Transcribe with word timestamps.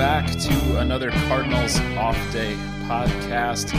back 0.00 0.30
to 0.30 0.78
another 0.78 1.10
Cardinals 1.28 1.78
Off 1.98 2.16
Day 2.32 2.54
podcast. 2.84 3.70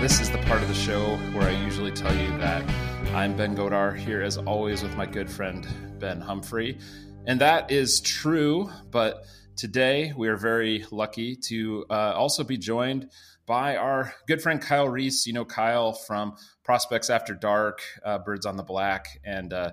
This 0.00 0.20
is 0.20 0.30
the 0.30 0.38
part 0.46 0.62
of 0.62 0.68
the 0.68 0.74
show 0.74 1.16
where 1.32 1.48
I 1.48 1.64
usually 1.64 1.90
tell 1.90 2.14
you 2.14 2.28
that 2.38 2.62
I'm 3.12 3.36
Ben 3.36 3.56
Godar 3.56 3.96
here, 3.96 4.22
as 4.22 4.38
always, 4.38 4.84
with 4.84 4.96
my 4.96 5.04
good 5.04 5.28
friend 5.28 5.66
Ben 5.98 6.20
Humphrey. 6.20 6.78
And 7.26 7.40
that 7.40 7.72
is 7.72 8.00
true, 8.00 8.70
but 8.92 9.24
today 9.56 10.12
we 10.16 10.28
are 10.28 10.36
very 10.36 10.86
lucky 10.92 11.34
to 11.48 11.84
uh, 11.90 12.12
also 12.14 12.44
be 12.44 12.56
joined 12.56 13.10
by 13.44 13.76
our 13.76 14.14
good 14.28 14.40
friend 14.40 14.62
Kyle 14.62 14.88
Reis. 14.88 15.26
You 15.26 15.32
know 15.32 15.44
Kyle 15.44 15.92
from 15.92 16.36
Prospects 16.62 17.10
After 17.10 17.34
Dark, 17.34 17.80
uh, 18.04 18.18
Birds 18.18 18.46
on 18.46 18.56
the 18.56 18.62
Black, 18.62 19.18
and 19.24 19.52
uh, 19.52 19.72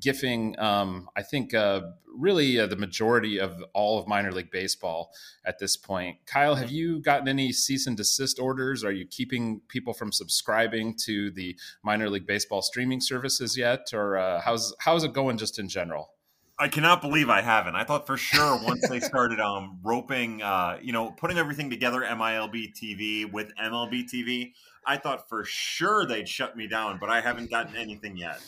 Giffing, 0.00 0.58
um, 0.58 1.08
I 1.16 1.22
think, 1.22 1.54
uh, 1.54 1.82
really 2.06 2.58
uh, 2.58 2.66
the 2.66 2.76
majority 2.76 3.38
of 3.38 3.62
all 3.72 3.98
of 3.98 4.08
minor 4.08 4.32
league 4.32 4.50
baseball 4.50 5.12
at 5.44 5.58
this 5.58 5.76
point. 5.76 6.18
Kyle, 6.26 6.54
have 6.54 6.70
you 6.70 7.00
gotten 7.00 7.28
any 7.28 7.52
cease 7.52 7.86
and 7.86 7.96
desist 7.96 8.38
orders? 8.38 8.84
Are 8.84 8.92
you 8.92 9.06
keeping 9.06 9.60
people 9.68 9.92
from 9.92 10.12
subscribing 10.12 10.96
to 11.04 11.30
the 11.30 11.56
minor 11.82 12.08
league 12.10 12.26
baseball 12.26 12.62
streaming 12.62 13.00
services 13.00 13.56
yet, 13.56 13.90
or 13.92 14.16
uh, 14.16 14.40
how's 14.40 14.74
how's 14.80 15.04
it 15.04 15.12
going 15.12 15.38
just 15.38 15.58
in 15.58 15.68
general? 15.68 16.10
I 16.58 16.68
cannot 16.68 17.00
believe 17.00 17.30
I 17.30 17.40
haven't. 17.40 17.74
I 17.74 17.84
thought 17.84 18.06
for 18.06 18.18
sure 18.18 18.62
once 18.62 18.86
they 18.86 19.00
started 19.00 19.40
um, 19.40 19.78
roping, 19.82 20.42
uh, 20.42 20.76
you 20.82 20.92
know, 20.92 21.10
putting 21.10 21.38
everything 21.38 21.70
together, 21.70 22.00
MILB 22.02 22.74
TV 22.74 23.30
with 23.30 23.50
MLB 23.56 24.04
TV, 24.04 24.52
I 24.86 24.98
thought 24.98 25.26
for 25.26 25.42
sure 25.44 26.06
they'd 26.06 26.28
shut 26.28 26.58
me 26.58 26.66
down, 26.66 26.98
but 27.00 27.08
I 27.08 27.22
haven't 27.22 27.50
gotten 27.50 27.76
anything 27.76 28.18
yet. 28.18 28.42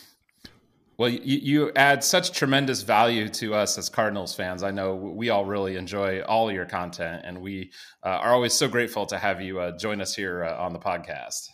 Well, 0.99 1.09
you, 1.09 1.39
you, 1.39 1.73
add 1.75 2.05
such 2.05 2.33
tremendous 2.33 2.83
value 2.83 3.29
to 3.31 3.55
us 3.55 3.79
as 3.79 3.89
Cardinals 3.89 4.35
fans. 4.35 4.63
I 4.63 4.71
know 4.71 4.95
we 4.95 5.31
all 5.31 5.45
really 5.45 5.77
enjoy 5.77 6.21
all 6.21 6.53
your 6.53 6.67
content, 6.67 7.23
and 7.25 7.41
we 7.41 7.73
uh, 8.05 8.11
are 8.11 8.33
always 8.33 8.53
so 8.53 8.69
grateful 8.69 9.07
to 9.07 9.19
have 9.19 9.41
you 9.41 9.59
uh, 9.59 9.77
join 9.79 10.03
us 10.03 10.15
here 10.15 10.45
uh, 10.45 10.63
on 10.63 10.73
the 10.75 10.79
podcast. 10.79 11.49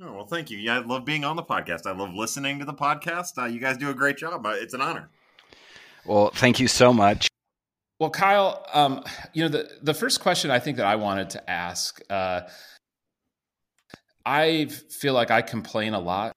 Oh, 0.00 0.12
well, 0.12 0.26
thank 0.26 0.50
you. 0.50 0.58
Yeah, 0.58 0.78
I 0.78 0.84
love 0.84 1.04
being 1.04 1.24
on 1.24 1.36
the 1.36 1.42
podcast. 1.42 1.86
I 1.86 1.92
love 1.92 2.14
listening 2.14 2.60
to 2.60 2.64
the 2.64 2.74
podcast. 2.74 3.36
Uh, 3.36 3.46
you 3.46 3.58
guys 3.58 3.76
do 3.76 3.90
a 3.90 3.94
great 3.94 4.18
job. 4.18 4.46
Uh, 4.46 4.50
it's 4.50 4.74
an 4.74 4.80
honor. 4.80 5.08
Well, 6.04 6.30
thank 6.32 6.60
you 6.60 6.68
so 6.68 6.92
much. 6.92 7.28
Well, 7.98 8.10
Kyle, 8.10 8.64
um, 8.72 9.02
you 9.32 9.42
know 9.42 9.48
the 9.48 9.68
the 9.82 9.94
first 9.94 10.20
question 10.20 10.50
I 10.50 10.58
think 10.58 10.76
that 10.76 10.86
I 10.86 10.96
wanted 10.96 11.30
to 11.30 11.50
ask. 11.50 12.00
Uh, 12.08 12.42
I 14.24 14.66
feel 14.66 15.14
like 15.14 15.30
I 15.30 15.42
complain 15.42 15.94
a 15.94 16.00
lot 16.00 16.32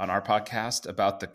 on 0.00 0.08
our 0.10 0.22
podcast 0.22 0.88
about 0.88 1.20
the 1.20 1.28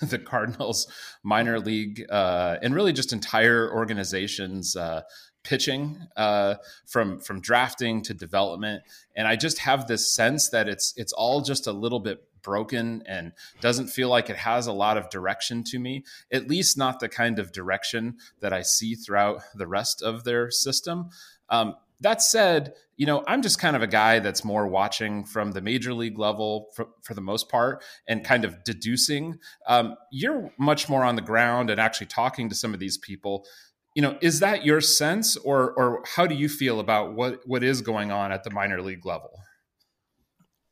the 0.06 0.18
Cardinals 0.18 0.86
minor 1.24 1.58
league 1.58 2.04
uh, 2.10 2.58
and 2.62 2.74
really 2.74 2.92
just 2.92 3.12
entire 3.12 3.72
organizations 3.72 4.76
uh, 4.76 5.02
pitching 5.42 5.98
uh, 6.16 6.56
from 6.86 7.18
from 7.20 7.40
drafting 7.40 8.02
to 8.02 8.14
development, 8.14 8.82
and 9.16 9.26
I 9.26 9.36
just 9.36 9.58
have 9.58 9.88
this 9.88 10.08
sense 10.08 10.50
that 10.50 10.68
it's 10.68 10.92
it's 10.96 11.12
all 11.12 11.40
just 11.40 11.66
a 11.66 11.72
little 11.72 12.00
bit 12.00 12.22
broken 12.42 13.02
and 13.06 13.32
doesn't 13.60 13.88
feel 13.88 14.08
like 14.08 14.30
it 14.30 14.36
has 14.36 14.66
a 14.66 14.72
lot 14.72 14.96
of 14.96 15.10
direction 15.10 15.62
to 15.62 15.78
me 15.78 16.02
at 16.32 16.48
least 16.48 16.78
not 16.78 16.98
the 16.98 17.06
kind 17.06 17.38
of 17.38 17.52
direction 17.52 18.16
that 18.40 18.50
i 18.50 18.62
see 18.62 18.94
throughout 18.94 19.42
the 19.54 19.66
rest 19.66 20.02
of 20.02 20.24
their 20.24 20.50
system. 20.50 21.10
Um, 21.50 21.74
that 22.00 22.22
said, 22.22 22.74
you 22.96 23.06
know, 23.06 23.24
I'm 23.26 23.42
just 23.42 23.58
kind 23.58 23.76
of 23.76 23.82
a 23.82 23.86
guy 23.86 24.18
that's 24.18 24.44
more 24.44 24.66
watching 24.66 25.24
from 25.24 25.52
the 25.52 25.60
major 25.60 25.94
league 25.94 26.18
level 26.18 26.68
for, 26.74 26.88
for 27.02 27.14
the 27.14 27.20
most 27.20 27.48
part 27.48 27.82
and 28.06 28.24
kind 28.24 28.44
of 28.44 28.62
deducing. 28.64 29.38
Um, 29.66 29.96
you're 30.12 30.52
much 30.58 30.88
more 30.88 31.04
on 31.04 31.16
the 31.16 31.22
ground 31.22 31.70
and 31.70 31.80
actually 31.80 32.08
talking 32.08 32.48
to 32.48 32.54
some 32.54 32.74
of 32.74 32.80
these 32.80 32.98
people. 32.98 33.46
You 33.94 34.02
know, 34.02 34.18
is 34.20 34.40
that 34.40 34.64
your 34.64 34.80
sense, 34.80 35.36
or 35.36 35.72
or 35.72 36.04
how 36.06 36.26
do 36.26 36.34
you 36.34 36.48
feel 36.48 36.78
about 36.78 37.14
what 37.14 37.40
what 37.46 37.64
is 37.64 37.80
going 37.80 38.12
on 38.12 38.32
at 38.32 38.44
the 38.44 38.50
minor 38.50 38.80
league 38.80 39.04
level? 39.04 39.30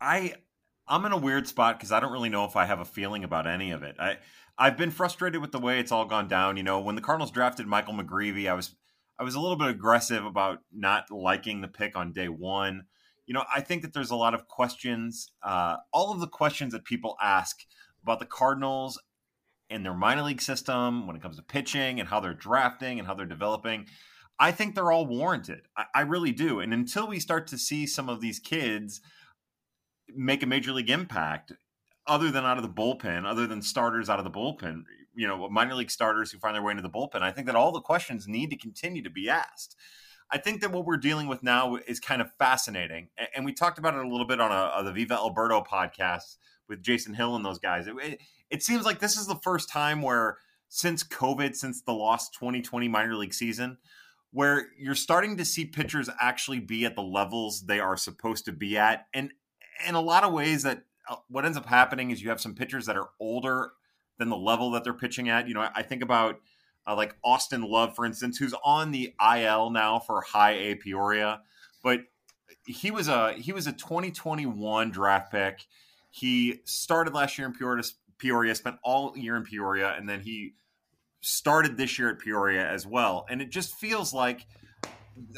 I 0.00 0.34
I'm 0.87 1.05
in 1.05 1.12
a 1.12 1.19
weird 1.19 1.49
spot 1.49 1.78
because 1.78 1.93
I 1.93 2.00
don't 2.00 2.12
really 2.12 2.28
know 2.28 2.44
if 2.44 2.56
I 2.56 2.65
have 2.67 2.81
a 2.81 2.84
feeling 2.84 3.25
about 3.25 3.47
any 3.47 3.72
of 3.72 3.83
it. 3.83 3.97
I 3.99 4.19
I've 4.56 4.77
been 4.77 4.91
frustrated 4.91 5.41
with 5.41 5.53
the 5.53 5.59
way 5.59 5.81
it's 5.81 5.93
all 5.93 6.05
gone 6.05 6.28
down. 6.28 6.56
You 6.56 6.62
know, 6.62 6.81
when 6.81 6.94
the 6.94 7.00
Cardinals 7.00 7.31
drafted 7.31 7.67
Michael 7.67 7.94
McGreevy, 7.94 8.49
I 8.49 8.55
was 8.55 8.75
I 9.19 9.25
was 9.25 9.34
a 9.34 9.41
little 9.41 9.56
bit 9.56 9.69
aggressive 9.69 10.25
about 10.25 10.61
not 10.73 11.11
liking 11.11 11.61
the 11.61 11.69
pick 11.69 11.97
on 11.97 12.12
day 12.12 12.29
one. 12.29 12.84
You 13.27 13.34
know, 13.34 13.45
I 13.53 13.61
think 13.61 13.83
that 13.83 13.93
there's 13.93 14.11
a 14.11 14.17
lot 14.17 14.34
of 14.34 14.47
questions, 14.47 15.31
uh, 15.43 15.77
all 15.93 16.12
of 16.12 16.21
the 16.21 16.29
questions 16.29 16.73
that 16.73 16.84
people 16.84 17.17
ask 17.21 17.59
about 18.03 18.21
the 18.21 18.27
Cardinals 18.27 19.01
and 19.69 19.84
their 19.84 19.95
minor 19.95 20.23
league 20.23 20.41
system 20.41 21.06
when 21.06 21.17
it 21.17 21.23
comes 21.23 21.37
to 21.37 21.43
pitching 21.43 22.01
and 22.01 22.09
how 22.09 22.21
they're 22.21 22.33
drafting 22.33 22.99
and 22.99 23.06
how 23.06 23.15
they're 23.15 23.27
developing. 23.27 23.87
I 24.39 24.53
think 24.53 24.75
they're 24.75 24.93
all 24.93 25.06
warranted. 25.06 25.62
I, 25.77 25.85
I 25.95 26.00
really 26.03 26.33
do. 26.33 26.61
And 26.61 26.73
until 26.73 27.09
we 27.09 27.19
start 27.19 27.49
to 27.49 27.59
see 27.59 27.87
some 27.87 28.09
of 28.09 28.21
these 28.21 28.39
kids 28.39 29.00
make 30.15 30.43
a 30.43 30.47
major 30.47 30.73
league 30.73 30.91
impact, 30.91 31.53
other 32.06 32.31
than 32.31 32.45
out 32.45 32.56
of 32.56 32.62
the 32.62 32.69
bullpen, 32.69 33.27
other 33.27 33.47
than 33.47 33.61
starters 33.61 34.09
out 34.09 34.19
of 34.19 34.25
the 34.25 34.31
bullpen, 34.31 34.85
you 35.19 35.27
know 35.27 35.49
minor 35.49 35.75
league 35.75 35.91
starters 35.91 36.31
who 36.31 36.39
find 36.39 36.55
their 36.55 36.62
way 36.62 36.71
into 36.71 36.83
the 36.83 36.89
bullpen. 36.89 37.23
I 37.23 37.33
think 37.33 37.49
that 37.49 37.56
all 37.56 37.73
the 37.73 37.81
questions 37.81 38.29
need 38.29 38.51
to 38.51 38.56
continue 38.56 39.03
to 39.03 39.11
be 39.11 39.29
asked. 39.29 39.75
I 40.31 40.39
think 40.39 40.61
that 40.61 40.71
what 40.71 40.84
we're 40.84 40.97
dealing 40.97 41.27
with 41.27 41.43
now 41.43 41.75
is 41.75 41.99
kind 41.99 42.23
of 42.23 42.31
fascinating, 42.39 43.09
and 43.34 43.45
we 43.45 43.53
talked 43.53 43.79
about 43.79 43.95
it 43.95 44.05
a 44.05 44.09
little 44.09 44.27
bit 44.27 44.41
on, 44.41 44.53
a, 44.53 44.77
on 44.77 44.84
the 44.84 44.93
Viva 44.93 45.15
El 45.15 45.34
Birdos 45.34 45.67
podcast 45.67 46.37
with 46.69 46.83
Jason 46.83 47.15
Hill 47.15 47.34
and 47.34 47.45
those 47.45 47.59
guys. 47.59 47.89
It, 47.89 47.95
it, 48.01 48.21
it 48.49 48.62
seems 48.62 48.84
like 48.84 49.01
this 49.01 49.17
is 49.17 49.27
the 49.27 49.41
first 49.43 49.69
time 49.69 50.03
where 50.03 50.39
since 50.69 51.03
COVID, 51.03 51.56
since 51.56 51.83
the 51.83 51.95
lost 51.95 52.35
2020 52.35 52.87
minor 52.87 53.17
league 53.17 53.35
season, 53.35 53.79
where 54.31 54.69
you're 54.79 54.95
starting 54.95 55.37
to 55.39 55.45
see 55.45 55.65
pitchers 55.65 56.09
actually 56.21 56.61
be 56.61 56.85
at 56.85 56.95
the 56.95 57.03
levels 57.03 57.62
they 57.62 57.81
are 57.81 57.97
supposed 57.97 58.45
to 58.45 58.53
be 58.53 58.79
at, 58.79 59.06
and 59.12 59.33
in 59.89 59.97
a 59.97 60.00
lot 60.00 60.23
of 60.23 60.33
ways 60.33 60.62
that 60.62 60.85
uh, 61.09 61.17
what 61.29 61.45
ends 61.45 61.59
up 61.59 61.67
happening 61.67 62.12
is 62.12 62.23
you 62.23 62.29
have 62.29 62.41
some 62.41 62.55
pitchers 62.55 62.87
that 62.87 62.97
are 62.97 63.09
older 63.19 63.73
than 64.19 64.29
the 64.29 64.37
level 64.37 64.71
that 64.73 64.84
they're 64.84 64.93
pitching 64.93 65.29
at. 65.29 65.49
You 65.49 65.55
know, 65.55 65.69
I 65.75 65.83
think 65.83 66.03
about 66.03 66.41
uh, 66.87 66.97
like 66.97 67.17
Austin 67.25 67.62
Love, 67.62 67.95
for 67.95 68.05
instance, 68.05 68.39
who's 68.39 68.55
on 68.65 68.91
the 68.91 69.15
IL 69.21 69.71
now 69.71 69.99
for 69.99 70.21
High 70.21 70.53
A 70.53 70.75
Peoria, 70.75 71.41
but 71.83 72.01
he 72.67 72.91
was 72.91 73.09
a 73.09 73.33
he 73.33 73.53
was 73.53 73.67
a 73.67 73.73
2021 73.73 74.91
draft 74.91 75.33
pick. 75.33 75.61
He 76.11 76.61
started 76.65 77.15
last 77.15 77.39
year 77.39 77.47
in 77.47 77.55
Peoria, 77.55 77.84
Peoria, 78.19 78.55
spent 78.55 78.77
all 78.83 79.17
year 79.17 79.37
in 79.37 79.45
Peoria, 79.45 79.95
and 79.97 80.09
then 80.09 80.21
he 80.21 80.55
started 81.21 81.77
this 81.77 81.99
year 81.99 82.11
at 82.11 82.19
Peoria 82.19 82.69
as 82.69 82.87
well. 82.87 83.27
And 83.29 83.43
it 83.43 83.50
just 83.50 83.75
feels 83.75 84.15
like 84.15 84.47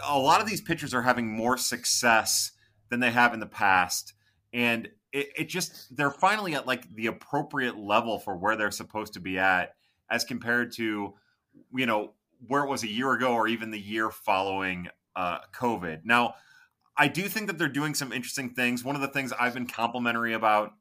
a 0.07 0.19
lot 0.19 0.41
of 0.41 0.49
these 0.49 0.61
pitchers 0.61 0.95
are 0.95 1.03
having 1.03 1.27
more 1.27 1.57
success 1.57 2.53
than 2.91 3.01
they 3.01 3.11
have 3.11 3.35
in 3.35 3.41
the 3.41 3.47
past. 3.47 4.13
And 4.53 4.89
it, 5.13 5.29
it 5.37 5.49
just 5.49 5.95
they're 5.97 6.11
finally 6.11 6.55
at 6.55 6.67
like 6.67 6.89
the 6.95 7.07
appropriate 7.07 7.77
level 7.77 8.19
for 8.19 8.37
where 8.37 8.57
they're 8.57 8.71
supposed 8.71 9.15
to 9.15 9.21
be 9.21 9.39
at 9.39 9.75
as 10.11 10.25
compared 10.25 10.73
to 10.73 11.15
you 11.75 11.87
know 11.87 12.13
where 12.47 12.65
it 12.65 12.69
was 12.69 12.83
a 12.83 12.89
year 12.89 13.13
ago 13.13 13.33
or 13.33 13.49
even 13.49 13.71
the 13.71 13.81
year 13.81 14.11
following 14.11 14.89
uh, 15.17 15.39
COVID. 15.55 16.01
Now, 16.05 16.35
I 16.97 17.09
do 17.09 17.23
think 17.23 17.49
that 17.49 17.59
they're 17.59 17.69
doing 17.69 17.95
some 17.95 18.13
interesting 18.13 18.51
things. 18.51 18.85
One 18.85 18.95
of 18.95 19.03
the 19.03 19.09
things 19.09 19.33
I've 19.39 19.55
been 19.55 19.67
complimentary 19.67 20.33
about 20.33 20.73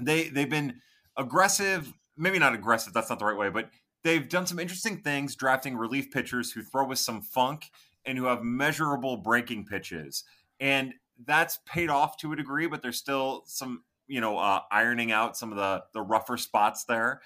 they 0.00 0.28
they've 0.28 0.50
been 0.50 0.80
aggressive, 1.16 1.92
maybe 2.16 2.38
not 2.38 2.54
aggressive. 2.54 2.92
That's 2.92 3.10
not 3.10 3.18
the 3.18 3.26
right 3.26 3.36
way, 3.36 3.50
but 3.50 3.70
they've 4.04 4.28
done 4.28 4.46
some 4.46 4.58
interesting 4.58 4.98
things, 4.98 5.36
drafting 5.36 5.76
relief 5.76 6.10
pitchers 6.10 6.52
who 6.52 6.62
throw 6.62 6.86
with 6.86 6.98
some 6.98 7.20
funk 7.20 7.70
and 8.04 8.16
who 8.16 8.24
have 8.24 8.42
measurable 8.42 9.18
breaking 9.18 9.66
pitches. 9.66 10.24
And 10.58 10.94
that's 11.26 11.58
paid 11.66 11.90
off 11.90 12.16
to 12.18 12.32
a 12.32 12.36
degree, 12.36 12.66
but 12.66 12.82
there's 12.82 12.98
still 12.98 13.42
some, 13.46 13.84
you 14.06 14.20
know, 14.20 14.38
uh, 14.38 14.60
ironing 14.70 15.12
out 15.12 15.36
some 15.36 15.50
of 15.50 15.58
the 15.58 15.84
the 15.94 16.02
rougher 16.02 16.36
spots 16.36 16.84
there. 16.84 17.20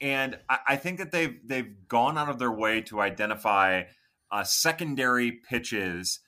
And 0.00 0.38
I, 0.48 0.58
I 0.68 0.76
think 0.76 0.98
that 0.98 1.12
they've 1.12 1.38
they've 1.44 1.88
gone 1.88 2.18
out 2.18 2.28
of 2.28 2.38
their 2.38 2.52
way 2.52 2.80
to 2.82 3.00
identify 3.00 3.84
uh, 4.30 4.44
secondary 4.44 5.32
pitches 5.32 6.20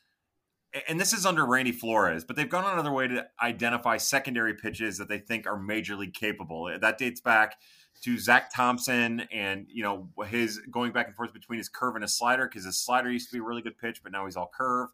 and 0.88 1.00
this 1.00 1.12
is 1.12 1.26
under 1.26 1.44
Randy 1.44 1.72
Flores, 1.72 2.24
but 2.24 2.36
they've 2.36 2.48
gone 2.48 2.82
their 2.82 2.92
way 2.92 3.08
to 3.08 3.26
identify 3.42 3.96
secondary 3.96 4.54
pitches 4.54 4.98
that 4.98 5.08
they 5.08 5.18
think 5.18 5.46
are 5.46 5.58
major 5.58 5.96
league 5.96 6.14
capable. 6.14 6.72
That 6.80 6.98
dates 6.98 7.20
back 7.20 7.56
to 8.02 8.18
Zach 8.18 8.54
Thompson 8.54 9.20
and 9.32 9.66
you 9.68 9.82
know 9.82 10.08
his 10.26 10.60
going 10.70 10.92
back 10.92 11.06
and 11.06 11.16
forth 11.16 11.32
between 11.32 11.58
his 11.58 11.68
curve 11.68 11.96
and 11.96 12.02
his 12.02 12.16
slider 12.16 12.46
because 12.46 12.64
his 12.64 12.78
slider 12.78 13.10
used 13.10 13.28
to 13.30 13.32
be 13.34 13.40
a 13.40 13.42
really 13.42 13.62
good 13.62 13.78
pitch, 13.78 14.02
but 14.02 14.12
now 14.12 14.26
he's 14.26 14.36
all 14.36 14.50
curve 14.56 14.90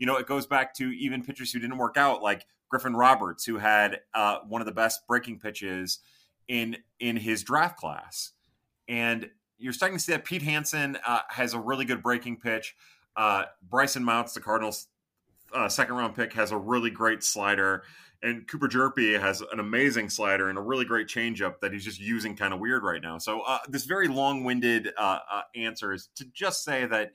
you 0.00 0.06
know, 0.06 0.16
it 0.16 0.26
goes 0.26 0.46
back 0.46 0.74
to 0.74 0.90
even 0.90 1.22
pitchers 1.22 1.52
who 1.52 1.60
didn't 1.60 1.76
work 1.76 1.96
out, 1.96 2.22
like 2.22 2.46
Griffin 2.70 2.96
Roberts, 2.96 3.44
who 3.44 3.58
had 3.58 4.00
uh, 4.14 4.38
one 4.48 4.62
of 4.62 4.66
the 4.66 4.72
best 4.72 5.06
breaking 5.06 5.38
pitches 5.38 6.00
in 6.48 6.78
in 6.98 7.16
his 7.16 7.44
draft 7.44 7.76
class. 7.76 8.32
And 8.88 9.28
you're 9.58 9.74
starting 9.74 9.98
to 9.98 10.02
see 10.02 10.12
that 10.12 10.24
Pete 10.24 10.42
Hansen 10.42 10.96
uh, 11.06 11.20
has 11.28 11.52
a 11.52 11.60
really 11.60 11.84
good 11.84 12.02
breaking 12.02 12.38
pitch. 12.38 12.74
Uh, 13.14 13.44
Brycen 13.68 14.02
Mautz, 14.02 14.32
the 14.32 14.40
Cardinals' 14.40 14.88
uh, 15.52 15.68
second 15.68 15.96
round 15.96 16.16
pick, 16.16 16.32
has 16.32 16.50
a 16.50 16.56
really 16.56 16.90
great 16.90 17.22
slider. 17.22 17.82
and 18.22 18.46
Cooper 18.46 18.68
Hjerpe 18.68 19.18
has 19.18 19.40
an 19.52 19.60
amazing 19.60 20.10
slider 20.10 20.48
and 20.48 20.58
a 20.58 20.62
really 20.62 20.84
great 20.84 21.08
changeup 21.08 21.60
that 21.60 21.72
he's 21.72 21.84
just 21.84 22.00
using 22.00 22.36
kind 22.36 22.52
of 22.52 22.60
weird 22.60 22.82
right 22.82 23.02
now. 23.02 23.18
So 23.18 23.40
uh, 23.42 23.58
this 23.68 23.84
very 23.84 24.08
long-winded 24.08 24.92
uh, 24.98 25.18
uh, 25.30 25.42
answer 25.56 25.92
is 25.92 26.08
to 26.16 26.24
just 26.32 26.64
say 26.64 26.86
that 26.86 27.12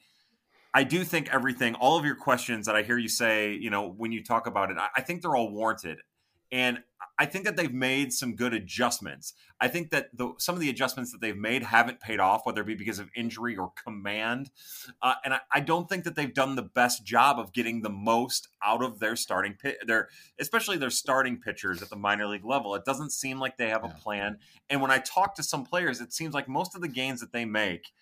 I 0.76 0.84
do 0.84 1.06
think 1.06 1.34
everything, 1.34 1.74
all 1.76 1.98
of 1.98 2.04
your 2.04 2.16
questions 2.16 2.66
that 2.66 2.76
I 2.76 2.84
hear 2.84 2.98
you 2.98 3.08
say, 3.08 3.54
you 3.54 3.70
know, 3.70 3.88
when 3.88 4.12
you 4.12 4.22
talk 4.22 4.46
about 4.46 4.72
it, 4.72 4.78
I, 4.78 4.90
I 4.98 5.02
think 5.02 5.22
they're 5.22 5.36
all 5.36 5.50
warranted. 5.50 6.00
And 6.52 6.80
I 7.18 7.26
think 7.26 7.46
that 7.46 7.56
they've 7.56 7.74
made 7.74 8.12
some 8.12 8.36
good 8.36 8.54
adjustments. 8.54 9.34
I 9.62 9.70
think 9.70 9.92
that 9.92 10.10
the, 10.14 10.34
some 10.38 10.54
of 10.54 10.60
the 10.60 10.70
adjustments 10.70 11.14
that 11.14 11.22
they've 11.22 11.38
made 11.38 11.64
haven't 11.64 12.02
paid 12.02 12.20
off, 12.20 12.46
whether 12.46 12.60
it 12.60 12.68
be 12.68 12.76
because 12.76 13.00
of 13.00 13.10
injury 13.16 13.56
or 13.56 13.72
command. 13.82 14.50
Uh, 15.02 15.14
and 15.24 15.36
I, 15.36 15.40
I, 15.50 15.62
don't 15.62 15.88
think 15.88 16.04
that 16.04 16.18
they've 16.18 16.34
done 16.34 16.58
the 16.58 16.64
best 16.64 17.06
job 17.06 17.40
of 17.40 17.54
getting 17.54 17.82
the 17.82 17.90
most 17.90 18.50
out 18.62 18.84
of 18.84 19.00
their 19.00 19.16
starting 19.16 19.54
pit, 19.54 19.78
their 19.88 20.10
especially 20.40 20.78
their 20.78 20.90
starting 20.90 21.40
pitchers 21.40 21.82
at 21.82 21.90
the 21.90 21.96
minor 21.96 22.28
league 22.28 22.46
level. 22.46 22.76
It 22.76 22.84
doesn't 22.84 23.14
seem 23.14 23.40
like 23.40 23.56
they 23.56 23.70
have 23.70 23.86
a 23.86 23.90
plan. 23.90 24.40
And 24.70 24.82
when 24.82 24.92
I 24.92 24.98
talk 24.98 25.36
to 25.36 25.44
some 25.44 25.64
players, 25.64 26.02
it 26.02 26.12
seems 26.12 26.34
like 26.34 26.50
most 26.50 26.76
of 26.76 26.82
the 26.82 26.90
gains 26.90 27.22
that 27.22 27.32
they 27.32 27.46
make 27.46 27.94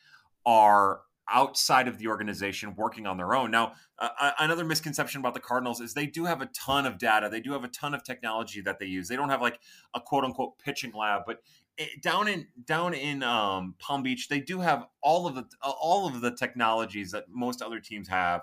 are 0.43 1.01
outside 1.29 1.87
of 1.87 1.97
the 1.97 2.07
organization 2.07 2.75
working 2.75 3.07
on 3.07 3.17
their 3.17 3.33
own. 3.33 3.51
Now, 3.51 3.73
uh, 3.99 4.31
another 4.39 4.65
misconception 4.65 5.19
about 5.19 5.33
the 5.33 5.39
Cardinals 5.39 5.79
is 5.79 5.93
they 5.93 6.05
do 6.05 6.25
have 6.25 6.41
a 6.41 6.47
ton 6.47 6.85
of 6.85 6.97
data. 6.97 7.29
They 7.29 7.39
do 7.39 7.53
have 7.53 7.63
a 7.63 7.69
ton 7.69 7.93
of 7.93 8.03
technology 8.03 8.61
that 8.61 8.79
they 8.79 8.85
use. 8.85 9.07
They 9.07 9.15
don't 9.15 9.29
have 9.29 9.41
like 9.41 9.59
a 9.93 10.01
quote 10.01 10.23
unquote 10.23 10.59
pitching 10.59 10.91
lab, 10.93 11.23
but 11.25 11.39
it, 11.77 12.01
down 12.01 12.27
in 12.27 12.47
down 12.65 12.93
in 12.93 13.23
um, 13.23 13.75
Palm 13.79 14.03
Beach, 14.03 14.27
they 14.27 14.39
do 14.39 14.59
have 14.59 14.85
all 15.01 15.27
of 15.27 15.35
the 15.35 15.45
all 15.61 16.07
of 16.07 16.21
the 16.21 16.31
technologies 16.31 17.11
that 17.11 17.25
most 17.29 17.61
other 17.61 17.79
teams 17.79 18.07
have, 18.09 18.41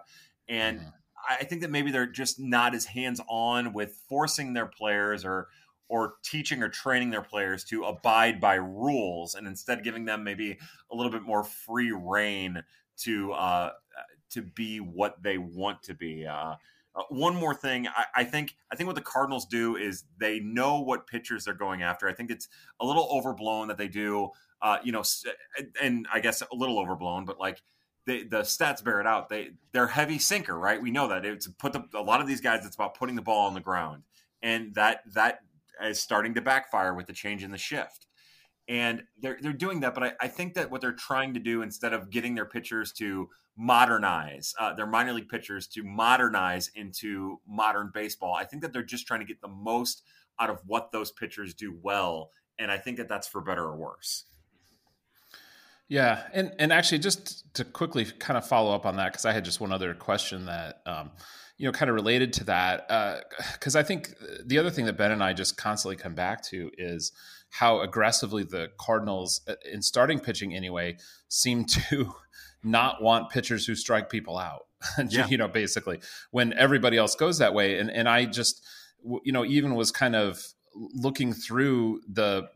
and 0.49 0.81
mm-hmm. 0.81 0.89
I 1.29 1.45
think 1.45 1.61
that 1.61 1.71
maybe 1.71 1.91
they're 1.91 2.07
just 2.07 2.41
not 2.41 2.75
as 2.75 2.87
hands 2.87 3.21
on 3.29 3.73
with 3.73 4.01
forcing 4.09 4.55
their 4.55 4.67
players 4.67 5.25
or 5.25 5.49
or 5.91 6.15
teaching 6.25 6.63
or 6.63 6.69
training 6.69 7.11
their 7.11 7.21
players 7.21 7.65
to 7.65 7.83
abide 7.83 8.41
by 8.41 8.55
rules 8.55 9.35
and 9.35 9.47
instead 9.47 9.83
giving 9.83 10.05
them 10.05 10.23
maybe 10.23 10.57
a 10.93 10.97
little 10.97 11.11
bit 11.11 11.23
more 11.23 11.43
free 11.43 11.91
reign 11.91 12.63
to 12.97 13.33
uh, 13.33 13.71
to 14.31 14.41
be 14.43 14.79
what 14.79 15.21
they 15.23 15.37
want 15.37 15.83
to 15.83 15.95
be. 15.95 16.25
Uh, 16.25 16.55
uh, 16.95 17.03
one 17.09 17.35
more 17.35 17.55
thing, 17.55 17.87
I, 17.89 18.05
I, 18.17 18.25
think 18.25 18.57
I 18.73 18.77
think 18.77 18.87
what 18.87 18.97
the 18.97 19.03
Cardinals 19.03 19.47
do 19.47 19.77
is 19.77 20.05
they 20.19 20.41
know 20.41 20.81
what 20.81 21.07
pitchers 21.07 21.45
they're 21.45 21.55
going 21.55 21.83
after. 21.83 22.09
I 22.09 22.13
think 22.13 22.31
it's 22.31 22.49
a 22.81 22.87
little 22.87 23.09
overblown 23.13 23.69
that 23.69 23.79
they 23.79 23.89
do, 23.89 24.31
uh, 24.63 24.79
you 24.83 24.93
know, 24.93 25.03
and 25.81 26.07
I 26.13 26.21
guess 26.21 26.41
a 26.43 26.55
little 26.55 26.79
overblown, 26.79 27.25
but 27.25 27.39
like 27.39 27.63
they, 28.07 28.25
the 28.25 28.41
stats 28.41 28.83
bear 28.83 29.01
it 29.01 29.07
out. 29.07 29.29
They 29.29 29.51
they're 29.73 29.87
heavy 29.89 30.19
sinker, 30.19 30.59
right? 30.59 30.81
We 30.81 30.91
know 30.91 31.09
that 31.09 31.25
it's 31.25 31.47
put 31.47 31.73
the, 31.73 31.85
a 31.95 32.03
lot 32.03 32.21
of 32.21 32.27
these 32.27 32.41
guys. 32.41 32.65
It's 32.65 32.75
about 32.75 32.95
putting 32.95 33.15
the 33.15 33.23
ball 33.23 33.47
on 33.47 33.55
the 33.55 33.61
ground, 33.61 34.03
and 34.43 34.75
that 34.75 35.03
that 35.15 35.41
is 35.83 36.01
starting 36.01 36.35
to 36.35 36.41
backfire 36.41 36.95
with 36.95 37.07
the 37.07 37.13
change 37.13 37.43
in 37.43 37.51
the 37.51 37.59
shift. 37.59 38.07
And 38.69 39.03
they're, 39.21 39.39
they're 39.41 39.53
doing 39.53 39.81
that, 39.81 39.95
but 39.95 40.05
I, 40.05 40.13
I 40.21 40.29
think 40.29 40.55
that 40.55 40.71
what 40.71 40.81
they're 40.81 40.93
trying 40.93 41.35
to 41.35 41.41
do 41.41 41.63
instead 41.63 41.93
of 41.93 42.11
getting 42.11 42.35
their 42.37 42.45
pitchers 42.45 42.93
to 42.93 43.29
modernize 43.57 44.55
uh, 44.61 44.75
their 44.75 44.87
minor 44.87 45.13
league 45.13 45.29
pitchers 45.29 45.67
to 45.69 45.83
modernize 45.83 46.71
into 46.75 47.41
modern 47.49 47.91
baseball, 47.93 48.35
I 48.35 48.45
think 48.45 48.63
that 48.63 48.73
they're 48.73 48.83
just 48.83 49.07
trying 49.07 49.21
to 49.21 49.27
get 49.27 49.41
the 49.41 49.49
most 49.49 50.03
out 50.39 50.51
of 50.51 50.61
what 50.67 50.93
those 50.93 51.11
pitchers 51.11 51.53
do 51.55 51.77
well. 51.83 52.31
And 52.59 52.71
I 52.71 52.79
think 52.79 52.99
that 52.99 53.09
that's 53.09 53.27
for 53.27 53.41
better 53.41 53.65
or 53.65 53.77
worse. 53.77 54.27
Yeah, 55.89 56.23
and 56.33 56.55
and 56.61 56.73
actually, 56.73 57.01
just 57.01 57.53
to 57.55 57.65
quickly 57.65 58.05
kind 58.05 58.39
of 58.39 58.47
follow 58.47 58.73
up 58.73 58.87
on 58.87 58.95
that, 58.97 59.11
because 59.11 59.25
I 59.25 59.33
had 59.33 59.45
just 59.45 59.61
one 59.61 59.73
other 59.73 59.93
question 59.93 60.47
that 60.47 60.83
um, 60.87 61.11
you 61.61 61.67
know, 61.67 61.73
kind 61.73 61.91
of 61.91 61.95
related 61.95 62.33
to 62.33 62.45
that, 62.45 62.89
because 63.53 63.77
uh, 63.77 63.81
I 63.81 63.83
think 63.83 64.15
the 64.47 64.57
other 64.57 64.71
thing 64.71 64.87
that 64.87 64.97
Ben 64.97 65.13
and 65.13 65.23
I 65.23 65.35
just 65.35 65.59
constantly 65.59 65.95
come 65.95 66.15
back 66.15 66.43
to 66.45 66.71
is 66.79 67.13
how 67.51 67.83
aggressively 67.83 68.45
the 68.45 68.69
Cardinals, 68.81 69.43
uh, 69.47 69.57
in 69.71 69.83
starting 69.83 70.21
pitching 70.21 70.55
anyway, 70.55 70.97
seem 71.29 71.65
to 71.91 72.15
not 72.63 73.03
want 73.03 73.29
pitchers 73.29 73.67
who 73.67 73.75
strike 73.75 74.09
people 74.09 74.39
out. 74.39 74.69
yeah. 75.11 75.27
you 75.27 75.37
know, 75.37 75.49
basically, 75.49 76.01
when 76.31 76.55
everybody 76.55 76.97
else 76.97 77.15
goes 77.15 77.37
that 77.37 77.53
way, 77.53 77.79
and 77.79 77.91
and 77.91 78.09
I 78.09 78.25
just, 78.25 78.67
you 79.23 79.31
know, 79.31 79.45
even 79.45 79.75
was 79.75 79.93
kind 79.93 80.17
of 80.17 80.43
looking 80.75 81.35
through 81.35 82.01
the 82.09 82.49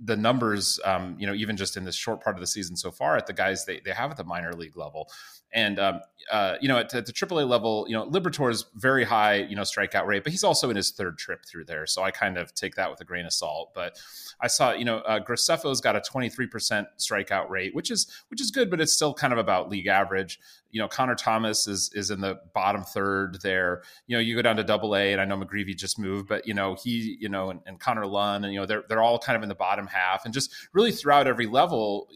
the 0.00 0.16
numbers, 0.16 0.78
um, 0.84 1.16
you 1.18 1.26
know, 1.26 1.34
even 1.34 1.56
just 1.56 1.76
in 1.76 1.84
this 1.84 1.96
short 1.96 2.22
part 2.22 2.36
of 2.36 2.40
the 2.40 2.46
season 2.46 2.76
so 2.76 2.92
far, 2.92 3.16
at 3.16 3.26
the 3.26 3.32
guys 3.32 3.64
they 3.64 3.80
they 3.84 3.90
have 3.90 4.12
at 4.12 4.16
the 4.16 4.24
minor 4.24 4.52
league 4.52 4.76
level, 4.76 5.10
and 5.56 5.80
um, 5.80 6.00
uh, 6.30 6.56
you 6.60 6.68
know, 6.68 6.76
at, 6.76 6.92
at, 6.94 7.06
the 7.06 7.12
AAA 7.12 7.48
level, 7.48 7.86
you 7.88 7.94
know, 7.94 8.06
Liberatore's 8.08 8.66
very 8.74 9.04
high, 9.04 9.36
you 9.36 9.56
know, 9.56 9.62
strikeout 9.62 10.06
rate, 10.06 10.22
but 10.22 10.32
he's 10.32 10.44
also 10.44 10.68
in 10.68 10.76
his 10.76 10.90
third 10.90 11.16
trip 11.16 11.46
through 11.46 11.64
there, 11.64 11.86
so 11.86 12.02
I 12.02 12.10
kind 12.10 12.36
of 12.36 12.54
take 12.54 12.74
that 12.74 12.90
with 12.90 13.00
a 13.00 13.04
grain 13.04 13.24
of 13.24 13.32
salt. 13.32 13.72
But 13.74 13.98
I 14.40 14.48
saw, 14.48 14.72
you 14.72 14.84
know, 14.84 14.98
uh, 14.98 15.18
Graceffo's 15.18 15.80
got 15.80 15.96
a 15.96 16.00
23% 16.00 16.86
strikeout 16.98 17.48
rate, 17.48 17.74
which 17.74 17.90
is 17.90 18.06
which 18.28 18.40
is 18.40 18.50
good, 18.50 18.70
but 18.70 18.80
it's 18.80 18.92
still 18.92 19.14
kind 19.14 19.32
of 19.32 19.38
about 19.38 19.70
league 19.70 19.86
average. 19.86 20.38
You 20.72 20.82
know, 20.82 20.88
Connor 20.88 21.14
Thomas 21.14 21.66
is 21.66 21.90
is 21.94 22.10
in 22.10 22.20
the 22.20 22.38
bottom 22.52 22.82
third 22.82 23.38
there. 23.42 23.82
You 24.08 24.16
know, 24.16 24.20
you 24.20 24.36
go 24.36 24.42
down 24.42 24.56
to 24.56 24.64
Double 24.64 24.94
A, 24.94 25.12
and 25.12 25.20
I 25.22 25.24
know 25.24 25.38
McGreevy 25.38 25.74
just 25.74 25.98
moved, 25.98 26.28
but 26.28 26.46
you 26.46 26.52
know, 26.52 26.76
he, 26.82 27.16
you 27.18 27.30
know, 27.30 27.48
and, 27.48 27.60
and 27.64 27.80
Connor 27.80 28.06
Lunn, 28.06 28.44
and 28.44 28.52
you 28.52 28.60
know, 28.60 28.66
they're 28.66 28.84
they're 28.90 29.02
all 29.02 29.18
kind 29.18 29.36
of 29.36 29.42
in 29.42 29.48
the 29.48 29.54
bottom 29.54 29.86
half, 29.86 30.26
and 30.26 30.34
just 30.34 30.52
really 30.74 30.92
throughout 30.92 31.26
every 31.26 31.46
level, 31.46 32.08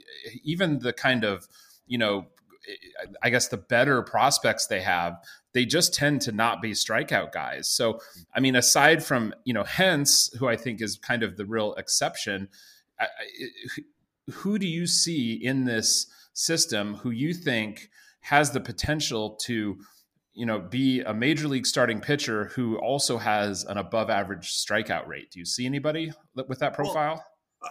even 0.43 0.79
the 0.81 0.93
kind 0.93 1.25
of 1.25 1.49
you 1.87 1.97
know 1.97 2.27
I 3.23 3.31
guess 3.31 3.49
the 3.49 3.57
better 3.57 4.03
prospects 4.03 4.67
they 4.67 4.83
have, 4.83 5.15
they 5.53 5.65
just 5.65 5.95
tend 5.95 6.21
to 6.23 6.33
not 6.33 6.61
be 6.61 6.73
strikeout 6.73 7.33
guys. 7.33 7.69
So, 7.69 8.01
I 8.35 8.41
mean, 8.41 8.57
aside 8.57 9.03
from 9.03 9.35
you 9.45 9.55
know 9.55 9.65
Hence, 9.65 10.31
who 10.39 10.49
I 10.49 10.57
think 10.57 10.81
is 10.81 10.97
kind 10.97 11.23
of 11.23 11.37
the 11.37 11.47
real 11.47 11.75
exception, 11.75 12.49
I, 12.99 13.07
who 14.31 14.59
do 14.59 14.67
you 14.67 14.87
see 14.87 15.33
in 15.33 15.65
this 15.65 16.07
system 16.33 16.97
who 16.97 17.11
you 17.11 17.35
think 17.35 17.91
has 18.21 18.51
the 18.51 18.61
potential 18.61 19.37
to 19.43 19.79
you 20.33 20.47
know 20.47 20.61
be 20.61 21.01
a 21.01 21.15
major 21.15 21.49
league 21.49 21.67
starting 21.67 22.01
pitcher 22.01 22.47
who 22.55 22.79
also 22.79 23.19
has 23.19 23.65
an 23.65 23.79
above 23.79 24.11
average 24.11 24.53
strikeout 24.53 25.07
rate? 25.07 25.31
Do 25.31 25.39
you 25.39 25.47
see 25.47 25.67
anybody 25.67 26.13
with 26.35 26.59
that 26.61 26.75
profile? 26.75 27.15
Well, 27.15 27.27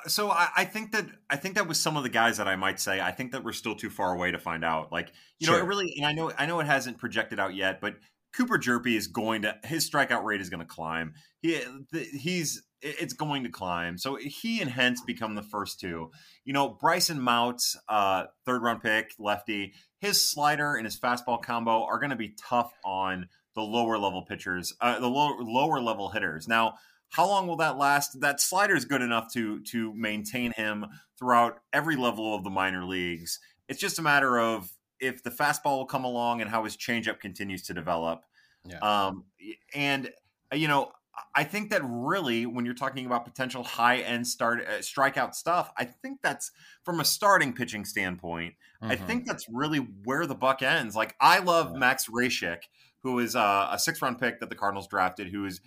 so 0.07 0.29
I, 0.29 0.49
I, 0.57 0.65
think 0.65 0.91
that 0.91 1.07
I 1.29 1.35
think 1.35 1.55
that 1.55 1.67
was 1.67 1.79
some 1.79 1.97
of 1.97 2.03
the 2.03 2.09
guys 2.09 2.37
that 2.37 2.47
I 2.47 2.55
might 2.55 2.79
say. 2.79 3.01
I 3.01 3.11
think 3.11 3.31
that 3.31 3.43
we're 3.43 3.53
still 3.53 3.75
too 3.75 3.89
far 3.89 4.13
away 4.13 4.31
to 4.31 4.37
find 4.37 4.63
out. 4.63 4.91
Like 4.91 5.11
you 5.39 5.47
sure. 5.47 5.57
know, 5.57 5.63
it 5.63 5.67
really, 5.67 5.93
and 5.97 6.05
I 6.05 6.13
know 6.13 6.31
I 6.37 6.45
know 6.45 6.59
it 6.59 6.67
hasn't 6.67 6.97
projected 6.97 7.39
out 7.39 7.55
yet, 7.55 7.81
but 7.81 7.95
Cooper 8.33 8.59
Hjerpe 8.59 8.95
is 8.95 9.07
going 9.07 9.41
to 9.43 9.55
his 9.63 9.89
strikeout 9.89 10.23
rate 10.23 10.41
is 10.41 10.49
going 10.49 10.59
to 10.59 10.65
climb. 10.65 11.13
He 11.41 11.59
he's 11.91 12.61
it's 12.81 13.13
going 13.13 13.43
to 13.43 13.49
climb. 13.49 13.97
So 13.97 14.15
he 14.15 14.61
and 14.61 14.69
Hence 14.69 15.01
become 15.05 15.35
the 15.35 15.43
first 15.43 15.79
two. 15.79 16.11
You 16.45 16.53
know, 16.53 16.77
Brycen 16.81 17.19
Mautz, 17.19 17.75
uh, 17.89 18.25
third 18.45 18.61
round 18.61 18.81
pick, 18.81 19.13
lefty. 19.19 19.73
His 19.99 20.21
slider 20.21 20.75
and 20.75 20.85
his 20.85 20.97
fastball 20.97 21.41
combo 21.41 21.83
are 21.83 21.99
going 21.99 22.11
to 22.11 22.15
be 22.15 22.35
tough 22.39 22.71
on 22.85 23.27
the 23.55 23.61
lower 23.61 23.97
level 23.97 24.23
pitchers, 24.23 24.73
uh, 24.79 24.99
the 24.99 25.07
lower 25.07 25.81
level 25.81 26.09
hitters. 26.09 26.47
Now 26.47 26.75
how 27.09 27.27
long 27.27 27.47
will 27.47 27.57
that 27.57 27.77
last? 27.77 28.21
That 28.21 28.39
slider 28.39 28.75
is 28.75 28.85
good 28.85 29.01
enough 29.01 29.31
to 29.33 29.61
to 29.63 29.93
maintain 29.93 30.51
him 30.51 30.85
throughout 31.17 31.59
every 31.73 31.95
level 31.95 32.35
of 32.35 32.43
the 32.43 32.49
minor 32.49 32.85
leagues. 32.85 33.39
It's 33.67 33.79
just 33.79 33.99
a 33.99 34.01
matter 34.01 34.39
of 34.39 34.71
if 34.99 35.23
the 35.23 35.31
fastball 35.31 35.77
will 35.77 35.85
come 35.85 36.03
along 36.03 36.41
and 36.41 36.49
how 36.49 36.63
his 36.63 36.75
changeup 36.77 37.19
continues 37.19 37.63
to 37.63 37.73
develop. 37.73 38.25
Yeah. 38.65 38.79
Um, 38.79 39.25
and 39.73 40.11
you 40.53 40.67
know, 40.67 40.91
I 41.35 41.43
think 41.43 41.71
that 41.71 41.81
really, 41.83 42.45
when 42.45 42.65
you're 42.65 42.73
talking 42.73 43.05
about 43.05 43.25
potential 43.25 43.63
high 43.63 43.97
end 43.97 44.27
start 44.27 44.61
uh, 44.61 44.79
strikeout 44.79 45.33
stuff, 45.33 45.71
I 45.77 45.85
think 45.85 46.19
that's 46.21 46.51
from 46.83 46.99
a 46.99 47.05
starting 47.05 47.53
pitching 47.53 47.85
standpoint. 47.85 48.55
Mm-hmm. 48.81 48.91
I 48.91 48.95
think 48.95 49.25
that's 49.25 49.45
really 49.49 49.79
where 50.03 50.25
the 50.25 50.35
buck 50.35 50.61
ends. 50.61 50.95
Like 50.95 51.15
I 51.19 51.39
love 51.39 51.71
yeah. 51.73 51.79
Max 51.79 52.07
Rajcic, 52.07 52.63
who 53.03 53.19
is 53.19 53.35
uh, 53.35 53.69
a 53.71 53.79
six 53.79 54.01
round 54.01 54.19
pick 54.19 54.39
that 54.39 54.49
the 54.49 54.55
Cardinals 54.55 54.87
drafted, 54.87 55.27
who 55.29 55.45
is 55.45 55.61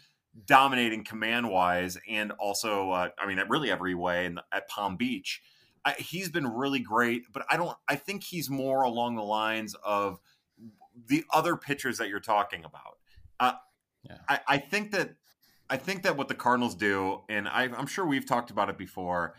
dominating 0.46 1.04
command 1.04 1.50
wise 1.50 1.98
and 2.08 2.32
also 2.32 2.90
uh, 2.90 3.08
i 3.18 3.26
mean 3.26 3.38
really 3.48 3.70
every 3.70 3.94
way 3.94 4.28
the, 4.28 4.42
at 4.52 4.68
palm 4.68 4.96
beach 4.96 5.42
I, 5.84 5.92
he's 5.92 6.30
been 6.30 6.46
really 6.46 6.80
great 6.80 7.24
but 7.32 7.44
i 7.50 7.56
don't 7.56 7.76
i 7.86 7.96
think 7.96 8.24
he's 8.24 8.48
more 8.48 8.82
along 8.82 9.16
the 9.16 9.22
lines 9.22 9.76
of 9.84 10.20
the 11.08 11.24
other 11.32 11.56
pitchers 11.56 11.98
that 11.98 12.08
you're 12.08 12.20
talking 12.20 12.64
about 12.64 12.98
uh, 13.40 13.52
yeah. 14.04 14.18
I, 14.28 14.40
I, 14.48 14.58
think 14.58 14.92
that 14.92 15.16
i 15.68 15.76
think 15.76 16.02
that 16.04 16.16
what 16.16 16.28
the 16.28 16.34
cardinals 16.34 16.74
do 16.74 17.20
and 17.28 17.46
I, 17.46 17.64
i'm 17.64 17.86
sure 17.86 18.06
we've 18.06 18.26
talked 18.26 18.50
about 18.50 18.70
it 18.70 18.78
before 18.78 19.34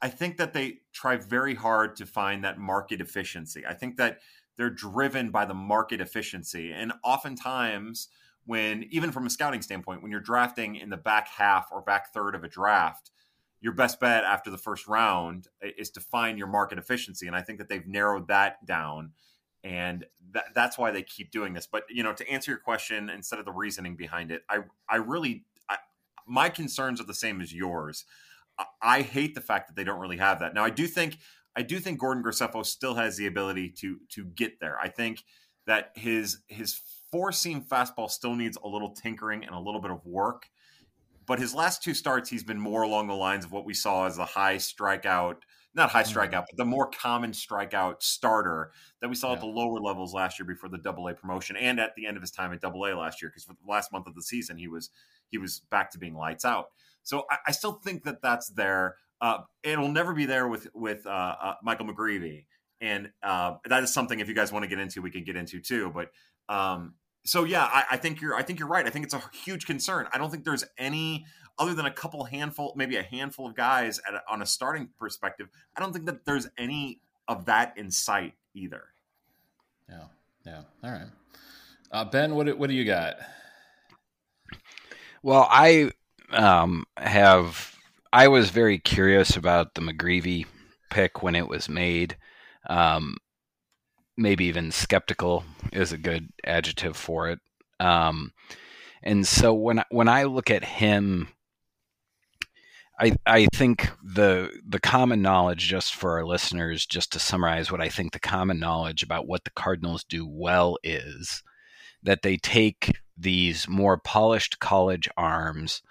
i 0.00 0.08
think 0.08 0.36
that 0.36 0.52
they 0.52 0.78
try 0.92 1.16
very 1.16 1.56
hard 1.56 1.96
to 1.96 2.06
find 2.06 2.44
that 2.44 2.56
market 2.58 3.00
efficiency 3.00 3.64
i 3.66 3.74
think 3.74 3.96
that 3.96 4.20
they're 4.56 4.70
driven 4.70 5.30
by 5.30 5.44
the 5.44 5.54
market 5.54 6.00
efficiency 6.00 6.72
and 6.72 6.92
oftentimes 7.02 8.08
when 8.46 8.86
even 8.90 9.12
from 9.12 9.26
a 9.26 9.30
scouting 9.30 9.60
standpoint, 9.60 10.02
when 10.02 10.10
you're 10.10 10.20
drafting 10.20 10.76
in 10.76 10.88
the 10.88 10.96
back 10.96 11.28
half 11.28 11.68
or 11.70 11.82
back 11.82 12.12
third 12.12 12.34
of 12.34 12.44
a 12.44 12.48
draft, 12.48 13.10
your 13.60 13.72
best 13.72 13.98
bet 14.00 14.24
after 14.24 14.50
the 14.50 14.58
first 14.58 14.86
round 14.86 15.48
is 15.60 15.90
to 15.90 16.00
find 16.00 16.38
your 16.38 16.46
market 16.46 16.78
efficiency. 16.78 17.26
And 17.26 17.34
I 17.34 17.42
think 17.42 17.58
that 17.58 17.68
they've 17.68 17.86
narrowed 17.86 18.28
that 18.28 18.64
down. 18.64 19.12
And 19.64 20.06
that, 20.32 20.46
that's 20.54 20.78
why 20.78 20.92
they 20.92 21.02
keep 21.02 21.32
doing 21.32 21.52
this. 21.52 21.66
But 21.66 21.82
you 21.90 22.04
know, 22.04 22.12
to 22.12 22.30
answer 22.30 22.52
your 22.52 22.60
question, 22.60 23.10
instead 23.10 23.40
of 23.40 23.44
the 23.44 23.52
reasoning 23.52 23.96
behind 23.96 24.30
it, 24.30 24.42
I 24.48 24.60
I 24.88 24.96
really 24.96 25.44
I, 25.68 25.78
my 26.26 26.48
concerns 26.48 27.00
are 27.00 27.06
the 27.06 27.14
same 27.14 27.40
as 27.40 27.52
yours. 27.52 28.04
I, 28.58 28.64
I 28.80 29.02
hate 29.02 29.34
the 29.34 29.40
fact 29.40 29.66
that 29.66 29.74
they 29.74 29.82
don't 29.82 29.98
really 29.98 30.18
have 30.18 30.38
that. 30.38 30.54
Now, 30.54 30.64
I 30.64 30.70
do 30.70 30.86
think 30.86 31.18
I 31.56 31.62
do 31.62 31.80
think 31.80 31.98
Gordon 31.98 32.22
Graceffo 32.22 32.64
still 32.64 32.94
has 32.94 33.16
the 33.16 33.26
ability 33.26 33.70
to 33.80 33.98
to 34.10 34.26
get 34.26 34.60
there. 34.60 34.78
I 34.78 34.88
think 34.88 35.24
that 35.66 35.90
his 35.96 36.38
his 36.46 36.80
four 37.16 37.32
seam 37.32 37.62
fastball 37.62 38.10
still 38.10 38.34
needs 38.34 38.58
a 38.62 38.68
little 38.68 38.90
tinkering 38.90 39.42
and 39.42 39.54
a 39.54 39.58
little 39.58 39.80
bit 39.80 39.90
of 39.90 40.04
work. 40.04 40.50
But 41.24 41.38
his 41.38 41.54
last 41.54 41.82
two 41.82 41.94
starts, 41.94 42.28
he's 42.28 42.44
been 42.44 42.60
more 42.60 42.82
along 42.82 43.06
the 43.06 43.14
lines 43.14 43.46
of 43.46 43.52
what 43.52 43.64
we 43.64 43.72
saw 43.72 44.06
as 44.06 44.18
the 44.18 44.26
high 44.26 44.56
strikeout, 44.56 45.36
not 45.74 45.88
high 45.88 46.02
mm-hmm. 46.02 46.18
strikeout, 46.18 46.44
but 46.50 46.58
the 46.58 46.66
more 46.66 46.90
common 46.90 47.32
strikeout 47.32 48.02
starter 48.02 48.70
that 49.00 49.08
we 49.08 49.14
saw 49.14 49.28
yeah. 49.28 49.36
at 49.36 49.40
the 49.40 49.46
lower 49.46 49.80
levels 49.80 50.12
last 50.12 50.38
year 50.38 50.46
before 50.46 50.68
the 50.68 50.76
Double 50.76 51.08
A 51.08 51.14
promotion, 51.14 51.56
and 51.56 51.80
at 51.80 51.94
the 51.96 52.06
end 52.06 52.18
of 52.18 52.22
his 52.22 52.30
time 52.30 52.52
at 52.52 52.60
Double 52.60 52.84
A 52.84 52.92
last 52.94 53.22
year, 53.22 53.30
because 53.30 53.44
for 53.44 53.54
the 53.54 53.70
last 53.70 53.92
month 53.92 54.06
of 54.06 54.14
the 54.14 54.22
season 54.22 54.58
he 54.58 54.68
was 54.68 54.90
he 55.30 55.38
was 55.38 55.62
back 55.70 55.90
to 55.92 55.98
being 55.98 56.14
lights 56.14 56.44
out. 56.44 56.66
So 57.02 57.24
I, 57.30 57.38
I 57.46 57.52
still 57.52 57.72
think 57.72 58.04
that 58.04 58.20
that's 58.20 58.50
there. 58.50 58.96
Uh, 59.22 59.38
it'll 59.62 59.88
never 59.88 60.12
be 60.12 60.26
there 60.26 60.48
with 60.48 60.68
with 60.74 61.06
uh, 61.06 61.34
uh, 61.42 61.54
Michael 61.62 61.86
McGreevy, 61.86 62.44
and 62.82 63.10
uh, 63.22 63.54
that 63.64 63.82
is 63.82 63.94
something 63.94 64.20
if 64.20 64.28
you 64.28 64.34
guys 64.34 64.52
want 64.52 64.64
to 64.64 64.68
get 64.68 64.78
into, 64.78 65.00
we 65.00 65.10
can 65.10 65.24
get 65.24 65.34
into 65.34 65.60
too. 65.60 65.90
But 65.94 66.10
um, 66.48 66.94
so 67.26 67.44
yeah, 67.44 67.64
I, 67.64 67.84
I, 67.92 67.96
think 67.96 68.20
you're 68.20 68.34
I 68.34 68.42
think 68.42 68.58
you're 68.58 68.68
right. 68.68 68.86
I 68.86 68.90
think 68.90 69.04
it's 69.04 69.14
a 69.14 69.22
huge 69.44 69.66
concern. 69.66 70.06
I 70.12 70.18
don't 70.18 70.30
think 70.30 70.44
there's 70.44 70.64
any 70.78 71.26
other 71.58 71.74
than 71.74 71.86
a 71.86 71.90
couple 71.90 72.24
handful, 72.24 72.72
maybe 72.76 72.96
a 72.96 73.02
handful 73.02 73.46
of 73.46 73.54
guys 73.54 74.00
at 74.06 74.14
a, 74.14 74.22
on 74.28 74.42
a 74.42 74.46
starting 74.46 74.88
perspective. 74.98 75.48
I 75.76 75.80
don't 75.80 75.92
think 75.92 76.06
that 76.06 76.24
there's 76.24 76.48
any 76.58 77.00
of 77.28 77.46
that 77.46 77.76
in 77.76 77.90
sight 77.90 78.34
either. 78.54 78.84
Yeah, 79.88 80.04
yeah. 80.44 80.62
All 80.84 80.90
right, 80.90 81.08
uh, 81.90 82.04
Ben, 82.04 82.34
what 82.34 82.56
what 82.58 82.68
do 82.68 82.76
you 82.76 82.84
got? 82.84 83.16
Well, 85.22 85.48
I 85.50 85.90
um, 86.30 86.84
have 86.96 87.76
I 88.12 88.28
was 88.28 88.50
very 88.50 88.78
curious 88.78 89.36
about 89.36 89.74
the 89.74 89.80
McGreevy 89.80 90.46
pick 90.90 91.22
when 91.22 91.34
it 91.34 91.48
was 91.48 91.68
made. 91.68 92.16
Um, 92.68 93.16
maybe 94.16 94.44
even 94.46 94.70
skeptical 94.70 95.44
is 95.72 95.92
a 95.92 95.98
good 95.98 96.28
adjective 96.44 96.96
for 96.96 97.28
it. 97.28 97.38
Um, 97.80 98.32
and 99.02 99.26
so 99.26 99.54
when 99.54 99.82
when 99.90 100.08
I 100.08 100.24
look 100.24 100.50
at 100.50 100.64
him, 100.64 101.28
I 102.98 103.16
I 103.26 103.46
think 103.54 103.90
the 104.02 104.50
the 104.66 104.80
common 104.80 105.22
knowledge, 105.22 105.68
just 105.68 105.94
for 105.94 106.12
our 106.12 106.24
listeners, 106.24 106.86
just 106.86 107.12
to 107.12 107.18
summarize 107.18 107.70
what 107.70 107.80
I 107.80 107.88
think 107.88 108.12
the 108.12 108.20
common 108.20 108.58
knowledge 108.58 109.02
about 109.02 109.26
what 109.26 109.44
the 109.44 109.50
Cardinals 109.50 110.04
do 110.04 110.26
well 110.26 110.78
is 110.82 111.42
that 112.02 112.22
they 112.22 112.36
take 112.36 112.92
these 113.16 113.68
more 113.68 113.98
polished 113.98 114.58
college 114.58 115.08
arms 115.16 115.82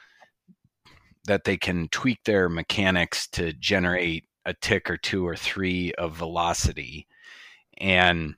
that 1.26 1.44
they 1.44 1.58
can 1.58 1.88
tweak 1.90 2.24
their 2.24 2.48
mechanics 2.48 3.28
to 3.28 3.52
generate 3.54 4.26
a 4.46 4.54
tick 4.54 4.90
or 4.90 4.98
two 4.98 5.28
or 5.28 5.36
three 5.36 5.92
of 5.94 6.16
velocity 6.16 7.08
and 7.78 8.36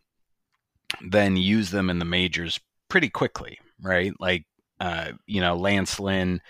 then 1.02 1.38
use 1.38 1.72
them 1.72 1.90
in 1.90 2.00
the 2.00 2.06
majors 2.06 2.60
pretty 2.90 3.10
quickly, 3.10 3.60
right? 3.82 4.14
Like, 4.20 4.46
uh, 4.80 5.12
you 5.26 5.42
know, 5.42 5.56
Lance 5.56 6.00
Lynn. 6.00 6.42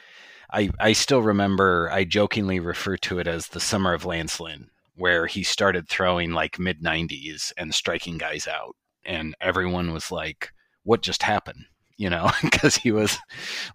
I, 0.52 0.70
I 0.80 0.94
still 0.94 1.22
remember 1.22 1.90
I 1.92 2.06
jokingly 2.06 2.60
refer 2.60 2.96
to 2.98 3.20
it 3.20 3.28
as 3.28 3.48
the 3.48 3.60
summer 3.60 3.94
of 3.94 4.06
Lance 4.06 4.40
Lynn, 4.40 4.70
where 4.96 5.28
he 5.28 5.44
started 5.44 5.90
throwing 5.90 6.32
like 6.32 6.60
mid 6.60 6.82
90s 6.82 7.52
and 7.58 7.74
striking 7.74 8.18
guys 8.18 8.48
out. 8.48 8.76
And 9.04 9.36
everyone 9.42 9.94
was 9.94 10.12
like, 10.12 10.52
what 10.84 11.02
just 11.02 11.24
happened? 11.24 11.66
You 11.98 12.10
know, 12.10 12.32
because 12.42 12.78
he 12.78 12.92
was 12.92 13.18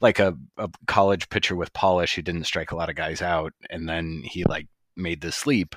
like 0.01 0.19
a, 0.19 0.37
a 0.57 0.71
college 0.87 1.29
pitcher 1.29 1.57
with 1.57 1.73
polish 1.75 2.15
who 2.15 2.23
didn't 2.23 2.45
strike 2.45 2.73
a 2.73 2.77
lot 2.77 2.89
of 2.89 2.97
guys 2.97 3.21
out. 3.21 3.53
And 3.69 3.89
then 3.89 4.23
he 4.25 4.45
like 4.45 4.69
made 4.97 5.21
this 5.21 5.47
leap. 5.47 5.75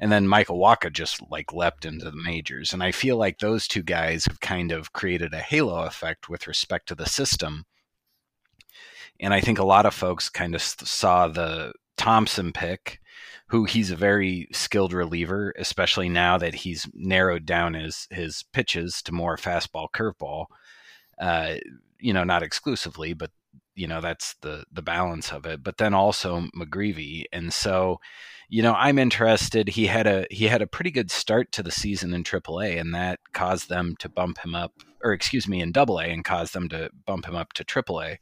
And 0.00 0.10
then 0.10 0.26
Michael 0.26 0.58
Wacha 0.58 0.92
just 0.92 1.20
like 1.30 1.52
leapt 1.52 1.84
into 1.84 2.04
the 2.04 2.16
majors. 2.16 2.72
And 2.72 2.82
I 2.82 2.92
feel 2.92 3.16
like 3.16 3.38
those 3.38 3.68
two 3.68 3.82
guys 3.82 4.24
have 4.26 4.40
kind 4.40 4.72
of 4.72 4.92
created 4.92 5.32
a 5.32 5.40
halo 5.40 5.84
effect 5.84 6.28
with 6.28 6.46
respect 6.46 6.88
to 6.88 6.94
the 6.94 7.06
system. 7.06 7.64
And 9.20 9.32
I 9.32 9.40
think 9.40 9.58
a 9.58 9.64
lot 9.64 9.86
of 9.86 9.94
folks 9.94 10.28
kind 10.28 10.54
of 10.54 10.62
saw 10.62 11.28
the 11.28 11.72
Thompson 11.96 12.52
pick, 12.52 13.00
who 13.48 13.64
he's 13.64 13.90
a 13.90 13.96
very 13.96 14.48
skilled 14.52 14.92
reliever, 14.92 15.54
especially 15.58 16.08
now 16.08 16.38
that 16.38 16.54
he's 16.54 16.88
narrowed 16.94 17.46
down 17.46 17.74
his 17.74 18.08
his 18.10 18.44
pitches 18.52 19.02
to 19.02 19.12
more 19.12 19.36
fastball 19.36 19.86
curveball. 19.94 20.46
Uh, 21.20 21.54
you 22.00 22.12
know, 22.12 22.24
not 22.24 22.42
exclusively, 22.42 23.12
but 23.12 23.30
you 23.74 23.86
know 23.86 24.00
that's 24.00 24.34
the 24.42 24.64
the 24.72 24.82
balance 24.82 25.32
of 25.32 25.46
it. 25.46 25.62
But 25.62 25.78
then 25.78 25.94
also 25.94 26.46
McGreevy, 26.56 27.24
and 27.32 27.52
so 27.52 27.98
you 28.52 28.62
know, 28.62 28.74
I'm 28.74 28.98
interested. 28.98 29.66
He 29.70 29.86
had 29.86 30.06
a 30.06 30.26
he 30.30 30.44
had 30.44 30.60
a 30.60 30.66
pretty 30.66 30.90
good 30.90 31.10
start 31.10 31.52
to 31.52 31.62
the 31.62 31.70
season 31.70 32.12
in 32.12 32.22
AAA, 32.22 32.78
and 32.78 32.94
that 32.94 33.18
caused 33.32 33.70
them 33.70 33.96
to 34.00 34.10
bump 34.10 34.36
him 34.44 34.54
up, 34.54 34.74
or 35.02 35.14
excuse 35.14 35.48
me, 35.48 35.62
in 35.62 35.72
Double 35.72 35.98
A, 35.98 36.04
and 36.04 36.22
caused 36.22 36.52
them 36.52 36.68
to 36.68 36.90
bump 37.06 37.24
him 37.24 37.34
up 37.34 37.54
to 37.54 37.64
AAA. 37.64 38.18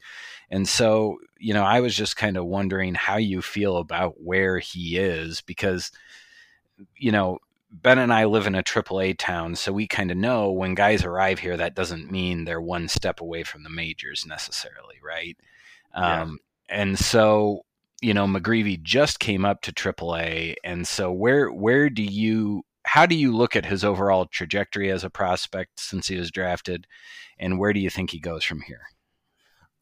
And 0.49 0.69
so, 0.69 1.19
you 1.41 1.53
know, 1.53 1.65
I 1.65 1.81
was 1.81 1.97
just 1.97 2.17
kind 2.17 2.37
of 2.37 2.47
wondering 2.47 2.95
how 2.95 3.17
you 3.17 3.43
feel 3.43 3.79
about 3.79 4.23
where 4.23 4.61
he 4.61 4.99
is, 4.99 5.41
because, 5.41 5.91
you 6.97 7.11
know, 7.11 7.39
Ben 7.73 7.99
and 7.99 8.13
I 8.13 8.25
live 8.25 8.47
in 8.47 8.55
a 8.55 8.63
AAA 8.63 9.17
town, 9.19 9.55
so 9.55 9.73
we 9.73 9.87
kind 9.87 10.11
of 10.11 10.17
know 10.17 10.51
when 10.51 10.75
guys 10.75 11.05
arrive 11.05 11.39
here, 11.39 11.57
that 11.57 11.75
doesn't 11.75 12.11
mean 12.11 12.45
they're 12.45 12.61
one 12.61 12.89
step 12.89 13.21
away 13.21 13.45
from 13.45 13.63
the 13.63 13.71
majors 13.71 14.27
necessarily, 14.27 14.97
right? 15.05 15.37
Yeah. 15.95 16.23
Um, 16.23 16.39
and 16.69 16.99
so 16.99 17.65
you 18.03 18.15
know, 18.15 18.27
McGreevy 18.27 18.83
just 18.83 19.21
came 19.21 19.45
up 19.45 19.61
to 19.63 19.73
AAA, 19.73 20.57
and 20.65 20.87
so 20.87 21.13
where 21.13 21.53
where 21.53 21.91
do 21.91 22.03
you 22.03 22.65
how 22.85 23.07
do 23.07 23.15
you 23.15 23.37
look 23.37 23.55
at 23.55 23.67
his 23.67 23.85
overall 23.85 24.27
trajectory 24.27 24.91
as 24.91 25.05
a 25.05 25.11
prospect 25.11 25.79
since 25.79 26.09
he 26.09 26.17
was 26.17 26.31
drafted, 26.31 26.87
and 27.39 27.59
where 27.59 27.73
do 27.73 27.81
you 27.81 27.91
think 27.91 28.11
he 28.11 28.19
goes 28.19 28.43
from 28.43 28.63
here? 28.63 28.83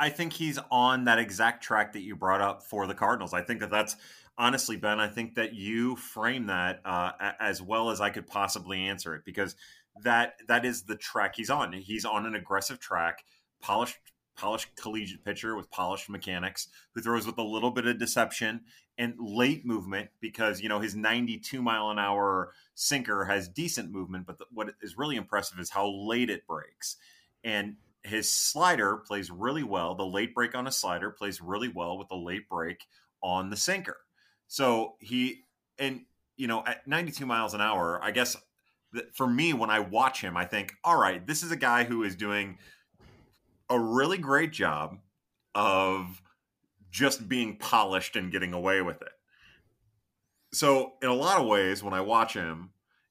I 0.01 0.11
think 0.11 0.33
he's 0.33 0.59
on 0.71 1.05
that 1.05 1.19
exact 1.19 1.63
track 1.63 1.93
that 1.93 2.03
you 2.03 2.17
brought 2.17 2.41
up 2.41 2.63
for 2.63 2.87
the 2.87 2.95
Cardinals. 2.95 3.35
I 3.35 3.43
think 3.43 3.61
that 3.61 3.71
that's 3.71 3.97
honestly, 4.39 4.77
Ben. 4.77 5.01
I 5.01 5.09
think 5.09 5.35
that 5.35 5.55
you 5.55 5.97
frame 5.97 6.47
that 6.47 6.81
uh, 6.85 7.13
as 7.41 7.61
well 7.61 7.91
as 7.91 8.01
I 8.01 8.11
could 8.11 8.27
possibly 8.27 8.87
answer 8.87 9.15
it 9.15 9.25
because 9.25 9.57
that 10.03 10.35
that 10.47 10.65
is 10.65 10.83
the 10.85 10.97
track 10.97 11.35
he's 11.37 11.51
on. 11.51 11.73
He's 11.73 12.05
on 12.05 12.25
an 12.25 12.35
aggressive 12.35 12.79
track, 12.79 13.25
polished 13.61 13.99
polished 14.37 14.69
collegiate 14.77 15.25
pitcher 15.25 15.57
with 15.57 15.71
polished 15.71 16.09
mechanics 16.09 16.69
who 16.95 17.01
throws 17.01 17.27
with 17.27 17.37
a 17.39 17.43
little 17.43 17.73
bit 17.73 17.87
of 17.87 17.99
deception 17.99 18.61
and 18.97 19.15
late 19.19 19.67
movement 19.67 20.11
because 20.21 20.61
you 20.61 20.69
know 20.69 20.79
his 20.79 20.95
92 20.95 21.61
mile 21.61 21.91
an 21.91 21.99
hour 21.99 22.53
sinker 22.77 23.25
has 23.25 23.49
decent 23.49 23.91
movement 23.91 24.25
but 24.27 24.39
the, 24.39 24.45
what 24.53 24.71
is 24.81 24.97
really 24.97 25.17
impressive 25.17 25.59
is 25.59 25.71
how 25.71 25.89
late 25.89 26.31
it 26.31 26.47
breaks 26.47 26.97
and 27.43 27.75
his 28.05 28.31
slider 28.31 28.99
plays 28.99 29.29
really 29.29 29.65
well 29.65 29.97
the 29.97 30.07
late 30.07 30.33
break 30.33 30.55
on 30.55 30.69
a 30.69 30.73
slider 30.73 31.11
plays 31.11 31.41
really 31.41 31.69
well 31.69 31.99
with 31.99 32.07
the 32.07 32.17
late 32.17 32.49
break 32.49 32.87
on 33.21 33.51
the 33.51 33.57
sinker 33.57 33.97
so 34.49 34.97
he 34.99 35.45
and 35.79 36.01
you 36.37 36.49
know 36.49 36.65
at 36.67 36.87
92 36.87 37.25
miles 37.25 37.55
an 37.55 37.61
hour 37.61 38.01
i 38.03 38.11
guess 38.11 38.37
for 39.15 39.27
me 39.27 39.53
when 39.53 39.71
i 39.71 39.79
watch 39.79 40.21
him 40.21 40.37
i 40.37 40.45
think 40.45 40.73
all 40.83 40.99
right 40.99 41.27
this 41.27 41.43
is 41.43 41.53
a 41.53 41.57
guy 41.57 41.85
who 41.85 42.03
is 42.03 42.17
doing 42.17 42.59
a 43.71 43.79
really 43.79 44.19
great 44.19 44.53
job 44.53 44.99
of 45.55 46.23
just 46.91 47.29
being 47.29 47.57
polished 47.57 48.17
and 48.17 48.33
getting 48.33 48.53
away 48.53 48.83
with 48.83 49.03
it. 49.03 49.13
So, 50.53 50.95
in 51.03 51.09
a 51.09 51.15
lot 51.15 51.41
of 51.41 51.47
ways, 51.47 51.83
when 51.83 51.93
I 51.93 52.01
watch 52.01 52.35
him, 52.35 52.71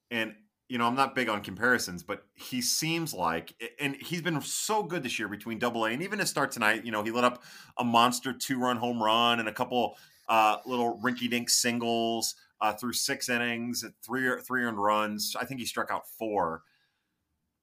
and 0.09 0.33
you 0.67 0.77
know, 0.77 0.85
I'm 0.85 0.95
not 0.95 1.15
big 1.15 1.29
on 1.29 1.41
comparisons, 1.41 2.03
but 2.03 2.23
he 2.33 2.61
seems 2.61 3.13
like, 3.13 3.53
and 3.79 3.95
he's 3.95 4.21
been 4.21 4.41
so 4.41 4.83
good 4.83 5.03
this 5.03 5.17
year 5.17 5.29
between 5.29 5.59
Double 5.59 5.85
A 5.85 5.91
and 5.91 6.01
even 6.01 6.19
his 6.19 6.29
start 6.29 6.51
tonight. 6.51 6.83
You 6.83 6.91
know, 6.91 7.03
he 7.03 7.11
let 7.11 7.23
up 7.23 7.43
a 7.77 7.83
monster 7.83 8.33
two 8.33 8.59
run 8.59 8.77
home 8.77 9.01
run 9.01 9.39
and 9.39 9.47
a 9.47 9.53
couple 9.53 9.97
uh, 10.29 10.57
little 10.65 10.99
rinky 11.03 11.29
dink 11.29 11.49
singles 11.49 12.35
uh, 12.61 12.73
through 12.73 12.93
six 12.93 13.29
innings, 13.29 13.85
three 14.05 14.29
three 14.45 14.63
earned 14.63 14.81
runs. 14.81 15.35
I 15.39 15.45
think 15.45 15.59
he 15.59 15.65
struck 15.65 15.91
out 15.91 16.03
four, 16.17 16.63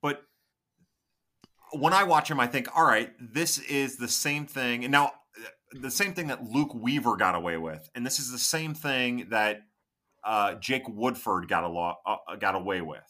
but 0.01 0.21
when 1.71 1.93
I 1.93 2.03
watch 2.03 2.29
him, 2.29 2.39
I 2.39 2.47
think, 2.47 2.75
all 2.75 2.85
right, 2.85 3.11
this 3.19 3.59
is 3.59 3.97
the 3.97 4.07
same 4.07 4.45
thing. 4.45 4.83
And 4.83 4.91
now, 4.91 5.11
the 5.71 5.91
same 5.91 6.13
thing 6.13 6.27
that 6.27 6.43
Luke 6.43 6.73
Weaver 6.73 7.17
got 7.17 7.35
away 7.35 7.57
with, 7.57 7.89
and 7.95 8.05
this 8.05 8.19
is 8.19 8.31
the 8.31 8.37
same 8.37 8.73
thing 8.73 9.27
that 9.29 9.61
uh, 10.23 10.55
Jake 10.55 10.87
Woodford 10.87 11.47
got 11.47 11.63
a 11.63 11.67
lot 11.67 11.97
uh, 12.05 12.35
got 12.39 12.55
away 12.55 12.81
with. 12.81 13.03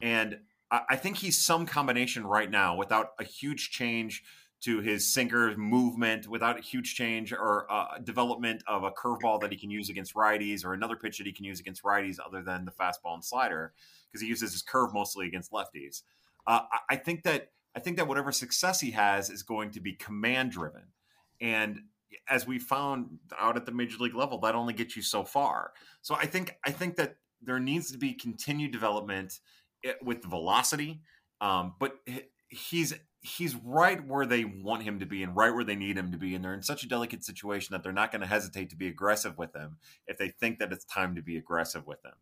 And 0.00 0.38
I, 0.70 0.82
I, 0.90 0.96
think 0.96 1.16
he's 1.16 1.38
some 1.38 1.64
combination 1.64 2.26
right 2.26 2.50
now, 2.50 2.76
without 2.76 3.10
a 3.20 3.24
huge 3.24 3.70
change 3.70 4.22
to 4.62 4.80
his 4.80 5.12
sinker 5.12 5.56
movement, 5.56 6.28
without 6.28 6.58
a 6.58 6.62
huge 6.62 6.94
change 6.94 7.32
or 7.32 7.66
uh, 7.70 7.98
development 7.98 8.62
of 8.66 8.84
a 8.84 8.90
curveball 8.90 9.40
that 9.40 9.50
he 9.50 9.58
can 9.58 9.70
use 9.70 9.88
against 9.88 10.14
righties, 10.14 10.64
or 10.64 10.72
another 10.72 10.96
pitch 10.96 11.18
that 11.18 11.26
he 11.26 11.32
can 11.32 11.44
use 11.44 11.60
against 11.60 11.82
righties 11.82 12.18
other 12.24 12.42
than 12.42 12.64
the 12.64 12.70
fastball 12.70 13.14
and 13.14 13.24
slider, 13.24 13.72
because 14.06 14.22
he 14.22 14.28
uses 14.28 14.52
his 14.52 14.62
curve 14.62 14.94
mostly 14.94 15.26
against 15.26 15.50
lefties. 15.52 16.02
Uh, 16.46 16.60
I 16.88 16.96
think 16.96 17.22
that 17.24 17.50
I 17.74 17.80
think 17.80 17.96
that 17.96 18.08
whatever 18.08 18.32
success 18.32 18.80
he 18.80 18.90
has 18.92 19.30
is 19.30 19.42
going 19.42 19.70
to 19.72 19.80
be 19.80 19.94
command 19.94 20.52
driven. 20.52 20.82
And 21.40 21.80
as 22.28 22.46
we 22.46 22.58
found 22.58 23.18
out 23.38 23.56
at 23.56 23.66
the 23.66 23.72
major 23.72 23.98
league 23.98 24.14
level, 24.14 24.38
that 24.40 24.54
only 24.54 24.74
gets 24.74 24.96
you 24.96 25.02
so 25.02 25.24
far. 25.24 25.72
So 26.02 26.14
I 26.14 26.26
think 26.26 26.56
I 26.64 26.70
think 26.70 26.96
that 26.96 27.16
there 27.40 27.58
needs 27.58 27.90
to 27.92 27.98
be 27.98 28.12
continued 28.12 28.70
development 28.70 29.40
eh, 29.84 29.94
with 30.02 30.22
velocity, 30.24 31.00
um, 31.40 31.74
but 31.80 31.96
he's 32.48 32.94
he's 33.22 33.54
right 33.54 34.04
where 34.06 34.26
they 34.26 34.44
want 34.44 34.82
him 34.82 34.98
to 34.98 35.06
be 35.06 35.22
and 35.22 35.36
right 35.36 35.54
where 35.54 35.64
they 35.64 35.76
need 35.76 35.96
him 35.96 36.10
to 36.10 36.18
be 36.18 36.34
and 36.34 36.44
they're 36.44 36.54
in 36.54 36.62
such 36.62 36.82
a 36.82 36.88
delicate 36.88 37.24
situation 37.24 37.72
that 37.72 37.82
they're 37.82 37.92
not 37.92 38.10
going 38.10 38.20
to 38.20 38.26
hesitate 38.26 38.68
to 38.68 38.76
be 38.76 38.88
aggressive 38.88 39.38
with 39.38 39.54
him 39.54 39.76
if 40.08 40.18
they 40.18 40.28
think 40.28 40.58
that 40.58 40.72
it's 40.72 40.84
time 40.84 41.14
to 41.14 41.22
be 41.22 41.36
aggressive 41.36 41.86
with 41.86 42.04
him. 42.04 42.12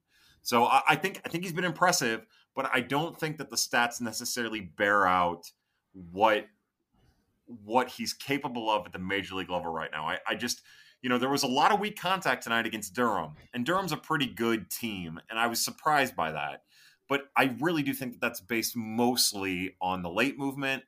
So 0.43 0.65
I, 0.65 0.83
I, 0.91 0.97
think 0.97 1.21
i 1.25 1.29
think 1.29 1.45
he's 1.45 1.53
been 1.53 1.65
impressive 1.65 2.27
but 2.55 2.71
i 2.73 2.81
don't 2.81 3.19
think 3.19 3.39
that 3.39 3.51
the 3.51 3.57
stats 3.57 4.01
necessarily 4.01 4.61
bear 4.61 5.07
out 5.07 5.51
what 6.13 6.47
what 7.65 7.89
he's 7.89 8.13
capable 8.13 8.71
of 8.71 8.87
at 8.87 8.93
the 8.93 8.99
major 8.99 9.35
league 9.35 9.51
level 9.51 9.73
right 9.73 9.91
now. 9.91 10.07
I, 10.07 10.19
I 10.27 10.35
just 10.35 10.63
you 11.03 11.09
know 11.09 11.19
there 11.19 11.31
was 11.31 11.43
a 11.43 11.49
lot 11.49 11.73
of 11.73 11.81
weak 11.81 11.99
contact 11.99 12.45
tonight 12.45 12.67
against 12.67 12.95
durham 12.95 13.33
and 13.55 13.65
durham's 13.65 13.93
a 13.93 13.97
pretty 13.97 14.27
good 14.27 14.71
team 14.71 15.19
and 15.31 15.39
i 15.39 15.47
was 15.47 15.65
surprised 15.65 16.15
by 16.15 16.33
that. 16.33 16.63
But 17.09 17.23
I 17.37 17.57
really 17.59 17.83
do 17.83 17.93
think 17.93 18.13
that 18.13 18.21
that's 18.21 18.41
based 18.41 18.77
mostly 18.77 19.75
on 19.83 20.03
the 20.03 20.11
late 20.11 20.39
movement 20.39 20.85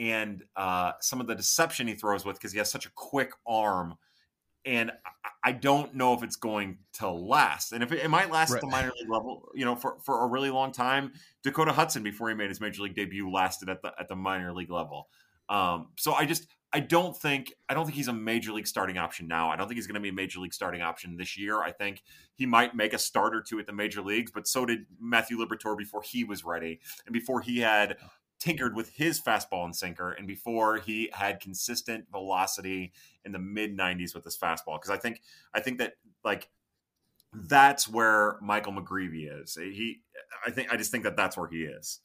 and 0.00 0.42
uh, 0.56 0.92
some 1.00 1.20
of 1.20 1.26
the 1.26 1.34
deception 1.34 1.86
he 1.86 1.94
throws 1.94 2.24
with 2.24 2.36
because 2.36 2.52
he 2.52 2.58
has 2.58 2.70
such 2.70 2.86
a 2.86 2.90
quick 2.94 3.32
arm. 3.46 3.94
And 4.64 4.90
I 5.44 5.52
don't 5.52 5.94
know 5.94 6.14
if 6.14 6.22
it's 6.22 6.36
going 6.36 6.78
to 6.94 7.10
last. 7.10 7.72
And 7.72 7.82
if 7.82 7.92
it, 7.92 8.02
it 8.02 8.08
might 8.08 8.30
last 8.30 8.50
right. 8.50 8.56
at 8.56 8.60
the 8.62 8.66
minor 8.66 8.92
league 8.98 9.10
level, 9.10 9.48
you 9.54 9.64
know, 9.64 9.74
for, 9.74 9.98
for 10.02 10.24
a 10.24 10.26
really 10.26 10.50
long 10.50 10.72
time. 10.72 11.12
Dakota 11.42 11.72
Hudson, 11.72 12.02
before 12.02 12.30
he 12.30 12.34
made 12.34 12.48
his 12.48 12.60
major 12.60 12.82
league 12.82 12.94
debut, 12.94 13.30
lasted 13.30 13.68
at 13.68 13.82
the 13.82 13.92
at 13.98 14.08
the 14.08 14.16
minor 14.16 14.54
league 14.54 14.70
level. 14.70 15.08
Um, 15.50 15.88
so 15.96 16.12
I 16.12 16.24
just 16.24 16.46
I 16.72 16.80
don't 16.80 17.16
think 17.16 17.52
I 17.68 17.74
don't 17.74 17.84
think 17.84 17.96
he's 17.96 18.08
a 18.08 18.12
major 18.12 18.52
league 18.52 18.66
starting 18.66 18.96
option 18.96 19.26
now. 19.26 19.50
I 19.50 19.56
don't 19.56 19.66
think 19.66 19.76
he's 19.76 19.86
going 19.86 19.94
to 19.94 20.00
be 20.00 20.10
a 20.10 20.14
major 20.14 20.40
league 20.40 20.54
starting 20.54 20.82
option 20.82 21.16
this 21.16 21.36
year. 21.36 21.60
I 21.60 21.72
think 21.72 22.02
he 22.34 22.46
might 22.46 22.74
make 22.74 22.92
a 22.92 22.98
start 22.98 23.34
or 23.34 23.42
two 23.42 23.58
at 23.58 23.66
the 23.66 23.72
major 23.72 24.02
leagues, 24.02 24.30
but 24.30 24.46
so 24.46 24.64
did 24.64 24.86
Matthew 25.00 25.36
Liberatore 25.36 25.76
before 25.76 26.02
he 26.02 26.22
was 26.22 26.44
ready 26.44 26.80
and 27.06 27.12
before 27.12 27.40
he 27.40 27.58
had 27.58 27.96
tinkered 28.40 28.74
with 28.74 28.90
his 28.90 29.20
fastball 29.20 29.64
and 29.64 29.76
sinker 29.76 30.12
and 30.12 30.26
before 30.26 30.78
he 30.78 31.10
had 31.12 31.40
consistent 31.40 32.06
velocity 32.10 32.92
in 33.24 33.32
the 33.32 33.38
mid 33.38 33.76
90s 33.76 34.14
with 34.14 34.24
his 34.24 34.36
fastball 34.36 34.80
because 34.80 34.90
I 34.90 34.96
think 34.96 35.20
I 35.54 35.60
think 35.60 35.78
that 35.78 35.94
like 36.24 36.48
that's 37.32 37.88
where 37.88 38.38
Michael 38.40 38.72
McGreevy 38.72 39.42
is. 39.42 39.54
He 39.54 40.00
I 40.44 40.50
think 40.50 40.72
I 40.72 40.76
just 40.76 40.90
think 40.90 41.04
that 41.04 41.16
that's 41.16 41.36
where 41.36 41.48
he 41.48 41.62
is. 41.62 42.00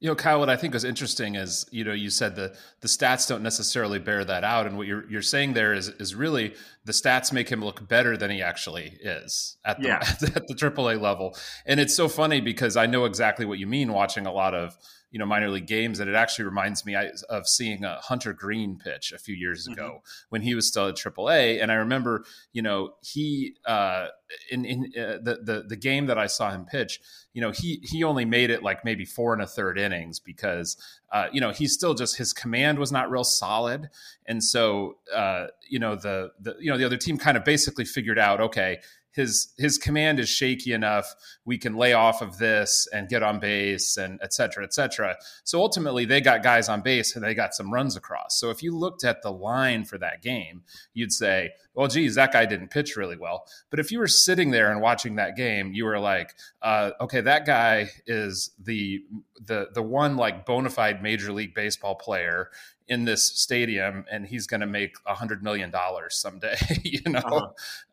You 0.00 0.08
know, 0.08 0.14
Kyle, 0.14 0.38
what 0.38 0.48
I 0.48 0.54
think 0.54 0.76
is 0.76 0.84
interesting 0.84 1.34
is, 1.34 1.66
you 1.72 1.82
know, 1.82 1.92
you 1.92 2.08
said 2.08 2.36
the 2.36 2.56
the 2.80 2.88
stats 2.88 3.28
don't 3.28 3.42
necessarily 3.42 3.98
bear 3.98 4.24
that 4.24 4.44
out, 4.44 4.66
and 4.66 4.76
what 4.76 4.86
you're 4.86 5.08
you're 5.10 5.22
saying 5.22 5.54
there 5.54 5.74
is 5.74 5.88
is 5.88 6.14
really 6.14 6.54
the 6.84 6.92
stats 6.92 7.32
make 7.32 7.48
him 7.48 7.64
look 7.64 7.86
better 7.88 8.16
than 8.16 8.30
he 8.30 8.40
actually 8.40 8.96
is 9.02 9.56
at 9.64 9.80
the 9.80 9.88
yeah. 9.88 9.98
at 10.36 10.46
the 10.46 10.54
AAA 10.54 11.00
level, 11.00 11.36
and 11.66 11.80
it's 11.80 11.96
so 11.96 12.08
funny 12.08 12.40
because 12.40 12.76
I 12.76 12.86
know 12.86 13.06
exactly 13.06 13.44
what 13.44 13.58
you 13.58 13.66
mean 13.66 13.92
watching 13.92 14.26
a 14.26 14.32
lot 14.32 14.54
of 14.54 14.78
you 15.10 15.18
know 15.18 15.26
minor 15.26 15.48
league 15.48 15.66
games 15.66 16.00
and 16.00 16.10
it 16.10 16.14
actually 16.14 16.44
reminds 16.44 16.84
me 16.84 16.96
of 17.28 17.48
seeing 17.48 17.84
a 17.84 17.96
hunter 17.96 18.32
Greene 18.32 18.76
pitch 18.76 19.12
a 19.12 19.18
few 19.18 19.34
years 19.34 19.66
ago 19.66 19.88
mm-hmm. 19.88 20.26
when 20.28 20.42
he 20.42 20.54
was 20.54 20.66
still 20.66 20.88
at 20.88 20.96
aaa 20.96 21.62
and 21.62 21.72
i 21.72 21.74
remember 21.74 22.24
you 22.52 22.62
know 22.62 22.94
he 23.00 23.54
uh, 23.64 24.08
in 24.50 24.64
in 24.64 24.92
uh, 24.98 25.18
the, 25.22 25.40
the 25.42 25.64
the 25.68 25.76
game 25.76 26.06
that 26.06 26.18
i 26.18 26.26
saw 26.26 26.50
him 26.50 26.64
pitch 26.66 27.00
you 27.32 27.40
know 27.40 27.50
he 27.50 27.80
he 27.82 28.04
only 28.04 28.24
made 28.24 28.50
it 28.50 28.62
like 28.62 28.84
maybe 28.84 29.04
four 29.04 29.32
and 29.32 29.42
a 29.42 29.46
third 29.46 29.78
innings 29.78 30.20
because 30.20 30.76
uh, 31.12 31.28
you 31.32 31.40
know 31.40 31.50
he's 31.50 31.72
still 31.72 31.94
just 31.94 32.16
his 32.16 32.32
command 32.32 32.78
was 32.78 32.92
not 32.92 33.10
real 33.10 33.24
solid 33.24 33.88
and 34.26 34.44
so 34.44 34.98
uh, 35.14 35.46
you 35.68 35.78
know 35.78 35.96
the 35.96 36.30
the 36.40 36.54
you 36.60 36.70
know 36.70 36.76
the 36.76 36.84
other 36.84 36.96
team 36.96 37.16
kind 37.16 37.36
of 37.36 37.44
basically 37.44 37.84
figured 37.84 38.18
out 38.18 38.40
okay 38.40 38.78
his 39.12 39.52
his 39.56 39.78
command 39.78 40.20
is 40.20 40.28
shaky 40.28 40.72
enough. 40.72 41.14
We 41.44 41.58
can 41.58 41.76
lay 41.76 41.92
off 41.92 42.22
of 42.22 42.38
this 42.38 42.86
and 42.92 43.08
get 43.08 43.22
on 43.22 43.40
base 43.40 43.96
and 43.96 44.20
et 44.22 44.32
cetera 44.32 44.64
et 44.64 44.74
cetera. 44.74 45.16
So 45.44 45.60
ultimately 45.60 46.04
they 46.04 46.20
got 46.20 46.42
guys 46.42 46.68
on 46.68 46.82
base 46.82 47.16
and 47.16 47.24
they 47.24 47.34
got 47.34 47.54
some 47.54 47.72
runs 47.72 47.96
across. 47.96 48.38
So 48.38 48.50
if 48.50 48.62
you 48.62 48.76
looked 48.76 49.04
at 49.04 49.22
the 49.22 49.32
line 49.32 49.84
for 49.84 49.98
that 49.98 50.22
game 50.22 50.62
you'd 50.94 51.12
say 51.12 51.50
well 51.74 51.88
geez 51.88 52.14
that 52.16 52.32
guy 52.32 52.46
didn't 52.46 52.70
pitch 52.70 52.96
really 52.96 53.16
well. 53.16 53.46
But 53.70 53.80
if 53.80 53.90
you 53.90 53.98
were 53.98 54.08
sitting 54.08 54.50
there 54.50 54.70
and 54.70 54.80
watching 54.80 55.16
that 55.16 55.36
game 55.36 55.72
you 55.72 55.84
were 55.84 55.98
like 55.98 56.34
uh, 56.62 56.90
okay 57.00 57.20
that 57.22 57.46
guy 57.46 57.90
is 58.06 58.50
the 58.62 59.02
the 59.40 59.68
the 59.74 59.82
one 59.82 60.16
like 60.16 60.46
bona 60.46 60.70
fide 60.70 61.02
major 61.02 61.32
league 61.32 61.54
baseball 61.54 61.94
player 61.94 62.50
in 62.88 63.04
this 63.04 63.24
stadium 63.24 64.04
and 64.10 64.26
he's 64.26 64.46
going 64.46 64.60
to 64.60 64.66
make 64.66 64.96
a 65.06 65.14
hundred 65.14 65.42
million 65.42 65.70
dollars 65.70 66.16
someday, 66.16 66.56
you 66.82 67.00
know? 67.10 67.20
Uh-huh. 67.20 67.48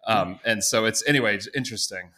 Um, 0.08 0.40
and 0.46 0.64
so 0.64 0.86
it's, 0.86 1.06
anyway, 1.08 1.36
it's 1.36 1.48
interesting. 1.54 2.10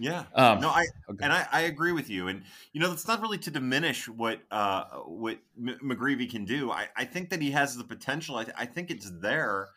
Yeah. 0.00 0.24
Um, 0.34 0.60
no, 0.60 0.70
I 0.70 0.86
okay. 1.10 1.24
and 1.24 1.30
I, 1.30 1.46
I, 1.52 1.60
agree 1.60 1.92
with 1.92 2.08
you. 2.08 2.28
And 2.28 2.42
you 2.72 2.80
know, 2.80 2.90
it's 2.90 3.06
not 3.06 3.20
really 3.20 3.36
to 3.36 3.50
diminish 3.50 4.08
what 4.08 4.40
uh, 4.50 4.84
what 5.04 5.36
M- 5.58 5.78
McGreevy 5.84 6.28
can 6.28 6.46
do. 6.46 6.70
I, 6.70 6.88
I 6.96 7.04
think 7.04 7.28
that 7.28 7.42
he 7.42 7.50
has 7.50 7.76
the 7.76 7.84
potential. 7.84 8.36
I, 8.36 8.44
th- 8.44 8.56
I 8.58 8.64
think 8.64 8.90
it's 8.90 9.10
there. 9.20 9.68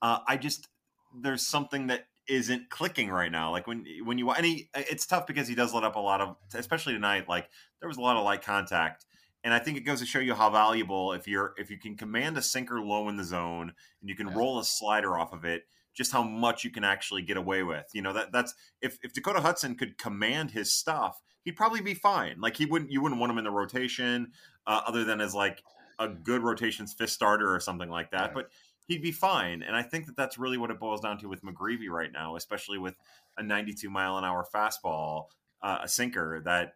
Uh, 0.00 0.20
I 0.26 0.38
just 0.38 0.68
there's 1.14 1.46
something 1.46 1.88
that 1.88 2.06
isn't 2.26 2.70
clicking 2.70 3.10
right 3.10 3.30
now. 3.30 3.50
Like 3.50 3.66
when 3.66 3.84
when 4.04 4.16
you 4.16 4.30
and 4.30 4.46
he, 4.46 4.70
it's 4.74 5.04
tough 5.04 5.26
because 5.26 5.46
he 5.46 5.54
does 5.54 5.74
let 5.74 5.84
up 5.84 5.96
a 5.96 6.00
lot 6.00 6.22
of, 6.22 6.36
especially 6.54 6.94
tonight. 6.94 7.28
Like 7.28 7.50
there 7.80 7.88
was 7.88 7.98
a 7.98 8.02
lot 8.02 8.16
of 8.16 8.24
light 8.24 8.42
contact, 8.42 9.04
and 9.46 9.54
I 9.54 9.60
think 9.60 9.78
it 9.78 9.82
goes 9.82 10.00
to 10.00 10.06
show 10.06 10.18
you 10.18 10.34
how 10.34 10.50
valuable 10.50 11.12
if 11.12 11.28
you're 11.28 11.54
if 11.56 11.70
you 11.70 11.78
can 11.78 11.96
command 11.96 12.36
a 12.36 12.42
sinker 12.42 12.80
low 12.80 13.08
in 13.08 13.16
the 13.16 13.22
zone 13.22 13.72
and 14.00 14.10
you 14.10 14.16
can 14.16 14.26
yeah. 14.26 14.34
roll 14.34 14.58
a 14.58 14.64
slider 14.64 15.16
off 15.16 15.32
of 15.32 15.44
it, 15.44 15.62
just 15.94 16.10
how 16.10 16.24
much 16.24 16.64
you 16.64 16.70
can 16.70 16.82
actually 16.82 17.22
get 17.22 17.36
away 17.36 17.62
with. 17.62 17.86
You 17.94 18.02
know 18.02 18.12
that 18.12 18.32
that's 18.32 18.52
if 18.82 18.98
if 19.04 19.12
Dakota 19.12 19.40
Hudson 19.40 19.76
could 19.76 19.98
command 19.98 20.50
his 20.50 20.74
stuff, 20.74 21.22
he'd 21.44 21.54
probably 21.54 21.80
be 21.80 21.94
fine. 21.94 22.40
Like 22.40 22.56
he 22.56 22.66
wouldn't 22.66 22.90
you 22.90 23.00
wouldn't 23.00 23.20
want 23.20 23.30
him 23.30 23.38
in 23.38 23.44
the 23.44 23.52
rotation 23.52 24.32
uh, 24.66 24.80
other 24.84 25.04
than 25.04 25.20
as 25.20 25.32
like 25.32 25.62
a 26.00 26.08
good 26.08 26.42
rotations 26.42 26.92
fifth 26.92 27.10
starter 27.10 27.54
or 27.54 27.60
something 27.60 27.88
like 27.88 28.10
that. 28.10 28.20
Right. 28.20 28.34
But 28.34 28.50
he'd 28.88 29.00
be 29.00 29.12
fine. 29.12 29.62
And 29.62 29.76
I 29.76 29.82
think 29.82 30.06
that 30.06 30.16
that's 30.16 30.38
really 30.38 30.58
what 30.58 30.72
it 30.72 30.80
boils 30.80 31.02
down 31.02 31.18
to 31.18 31.28
with 31.28 31.44
McGreevy 31.44 31.88
right 31.88 32.10
now, 32.12 32.34
especially 32.34 32.78
with 32.78 32.96
a 33.38 33.44
92 33.44 33.88
mile 33.90 34.18
an 34.18 34.24
hour 34.24 34.44
fastball, 34.52 35.26
uh, 35.62 35.78
a 35.84 35.88
sinker 35.88 36.42
that 36.44 36.72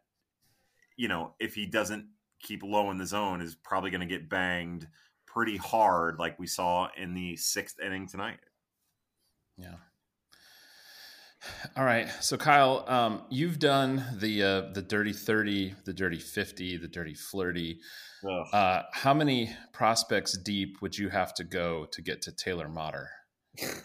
you 0.97 1.09
know 1.09 1.35
if 1.41 1.57
he 1.57 1.67
doesn't 1.67 2.07
keep 2.41 2.63
low 2.63 2.91
in 2.91 2.99
the 2.99 3.07
zone 3.07 3.41
is 3.41 3.55
probably 3.55 3.91
going 3.91 4.01
to 4.01 4.07
get 4.07 4.29
banged 4.29 4.87
pretty 5.27 5.57
hard, 5.57 6.19
like 6.19 6.39
we 6.39 6.47
saw 6.47 6.89
in 6.97 7.15
the 7.15 7.37
sixth 7.37 7.77
inning 7.81 8.09
tonight. 8.09 8.39
Yeah. 9.57 9.77
All 11.75 11.85
right, 11.85 12.07
so 12.21 12.37
Kyle, 12.37 12.85
um, 12.87 13.23
you've 13.31 13.59
done 13.59 14.05
the 14.19 14.43
uh, 14.43 14.61
the 14.75 14.83
dirty 14.83 15.15
thirty, 15.15 15.75
the 15.87 15.93
dirty 15.95 16.19
fifty, 16.19 16.77
the 16.77 16.89
dirty 16.89 17.15
flirty. 17.15 17.81
Uh, 18.53 18.83
how 18.93 19.15
many 19.15 19.51
prospects 19.73 20.37
deep 20.37 20.83
would 20.83 20.99
you 20.99 21.09
have 21.09 21.33
to 21.35 21.45
go 21.45 21.87
to 21.93 22.03
get 22.03 22.21
to 22.23 22.33
Taylor 22.33 22.69
Motter? 22.69 23.09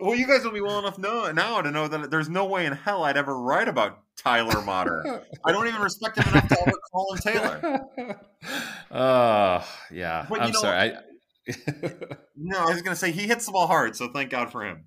well, 0.00 0.14
you 0.14 0.26
guys 0.26 0.44
will 0.44 0.52
be 0.52 0.60
well 0.60 0.78
enough 0.78 0.98
know, 0.98 1.30
now 1.32 1.60
to 1.60 1.70
know 1.70 1.88
that 1.88 2.10
there's 2.10 2.28
no 2.28 2.46
way 2.46 2.66
in 2.66 2.72
hell 2.72 3.04
I'd 3.04 3.16
ever 3.16 3.38
write 3.38 3.68
about 3.68 3.98
Tyler 4.16 4.62
Motter. 4.62 5.24
I 5.44 5.52
don't 5.52 5.66
even 5.66 5.80
respect 5.80 6.18
him 6.18 6.28
enough 6.28 6.48
to 6.48 6.60
ever 6.62 6.78
call 6.92 7.12
him 7.12 7.18
Taylor. 7.18 8.16
Oh, 8.90 9.68
yeah. 9.90 10.26
But, 10.28 10.42
I'm 10.42 10.52
know, 10.52 10.60
sorry. 10.60 10.92
I... 10.92 10.98
no, 12.36 12.58
I 12.58 12.72
was 12.72 12.82
going 12.82 12.94
to 12.94 12.96
say 12.96 13.12
he 13.12 13.26
hits 13.26 13.46
the 13.46 13.52
ball 13.52 13.66
hard, 13.66 13.96
so 13.96 14.08
thank 14.12 14.30
God 14.30 14.50
for 14.50 14.64
him. 14.64 14.84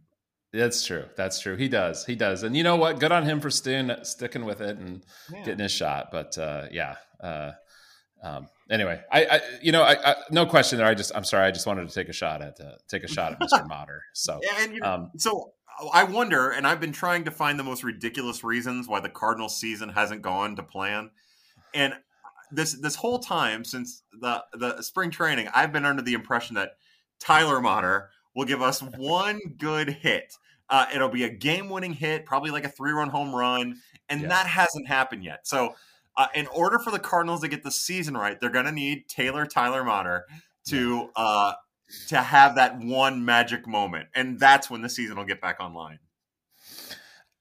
That's 0.52 0.84
true. 0.84 1.06
That's 1.16 1.40
true. 1.40 1.56
He 1.56 1.68
does. 1.68 2.06
He 2.06 2.16
does. 2.16 2.42
And 2.44 2.58
you 2.58 2.64
know 2.64 2.76
what? 2.76 3.00
Good 3.00 3.12
on 3.12 3.24
him 3.24 3.40
for 3.40 3.52
staying, 3.52 3.92
sticking 4.04 4.46
with 4.46 4.62
it 4.62 4.78
and 4.78 5.04
yeah. 5.32 5.44
getting 5.44 5.60
his 5.60 5.72
shot. 5.72 6.10
But 6.12 6.38
uh, 6.38 6.66
yeah. 6.72 6.96
Uh, 7.22 7.52
um, 8.24 8.48
anyway, 8.70 9.02
I, 9.12 9.26
I 9.26 9.42
you 9.62 9.72
know, 9.72 9.84
I, 9.84 10.12
I, 10.12 10.16
no 10.32 10.46
question 10.46 10.78
there. 10.78 10.88
I 10.88 10.94
just, 10.94 11.12
I'm 11.16 11.24
sorry. 11.24 11.46
I 11.46 11.52
just 11.52 11.66
wanted 11.66 11.88
to 11.88 11.94
take 11.94 12.10
a 12.10 12.14
shot 12.14 12.42
at, 12.42 12.60
uh, 12.60 12.74
take 12.88 13.04
a 13.04 13.08
shot 13.08 13.34
at 13.34 13.40
Mr. 13.40 13.68
Motter. 13.68 14.04
So, 14.14 14.40
and, 14.60 14.82
um, 14.84 15.12
so 15.18 15.54
I 15.94 16.04
wonder, 16.04 16.50
and 16.50 16.68
I've 16.68 16.80
been 16.80 16.92
trying 16.92 17.24
to 17.26 17.32
find 17.32 17.58
the 17.58 17.64
most 17.64 17.84
ridiculous 17.84 18.44
reasons 18.44 18.88
why 18.88 19.00
the 19.00 19.10
Cardinals 19.10 19.58
season 19.58 19.90
hasn't 19.90 20.22
gone 20.22 20.56
to 20.58 20.64
plan. 20.64 21.12
And 21.74 21.94
this, 22.52 22.74
this 22.74 22.96
whole 22.96 23.20
time 23.20 23.64
since 23.64 24.04
the, 24.12 24.44
the 24.54 24.82
spring 24.82 25.12
training, 25.12 25.48
I've 25.54 25.72
been 25.72 25.86
under 25.86 26.02
the 26.02 26.14
impression 26.14 26.56
that 26.56 26.72
Tyler 27.20 27.62
Motter 27.62 28.10
will 28.36 28.46
give 28.46 28.62
us 28.62 28.82
one 28.82 29.40
good 29.58 29.90
hit. 29.90 30.34
Uh, 30.70 30.86
it'll 30.94 31.10
be 31.10 31.24
a 31.24 31.30
game-winning 31.30 31.94
hit, 31.94 32.26
probably 32.26 32.52
like 32.52 32.64
a 32.64 32.70
three-run 32.70 33.10
home 33.10 33.34
run, 33.34 33.76
and 34.08 34.22
yeah. 34.22 34.28
that 34.28 34.48
hasn't 34.48 34.88
happened 34.88 35.24
yet. 35.24 35.48
So 35.48 35.76
uh, 36.20 36.28
in 36.36 36.48
order 36.48 36.78
for 36.78 36.92
the 36.92 37.00
Cardinals 37.00 37.40
to 37.42 37.48
get 37.48 37.64
the 37.64 37.72
season 37.72 38.16
right, 38.16 38.38
they're 38.42 38.52
going 38.52 38.66
to 38.66 38.74
need 38.74 39.08
Taylor 39.08 39.46
Tyler 39.46 39.86
Motter 39.86 40.26
to 40.68 41.10
uh, 41.16 41.54
to 42.10 42.18
have 42.18 42.56
that 42.56 42.78
one 42.78 43.24
magic 43.24 43.66
moment, 43.66 44.10
and 44.14 44.38
that's 44.38 44.70
when 44.70 44.82
the 44.82 44.90
season 44.90 45.16
will 45.16 45.26
get 45.26 45.40
back 45.40 45.62
online. 45.62 46.00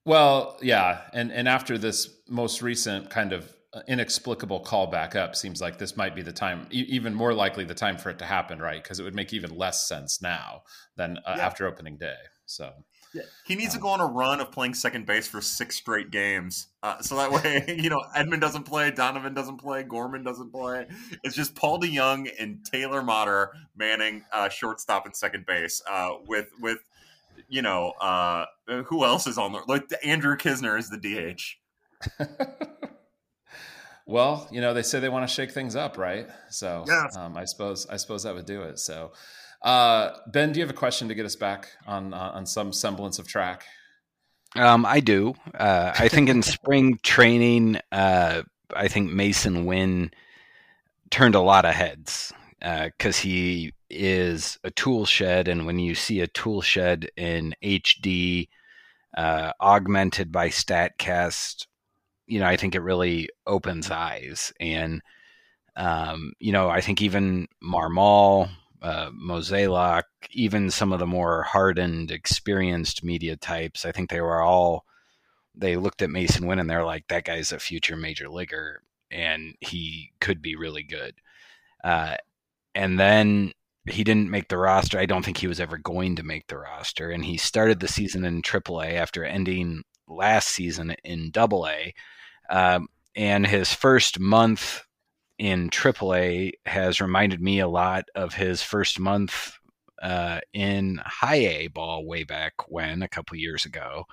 Well, 0.04 0.56
yeah, 0.62 1.00
and 1.12 1.32
and 1.32 1.48
after 1.48 1.76
this 1.76 2.08
most 2.28 2.62
recent 2.62 3.10
kind 3.10 3.32
of 3.32 3.52
inexplicable 3.88 4.60
call 4.60 4.86
back 4.86 5.16
up 5.16 5.34
seems 5.34 5.60
like 5.60 5.78
this 5.78 5.96
might 5.96 6.14
be 6.14 6.22
the 6.22 6.32
time, 6.32 6.68
even 6.70 7.14
more 7.14 7.34
likely 7.34 7.64
the 7.64 7.74
time 7.74 7.98
for 7.98 8.10
it 8.10 8.20
to 8.20 8.24
happen, 8.24 8.60
right? 8.60 8.80
Because 8.80 9.00
it 9.00 9.02
would 9.02 9.14
make 9.14 9.32
even 9.32 9.50
less 9.50 9.88
sense 9.88 10.22
now 10.22 10.62
than 10.96 11.18
uh, 11.26 11.34
yeah. 11.36 11.46
after 11.46 11.66
opening 11.66 11.98
day. 11.98 12.16
So. 12.46 12.70
He 13.44 13.54
needs 13.54 13.74
to 13.74 13.80
go 13.80 13.88
on 13.88 14.00
a 14.00 14.06
run 14.06 14.40
of 14.40 14.52
playing 14.52 14.74
second 14.74 15.06
base 15.06 15.26
for 15.26 15.40
six 15.40 15.76
straight 15.76 16.10
games. 16.10 16.68
Uh, 16.82 17.00
so 17.00 17.16
that 17.16 17.30
way, 17.30 17.76
you 17.82 17.90
know, 17.90 18.02
Edman 18.16 18.40
doesn't 18.40 18.64
play, 18.64 18.90
Donovan 18.90 19.34
doesn't 19.34 19.58
play, 19.58 19.82
Gorman 19.82 20.22
doesn't 20.22 20.50
play. 20.50 20.86
It's 21.24 21.34
just 21.34 21.54
Paul 21.54 21.80
DeJong 21.80 22.30
and 22.38 22.64
Taylor 22.64 23.02
Motter 23.02 23.52
manning 23.76 24.24
uh, 24.32 24.48
shortstop 24.48 25.06
and 25.06 25.14
second 25.14 25.46
base 25.46 25.82
uh, 25.88 26.14
with 26.26 26.48
with 26.60 26.78
you 27.48 27.62
know 27.62 27.92
uh, 28.00 28.46
who 28.86 29.04
else 29.04 29.26
is 29.26 29.38
on 29.38 29.52
there? 29.52 29.62
Like 29.66 29.90
Andrew 30.04 30.36
Knizner 30.36 30.78
is 30.78 30.90
the 30.90 30.98
DH. 30.98 31.56
well, 34.06 34.48
you 34.50 34.60
know, 34.60 34.74
they 34.74 34.82
say 34.82 35.00
they 35.00 35.08
want 35.08 35.28
to 35.28 35.34
shake 35.34 35.52
things 35.52 35.76
up, 35.76 35.98
right? 35.98 36.28
So 36.50 36.84
yes. 36.86 37.16
um, 37.16 37.36
I 37.36 37.44
suppose 37.44 37.86
I 37.86 37.96
suppose 37.96 38.22
that 38.24 38.34
would 38.34 38.46
do 38.46 38.62
it. 38.62 38.78
So 38.78 39.12
uh, 39.62 40.10
ben, 40.26 40.52
do 40.52 40.60
you 40.60 40.66
have 40.66 40.74
a 40.74 40.78
question 40.78 41.08
to 41.08 41.14
get 41.14 41.26
us 41.26 41.36
back 41.36 41.68
on 41.86 42.14
uh, 42.14 42.32
on 42.34 42.46
some 42.46 42.72
semblance 42.72 43.18
of 43.18 43.26
track? 43.26 43.64
Um, 44.56 44.86
I 44.86 45.00
do. 45.00 45.34
Uh, 45.54 45.92
I 45.98 46.08
think 46.08 46.28
in 46.28 46.42
spring 46.56 46.98
training, 47.02 47.80
uh, 47.92 48.42
I 48.74 48.88
think 48.88 49.10
Masyn 49.10 49.64
Winn 49.64 50.10
turned 51.10 51.34
a 51.34 51.40
lot 51.40 51.64
of 51.64 51.74
heads 51.74 52.32
because 52.60 53.18
uh, 53.18 53.22
he 53.22 53.72
is 53.90 54.58
a 54.64 54.70
tool 54.70 55.06
shed, 55.06 55.48
and 55.48 55.66
when 55.66 55.78
you 55.78 55.94
see 55.94 56.20
a 56.20 56.26
tool 56.26 56.60
shed 56.60 57.10
in 57.16 57.54
HD, 57.62 58.48
uh, 59.16 59.52
augmented 59.60 60.30
by 60.30 60.48
Statcast, 60.48 61.66
you 62.26 62.38
know, 62.38 62.46
I 62.46 62.56
think 62.56 62.74
it 62.74 62.80
really 62.80 63.28
opens 63.46 63.90
eyes. 63.90 64.52
And 64.60 65.02
um, 65.76 66.32
you 66.38 66.52
know, 66.52 66.68
I 66.68 66.80
think 66.80 67.00
even 67.00 67.48
Marmol 67.62 68.50
uh, 68.82 69.10
Mozeliak, 69.10 70.04
even 70.30 70.70
some 70.70 70.92
of 70.92 70.98
the 70.98 71.06
more 71.06 71.42
hardened, 71.42 72.10
experienced 72.10 73.04
media 73.04 73.36
types, 73.36 73.84
I 73.84 73.92
think 73.92 74.10
they 74.10 74.20
were 74.20 74.42
all 74.42 74.84
they 75.58 75.76
looked 75.76 76.02
at 76.02 76.10
Masyn 76.10 76.46
Winn 76.46 76.60
and 76.60 76.70
they're 76.70 76.84
like, 76.84 77.08
that 77.08 77.24
guy's 77.24 77.50
a 77.50 77.58
future 77.58 77.96
major 77.96 78.28
leaguer 78.28 78.82
and 79.10 79.54
he 79.60 80.12
could 80.20 80.40
be 80.40 80.54
really 80.54 80.84
good. 80.84 81.14
Uh, 81.82 82.16
and 82.74 82.98
then 82.98 83.52
he 83.86 84.04
didn't 84.04 84.30
make 84.30 84.48
the 84.48 84.58
roster. 84.58 84.98
I 84.98 85.06
don't 85.06 85.24
think 85.24 85.38
he 85.38 85.46
was 85.46 85.60
ever 85.60 85.78
going 85.78 86.16
to 86.16 86.22
make 86.22 86.46
the 86.46 86.58
roster. 86.58 87.10
And 87.10 87.24
he 87.24 87.36
started 87.36 87.80
the 87.80 87.88
season 87.88 88.24
in 88.24 88.42
AAA 88.42 88.94
after 88.94 89.24
ending 89.24 89.82
last 90.06 90.48
season 90.48 90.94
in 91.04 91.32
AA. 91.36 91.92
Um, 92.50 92.88
and 93.16 93.46
his 93.46 93.72
first 93.72 94.20
month 94.20 94.84
in 95.38 95.70
AAA 95.70 96.52
has 96.66 97.00
reminded 97.00 97.40
me 97.40 97.60
a 97.60 97.68
lot 97.68 98.04
of 98.14 98.34
his 98.34 98.62
first 98.62 98.98
month 98.98 99.58
uh, 100.02 100.40
in 100.52 101.00
high 101.04 101.36
A 101.36 101.66
ball 101.68 102.04
way 102.06 102.24
back 102.24 102.54
when, 102.68 103.02
a 103.02 103.08
couple 103.08 103.36
years 103.36 103.64
ago. 103.64 104.04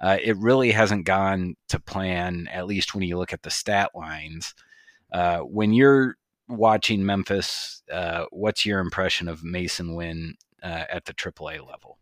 Uh, 0.00 0.18
it 0.22 0.36
really 0.36 0.72
hasn't 0.72 1.04
gone 1.04 1.56
to 1.68 1.80
plan, 1.80 2.48
at 2.52 2.66
least 2.66 2.94
when 2.94 3.04
you 3.04 3.16
look 3.16 3.32
at 3.32 3.42
the 3.42 3.50
stat 3.50 3.90
lines. 3.94 4.54
Uh, 5.12 5.38
when 5.40 5.72
you're 5.72 6.16
watching 6.48 7.04
Memphis, 7.04 7.82
uh, 7.92 8.24
what's 8.30 8.66
your 8.66 8.80
impression 8.80 9.28
of 9.28 9.42
Masyn 9.42 9.94
Winn 9.94 10.34
uh, 10.62 10.84
at 10.90 11.04
the 11.04 11.14
AAA 11.14 11.66
level? 11.66 11.98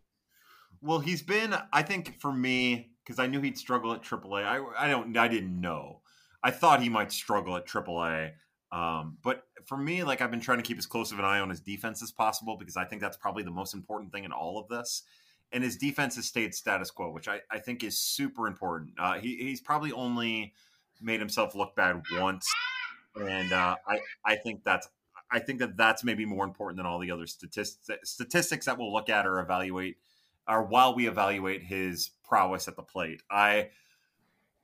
Well, 0.81 0.99
he's 0.99 1.21
been, 1.21 1.55
I 1.71 1.83
think, 1.83 2.19
for 2.19 2.33
me, 2.33 2.91
because 3.03 3.19
I 3.19 3.27
knew 3.27 3.41
he'd 3.41 3.57
struggle 3.57 3.93
at 3.93 4.01
AAA. 4.01 4.43
I, 4.43 4.85
I 4.85 4.89
don't, 4.89 5.15
I 5.15 5.27
didn't 5.27 5.59
know. 5.59 6.01
I 6.43 6.49
thought 6.49 6.81
he 6.81 6.89
might 6.89 7.11
struggle 7.11 7.55
at 7.55 7.67
AAA. 7.67 8.31
Um, 8.71 9.17
but 9.21 9.43
for 9.65 9.77
me, 9.77 10.03
like 10.03 10.21
I've 10.21 10.31
been 10.31 10.39
trying 10.39 10.59
to 10.59 10.63
keep 10.63 10.77
as 10.77 10.85
close 10.85 11.11
of 11.11 11.19
an 11.19 11.25
eye 11.25 11.39
on 11.39 11.49
his 11.49 11.59
defense 11.59 12.01
as 12.01 12.11
possible 12.11 12.57
because 12.57 12.77
I 12.77 12.85
think 12.85 13.01
that's 13.01 13.17
probably 13.17 13.43
the 13.43 13.51
most 13.51 13.73
important 13.73 14.11
thing 14.11 14.23
in 14.23 14.31
all 14.31 14.57
of 14.57 14.67
this. 14.69 15.03
And 15.51 15.63
his 15.63 15.75
defense 15.75 16.15
has 16.15 16.25
stayed 16.25 16.55
status 16.55 16.89
quo, 16.89 17.11
which 17.11 17.27
I, 17.27 17.41
I 17.51 17.59
think 17.59 17.83
is 17.83 17.97
super 17.97 18.47
important. 18.47 18.91
Uh, 18.97 19.15
he, 19.19 19.35
he's 19.35 19.59
probably 19.59 19.91
only 19.91 20.53
made 21.01 21.19
himself 21.19 21.55
look 21.55 21.75
bad 21.75 22.01
once, 22.13 22.49
and 23.15 23.51
uh, 23.51 23.75
I 23.85 23.99
I 24.23 24.35
think 24.37 24.63
that's 24.63 24.87
I 25.29 25.39
think 25.39 25.59
that 25.59 25.75
that's 25.75 26.03
maybe 26.05 26.25
more 26.25 26.45
important 26.45 26.77
than 26.77 26.85
all 26.85 26.99
the 26.99 27.11
other 27.11 27.27
statistics 27.27 27.97
statistics 28.03 28.65
that 28.65 28.77
we'll 28.77 28.93
look 28.93 29.09
at 29.09 29.25
or 29.27 29.39
evaluate, 29.39 29.97
or 30.47 30.63
while 30.63 30.95
we 30.95 31.07
evaluate 31.07 31.63
his 31.63 32.11
prowess 32.23 32.69
at 32.69 32.77
the 32.77 32.83
plate. 32.83 33.21
I 33.29 33.69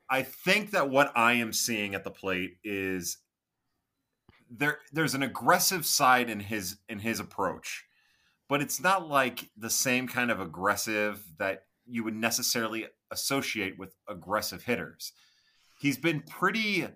I 0.09 0.23
think 0.23 0.71
that 0.71 0.89
what 0.89 1.11
I 1.15 1.33
am 1.33 1.51
seeing 1.51 1.95
at 1.95 2.05
the 2.05 2.11
plate 2.11 2.57
is 2.63 3.17
there 4.49 4.79
there's 4.91 5.15
an 5.15 5.23
aggressive 5.23 5.85
side 5.85 6.29
in 6.29 6.39
his 6.39 6.77
in 6.89 6.99
his 6.99 7.19
approach, 7.19 7.85
but 8.47 8.61
it's 8.61 8.81
not 8.81 9.07
like 9.07 9.49
the 9.57 9.69
same 9.69 10.07
kind 10.07 10.31
of 10.31 10.39
aggressive 10.39 11.23
that 11.37 11.63
you 11.85 12.03
would 12.03 12.15
necessarily 12.15 12.85
associate 13.11 13.77
with 13.77 13.95
aggressive 14.07 14.63
hitters. 14.63 15.13
He's 15.79 15.97
been 15.97 16.21
pretty 16.21 16.87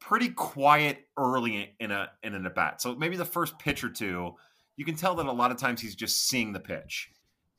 pretty 0.00 0.28
quiet 0.28 1.06
early 1.16 1.74
in 1.80 1.90
a 1.90 2.10
in 2.22 2.34
an 2.34 2.46
at 2.46 2.54
bat. 2.54 2.82
So 2.82 2.94
maybe 2.94 3.16
the 3.16 3.24
first 3.24 3.58
pitch 3.58 3.82
or 3.82 3.88
two, 3.88 4.34
you 4.76 4.84
can 4.84 4.96
tell 4.96 5.14
that 5.14 5.26
a 5.26 5.32
lot 5.32 5.50
of 5.50 5.56
times 5.56 5.80
he's 5.80 5.94
just 5.94 6.28
seeing 6.28 6.52
the 6.52 6.60
pitch. 6.60 7.10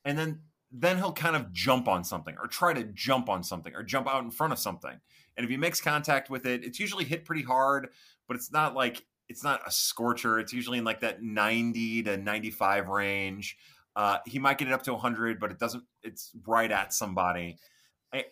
And 0.04 0.18
then 0.18 0.42
then 0.72 0.98
he'll 0.98 1.14
kind 1.14 1.36
of 1.36 1.52
jump 1.54 1.88
on 1.88 2.04
something 2.04 2.36
or 2.40 2.48
try 2.48 2.74
to 2.74 2.84
jump 2.84 3.30
on 3.30 3.44
something 3.44 3.74
or 3.74 3.82
jump 3.82 4.08
out 4.08 4.24
in 4.24 4.32
front 4.32 4.54
of 4.54 4.60
something. 4.60 5.00
And 5.38 5.44
if 5.44 5.50
he 5.50 5.58
makes 5.58 5.82
contact 5.82 6.30
with 6.30 6.46
it, 6.46 6.64
it's 6.64 6.80
usually 6.80 7.06
hit 7.06 7.26
pretty 7.26 7.44
hard, 7.44 7.90
but 8.28 8.36
it's 8.36 8.52
not 8.52 8.76
like 8.76 9.06
it's 9.28 9.44
not 9.44 9.62
a 9.66 9.72
scorcher. 9.72 10.40
It's 10.40 10.54
usually 10.54 10.78
in 10.78 10.84
like 10.84 11.00
that 11.02 11.22
90 11.22 12.04
to 12.04 12.18
95 12.18 12.90
range. 12.90 13.58
Uh, 13.96 14.18
he 14.26 14.40
might 14.40 14.58
get 14.58 14.68
it 14.68 14.74
up 14.74 14.84
to 14.84 14.94
100, 14.94 15.40
but 15.40 15.52
it 15.52 15.60
doesn't. 15.60 15.84
It's 16.04 16.32
right 16.46 16.72
at 16.72 16.94
somebody. 16.94 17.58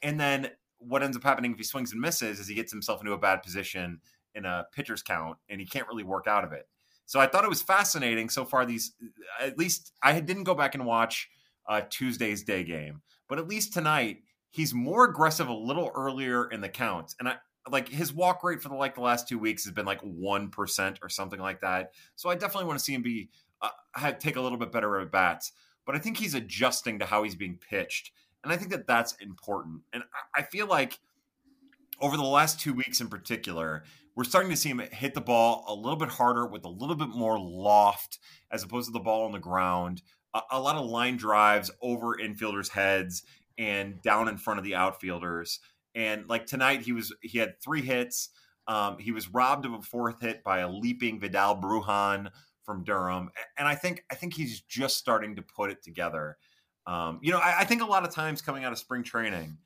And 0.01 0.19
then 0.19 0.51
what 0.77 1.03
ends 1.03 1.17
up 1.17 1.23
happening 1.23 1.51
if 1.51 1.58
he 1.58 1.63
swings 1.63 1.91
and 1.91 2.01
misses 2.01 2.39
is 2.39 2.47
he 2.47 2.56
gets 2.56 2.71
himself 2.71 3.01
into 3.01 3.13
a 3.13 3.17
bad 3.17 3.41
position 3.41 3.99
in 4.36 4.45
a 4.45 4.65
pitcher's 4.73 5.01
count, 5.01 5.38
and 5.49 5.60
he 5.60 5.65
can't 5.65 5.88
really 5.88 6.03
work 6.03 6.27
out 6.27 6.43
of 6.43 6.51
it. 6.51 6.67
So 7.06 7.19
I 7.19 7.27
thought 7.27 7.43
it 7.43 7.49
was 7.49 7.62
fascinating 7.62 8.29
so 8.29 8.45
far. 8.45 8.65
These, 8.65 8.93
at 9.39 9.58
least 9.58 9.93
I 10.01 10.19
didn't 10.19 10.45
go 10.45 10.56
back 10.56 10.75
and 10.75 10.86
watch 10.86 11.29
uh, 11.67 11.82
Tuesday's 11.89 12.43
day 12.43 12.63
game, 12.63 13.01
but 13.27 13.38
at 13.38 13.47
least 13.47 13.73
tonight 13.73 14.19
he's 14.49 14.73
more 14.73 15.06
aggressive 15.06 15.47
a 15.47 15.53
little 15.53 15.91
earlier 15.95 16.49
in 16.49 16.62
the 16.62 16.69
count. 16.69 17.13
And 17.19 17.29
I, 17.29 17.36
like 17.71 17.88
his 17.89 18.13
walk 18.13 18.43
rate 18.43 18.62
for 18.62 18.69
the 18.69 18.76
like 18.76 18.95
the 18.95 19.02
last 19.02 19.28
two 19.28 19.39
weeks 19.39 19.63
has 19.63 19.73
been 19.73 19.86
like 19.86 20.02
one 20.02 20.49
percent 20.49 20.99
or 21.02 21.10
something 21.10 21.39
like 21.39 21.62
that. 21.62 21.93
So 22.15 22.30
I 22.30 22.36
definitely 22.36 22.67
want 22.67 22.80
to 22.80 22.86
see 22.86 22.93
him 22.93 23.02
be 23.02 23.30
uh, 23.62 24.12
take 24.13 24.36
a 24.36 24.41
little 24.41 24.58
bit 24.58 24.71
better 24.71 24.99
at 24.99 25.12
bats. 25.12 25.54
But 25.86 25.95
I 25.95 25.99
think 25.99 26.17
he's 26.17 26.34
adjusting 26.34 26.99
to 26.99 27.06
how 27.06 27.23
he's 27.23 27.36
being 27.36 27.58
pitched, 27.58 28.12
and 28.43 28.52
I 28.52 28.58
think 28.58 28.71
that 28.71 28.88
that's 28.88 29.13
important. 29.15 29.82
And 29.91 30.04
I 30.36 30.43
feel 30.43 30.67
like 30.67 30.99
over 31.99 32.17
the 32.17 32.23
last 32.23 32.60
two 32.60 32.73
weeks 32.73 33.02
in 33.02 33.08
particular, 33.08 33.84
we're 34.15 34.23
starting 34.23 34.52
to 34.52 34.58
see 34.58 34.69
him 34.69 34.80
hit 34.91 35.13
the 35.13 35.21
ball 35.21 35.65
a 35.67 35.73
little 35.73 35.97
bit 35.97 36.10
harder 36.10 36.45
with 36.45 36.65
a 36.65 36.69
little 36.69 36.95
bit 36.95 37.10
more 37.10 37.39
loft 37.39 38.19
as 38.52 38.63
opposed 38.63 38.88
to 38.88 38.91
the 38.91 38.99
ball 38.99 39.26
on 39.26 39.32
the 39.32 39.39
ground. 39.39 40.02
A, 40.34 40.41
a 40.52 40.62
lot 40.62 40.76
of 40.76 40.86
line 40.86 41.17
drives 41.17 41.71
over 41.82 42.15
infielders' 42.15 42.69
heads 42.69 43.23
and 43.58 44.02
down 44.02 44.28
in 44.28 44.38
front 44.38 44.60
of 44.60 44.65
the 44.65 44.76
outfielders. 44.76 45.60
And 45.95 46.27
like 46.27 46.45
tonight, 46.45 46.82
he 46.82 46.91
was 46.91 47.13
he 47.21 47.38
had 47.39 47.62
three 47.62 47.82
hits. 47.82 48.29
Um, 48.67 48.97
he 48.97 49.12
was 49.12 49.29
robbed 49.29 49.65
of 49.65 49.73
a 49.73 49.82
fourth 49.82 50.21
hit 50.21 50.43
by 50.43 50.60
a 50.60 50.69
leaping 50.69 51.19
Vidal 51.19 51.58
Brujan 51.58 52.29
from 52.63 52.84
Durham, 52.84 53.29
and 53.58 53.67
I 53.67 53.75
think 53.75 54.06
I 54.10 54.15
think 54.15 54.34
he's 54.34 54.62
just 54.62 54.97
starting 54.97 55.36
to 55.36 55.41
put 55.41 55.69
it 55.69 55.84
together. 55.84 56.38
Um, 56.88 57.19
you 57.21 57.32
know, 57.32 57.39
I, 57.39 57.60
I, 57.60 57.65
think 57.65 57.82
a 57.82 57.86
lot 57.86 58.06
of 58.06 58.13
times 58.13 58.41
coming 58.41 58.65
out 58.65 58.73
of 58.73 58.77
spring 58.77 59.03
training, 59.03 59.58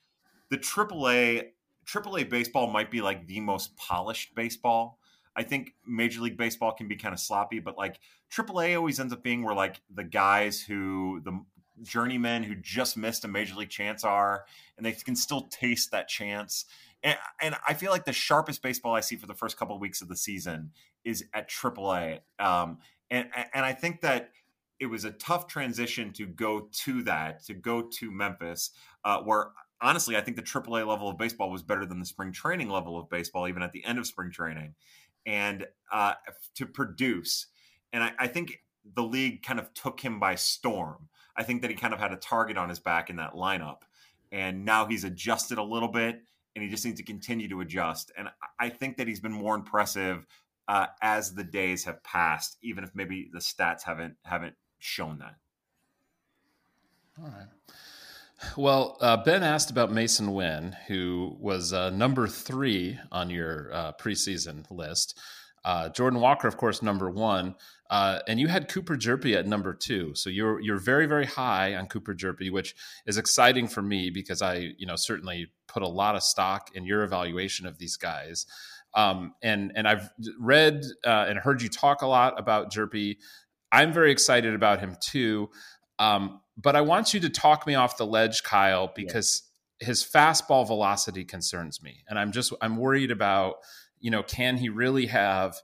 the 0.50 0.58
AAA 0.58 1.48
AAA 1.88 2.30
baseball 2.30 2.68
might 2.68 2.92
be 2.92 3.02
like 3.02 3.26
the 3.28 3.40
most 3.40 3.76
polished 3.78 4.36
baseball. 4.36 5.00
I 5.36 5.44
think 5.44 5.74
Major 5.86 6.22
League 6.22 6.38
Baseball 6.38 6.74
can 6.74 6.88
be 6.88 6.96
kind 6.96 7.13
of 7.13 7.20
sloppy, 7.20 7.60
but 7.60 7.78
like 7.78 8.00
AAA 8.32 8.76
always 8.76 9.00
ends 9.00 9.13
up 9.13 9.24
being 9.24 9.44
where 9.44 9.56
like 9.56 9.82
the 9.94 10.04
guys 10.04 10.62
who 10.62 11.22
the 11.24 11.40
journeymen 11.84 12.44
who 12.44 12.56
just 12.56 12.98
missed 12.98 13.26
a 13.26 13.28
major 13.28 13.56
league 13.56 13.70
chance 13.70 14.04
are, 14.04 14.46
and 14.78 14.86
they 14.86 14.92
can 14.92 15.16
still 15.16 15.42
taste 15.42 15.92
that 15.92 16.08
chance. 16.08 16.66
And, 17.04 17.18
and 17.42 17.56
I 17.68 17.74
feel 17.74 17.92
like 17.92 18.06
the 18.06 18.13
sharpest 18.13 18.62
baseball 18.62 18.96
I 18.96 19.02
see 19.02 19.16
for 19.16 19.28
the 19.28 19.36
first 19.36 19.58
couple 19.58 19.76
of 19.76 19.82
weeks 19.82 20.02
of 20.02 20.08
the 20.08 20.16
season 20.16 20.72
is 21.04 21.24
at 21.34 21.50
AAA. 21.50 22.20
Um, 22.40 22.80
and 23.10 23.28
and 23.54 23.66
I 23.66 23.74
think 23.74 24.02
that 24.02 24.32
it 24.80 24.88
was 24.88 25.06
a 25.06 25.12
tough 25.12 25.48
transition 25.48 26.12
to 26.13 26.26
go 26.26 26.70
to 26.72 27.04
that, 27.04 27.44
to 27.46 27.54
go 27.54 27.82
to 27.82 28.12
Memphis, 28.12 28.72
uh, 29.04 29.22
where 29.22 29.52
honestly 29.82 30.18
I 30.18 30.22
think 30.22 30.38
the 30.38 30.44
AAA 30.44 30.86
level 30.86 31.10
of 31.10 31.18
baseball 31.18 31.50
was 31.50 31.63
better 31.63 31.86
than 31.86 32.00
the 32.00 32.06
spring 32.06 32.32
training 32.32 32.70
level 32.70 32.98
of 32.98 33.10
baseball, 33.10 33.48
even 33.48 33.63
at 33.63 33.72
the 33.72 33.84
end 33.86 33.98
of 33.98 34.06
spring 34.06 34.32
training, 34.32 34.76
and 35.26 35.66
uh, 35.92 36.13
to 36.56 36.66
produce. 36.66 37.48
And 37.94 38.04
I, 38.04 38.12
I 38.20 38.28
think 38.28 38.62
the 38.96 39.04
league 39.04 39.44
kind 39.44 39.60
of 39.60 39.74
took 39.74 40.00
him 40.00 40.20
by 40.20 40.36
storm. 40.36 41.10
I 41.38 41.43
think 41.43 41.62
that 41.62 41.69
he 41.69 41.78
kind 41.78 41.93
of 41.93 42.00
had 42.00 42.12
a 42.12 42.17
target 42.17 42.58
on 42.58 42.69
his 42.69 42.80
back 42.80 43.10
in 43.10 43.17
that 43.17 43.34
lineup. 43.34 43.82
And 44.32 44.65
now 44.65 44.86
he's 44.86 45.04
adjusted 45.04 45.58
a 45.58 45.63
little 45.63 45.88
bit 45.88 46.21
and 46.56 46.63
he 46.63 46.69
just 46.69 46.84
needs 46.84 47.00
to 47.00 47.06
continue 47.06 47.47
to 47.50 47.62
adjust. 47.62 48.12
And 48.17 48.30
I 48.60 48.69
think 48.69 48.97
that 48.97 49.08
he's 49.08 49.19
been 49.19 49.32
more 49.32 49.56
impressive 49.56 50.26
uh, 50.67 50.88
as 51.02 51.34
the 51.34 51.43
days 51.43 51.86
have 51.86 52.04
passed, 52.04 52.58
even 52.62 52.84
if 52.84 52.89
maybe 52.93 53.30
the 53.32 53.39
stats 53.39 53.84
haven't 53.84 54.15
haven't 54.26 54.56
shown 54.80 55.19
that. 55.19 55.36
All 57.19 57.30
right. 57.30 57.47
Well, 58.56 58.97
uh, 59.02 59.17
Ben 59.17 59.43
asked 59.43 59.71
about 59.71 59.91
Masyn 59.91 60.34
Winn, 60.34 60.76
who 60.88 61.36
was 61.39 61.73
uh, 61.73 61.89
number 61.89 62.28
three 62.28 63.00
on 63.12 63.30
your 63.30 63.71
uh, 63.73 63.91
preseason 63.93 64.69
list. 64.69 65.17
Uh, 65.68 65.90
Jordan 65.90 66.22
Walker, 66.22 66.48
of 66.48 66.56
course, 66.56 66.82
number 66.82 67.10
one, 67.10 67.54
uh, 67.90 68.20
and 68.26 68.40
you 68.40 68.48
had 68.48 68.70
Cooper 68.70 68.96
Hjerpe 68.96 69.36
at 69.36 69.46
number 69.46 69.74
two. 69.74 70.16
So 70.16 70.30
you're 70.30 70.62
you're 70.62 70.80
very 70.80 71.08
very 71.08 71.26
high 71.26 71.76
on 71.76 71.88
Cooper 71.88 72.16
Hjerpe, 72.16 72.50
which 72.50 72.74
is 73.06 73.18
exciting 73.18 73.68
for 73.68 73.82
me 73.82 74.10
because 74.10 74.42
I 74.42 74.72
you 74.78 74.88
know 74.88 74.96
certainly 74.96 75.52
put 75.68 75.84
a 75.84 75.88
lot 75.88 76.16
of 76.16 76.24
stock 76.24 76.70
in 76.74 76.86
your 76.86 77.04
evaluation 77.04 77.68
of 77.68 77.80
these 77.80 77.98
guys. 77.98 78.46
Um, 78.94 79.34
and 79.44 79.74
and 79.76 79.90
I've 79.90 80.10
read 80.40 80.86
uh, 81.06 81.26
and 81.28 81.38
heard 81.38 81.62
you 81.62 81.68
talk 81.68 82.02
a 82.02 82.08
lot 82.08 82.40
about 82.40 82.72
Hjerpe. 82.72 83.18
I'm 83.70 83.92
very 83.92 84.14
excited 84.14 84.54
about 84.54 84.80
him 84.80 84.96
too. 85.02 85.50
Um, 86.00 86.40
but 86.56 86.78
I 86.78 86.82
want 86.82 87.14
you 87.14 87.20
to 87.20 87.30
talk 87.30 87.68
me 87.68 87.76
off 87.76 87.98
the 87.98 88.06
ledge, 88.06 88.42
Kyle, 88.44 88.90
because 88.96 89.44
yeah. 89.82 89.88
his 89.88 90.02
fastball 90.02 90.66
velocity 90.66 91.26
concerns 91.26 91.84
me, 91.84 92.06
and 92.08 92.18
I'm 92.18 92.32
just 92.32 92.54
I'm 92.62 92.78
worried 92.78 93.12
about 93.12 93.56
you 94.00 94.12
know 94.12 94.24
can 94.24 94.58
he 94.58 94.70
really 94.70 95.08
have 95.08 95.56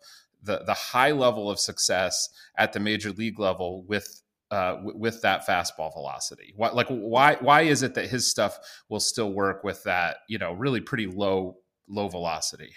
the 0.41 0.63
the 0.65 0.73
high 0.73 1.11
level 1.11 1.49
of 1.49 1.59
success 1.59 2.29
at 2.57 2.73
the 2.73 2.79
major 2.79 3.11
league 3.11 3.39
level 3.39 3.83
with 3.87 4.21
uh, 4.51 4.75
w- 4.75 4.97
with 4.97 5.21
that 5.21 5.45
fastball 5.47 5.91
velocity? 5.93 6.53
What, 6.55 6.75
like 6.75 6.87
why 6.87 7.37
why 7.39 7.61
is 7.61 7.83
it 7.83 7.95
that 7.95 8.09
his 8.09 8.29
stuff 8.29 8.57
will 8.89 8.99
still 8.99 9.33
work 9.33 9.63
with 9.63 9.83
that 9.83 10.17
you 10.27 10.37
know 10.37 10.53
really 10.53 10.81
pretty 10.81 11.07
low 11.07 11.57
low 11.87 12.07
velocity? 12.07 12.73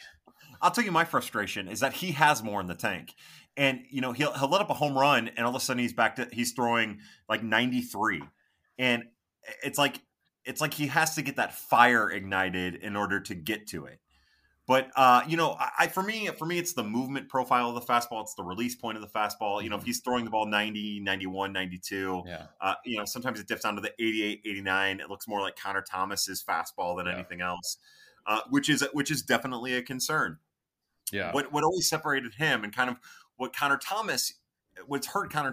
I'll 0.62 0.71
tell 0.71 0.85
you 0.85 0.92
my 0.92 1.05
frustration 1.05 1.69
is 1.69 1.81
that 1.81 1.92
he 1.92 2.12
has 2.12 2.42
more 2.42 2.61
in 2.61 2.66
the 2.66 2.75
tank 2.75 3.14
and 3.57 3.85
you 3.90 4.01
know 4.01 4.12
he'll 4.12 4.33
he'll 4.33 4.51
let 4.51 4.61
up 4.61 4.71
a 4.71 4.75
home 4.75 4.97
run, 4.97 5.29
and 5.29 5.47
all 5.47 5.51
of 5.51 5.57
a 5.57 5.61
sudden 5.61 5.81
he's 5.81 5.92
back 5.92 6.16
to 6.16 6.29
he's 6.31 6.53
throwing 6.53 7.01
like 7.29 7.42
93, 7.42 8.23
and 8.79 9.05
it's 9.62 9.79
like 9.79 10.01
it's 10.45 10.61
like 10.61 10.75
he 10.75 10.87
has 10.88 11.14
to 11.14 11.23
get 11.23 11.37
that 11.37 11.55
fire 11.55 12.11
ignited 12.11 12.77
in 12.77 12.97
order 12.97 13.21
to 13.21 13.35
get 13.35 13.66
to 13.69 13.87
it. 13.87 13.99
But 14.66 14.90
uh, 14.96 15.22
you 15.29 15.37
know, 15.37 15.57
I 15.79 15.87
for 15.87 16.02
me 16.02 16.29
for 16.37 16.44
me 16.44 16.59
it's 16.59 16.72
the 16.72 16.83
movement 16.83 17.29
profile 17.29 17.68
of 17.68 17.74
the 17.76 17.81
fastball, 17.81 18.22
it's 18.22 18.35
the 18.35 18.42
release 18.42 18.74
point 18.74 18.96
of 18.96 19.02
the 19.02 19.09
fastball. 19.09 19.62
You 19.62 19.70
know, 19.70 19.76
if 19.76 19.83
mm-hmm. 19.83 19.87
he's 19.87 20.00
throwing 20.00 20.24
the 20.24 20.31
ball 20.31 20.46
90, 20.46 21.00
91, 21.00 21.52
92, 21.52 22.24
yeah. 22.26 22.46
uh, 22.61 22.74
you 22.85 22.98
know, 22.98 23.05
sometimes 23.05 23.38
it 23.38 23.46
dips 23.46 23.62
down 23.62 23.76
to 23.76 23.81
the 23.81 23.92
88, 24.00 24.40
89. 24.44 25.00
It 25.00 25.09
looks 25.09 25.29
more 25.29 25.40
like 25.40 25.57
Connor 25.57 25.83
Thomas's 25.83 26.42
fastball 26.42 26.96
than 26.96 27.07
yeah. 27.07 27.14
anything 27.14 27.40
else. 27.40 27.79
Uh, 28.26 28.40
which 28.50 28.68
is 28.68 28.85
which 28.92 29.12
is 29.12 29.22
definitely 29.22 29.74
a 29.74 29.83
concern. 29.83 30.38
Yeah. 31.12 31.33
What 31.33 31.52
what 31.52 31.62
always 31.62 31.88
separated 31.88 32.35
him 32.35 32.64
and 32.64 32.74
kind 32.74 32.90
of 32.90 32.96
what 33.37 33.55
Connor 33.55 33.76
Thomas, 33.76 34.35
what's 34.85 35.07
hurt 35.07 35.33
Connor 35.33 35.52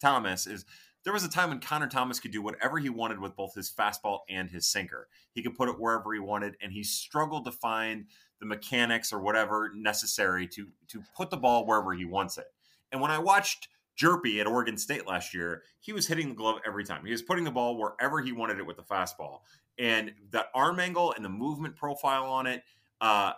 Thomas 0.00 0.48
is 0.48 0.64
there 1.04 1.12
was 1.12 1.24
a 1.24 1.28
time 1.28 1.50
when 1.50 1.60
Connor 1.60 1.86
Thomas 1.86 2.18
could 2.18 2.32
do 2.32 2.42
whatever 2.42 2.78
he 2.78 2.90
wanted 2.90 3.20
with 3.20 3.36
both 3.36 3.54
his 3.54 3.70
fastball 3.70 4.20
and 4.28 4.50
his 4.50 4.66
sinker. 4.66 5.08
He 5.32 5.42
could 5.42 5.54
put 5.54 5.68
it 5.68 5.78
wherever 5.78 6.12
he 6.12 6.20
wanted, 6.20 6.56
and 6.60 6.72
he 6.72 6.82
struggled 6.82 7.44
to 7.44 7.52
find 7.52 8.06
the 8.40 8.46
mechanics 8.46 9.12
or 9.12 9.20
whatever 9.20 9.72
necessary 9.74 10.46
to 10.48 10.68
to 10.88 11.02
put 11.16 11.30
the 11.30 11.36
ball 11.36 11.66
wherever 11.66 11.92
he 11.92 12.04
wants 12.04 12.38
it. 12.38 12.46
And 12.92 13.00
when 13.00 13.10
I 13.10 13.18
watched 13.18 13.68
Hjerpe 14.00 14.40
at 14.40 14.46
Oregon 14.46 14.78
State 14.78 15.06
last 15.06 15.34
year, 15.34 15.62
he 15.80 15.92
was 15.92 16.06
hitting 16.06 16.28
the 16.28 16.34
glove 16.34 16.60
every 16.66 16.84
time. 16.84 17.04
He 17.04 17.12
was 17.12 17.22
putting 17.22 17.44
the 17.44 17.50
ball 17.50 17.76
wherever 17.76 18.20
he 18.20 18.32
wanted 18.32 18.58
it 18.58 18.66
with 18.66 18.76
the 18.76 18.82
fastball, 18.82 19.40
and 19.78 20.12
that 20.30 20.46
arm 20.54 20.78
angle 20.78 21.12
and 21.12 21.24
the 21.24 21.28
movement 21.28 21.76
profile 21.76 22.24
on 22.24 22.46
it 22.46 22.62
uh, 23.00 23.32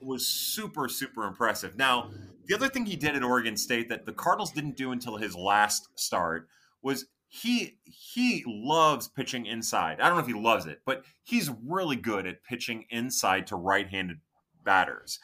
was 0.00 0.26
super 0.26 0.88
super 0.88 1.24
impressive. 1.24 1.76
Now, 1.76 2.10
the 2.46 2.54
other 2.54 2.68
thing 2.68 2.86
he 2.86 2.96
did 2.96 3.16
at 3.16 3.24
Oregon 3.24 3.56
State 3.56 3.88
that 3.88 4.06
the 4.06 4.12
Cardinals 4.12 4.52
didn't 4.52 4.76
do 4.76 4.92
until 4.92 5.16
his 5.16 5.34
last 5.34 5.88
start 5.96 6.48
was 6.82 7.06
he 7.28 7.78
he 7.84 8.44
loves 8.46 9.08
pitching 9.08 9.46
inside. 9.46 10.00
I 10.00 10.06
don't 10.06 10.16
know 10.16 10.22
if 10.22 10.28
he 10.28 10.40
loves 10.40 10.66
it, 10.66 10.80
but 10.86 11.04
he's 11.24 11.50
really 11.64 11.96
good 11.96 12.26
at 12.26 12.44
pitching 12.44 12.84
inside 12.90 13.48
to 13.48 13.56
right-handed 13.56 14.18
batters. 14.66 15.18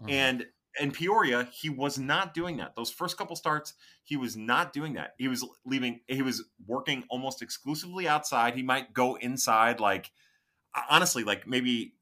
Mm-hmm. 0.00 0.10
And 0.10 0.46
in 0.80 0.90
Peoria, 0.90 1.48
he 1.52 1.70
was 1.70 1.98
not 1.98 2.34
doing 2.34 2.56
that. 2.56 2.74
Those 2.74 2.90
first 2.90 3.16
couple 3.16 3.36
starts, 3.36 3.74
he 4.02 4.16
was 4.16 4.36
not 4.36 4.72
doing 4.72 4.94
that. 4.94 5.14
He 5.18 5.28
was 5.28 5.44
leaving 5.64 6.00
he 6.08 6.22
was 6.22 6.44
working 6.66 7.04
almost 7.08 7.42
exclusively 7.42 8.08
outside. 8.08 8.54
He 8.54 8.62
might 8.62 8.92
go 8.92 9.14
inside 9.16 9.78
like 9.78 10.10
honestly 10.90 11.22
like 11.22 11.46
maybe 11.46 11.94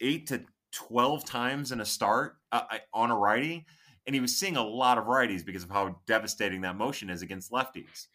8 0.00 0.26
to 0.28 0.42
12 0.72 1.24
times 1.24 1.72
in 1.72 1.80
a 1.80 1.84
start 1.84 2.36
uh, 2.52 2.62
on 2.92 3.10
a 3.10 3.16
righty 3.16 3.66
and 4.06 4.14
he 4.14 4.20
was 4.20 4.36
seeing 4.36 4.56
a 4.56 4.62
lot 4.62 4.98
of 4.98 5.04
righties 5.04 5.44
because 5.44 5.64
of 5.64 5.70
how 5.70 5.96
devastating 6.06 6.60
that 6.60 6.76
motion 6.76 7.10
is 7.10 7.22
against 7.22 7.50
lefties. 7.50 8.06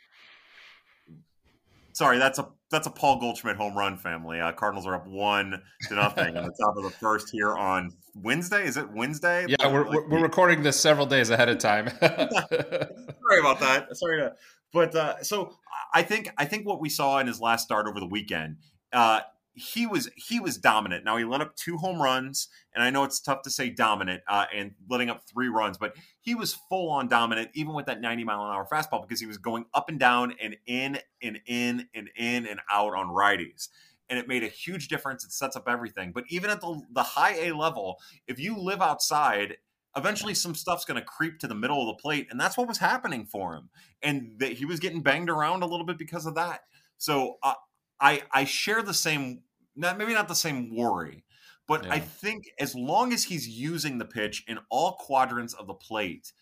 Sorry, 1.94 2.18
that's 2.18 2.40
a 2.40 2.48
that's 2.70 2.88
a 2.88 2.90
Paul 2.90 3.20
Goldschmidt 3.20 3.58
home 3.58 3.78
run 3.78 3.98
family. 3.98 4.40
Uh, 4.40 4.52
Cardinals 4.54 4.88
are 4.88 4.96
up 4.96 5.06
one 5.08 5.62
to 5.88 5.96
nothing 5.96 6.38
on 6.38 6.46
the 6.46 6.54
top 6.60 6.78
of 6.78 6.84
the 6.84 6.90
first 6.90 7.30
here 7.30 7.56
on 7.56 7.92
Wednesday. 8.16 8.66
Is 8.66 8.78
it 8.78 8.90
Wednesday? 8.92 9.46
Yeah, 9.48 9.72
we're, 9.72 9.86
like, 9.86 10.08
we're 10.10 10.22
recording 10.22 10.64
this 10.64 10.80
several 10.80 11.06
days 11.06 11.30
ahead 11.30 11.50
of 11.50 11.58
time. 11.58 11.90
Sorry 12.00 13.40
about 13.40 13.60
that. 13.60 13.88
Sorry 13.94 14.22
to, 14.22 14.34
but 14.72 14.96
uh, 14.96 15.22
so 15.22 15.58
I 15.94 16.04
think 16.04 16.32
I 16.38 16.46
think 16.46 16.66
what 16.66 16.80
we 16.80 16.90
saw 16.90 17.20
in 17.20 17.28
his 17.28 17.42
last 17.42 17.64
start 17.64 17.88
over 17.88 18.00
the 18.00 18.08
weekend, 18.08 18.58
uh, 18.94 19.22
he 19.54 19.86
was 19.86 20.10
he 20.16 20.40
was 20.40 20.58
dominant. 20.58 21.04
Now 21.04 21.18
he 21.18 21.26
let 21.26 21.42
up 21.42 21.56
two 21.56 21.78
home 21.78 22.02
runs, 22.02 22.48
and 22.74 22.84
I 22.84 22.90
know 22.90 23.04
it's 23.04 23.20
tough 23.20 23.42
to 23.44 23.50
say 23.50 23.70
dominant 23.70 24.22
uh, 24.28 24.46
and 24.56 24.72
letting 24.90 25.10
up 25.10 25.24
three 25.28 25.50
runs, 25.50 25.78
but 25.78 25.96
he 26.22 26.36
was 26.36 26.58
full 26.70 26.90
on 26.90 27.08
dominant 27.08 27.52
even 27.54 27.74
with 27.74 27.86
that 27.88 28.00
90 28.00 28.24
mile 28.24 28.46
an 28.46 28.52
hour 28.54 28.68
fastball 28.72 29.02
because 29.02 29.20
he 29.20 29.26
was 29.26 29.38
going 29.38 29.66
up 29.74 29.90
and 29.90 30.00
down 30.00 30.34
and 30.42 30.56
in 30.66 31.00
and 31.22 31.40
in 31.46 31.88
and 31.94 32.10
in 32.16 32.46
and 32.46 32.62
out 32.72 32.94
on 32.94 33.10
righties. 33.10 33.68
And 34.10 34.20
it 34.20 34.28
made 34.28 34.44
a 34.44 34.48
huge 34.48 34.88
difference. 34.88 35.24
It 35.24 35.32
sets 35.32 35.56
up 35.56 35.68
everything. 35.68 36.12
But 36.12 36.26
even 36.28 36.50
at 36.50 36.60
the, 36.60 36.82
the 36.92 37.04
high 37.04 37.36
A 37.48 37.56
level, 37.56 37.98
if 38.28 38.40
you 38.40 38.58
live 38.58 38.82
outside, 38.82 39.58
eventually 39.96 40.34
some 40.34 40.54
stuff's 40.54 40.84
going 40.84 41.00
to 41.00 41.06
creep 41.06 41.40
to 41.40 41.48
the 41.48 41.56
middle 41.56 41.82
of 41.82 41.96
the 41.96 42.02
plate. 42.02 42.28
And 42.30 42.40
that's 42.40 42.58
what 42.58 42.68
was 42.68 42.78
happening 42.78 43.26
for 43.26 43.56
him. 43.56 43.70
And 44.02 44.34
that 44.40 44.54
he 44.54 44.66
was 44.66 44.82
getting 44.82 45.02
banged 45.02 45.30
around 45.30 45.64
a 45.64 45.66
little 45.66 45.86
bit 45.86 45.98
because 45.98 46.26
of 46.26 46.36
that. 46.36 46.62
So 46.98 47.38
uh, 47.42 47.54
I 48.02 48.24
I 48.32 48.46
share 48.46 48.82
the 48.82 48.94
same 48.94 49.44
not 49.76 49.98
maybe 49.98 50.14
not 50.14 50.28
the 50.28 50.36
same 50.36 50.76
worry, 50.76 51.24
but 51.68 51.86
yeah. 51.86 51.94
I 51.94 52.00
think 52.00 52.46
as 52.60 52.76
long 52.76 53.14
as 53.14 53.24
he's 53.24 53.48
using 53.48 53.98
the 53.98 54.06
pitch 54.06 54.44
in 54.48 54.60
all 54.70 54.94
quadrants 54.94 55.54
of 55.54 55.68
the 55.68 55.74
plate, 55.74 56.34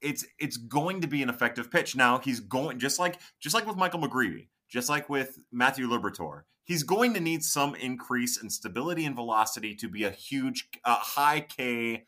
it's 0.00 0.24
it's 0.38 0.56
going 0.56 1.00
to 1.02 1.06
be 1.06 1.22
an 1.22 1.28
effective 1.28 1.70
pitch. 1.70 1.94
Now 1.94 2.18
he's 2.18 2.40
going 2.40 2.78
just 2.78 2.98
like 2.98 3.20
just 3.38 3.54
like 3.54 3.66
with 3.66 3.76
Michael 3.76 4.00
McGreevy, 4.00 4.48
just 4.68 4.88
like 4.88 5.08
with 5.08 5.38
Matthew 5.52 5.86
Liberatore, 5.88 6.42
he's 6.64 6.82
going 6.82 7.14
to 7.14 7.20
need 7.20 7.44
some 7.44 7.74
increase 7.74 8.42
in 8.42 8.50
stability 8.50 9.04
and 9.04 9.14
velocity 9.14 9.74
to 9.76 9.88
be 9.88 10.04
a 10.04 10.10
huge 10.10 10.68
uh, 10.84 10.96
high 10.96 11.40
K 11.40 12.04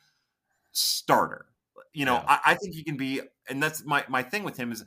starter. 0.72 1.46
You 1.92 2.06
know, 2.06 2.14
yeah. 2.14 2.24
I, 2.44 2.52
I 2.52 2.54
think 2.54 2.74
he 2.74 2.82
can 2.82 2.96
be, 2.96 3.20
and 3.48 3.62
that's 3.62 3.84
my 3.84 4.04
my 4.08 4.22
thing 4.22 4.42
with 4.42 4.56
him 4.56 4.72
is 4.72 4.84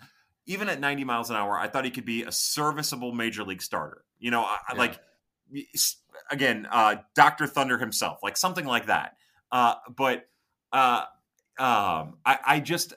even 0.48 0.70
at 0.70 0.80
90 0.80 1.04
miles 1.04 1.30
an 1.30 1.36
hour, 1.36 1.58
I 1.60 1.68
thought 1.68 1.86
he 1.86 1.92
could 1.92 2.06
be 2.06 2.24
a 2.24 2.32
serviceable 2.32 3.12
major 3.12 3.44
league 3.44 3.62
starter. 3.62 4.04
You 4.18 4.32
know, 4.32 4.42
I, 4.42 4.58
yeah. 4.74 4.80
like 4.80 5.00
again, 6.32 6.68
uh, 6.72 6.96
Doctor 7.16 7.46
Thunder 7.48 7.78
himself, 7.78 8.20
like 8.24 8.38
something 8.38 8.66
like 8.66 8.88
that. 8.88 9.18
Uh, 9.52 9.76
but 9.96 10.28
uh, 10.72 11.04
um, 11.60 12.18
I, 12.26 12.40
I 12.46 12.60
just 12.60 12.94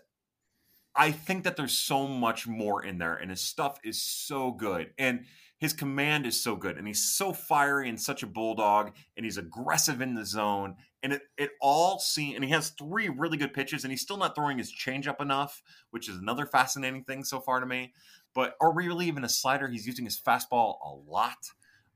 I 0.94 1.12
think 1.12 1.44
that 1.44 1.56
there's 1.56 1.78
so 1.78 2.06
much 2.06 2.46
more 2.46 2.82
in 2.84 2.98
there, 2.98 3.14
and 3.14 3.30
his 3.30 3.40
stuff 3.40 3.78
is 3.84 4.00
so 4.00 4.50
good, 4.52 4.90
and 4.98 5.24
his 5.58 5.72
command 5.72 6.26
is 6.26 6.40
so 6.42 6.56
good, 6.56 6.78
and 6.78 6.86
he's 6.86 7.02
so 7.02 7.32
fiery 7.32 7.88
and 7.88 8.00
such 8.00 8.22
a 8.22 8.26
bulldog, 8.26 8.92
and 9.16 9.24
he's 9.24 9.38
aggressive 9.38 10.00
in 10.00 10.14
the 10.14 10.24
zone, 10.24 10.76
and 11.02 11.12
it 11.12 11.22
it 11.36 11.50
all 11.60 11.98
seems, 11.98 12.36
and 12.36 12.44
he 12.44 12.50
has 12.50 12.70
three 12.70 13.08
really 13.08 13.36
good 13.36 13.52
pitches, 13.52 13.84
and 13.84 13.90
he's 13.90 14.02
still 14.02 14.16
not 14.16 14.34
throwing 14.34 14.58
his 14.58 14.72
changeup 14.72 15.20
enough, 15.20 15.62
which 15.90 16.08
is 16.08 16.16
another 16.16 16.46
fascinating 16.46 17.04
thing 17.04 17.24
so 17.24 17.40
far 17.40 17.60
to 17.60 17.66
me. 17.66 17.92
But 18.34 18.54
or 18.60 18.72
really 18.72 19.06
even 19.06 19.24
a 19.24 19.28
slider, 19.28 19.68
he's 19.68 19.86
using 19.86 20.04
his 20.04 20.20
fastball 20.20 20.76
a 20.84 20.92
lot. 21.10 21.50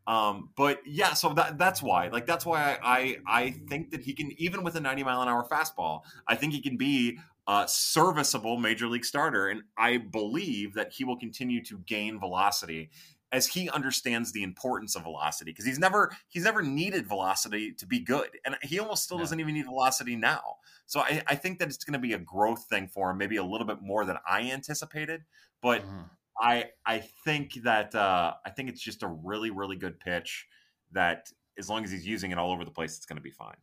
Um, 0.06 0.50
but 0.56 0.80
yeah, 0.84 1.14
so 1.14 1.32
that 1.34 1.58
that's 1.58 1.82
why, 1.82 2.08
like, 2.08 2.26
that's 2.26 2.44
why 2.44 2.78
I, 2.82 3.16
I, 3.26 3.40
I 3.40 3.50
think 3.68 3.90
that 3.92 4.02
he 4.02 4.12
can, 4.12 4.32
even 4.36 4.62
with 4.62 4.76
a 4.76 4.80
90 4.80 5.02
mile 5.02 5.22
an 5.22 5.28
hour 5.28 5.46
fastball, 5.50 6.02
I 6.28 6.34
think 6.34 6.52
he 6.52 6.60
can 6.60 6.76
be 6.76 7.18
a 7.46 7.64
serviceable 7.66 8.58
major 8.58 8.86
league 8.86 9.04
starter, 9.04 9.48
and 9.48 9.62
I 9.78 9.98
believe 9.98 10.74
that 10.74 10.92
he 10.92 11.04
will 11.04 11.18
continue 11.18 11.62
to 11.64 11.78
gain 11.78 12.18
velocity 12.18 12.90
as 13.34 13.46
he 13.48 13.68
understands 13.68 14.32
the 14.32 14.42
importance 14.42 14.94
of 14.94 15.02
velocity 15.02 15.50
because 15.50 15.66
he's 15.66 15.78
never 15.78 16.10
he's 16.28 16.44
never 16.44 16.62
needed 16.62 17.06
velocity 17.06 17.72
to 17.72 17.86
be 17.86 17.98
good, 17.98 18.30
and 18.46 18.56
he 18.62 18.78
almost 18.78 19.04
still 19.04 19.18
doesn't 19.18 19.40
even 19.40 19.54
need 19.54 19.66
velocity 19.66 20.16
now. 20.16 20.56
So 20.86 21.00
I, 21.00 21.22
I 21.26 21.34
think 21.34 21.58
that 21.58 21.68
it's 21.68 21.84
going 21.84 21.94
to 21.94 21.98
be 21.98 22.12
a 22.12 22.18
growth 22.18 22.64
thing 22.70 22.88
for 22.88 23.10
him, 23.10 23.18
maybe 23.18 23.36
a 23.36 23.44
little 23.44 23.66
bit 23.66 23.82
more 23.82 24.04
than 24.06 24.16
I 24.26 24.50
anticipated, 24.50 25.24
but. 25.60 25.82
Mm-hmm 25.82 26.02
I 26.36 26.64
I 26.84 26.98
think 27.24 27.54
that 27.62 27.94
uh, 27.94 28.34
I 28.44 28.50
think 28.50 28.68
it's 28.68 28.80
just 28.80 29.04
a 29.04 29.06
really 29.06 29.50
really 29.50 29.76
good 29.76 30.00
pitch 30.00 30.48
that 30.90 31.28
as 31.58 31.68
long 31.68 31.84
as 31.84 31.92
he's 31.92 32.04
using 32.04 32.32
it 32.32 32.38
all 32.38 32.50
over 32.52 32.64
the 32.64 32.70
place, 32.70 32.96
it's 32.96 33.06
going 33.06 33.16
to 33.16 33.22
be 33.22 33.30
fine. 33.30 33.56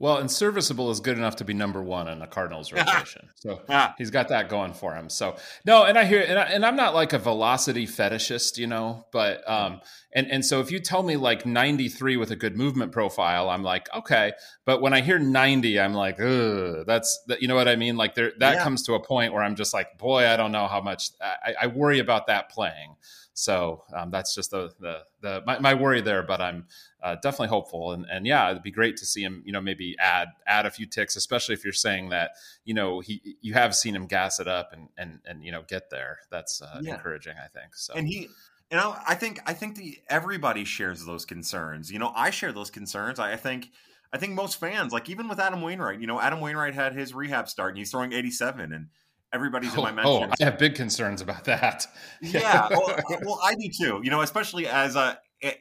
Well, 0.00 0.18
and 0.18 0.30
serviceable 0.30 0.92
is 0.92 1.00
good 1.00 1.18
enough 1.18 1.36
to 1.36 1.44
be 1.44 1.54
number 1.54 1.82
one 1.82 2.06
in 2.06 2.20
the 2.20 2.26
Cardinals 2.26 2.72
rotation. 2.74 3.28
so 3.34 3.60
he's 3.98 4.10
got 4.10 4.28
that 4.28 4.48
going 4.48 4.72
for 4.72 4.94
him. 4.94 5.10
So 5.10 5.36
no, 5.64 5.84
and 5.84 5.98
I 5.98 6.04
hear, 6.04 6.24
and, 6.26 6.38
I, 6.38 6.44
and 6.44 6.64
I'm 6.64 6.76
not 6.76 6.94
like 6.94 7.12
a 7.12 7.18
velocity 7.18 7.86
fetishist, 7.86 8.58
you 8.58 8.68
know, 8.68 9.06
but 9.10 9.48
um, 9.50 9.80
and 10.14 10.30
and 10.30 10.44
so 10.44 10.60
if 10.60 10.70
you 10.70 10.78
tell 10.78 11.02
me 11.02 11.16
like 11.16 11.44
93 11.44 12.16
with 12.16 12.30
a 12.30 12.36
good 12.36 12.56
movement 12.56 12.92
profile, 12.92 13.50
I'm 13.50 13.64
like 13.64 13.88
okay. 13.94 14.32
But 14.64 14.80
when 14.80 14.92
I 14.92 15.00
hear 15.00 15.18
90, 15.18 15.80
I'm 15.80 15.94
like, 15.94 16.20
ugh, 16.20 16.84
that's 16.86 17.20
that. 17.26 17.42
You 17.42 17.48
know 17.48 17.56
what 17.56 17.68
I 17.68 17.74
mean? 17.74 17.96
Like 17.96 18.14
there, 18.14 18.32
that 18.38 18.54
yeah. 18.54 18.62
comes 18.62 18.84
to 18.84 18.94
a 18.94 19.00
point 19.00 19.32
where 19.32 19.42
I'm 19.42 19.56
just 19.56 19.74
like, 19.74 19.98
boy, 19.98 20.28
I 20.28 20.36
don't 20.36 20.52
know 20.52 20.68
how 20.68 20.80
much 20.80 21.10
I, 21.20 21.54
I 21.62 21.66
worry 21.66 21.98
about 21.98 22.28
that 22.28 22.50
playing. 22.50 22.94
So 23.38 23.84
um, 23.96 24.10
that's 24.10 24.34
just 24.34 24.50
the 24.50 24.70
the, 24.80 25.02
the 25.20 25.42
my, 25.46 25.58
my, 25.60 25.74
worry 25.74 26.00
there, 26.00 26.24
but 26.24 26.40
I'm 26.40 26.66
uh, 27.02 27.14
definitely 27.16 27.48
hopeful. 27.48 27.92
And 27.92 28.06
and 28.10 28.26
yeah, 28.26 28.50
it'd 28.50 28.62
be 28.62 28.70
great 28.70 28.96
to 28.98 29.06
see 29.06 29.22
him. 29.22 29.42
You 29.44 29.52
know, 29.52 29.60
maybe 29.60 29.96
add 29.98 30.28
add 30.46 30.66
a 30.66 30.70
few 30.70 30.86
ticks, 30.86 31.16
especially 31.16 31.54
if 31.54 31.64
you're 31.64 31.72
saying 31.72 32.10
that 32.10 32.32
you 32.64 32.74
know 32.74 33.00
he 33.00 33.36
you 33.40 33.54
have 33.54 33.74
seen 33.74 33.94
him 33.94 34.06
gas 34.06 34.40
it 34.40 34.48
up 34.48 34.72
and 34.72 34.88
and 34.96 35.20
and 35.26 35.44
you 35.44 35.52
know 35.52 35.62
get 35.66 35.90
there. 35.90 36.18
That's 36.30 36.62
uh, 36.62 36.80
yeah. 36.82 36.94
encouraging, 36.94 37.34
I 37.42 37.48
think. 37.48 37.74
So 37.74 37.94
and 37.94 38.06
he. 38.06 38.28
You 38.70 38.76
know, 38.76 38.94
I 39.08 39.14
think 39.14 39.40
I 39.46 39.54
think 39.54 39.76
the 39.76 39.96
everybody 40.10 40.66
shares 40.66 41.06
those 41.06 41.24
concerns. 41.24 41.90
You 41.90 41.98
know, 41.98 42.12
I 42.14 42.28
share 42.28 42.52
those 42.52 42.70
concerns. 42.70 43.18
I, 43.18 43.32
I 43.32 43.36
think 43.36 43.70
I 44.12 44.18
think 44.18 44.34
most 44.34 44.58
fans, 44.58 44.92
like 44.92 45.08
even 45.08 45.28
with 45.28 45.38
Adam 45.38 45.62
Wainwright, 45.62 46.00
you 46.00 46.06
know, 46.06 46.20
Adam 46.20 46.40
Wainwright 46.40 46.74
had 46.74 46.94
his 46.94 47.14
rehab 47.14 47.48
start 47.48 47.70
and 47.70 47.78
he's 47.78 47.90
throwing 47.90 48.12
87 48.12 48.72
and 48.72 48.88
everybody's 49.32 49.72
oh, 49.74 49.78
in 49.78 49.82
my 49.82 49.92
mentions. 49.92 50.34
Oh, 50.40 50.44
I 50.44 50.44
have 50.44 50.58
big 50.58 50.74
concerns 50.74 51.20
about 51.20 51.44
that. 51.44 51.86
yeah, 52.22 52.68
well, 52.70 52.98
well, 53.22 53.40
I 53.42 53.54
do 53.54 53.68
too. 53.68 54.00
You 54.02 54.10
know, 54.10 54.22
especially 54.22 54.66
as 54.66 54.96
uh, 54.96 55.14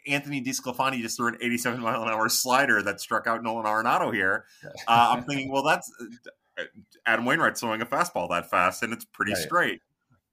Anthony 0.08 0.42
DeSclafani 0.42 1.02
just 1.02 1.18
threw 1.18 1.28
an 1.28 1.38
87 1.42 1.80
mile 1.80 2.02
an 2.02 2.10
hour 2.10 2.30
slider 2.30 2.82
that 2.82 3.00
struck 3.00 3.28
out 3.28 3.44
Nolan 3.44 3.66
Arenado 3.66 4.14
here. 4.14 4.46
Uh, 4.88 5.16
I'm 5.16 5.24
thinking, 5.28 5.52
well, 5.52 5.64
that's 5.64 5.92
uh, 6.58 6.64
Adam 7.06 7.26
Wainwright 7.26 7.58
throwing 7.58 7.82
a 7.82 7.86
fastball 7.86 8.30
that 8.30 8.50
fast, 8.50 8.84
and 8.84 8.92
it's 8.92 9.06
pretty 9.06 9.34
right. 9.34 9.42
straight. 9.42 9.82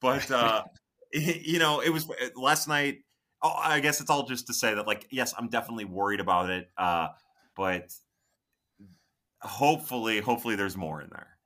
But 0.01 0.31
uh, 0.31 0.63
you 1.13 1.59
know, 1.59 1.81
it 1.81 1.91
was 1.91 2.09
uh, 2.11 2.41
last 2.41 2.69
night. 2.69 2.99
Oh, 3.43 3.55
I 3.57 3.81
guess 3.81 4.01
it's 4.01 4.09
all 4.09 4.27
just 4.27 4.47
to 4.47 4.55
say 4.55 4.75
that, 4.75 4.87
like, 4.87 5.07
yes, 5.11 5.35
I'm 5.37 5.49
definitely 5.49 5.85
worried 5.85 6.21
about 6.21 6.49
it, 6.49 6.71
uh, 6.79 7.09
but 7.55 7.93
hopefully, 9.43 10.21
hopefully, 10.21 10.57
there's 10.57 10.79
more 10.79 11.03
in 11.03 11.11
there. 11.11 11.37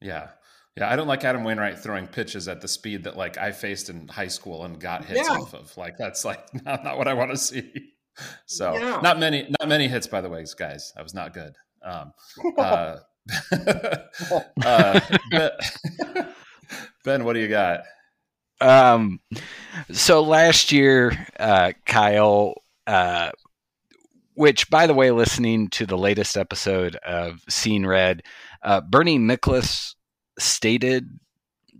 Yeah, 0.00 0.28
yeah, 0.76 0.90
I 0.90 0.96
don't 0.96 1.08
like 1.08 1.24
Adam 1.24 1.44
Wainwright 1.44 1.78
throwing 1.78 2.06
pitches 2.06 2.48
at 2.48 2.60
the 2.60 2.68
speed 2.68 3.04
that 3.04 3.16
like 3.16 3.36
I 3.36 3.52
faced 3.52 3.90
in 3.90 4.08
high 4.08 4.28
school 4.28 4.64
and 4.64 4.80
got 4.80 5.04
hits 5.04 5.28
yeah. 5.28 5.36
off 5.36 5.54
of. 5.54 5.76
Like 5.76 5.96
that's 5.98 6.24
like 6.24 6.42
not, 6.64 6.84
not 6.84 6.98
what 6.98 7.08
I 7.08 7.14
want 7.14 7.30
to 7.32 7.36
see. 7.36 7.72
So 8.46 8.74
yeah. 8.74 9.00
not 9.02 9.18
many 9.18 9.48
not 9.60 9.68
many 9.68 9.88
hits 9.88 10.06
by 10.06 10.20
the 10.20 10.28
way, 10.28 10.44
guys. 10.56 10.92
I 10.96 11.02
was 11.02 11.14
not 11.14 11.34
good. 11.34 11.54
Um, 11.82 12.12
uh, 12.58 12.98
uh, 14.64 15.00
ben, 17.04 17.24
what 17.24 17.32
do 17.32 17.40
you 17.40 17.48
got? 17.48 17.80
Um, 18.60 19.20
so 19.90 20.22
last 20.22 20.70
year, 20.70 21.26
uh, 21.38 21.72
Kyle, 21.86 22.54
uh, 22.86 23.30
which 24.34 24.68
by 24.70 24.86
the 24.86 24.94
way, 24.94 25.10
listening 25.10 25.68
to 25.70 25.86
the 25.86 25.96
latest 25.98 26.36
episode 26.36 26.96
of 26.96 27.40
Scene 27.48 27.86
Red, 27.86 28.22
uh, 28.62 28.82
Bernie 28.82 29.18
Miklasz 29.18 29.94
stated 30.42 31.18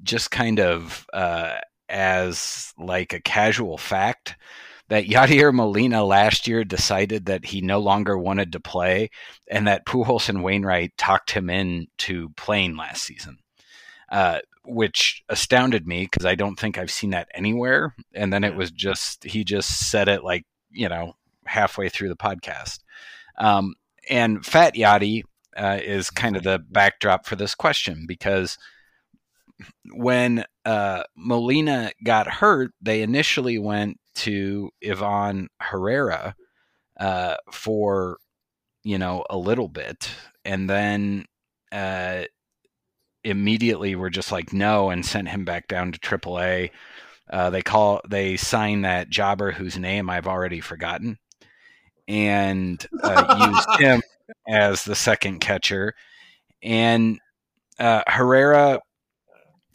just 0.03 0.31
kind 0.31 0.61
of 0.61 1.07
uh, 1.13 1.59
as 1.89 2.73
like 2.79 3.13
a 3.13 3.21
casual 3.21 3.79
fact 3.79 4.37
that 4.89 5.07
Yadier 5.07 5.55
Molina 5.55 6.05
last 6.05 6.49
year 6.49 6.65
decided 6.65 7.27
that 7.27 7.45
he 7.45 7.61
no 7.61 7.79
longer 7.79 8.19
wanted 8.19 8.53
to 8.53 8.61
play, 8.61 9.11
and 9.49 9.69
that 9.69 9.87
Pujols 9.87 10.29
and 10.29 10.43
Wainwright 10.43 10.97
talked 10.99 11.31
him 11.31 11.49
into 11.49 12.31
playing 12.37 12.77
last 12.77 13.05
season, 13.05 13.39
uh, 14.11 14.41
which 14.65 15.23
astounded 15.29 15.87
me 15.87 16.03
because 16.03 16.27
I 16.27 16.35
don't 16.35 16.59
think 16.59 16.77
I've 16.77 16.91
seen 16.91 17.11
that 17.11 17.29
anywhere. 17.35 17.95
And 18.15 18.33
then 18.33 18.43
it 18.43 18.57
was 18.57 18.73
just 18.73 19.25
he 19.25 19.45
just 19.45 19.91
said 19.91 20.09
it 20.09 20.25
like 20.25 20.45
you 20.71 20.89
know 20.89 21.15
halfway 21.47 21.89
through 21.89 22.09
the 22.09 22.17
podcast. 22.17 22.81
Um, 23.39 23.75
and 24.09 24.45
Fat 24.45 24.75
Yachty 24.75 25.23
uh, 25.61 25.79
is 25.83 26.09
kind 26.09 26.37
of 26.37 26.43
the 26.43 26.59
backdrop 26.71 27.27
for 27.27 27.37
this 27.37 27.55
question 27.55 28.07
because 28.09 28.57
when 29.93 30.45
uh, 30.65 31.03
Molina 31.15 31.93
got 32.03 32.27
hurt, 32.27 32.73
they 32.81 33.03
initially 33.03 33.59
went 33.59 34.01
to 34.15 34.71
Ivan 34.83 35.49
Herrera 35.61 36.35
uh, 36.99 37.37
for 37.53 38.17
you 38.83 38.97
know 38.97 39.25
a 39.29 39.37
little 39.37 39.69
bit, 39.69 40.11
and 40.47 40.69
then 40.69 41.27
uh, 41.73 42.23
immediately 43.23 43.95
were 43.95 44.11
just 44.11 44.33
like 44.33 44.55
no, 44.55 44.89
and 44.89 45.05
sent 45.05 45.29
him 45.29 45.45
back 45.45 45.69
down 45.69 45.93
to 45.93 45.99
AAA. 45.99 46.71
Uh, 47.31 47.51
they 47.51 47.63
call 47.63 48.01
they 48.09 48.39
sign 48.39 48.81
that 48.83 49.11
jobber 49.11 49.53
whose 49.53 49.79
name 49.79 50.09
I've 50.09 50.27
already 50.27 50.61
forgotten, 50.61 51.19
and 52.09 52.85
uh, 53.03 53.53
used 53.53 53.79
him 53.81 54.03
as 54.49 54.85
the 54.85 54.95
second 54.95 55.41
catcher, 55.41 55.95
and 56.63 57.19
uh, 57.79 58.03
Herrera 58.07 58.81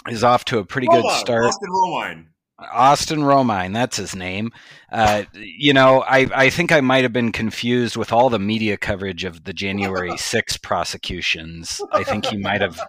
is 0.09 0.23
off 0.23 0.45
to 0.45 0.59
a 0.59 0.65
pretty 0.65 0.87
Roma, 0.87 1.01
good 1.01 1.19
start. 1.19 1.45
Austin 1.45 1.69
Romine. 1.69 2.25
Austin 2.57 3.19
Romine, 3.19 3.73
that's 3.73 3.97
his 3.97 4.15
name. 4.15 4.51
Uh, 4.91 5.23
you 5.33 5.73
know, 5.73 6.01
I, 6.01 6.27
I 6.33 6.49
think 6.49 6.71
I 6.71 6.79
might 6.79 7.03
have 7.03 7.11
been 7.11 7.33
confused 7.33 7.97
with 7.97 8.13
all 8.13 8.29
the 8.29 8.39
media 8.39 8.77
coverage 8.77 9.25
of 9.25 9.43
the 9.43 9.53
January 9.53 10.15
6 10.17 10.57
prosecutions. 10.57 11.81
I 11.91 12.03
think 12.03 12.25
he 12.25 12.37
might 12.37 12.61
have, 12.61 12.79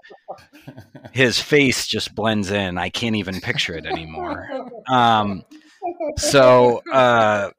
his 1.13 1.41
face 1.41 1.87
just 1.87 2.15
blends 2.15 2.51
in. 2.51 2.79
I 2.79 2.91
can't 2.91 3.17
even 3.17 3.41
picture 3.41 3.75
it 3.75 3.87
anymore. 3.87 4.49
Um, 4.89 5.45
so, 6.17 6.83
uh, 6.93 7.51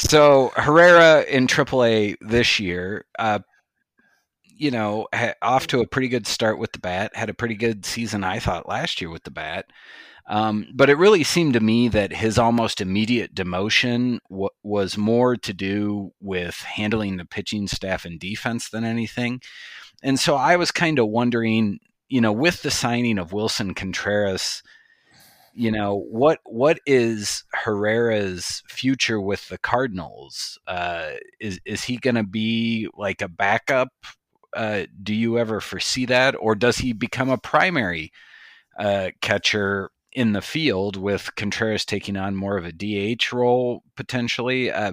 so 0.00 0.50
Herrera 0.56 1.22
in 1.24 1.46
AAA 1.46 2.16
this 2.22 2.58
year, 2.58 3.04
uh, 3.18 3.40
you 4.44 4.70
know, 4.70 5.06
off 5.42 5.66
to 5.68 5.80
a 5.80 5.86
pretty 5.86 6.08
good 6.08 6.26
start 6.26 6.58
with 6.58 6.72
the 6.72 6.78
bat. 6.78 7.14
Had 7.14 7.28
a 7.28 7.34
pretty 7.34 7.54
good 7.54 7.84
season, 7.84 8.24
I 8.24 8.38
thought, 8.38 8.68
last 8.68 9.00
year 9.00 9.10
with 9.10 9.24
the 9.24 9.30
bat. 9.30 9.66
Um, 10.26 10.68
but 10.74 10.88
it 10.88 10.96
really 10.96 11.24
seemed 11.24 11.52
to 11.54 11.60
me 11.60 11.88
that 11.88 12.12
his 12.12 12.38
almost 12.38 12.80
immediate 12.80 13.34
demotion 13.34 14.20
w- 14.30 14.48
was 14.62 14.96
more 14.96 15.36
to 15.36 15.52
do 15.52 16.12
with 16.20 16.56
handling 16.56 17.16
the 17.16 17.24
pitching 17.26 17.66
staff 17.66 18.04
and 18.04 18.18
defense 18.18 18.70
than 18.70 18.84
anything. 18.84 19.40
And 20.02 20.18
so 20.18 20.36
I 20.36 20.56
was 20.56 20.70
kind 20.70 20.98
of 20.98 21.08
wondering, 21.08 21.78
you 22.08 22.20
know, 22.20 22.32
with 22.32 22.62
the 22.62 22.70
signing 22.70 23.18
of 23.18 23.32
Willson 23.32 23.74
Contreras 23.74 24.62
you 25.54 25.70
know 25.70 25.96
what 25.96 26.38
what 26.44 26.78
is 26.86 27.44
Herrera's 27.52 28.62
future 28.68 29.20
with 29.20 29.48
the 29.48 29.58
Cardinals? 29.58 30.58
Uh, 30.66 31.12
is 31.40 31.60
is 31.64 31.84
he 31.84 31.96
going 31.96 32.16
to 32.16 32.24
be 32.24 32.88
like 32.96 33.22
a 33.22 33.28
backup? 33.28 33.88
Uh, 34.54 34.86
do 35.02 35.14
you 35.14 35.38
ever 35.38 35.60
foresee 35.60 36.06
that, 36.06 36.34
or 36.38 36.54
does 36.54 36.78
he 36.78 36.92
become 36.92 37.30
a 37.30 37.38
primary 37.38 38.12
uh, 38.78 39.10
catcher 39.20 39.90
in 40.12 40.32
the 40.32 40.42
field 40.42 40.96
with 40.96 41.34
Contreras 41.36 41.84
taking 41.84 42.16
on 42.16 42.34
more 42.34 42.56
of 42.56 42.64
a 42.64 42.72
DH 42.72 43.32
role 43.32 43.82
potentially? 43.96 44.70
Uh, 44.70 44.92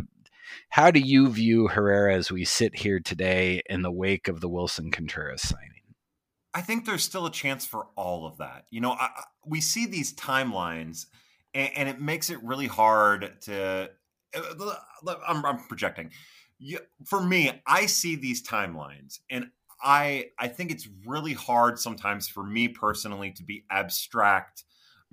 how 0.69 0.91
do 0.91 0.99
you 0.99 1.29
view 1.29 1.67
Herrera 1.67 2.15
as 2.15 2.31
we 2.31 2.45
sit 2.45 2.75
here 2.75 2.99
today 2.99 3.61
in 3.69 3.81
the 3.81 3.91
wake 3.91 4.27
of 4.27 4.41
the 4.41 4.49
Willson 4.49 4.91
Contreras 4.91 5.41
signing? 5.41 5.76
I 6.57 6.61
think 6.61 6.85
there's 6.85 7.03
still 7.03 7.27
a 7.27 7.31
chance 7.31 7.67
for 7.67 7.85
all 7.95 8.25
of 8.25 8.39
that. 8.39 8.65
You 8.71 8.81
know, 8.81 8.93
I, 8.93 9.11
we 9.45 9.61
see 9.61 9.85
these 9.85 10.11
timelines, 10.15 11.05
and, 11.53 11.69
and, 11.75 11.87
it 11.87 12.01
makes 12.01 12.31
it 12.31 12.43
really 12.43 12.65
hard 12.65 13.39
to. 13.41 13.91
Uh, 14.35 14.73
I'm, 15.27 15.45
I'm 15.45 15.59
projecting. 15.67 16.09
For 17.05 17.21
me, 17.21 17.61
I 17.67 17.85
see 17.85 18.15
these 18.15 18.41
timelines, 18.41 19.19
and 19.29 19.51
I 19.83 20.31
I 20.39 20.47
think 20.47 20.71
it's 20.71 20.89
really 21.05 21.33
hard 21.33 21.77
sometimes 21.77 22.27
for 22.27 22.43
me 22.43 22.69
personally 22.69 23.29
to 23.33 23.43
be 23.43 23.63
abstract 23.69 24.63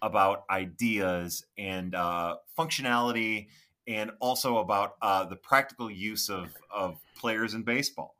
about 0.00 0.44
ideas 0.50 1.44
and 1.58 1.94
uh, 1.94 2.36
functionality, 2.58 3.48
and 3.86 4.12
also 4.18 4.56
about 4.56 4.94
uh, 5.02 5.26
the 5.26 5.36
practical 5.36 5.90
use 5.90 6.30
of 6.30 6.48
of 6.74 6.96
players 7.18 7.52
in 7.52 7.64
baseball 7.64 8.13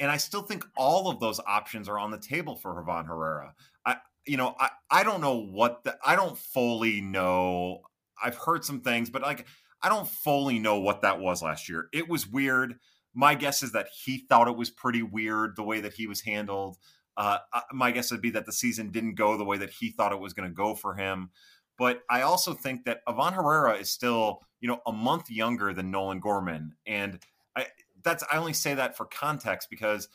and 0.00 0.10
I 0.10 0.16
still 0.16 0.42
think 0.42 0.64
all 0.76 1.08
of 1.08 1.20
those 1.20 1.38
options 1.46 1.88
are 1.88 1.98
on 1.98 2.10
the 2.10 2.18
table 2.18 2.56
for 2.56 2.80
Ivan 2.80 3.06
Herrera. 3.06 3.54
I, 3.84 3.96
you 4.26 4.38
know, 4.38 4.56
I, 4.58 4.70
I 4.90 5.04
don't 5.04 5.20
know 5.20 5.36
what 5.36 5.84
the, 5.84 5.96
I 6.04 6.16
don't 6.16 6.36
fully 6.36 7.02
know. 7.02 7.82
I've 8.20 8.36
heard 8.36 8.64
some 8.64 8.80
things, 8.80 9.10
but 9.10 9.22
like, 9.22 9.46
I 9.82 9.88
don't 9.88 10.08
fully 10.08 10.58
know 10.58 10.80
what 10.80 11.02
that 11.02 11.20
was 11.20 11.42
last 11.42 11.68
year. 11.68 11.88
It 11.92 12.08
was 12.08 12.26
weird. 12.26 12.76
My 13.14 13.34
guess 13.34 13.62
is 13.62 13.72
that 13.72 13.88
he 13.88 14.24
thought 14.28 14.48
it 14.48 14.56
was 14.56 14.70
pretty 14.70 15.02
weird 15.02 15.56
the 15.56 15.62
way 15.62 15.80
that 15.80 15.94
he 15.94 16.06
was 16.06 16.22
handled. 16.22 16.78
Uh, 17.16 17.38
my 17.72 17.90
guess 17.90 18.10
would 18.10 18.22
be 18.22 18.30
that 18.30 18.46
the 18.46 18.52
season 18.52 18.90
didn't 18.90 19.16
go 19.16 19.36
the 19.36 19.44
way 19.44 19.58
that 19.58 19.70
he 19.70 19.90
thought 19.90 20.12
it 20.12 20.20
was 20.20 20.32
going 20.32 20.48
to 20.48 20.54
go 20.54 20.74
for 20.74 20.94
him. 20.94 21.30
But 21.76 22.02
I 22.08 22.22
also 22.22 22.54
think 22.54 22.84
that 22.84 23.00
Ivan 23.06 23.34
Herrera 23.34 23.74
is 23.74 23.90
still, 23.90 24.40
you 24.60 24.68
know, 24.68 24.80
a 24.86 24.92
month 24.92 25.30
younger 25.30 25.72
than 25.72 25.90
Nolan 25.90 26.20
Gorman. 26.20 26.74
And 26.86 27.18
I 27.56 27.66
that's 28.02 28.24
I 28.30 28.38
only 28.38 28.52
say 28.52 28.74
that 28.74 28.96
for 28.96 29.06
context 29.06 29.68
because 29.70 30.08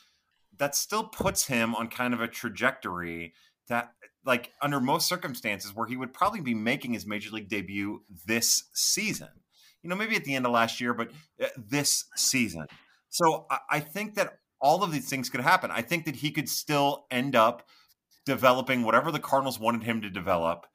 that 0.57 0.75
still 0.75 1.03
puts 1.03 1.47
him 1.47 1.75
on 1.75 1.87
kind 1.87 2.13
of 2.13 2.21
a 2.21 2.27
trajectory 2.27 3.33
that 3.67 3.91
like 4.25 4.53
under 4.61 4.79
most 4.79 5.07
circumstances 5.07 5.75
where 5.75 5.87
he 5.87 5.97
would 5.97 6.13
probably 6.13 6.41
be 6.41 6.53
making 6.53 6.93
his 6.93 7.05
major 7.05 7.29
league 7.31 7.49
debut 7.49 8.01
this 8.25 8.65
season. 8.73 9.29
You 9.83 9.89
know, 9.89 9.95
maybe 9.95 10.15
at 10.15 10.23
the 10.23 10.33
end 10.33 10.45
of 10.45 10.51
last 10.51 10.81
year, 10.81 10.93
but 10.93 11.11
uh, 11.41 11.47
this 11.57 12.05
season. 12.15 12.67
So 13.09 13.45
I 13.69 13.79
think 13.79 14.15
that 14.15 14.39
all 14.59 14.83
of 14.83 14.91
these 14.91 15.07
things 15.09 15.29
could 15.29 15.41
happen. 15.41 15.71
I 15.71 15.81
think 15.81 16.05
that 16.05 16.17
he 16.17 16.31
could 16.31 16.49
still 16.49 17.05
end 17.11 17.35
up 17.35 17.67
developing 18.25 18.83
whatever 18.83 19.11
the 19.11 19.19
Cardinals 19.19 19.59
wanted 19.59 19.83
him 19.83 20.01
to 20.01 20.09
develop 20.09 20.65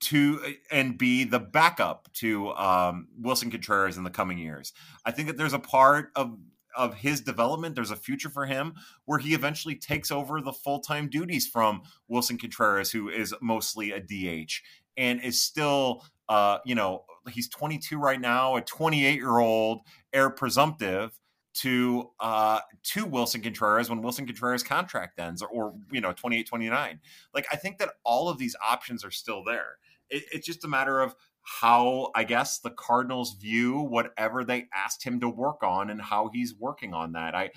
to 0.00 0.40
uh, 0.44 0.50
and 0.70 0.98
be 0.98 1.24
the 1.24 1.38
backup 1.38 2.08
to 2.14 2.50
um, 2.52 3.08
Willson 3.20 3.50
Contreras 3.50 3.96
in 3.96 4.04
the 4.04 4.10
coming 4.10 4.38
years. 4.38 4.72
I 5.04 5.10
think 5.10 5.28
that 5.28 5.36
there's 5.36 5.52
a 5.52 5.58
part 5.58 6.10
of 6.16 6.36
of 6.76 6.94
his 6.94 7.20
development, 7.20 7.74
there's 7.74 7.90
a 7.90 7.96
future 7.96 8.28
for 8.28 8.46
him 8.46 8.74
where 9.04 9.18
he 9.18 9.34
eventually 9.34 9.76
takes 9.76 10.10
over 10.10 10.40
the 10.40 10.52
full 10.52 10.80
time 10.80 11.08
duties 11.08 11.46
from 11.46 11.82
Willson 12.10 12.38
Contreras, 12.38 12.90
who 12.90 13.08
is 13.08 13.34
mostly 13.40 13.92
a 13.92 14.00
DH 14.00 14.52
and 14.96 15.20
is 15.22 15.40
still, 15.42 16.04
uh, 16.28 16.58
you 16.64 16.74
know, 16.74 17.04
he's 17.30 17.48
22 17.48 17.98
right 17.98 18.20
now, 18.20 18.56
a 18.56 18.60
28 18.60 19.14
year 19.14 19.38
old 19.38 19.80
heir 20.12 20.30
presumptive 20.30 21.18
to 21.54 22.10
uh 22.20 22.60
to 22.82 23.06
Willson 23.06 23.42
Contreras 23.42 23.88
when 23.88 24.02
Willson 24.02 24.26
Contreras 24.26 24.62
contract 24.62 25.18
ends 25.18 25.40
or, 25.42 25.48
or 25.48 25.74
you 25.90 26.00
know 26.00 26.12
28 26.12 26.46
29 26.48 27.00
like 27.32 27.46
I 27.52 27.56
think 27.56 27.78
that 27.78 27.90
all 28.04 28.28
of 28.28 28.38
these 28.38 28.56
options 28.64 29.04
are 29.04 29.10
still 29.10 29.44
there 29.44 29.78
it, 30.10 30.24
it's 30.32 30.46
just 30.46 30.64
a 30.64 30.68
matter 30.68 31.00
of 31.00 31.14
how 31.60 32.10
I 32.14 32.24
guess 32.24 32.58
the 32.58 32.70
Cardinals 32.70 33.34
view 33.34 33.78
whatever 33.78 34.44
they 34.44 34.66
asked 34.74 35.04
him 35.04 35.20
to 35.20 35.28
work 35.28 35.62
on 35.62 35.90
and 35.90 36.00
how 36.00 36.30
he's 36.32 36.54
working 36.58 36.94
on 36.94 37.12
that. 37.12 37.34
I 37.34 37.50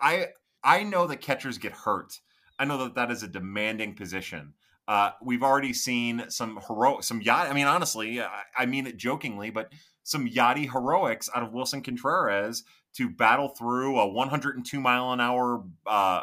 I 0.00 0.28
I 0.62 0.82
know 0.82 1.06
that 1.06 1.20
catchers 1.20 1.58
get 1.58 1.72
hurt. 1.72 2.20
I 2.58 2.64
know 2.64 2.78
that 2.78 2.94
that 2.94 3.10
is 3.10 3.22
a 3.22 3.28
demanding 3.28 3.94
position. 3.94 4.54
Uh, 4.86 5.10
we've 5.22 5.42
already 5.42 5.72
seen 5.74 6.24
some 6.28 6.58
heroic, 6.66 7.04
some 7.04 7.20
yacht. 7.20 7.48
I 7.48 7.52
mean, 7.52 7.66
honestly, 7.66 8.20
I, 8.22 8.42
I 8.56 8.66
mean 8.66 8.86
it 8.86 8.96
jokingly, 8.96 9.50
but 9.50 9.70
some 10.08 10.26
yachty 10.26 10.70
heroics 10.70 11.28
out 11.34 11.42
of 11.42 11.52
Willson 11.52 11.84
Contreras 11.84 12.64
to 12.94 13.10
battle 13.10 13.48
through 13.48 13.98
a 13.98 14.08
102 14.08 14.80
mile 14.80 15.12
an 15.12 15.20
hour 15.20 15.62
uh, 15.86 16.22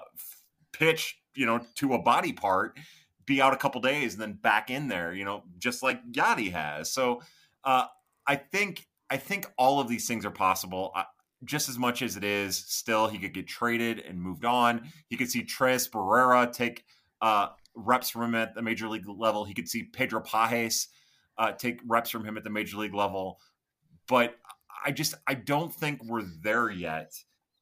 pitch, 0.73 1.19
you 1.35 1.45
know, 1.45 1.61
to 1.75 1.93
a 1.93 2.01
body 2.01 2.33
part 2.33 2.77
be 3.25 3.41
out 3.41 3.53
a 3.53 3.57
couple 3.57 3.81
days 3.81 4.13
and 4.13 4.21
then 4.21 4.33
back 4.33 4.69
in 4.69 4.87
there, 4.87 5.13
you 5.13 5.25
know, 5.25 5.43
just 5.57 5.83
like 5.83 5.99
Yadi 6.11 6.51
has. 6.51 6.91
So 6.91 7.21
uh, 7.63 7.85
I 8.27 8.35
think 8.35 8.87
I 9.09 9.17
think 9.17 9.51
all 9.57 9.79
of 9.79 9.87
these 9.87 10.07
things 10.07 10.25
are 10.25 10.31
possible. 10.31 10.91
Uh, 10.95 11.03
just 11.43 11.69
as 11.69 11.77
much 11.77 12.01
as 12.01 12.17
it 12.17 12.23
is, 12.23 12.57
still 12.57 13.07
he 13.07 13.19
could 13.19 13.33
get 13.33 13.47
traded 13.47 13.99
and 13.99 14.19
moved 14.19 14.45
on. 14.45 14.89
He 15.07 15.17
could 15.17 15.29
see 15.29 15.43
Tres 15.43 15.87
Barrera 15.87 16.51
take 16.51 16.85
uh, 17.21 17.49
reps 17.75 18.09
from 18.09 18.23
him 18.23 18.35
at 18.35 18.55
the 18.55 18.61
major 18.61 18.87
league 18.87 19.07
level. 19.07 19.45
He 19.45 19.53
could 19.53 19.69
see 19.69 19.83
Pedro 19.83 20.21
Pagés 20.21 20.87
uh, 21.37 21.51
take 21.51 21.81
reps 21.85 22.09
from 22.09 22.25
him 22.25 22.37
at 22.37 22.43
the 22.43 22.49
major 22.49 22.77
league 22.77 22.95
level. 22.95 23.39
But 24.07 24.35
I 24.85 24.91
just 24.91 25.15
I 25.27 25.33
don't 25.33 25.73
think 25.73 26.03
we're 26.03 26.25
there 26.41 26.69
yet 26.69 27.13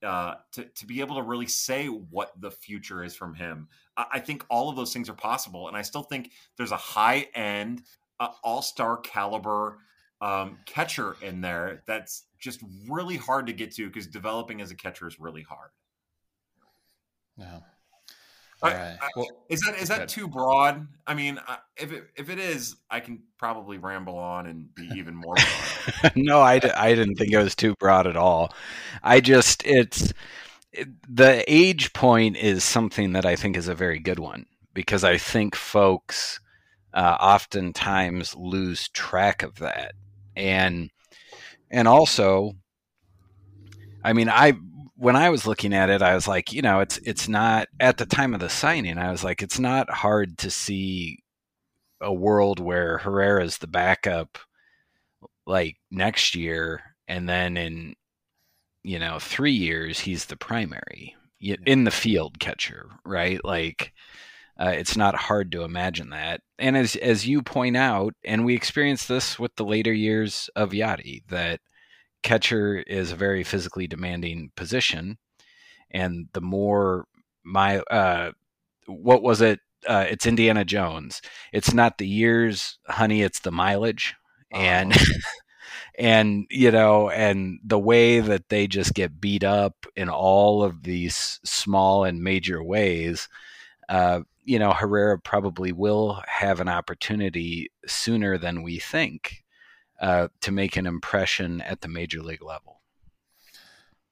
uh, 0.04 0.36
to 0.54 0.66
to 0.66 0.86
be 0.86 1.00
able 1.00 1.16
to 1.16 1.22
really 1.22 1.48
say 1.48 1.88
what 1.88 2.32
the 2.40 2.52
future 2.52 3.04
is 3.04 3.16
from 3.16 3.34
him. 3.34 3.68
I, 3.98 4.06
I 4.14 4.20
think 4.20 4.46
all 4.50 4.70
of 4.70 4.76
those 4.76 4.94
things 4.94 5.10
are 5.10 5.14
possible, 5.14 5.68
and 5.68 5.78
I 5.78 5.82
still 5.82 6.04
think 6.04 6.32
there's 6.58 6.72
a 6.72 6.78
high 6.78 7.28
end, 7.34 7.84
uh, 8.20 8.30
all 8.44 8.62
star 8.62 8.98
caliber 8.98 9.80
um, 10.22 10.58
catcher 10.66 11.18
in 11.22 11.42
there 11.42 11.84
that's 11.86 12.26
just 12.40 12.62
really 12.90 13.18
hard 13.18 13.48
to 13.48 13.54
get 13.54 13.72
to 13.76 13.88
because 13.88 14.08
developing 14.08 14.62
as 14.62 14.72
a 14.72 14.76
catcher 14.76 15.08
is 15.08 15.20
really 15.20 15.44
hard. 15.44 15.70
Yeah. 17.38 17.60
I, 18.64 19.10
well, 19.16 19.28
is 19.50 19.60
that 19.62 19.78
is 19.80 19.90
that 19.90 20.08
too 20.08 20.28
broad? 20.28 20.88
I 21.06 21.14
mean, 21.14 21.40
if 21.78 21.92
it 21.92 22.06
if 22.16 22.30
it 22.30 22.40
is, 22.40 22.76
I 22.90 23.00
can 23.00 23.24
probably 23.38 23.78
ramble 23.78 24.18
on 24.18 24.48
and 24.48 24.74
be 24.74 24.90
even 24.96 25.16
more. 25.16 25.36
no, 26.16 26.40
I, 26.40 26.62
I 26.76 26.96
didn't 26.96 27.16
think 27.16 27.32
it 27.32 27.38
was 27.38 27.56
too 27.56 27.76
broad 27.80 28.08
at 28.08 28.16
all. 28.16 28.54
I 29.04 29.20
just 29.20 29.66
it's 29.66 30.14
it, 30.72 30.88
the 31.08 31.44
age 31.48 31.94
point 31.94 32.38
is 32.38 32.64
something 32.64 33.14
that 33.14 33.26
I 33.26 33.36
think 33.36 33.58
is 33.58 33.68
a 33.68 33.76
very 33.76 34.00
good 34.00 34.20
one 34.20 34.46
because 34.74 35.04
I 35.04 35.18
think 35.18 35.56
folks 35.56 36.40
uh, 36.94 37.18
oftentimes 37.20 38.36
lose 38.36 38.88
track 38.90 39.44
of 39.44 39.56
that, 39.60 39.94
and 40.36 40.90
and 41.70 41.88
also, 41.88 42.54
I 44.04 44.14
mean, 44.14 44.30
I 44.30 44.54
when 45.04 45.18
I 45.18 45.30
was 45.30 45.46
looking 45.46 45.74
at 45.74 45.90
it, 45.90 46.02
I 46.02 46.16
was 46.16 46.30
like, 46.30 46.54
you 46.54 46.62
know, 46.62 46.80
it's 46.80 46.98
it's 47.00 47.28
not 47.28 47.68
at 47.78 47.98
the 47.98 48.06
time 48.06 48.34
of 48.34 48.40
the 48.40 48.50
signing. 48.50 48.98
I 48.98 49.12
was 49.12 49.22
like, 49.22 49.42
it's 49.42 49.60
not 49.60 49.90
hard 49.90 50.38
to 50.40 50.50
see 50.50 51.20
a 52.00 52.14
world 52.14 52.62
where 52.62 53.00
Herrera's 53.00 53.58
the 53.58 53.68
backup, 53.68 54.38
like 55.46 55.76
next 55.92 56.36
year, 56.36 56.96
and 57.10 57.28
then 57.28 57.58
in 57.58 57.96
you 58.84 58.98
know 58.98 59.20
three 59.20 59.52
years 59.52 60.00
he's 60.00 60.26
the 60.26 60.38
primary 60.38 61.16
in 61.42 61.84
the 61.84 61.92
field 61.92 62.40
catcher, 62.40 62.90
right? 63.06 63.44
Like. 63.44 63.94
Uh, 64.56 64.70
it's 64.70 64.96
not 64.96 65.16
hard 65.16 65.52
to 65.52 65.64
imagine 65.64 66.12
that, 66.12 66.40
and 66.60 66.78
as 66.78 66.96
as 66.98 67.28
you 67.28 67.42
point 67.42 67.76
out, 67.76 68.14
and 68.24 68.46
we 68.46 68.54
experienced 68.54 69.08
this 69.08 69.40
with 69.40 69.54
the 69.56 69.66
later 69.66 69.92
years 69.92 70.48
of 70.56 70.74
Yadi, 70.74 71.24
that 71.30 71.60
catcher 72.24 72.78
is 72.78 73.12
a 73.12 73.16
very 73.16 73.44
physically 73.44 73.88
demanding 73.88 74.52
position, 74.56 75.18
and 75.92 76.28
the 76.34 76.42
more 76.42 77.06
my 77.44 77.80
uh, 77.80 78.32
what 78.88 79.22
was 79.22 79.42
it? 79.42 79.60
Uh, 79.88 80.06
it's 80.10 80.26
Indiana 80.26 80.64
Jones. 80.66 81.22
It's 81.52 81.74
not 81.74 81.98
the 81.98 82.08
years, 82.08 82.80
honey. 82.88 83.22
It's 83.22 83.42
the 83.42 83.52
mileage, 83.52 84.16
oh. 84.54 84.58
and 84.58 84.98
and 86.00 86.46
you 86.50 86.72
know, 86.72 87.10
and 87.10 87.60
the 87.64 87.80
way 87.80 88.20
that 88.20 88.50
they 88.50 88.68
just 88.68 88.94
get 88.94 89.22
beat 89.22 89.44
up 89.44 89.86
in 89.96 90.10
all 90.10 90.64
of 90.64 90.84
these 90.84 91.40
small 91.44 92.04
and 92.04 92.24
major 92.24 92.64
ways. 92.64 93.28
Uh, 93.90 94.22
you 94.46 94.60
know, 94.60 94.72
Herrera 94.72 95.20
probably 95.20 95.72
will 95.72 96.22
have 96.28 96.60
an 96.60 96.68
opportunity 96.68 97.72
sooner 97.86 98.38
than 98.38 98.64
we 98.64 98.80
think 98.80 99.43
uh, 100.00 100.28
to 100.42 100.52
make 100.52 100.76
an 100.78 100.86
impression 100.86 101.62
at 101.62 101.82
the 101.82 101.88
major 101.88 102.22
league 102.22 102.44
level. 102.44 102.82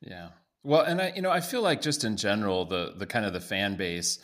Yeah. 0.01 0.29
Well, 0.63 0.81
and 0.81 1.01
I, 1.01 1.13
you 1.15 1.21
know, 1.21 1.31
I 1.31 1.41
feel 1.41 1.61
like 1.61 1.81
just 1.81 2.03
in 2.03 2.17
general, 2.17 2.65
the 2.65 2.93
the 2.95 3.07
kind 3.07 3.25
of 3.25 3.33
the 3.33 3.39
fan 3.39 3.75
base, 3.75 4.19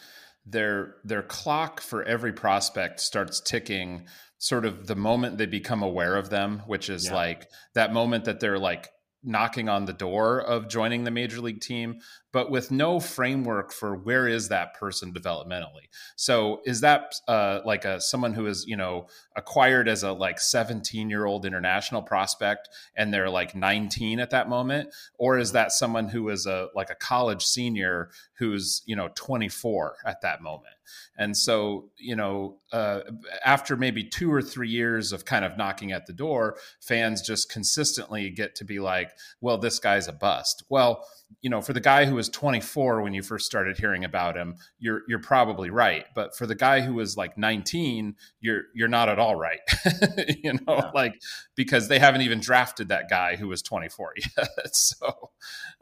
their 0.46 0.96
their 1.04 1.24
clock 1.24 1.82
for 1.82 2.04
every 2.04 2.34
prospect 2.34 3.00
starts 3.00 3.40
ticking 3.40 4.06
sort 4.38 4.66
of 4.66 4.86
the 4.86 4.96
moment 4.96 5.38
they 5.38 5.48
become 5.48 5.82
aware 5.82 6.16
of 6.16 6.30
them, 6.30 6.62
which 6.68 6.90
is 6.90 7.06
yeah. 7.06 7.16
like 7.16 7.48
that 7.74 7.92
moment 7.92 8.26
that 8.26 8.40
they're 8.40 8.60
like 8.60 8.90
knocking 9.24 9.68
on 9.68 9.86
the 9.86 9.94
door 9.94 10.40
of 10.40 10.70
joining 10.70 11.04
the 11.04 11.12
major 11.12 11.42
league 11.42 11.60
team 11.60 12.00
but 12.32 12.52
with 12.52 12.72
no 12.72 13.00
framework 13.00 13.72
for 13.72 13.96
where 13.96 14.28
is 14.28 14.50
that 14.50 14.74
person 14.74 15.14
developmentally. 15.14 15.88
So 16.16 16.62
is 16.66 16.82
that 16.82 17.16
uh, 17.28 17.62
like 17.66 17.86
a 17.86 18.02
someone 18.02 18.34
who 18.34 18.48
is 18.48 18.66
you 18.68 18.76
know 18.76 19.08
acquired 19.36 19.88
as 19.88 20.04
a 20.04 20.12
like 20.12 20.40
17 20.40 21.10
year 21.10 21.26
old 21.26 21.46
international 21.46 22.02
prospect 22.02 22.70
and 22.96 23.14
they're 23.14 23.30
like 23.30 23.56
19 23.56 24.20
at 24.20 24.32
that 24.32 24.50
moment? 24.50 24.90
Or 25.18 25.38
is 25.38 25.54
that 25.54 25.72
someone 25.72 26.10
who 26.10 26.30
is 26.30 26.46
a 26.46 26.68
like 26.76 26.90
a 26.90 26.96
college 26.96 27.44
senior 27.44 28.10
who's 28.34 28.84
you 28.86 28.96
know 28.96 29.10
24 29.16 29.98
at 30.06 30.22
that 30.22 30.42
moment? 30.42 30.76
And 31.18 31.36
so 31.36 31.90
you 31.98 32.16
know 32.16 32.58
uh, 32.74 33.02
after 33.46 33.78
maybe 33.78 34.04
two 34.04 34.32
or 34.34 34.42
three 34.42 34.70
years 34.70 35.14
of 35.14 35.24
kind 35.24 35.46
of 35.46 35.58
knocking 35.58 35.92
at 35.92 36.06
the 36.06 36.14
door 36.14 36.58
fans 36.82 37.22
just 37.22 37.52
consistently 37.52 38.30
get 38.30 38.56
to 38.56 38.66
be 38.66 38.80
like 38.80 39.12
well 39.40 39.58
this 39.58 39.80
guy's 39.80 40.08
a 40.10 40.14
bust. 40.14 40.64
Well 40.70 41.06
you 41.42 41.50
know, 41.50 41.62
for 41.62 41.74
the 41.74 41.80
guy 41.80 42.06
who 42.06 42.16
was 42.16 42.30
24 42.30 43.02
when 43.02 43.14
you 43.14 43.22
first 43.22 43.46
started 43.46 43.78
hearing 43.78 44.04
about 44.04 44.36
him, 44.36 44.56
you're 44.80 45.02
you're 45.08 45.20
probably 45.20 45.70
right. 45.70 46.06
But 46.16 46.36
for 46.36 46.48
the 46.48 46.56
guy 46.56 46.82
who 46.82 46.94
was 46.94 47.18
like 47.18 47.38
19, 47.38 48.16
you're 48.40 48.64
you're 48.74 48.88
not 48.88 49.10
at 49.10 49.20
all 49.20 49.36
right. 49.36 49.60
you 50.44 50.54
know, 50.54 50.60
yeah. 50.68 50.92
like 50.94 51.22
because 51.56 51.88
they 51.88 52.00
haven't 52.00 52.22
even 52.22 52.40
drafted 52.40 52.90
that 52.90 53.10
guy 53.10 53.36
who 53.36 53.48
was 53.48 53.62
24 53.62 54.14
yet. 54.38 54.76
so, 54.76 54.98
oh, 55.06 55.30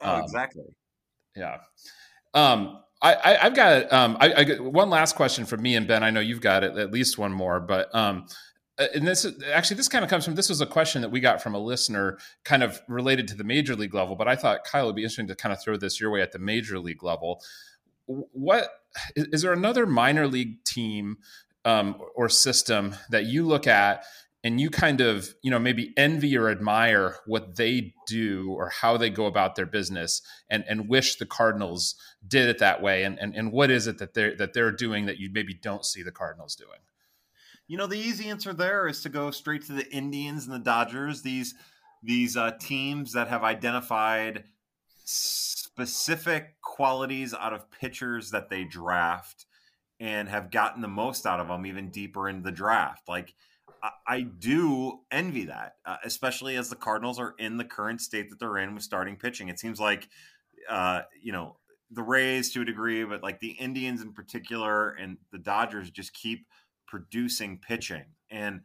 um, 0.02 0.22
exactly. 0.22 0.76
Yeah. 1.36 1.58
Um, 2.34 2.80
I, 3.02 3.38
have 3.42 3.54
got 3.54 3.94
um, 3.94 4.18
I, 4.20 4.34
I, 4.34 4.44
one 4.60 4.90
last 4.90 5.16
question 5.16 5.46
from 5.46 5.62
me 5.62 5.76
and 5.76 5.88
Ben. 5.88 6.04
I 6.04 6.10
know 6.10 6.22
you've 6.22 6.42
got 6.42 6.64
it, 6.64 6.76
at 6.76 6.92
least 6.92 7.20
one 7.20 7.32
more, 7.32 7.60
but 7.60 7.94
um, 7.94 8.26
and 8.78 9.08
this 9.08 9.26
actually 9.54 9.78
this 9.78 9.88
kind 9.88 10.04
of 10.04 10.10
comes 10.10 10.26
from 10.26 10.36
this 10.36 10.50
was 10.50 10.60
a 10.60 10.66
question 10.66 11.02
that 11.02 11.10
we 11.10 11.20
got 11.20 11.42
from 11.42 11.56
a 11.56 11.60
listener 11.60 12.18
kind 12.44 12.62
of 12.62 12.82
related 12.90 13.28
to 13.28 13.36
the 13.36 13.44
major 13.44 13.74
league 13.74 13.94
level 13.94 14.16
but 14.16 14.28
i 14.28 14.36
thought 14.36 14.66
kyle 14.66 14.86
would 14.86 14.96
be 14.96 15.02
interesting 15.02 15.28
to 15.28 15.36
kind 15.36 15.54
of 15.54 15.64
throw 15.64 15.78
this 15.78 16.00
your 16.00 16.12
way 16.12 16.22
at 16.22 16.32
the 16.32 16.40
major 16.40 16.80
league 16.80 17.04
level. 17.04 17.42
What 18.08 18.70
is, 19.16 19.26
is 19.32 19.42
there 19.42 19.54
another 19.54 19.86
minor 19.86 20.28
league 20.28 20.64
team 20.64 21.18
um, 21.64 21.96
or 22.16 22.30
system 22.30 22.96
that 23.10 23.26
you 23.26 23.46
look 23.46 23.66
at 23.66 24.04
and 24.44 24.62
you 24.62 24.70
kind 24.70 25.02
of 25.02 25.34
you 25.42 25.50
know 25.50 25.58
maybe 25.58 25.94
envy 25.98 26.38
or 26.38 26.50
admire 26.50 27.18
what 27.26 27.56
they 27.56 27.94
do 28.08 28.52
or 28.52 28.70
how 28.70 28.98
they 28.98 29.10
go 29.10 29.26
about 29.26 29.56
their 29.56 29.66
business 29.66 30.22
and 30.50 30.64
and 30.68 30.88
wish 30.88 31.16
the 31.16 31.26
cardinals 31.26 31.96
did 32.28 32.48
it 32.48 32.60
that 32.60 32.82
way? 32.82 33.04
And 33.04 33.20
and, 33.20 33.34
and 33.34 33.52
what 33.52 33.72
is 33.72 33.88
it 33.88 33.98
that 33.98 34.14
they're 34.14 34.36
that 34.36 34.54
they're 34.54 34.72
doing 34.72 35.08
that 35.08 35.18
you 35.18 35.30
maybe 35.32 35.54
don't 35.54 35.86
see 35.86 36.04
the 36.04 36.12
cardinals 36.12 36.56
doing 36.56 36.80
you 37.68 37.78
know 37.78 37.88
the 37.88 37.98
easy 37.98 38.30
answer 38.30 38.54
there 38.54 38.88
is 38.88 39.02
to 39.02 39.10
go 39.10 39.32
straight 39.32 39.66
to 39.66 39.74
the 39.74 39.90
indians 39.92 40.46
and 40.46 40.54
the 40.54 40.60
dodgers 40.60 41.22
these 41.22 41.56
these 42.04 42.38
uh, 42.38 42.52
teams 42.60 43.14
that 43.14 43.28
have 43.28 43.44
identified 43.44 44.44
specific 45.04 46.56
qualities 46.62 47.34
out 47.34 47.54
of 47.54 47.72
pitchers 47.72 48.32
that 48.32 48.50
they 48.50 48.64
draft 48.64 49.46
and 50.00 50.30
have 50.30 50.52
gotten 50.52 50.82
the 50.82 50.88
most 50.88 51.26
out 51.26 51.40
of 51.40 51.48
them 51.48 51.66
even 51.66 51.90
deeper 51.90 52.30
in 52.30 52.44
the 52.44 52.52
draft 52.52 53.08
like 53.08 53.34
I 54.08 54.22
do 54.22 55.00
envy 55.12 55.46
that, 55.46 55.76
uh, 55.86 55.98
especially 56.04 56.56
as 56.56 56.70
the 56.70 56.76
Cardinals 56.76 57.20
are 57.20 57.36
in 57.38 57.58
the 57.58 57.66
current 57.66 58.02
state 58.02 58.30
that 58.30 58.40
they're 58.40 58.58
in 58.58 58.74
with 58.74 58.84
starting 58.84 59.16
pitching. 59.16 59.50
It 59.50 59.60
seems 59.60 59.80
like, 59.80 60.10
uh, 60.70 61.02
you 61.22 61.32
know, 61.32 61.58
the 61.92 62.02
Rays 62.02 62.52
to 62.54 62.62
a 62.62 62.66
degree, 62.66 63.04
but 63.04 63.22
like 63.22 63.40
the 63.40 63.52
Indians 63.52 64.02
in 64.02 64.14
particular 64.14 64.92
and 64.92 65.18
the 65.32 65.38
Dodgers 65.38 65.92
just 65.92 66.14
keep 66.14 66.48
producing 66.96 67.58
pitching. 67.58 68.06
And 68.30 68.62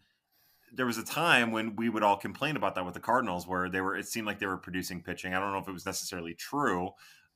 there 0.72 0.86
was 0.86 0.98
a 0.98 1.04
time 1.04 1.50
when 1.50 1.74
we 1.74 1.88
would 1.88 2.04
all 2.04 2.16
complain 2.16 2.54
about 2.54 2.76
that 2.76 2.84
with 2.84 2.94
the 2.94 3.00
Cardinals, 3.00 3.44
where 3.44 3.68
they 3.68 3.80
were, 3.80 3.96
it 3.96 4.06
seemed 4.06 4.24
like 4.24 4.38
they 4.38 4.46
were 4.46 4.56
producing 4.56 5.02
pitching. 5.02 5.34
I 5.34 5.40
don't 5.40 5.50
know 5.50 5.58
if 5.58 5.66
it 5.66 5.72
was 5.72 5.84
necessarily 5.84 6.34
true, 6.34 6.90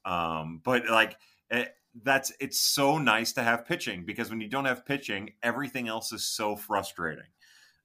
um, 0.04 0.60
but 0.62 0.88
like, 0.88 1.16
it, 1.50 1.56
eh, 1.56 1.64
that's 2.04 2.32
it's 2.40 2.60
so 2.60 2.98
nice 2.98 3.32
to 3.32 3.42
have 3.42 3.66
pitching 3.66 4.04
because 4.04 4.30
when 4.30 4.40
you 4.40 4.48
don't 4.48 4.66
have 4.66 4.86
pitching, 4.86 5.32
everything 5.42 5.88
else 5.88 6.12
is 6.12 6.24
so 6.24 6.54
frustrating. 6.54 7.26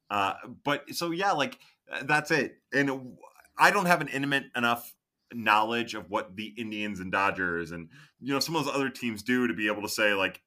Uh, 0.10 0.34
but 0.64 0.84
so 0.95 1.12
yeah, 1.12 1.32
like 1.32 1.57
uh, 1.91 2.03
that's 2.03 2.32
it. 2.32 2.57
And 2.74 3.18
I 3.57 3.72
don't 3.72 3.86
have 3.86 4.01
an 4.01 4.07
intimate 4.07 4.45
enough 4.55 4.93
knowledge 5.34 5.93
of 5.93 6.10
what 6.10 6.36
the 6.36 6.53
Indians 6.57 6.99
and 6.99 7.12
Dodgers 7.12 7.72
and 7.72 7.89
you 8.20 8.34
know 8.34 8.39
some 8.39 8.55
of 8.55 8.66
those 8.66 8.74
other 8.74 8.89
teams 8.89 9.22
do 9.22 9.47
to 9.47 9.53
be 9.53 9.68
able 9.68 9.84
to 9.84 9.89
say 9.89 10.14
like 10.14 10.41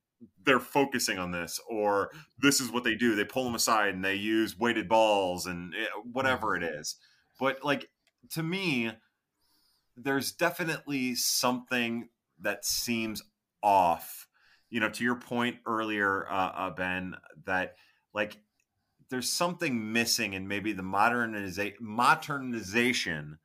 they're 0.45 0.61
focusing 0.61 1.19
on 1.19 1.31
this 1.31 1.61
or 1.69 2.11
this 2.39 2.61
is 2.61 2.71
what 2.71 2.85
they 2.85 2.95
do. 2.95 3.15
They 3.15 3.25
pull 3.25 3.45
them 3.45 3.55
aside 3.55 3.95
and 3.95 4.05
they 4.05 4.15
use 4.15 4.59
weighted 4.59 4.89
balls 4.89 5.47
and 5.47 5.75
eh, 5.75 5.87
whatever 6.11 6.57
it 6.57 6.63
is. 6.63 6.97
But 7.39 7.65
like 7.65 7.89
to 8.31 8.43
me, 8.43 8.93
there's 9.97 10.33
definitely 10.33 11.15
something 11.15 12.09
that 12.41 12.65
seems 12.65 13.23
off. 13.63 14.27
You 14.71 14.81
know, 14.81 14.89
to 14.89 15.05
your 15.05 15.17
point 15.17 15.57
earlier, 15.67 16.27
uh, 16.31 16.53
uh, 16.55 16.71
Ben, 16.71 17.15
that 17.45 17.75
like 18.15 18.39
there's 19.11 19.31
something 19.31 19.93
missing 19.93 20.33
in 20.33 20.49
maybe 20.49 20.73
the 20.73 20.83
moderniza- 20.83 21.79
modernization 21.81 23.39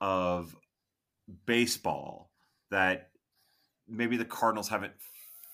of 0.00 0.54
baseball 1.46 2.30
that 2.70 3.10
maybe 3.88 4.16
the 4.16 4.24
Cardinals 4.24 4.68
haven't 4.68 4.92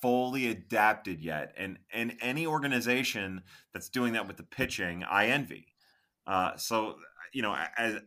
fully 0.00 0.48
adapted 0.48 1.20
yet. 1.20 1.52
And 1.56 1.78
and 1.92 2.16
any 2.20 2.46
organization 2.46 3.42
that's 3.72 3.88
doing 3.88 4.14
that 4.14 4.26
with 4.26 4.36
the 4.36 4.42
pitching, 4.42 5.04
I 5.04 5.26
envy. 5.26 5.66
Uh, 6.26 6.56
so 6.56 6.96
you 7.32 7.42
know, 7.42 7.56
as, 7.76 8.00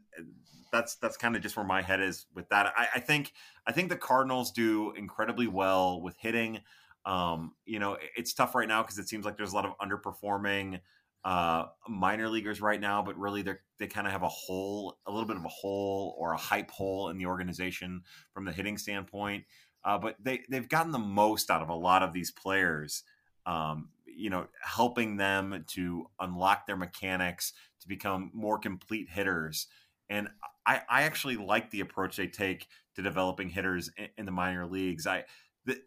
that's 0.72 0.96
that's 0.96 1.18
kind 1.18 1.36
of 1.36 1.42
just 1.42 1.56
where 1.58 1.66
my 1.66 1.82
head 1.82 2.02
is 2.02 2.26
with 2.34 2.50
that. 2.50 2.74
I, 2.76 2.88
I, 2.96 3.00
think 3.00 3.34
I 3.66 3.72
think 3.72 3.90
the 3.90 3.96
Cardinals 3.96 4.52
do 4.52 4.94
incredibly 4.96 5.48
well 5.48 6.02
with 6.02 6.16
hitting. 6.18 6.60
Um, 7.06 7.54
you 7.66 7.80
know, 7.80 7.98
it's 8.16 8.34
tough 8.34 8.56
right 8.56 8.68
now 8.68 8.84
because 8.84 9.00
it 9.00 9.08
seems 9.08 9.26
like 9.26 9.38
there's 9.38 9.52
a 9.52 9.56
lot 9.56 9.66
of 9.66 9.74
underperforming 9.80 10.80
uh, 11.24 11.66
minor 11.88 12.30
leaguers 12.30 12.62
right 12.62 12.80
now, 12.80 13.02
but 13.02 13.18
really 13.18 13.42
they 13.42 13.54
they 13.78 13.88
kind 13.88 14.08
of 14.08 14.14
have 14.14 14.24
a 14.24 14.30
hole, 14.30 14.98
a 15.06 15.12
little 15.12 15.28
bit 15.28 15.38
of 15.38 15.46
a 15.46 15.50
hole 15.50 16.16
or 16.18 16.34
a 16.34 16.38
hype 16.38 16.72
hole 16.72 17.10
in 17.10 17.18
the 17.18 17.26
organization 17.26 18.02
from 18.34 18.46
the 18.46 18.52
hitting 18.52 18.78
standpoint. 18.78 19.44
Uh, 19.84 19.98
but 19.98 20.16
they 20.22 20.42
they've 20.50 20.70
gotten 20.70 20.92
the 20.92 21.00
most 21.00 21.50
out 21.50 21.62
of 21.62 21.70
a 21.70 21.76
lot 21.76 22.04
of 22.04 22.14
these 22.14 22.32
players. 22.32 23.04
Um, 23.46 23.90
you 24.06 24.30
know, 24.30 24.48
helping 24.62 25.16
them 25.16 25.64
to 25.68 26.08
unlock 26.20 26.68
their 26.68 26.76
mechanics 26.76 27.54
to 27.80 27.88
become 27.88 28.32
more 28.34 28.60
complete 28.60 29.08
hitters. 29.10 29.68
And 30.10 30.28
I, 30.66 30.82
I 30.90 31.04
actually 31.04 31.38
like 31.38 31.72
the 31.72 31.80
approach 31.80 32.18
they 32.18 32.28
take 32.28 32.68
to 32.96 33.02
developing 33.02 33.50
hitters 33.50 33.90
in, 33.98 34.08
in 34.18 34.26
the 34.26 34.32
minor 34.32 34.68
leagues. 34.68 35.08
I 35.08 35.24
the, 35.66 35.80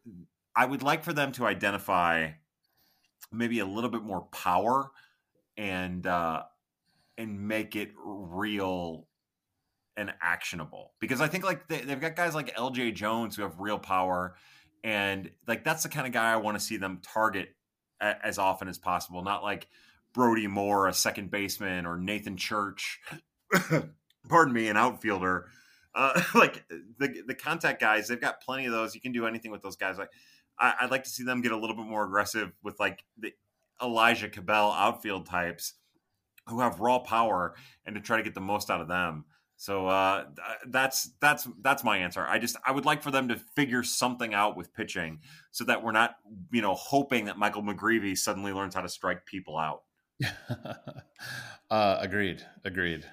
I 0.56 0.64
would 0.64 0.82
like 0.82 1.04
for 1.04 1.12
them 1.12 1.32
to 1.32 1.46
identify 1.46 2.30
maybe 3.30 3.58
a 3.58 3.66
little 3.66 3.90
bit 3.90 4.02
more 4.02 4.22
power 4.32 4.90
and 5.56 6.06
uh, 6.06 6.42
and 7.18 7.46
make 7.46 7.76
it 7.76 7.90
real 8.04 9.06
and 9.96 10.12
actionable 10.22 10.92
because 11.00 11.20
I 11.20 11.28
think 11.28 11.44
like 11.44 11.68
they, 11.68 11.78
have 11.78 12.00
got 12.00 12.16
guys 12.16 12.34
like 12.34 12.54
LJ 12.56 12.94
Jones 12.94 13.36
who 13.36 13.42
have 13.42 13.58
real 13.58 13.78
power 13.78 14.36
and 14.82 15.30
like 15.46 15.64
that's 15.64 15.82
the 15.82 15.88
kind 15.88 16.06
of 16.06 16.12
guy 16.12 16.32
I 16.32 16.36
want 16.36 16.58
to 16.58 16.64
see 16.64 16.76
them 16.76 17.00
target 17.02 17.54
a, 18.00 18.14
as 18.26 18.38
often 18.38 18.68
as 18.68 18.78
possible 18.78 19.22
not 19.22 19.42
like 19.42 19.68
Brody 20.14 20.46
Moore 20.46 20.88
a 20.88 20.92
second 20.92 21.30
baseman 21.30 21.86
or 21.86 21.98
Nathan 21.98 22.36
Church 22.36 23.00
pardon 24.28 24.54
me 24.54 24.68
an 24.68 24.76
outfielder 24.76 25.48
uh, 25.94 26.22
like 26.34 26.64
the 26.98 27.22
the 27.26 27.34
contact 27.34 27.80
guys 27.80 28.08
they've 28.08 28.20
got 28.20 28.40
plenty 28.40 28.66
of 28.66 28.72
those 28.72 28.94
you 28.94 29.00
can 29.00 29.12
do 29.12 29.26
anything 29.26 29.50
with 29.50 29.62
those 29.62 29.76
guys 29.76 29.98
like 29.98 30.10
I, 30.58 30.74
I'd 30.80 30.90
like 30.90 31.04
to 31.04 31.10
see 31.10 31.24
them 31.24 31.42
get 31.42 31.52
a 31.52 31.56
little 31.56 31.76
bit 31.76 31.86
more 31.86 32.04
aggressive 32.04 32.52
with 32.62 32.80
like 32.80 33.04
the 33.18 33.32
Elijah 33.82 34.28
Cabell 34.28 34.70
outfield 34.72 35.26
types 35.26 35.74
who 36.48 36.60
have 36.60 36.80
raw 36.80 36.98
power 36.98 37.54
and 37.84 37.94
to 37.94 38.00
try 38.00 38.16
to 38.16 38.22
get 38.22 38.34
the 38.34 38.40
most 38.40 38.70
out 38.70 38.80
of 38.80 38.88
them. 38.88 39.24
So 39.62 39.86
uh, 39.86 40.24
that's 40.66 41.12
that's 41.20 41.46
that's 41.60 41.84
my 41.84 41.98
answer. 41.98 42.26
I 42.28 42.40
just 42.40 42.56
I 42.66 42.72
would 42.72 42.84
like 42.84 43.00
for 43.00 43.12
them 43.12 43.28
to 43.28 43.36
figure 43.36 43.84
something 43.84 44.34
out 44.34 44.56
with 44.56 44.74
pitching 44.74 45.20
so 45.52 45.62
that 45.66 45.84
we're 45.84 45.92
not 45.92 46.16
you 46.50 46.60
know 46.60 46.74
hoping 46.74 47.26
that 47.26 47.38
Michael 47.38 47.62
McGreevy 47.62 48.18
suddenly 48.18 48.52
learns 48.52 48.74
how 48.74 48.80
to 48.80 48.88
strike 48.88 49.24
people 49.24 49.56
out. 49.56 49.82
uh, 51.70 51.96
agreed. 52.00 52.44
Agreed. 52.64 53.04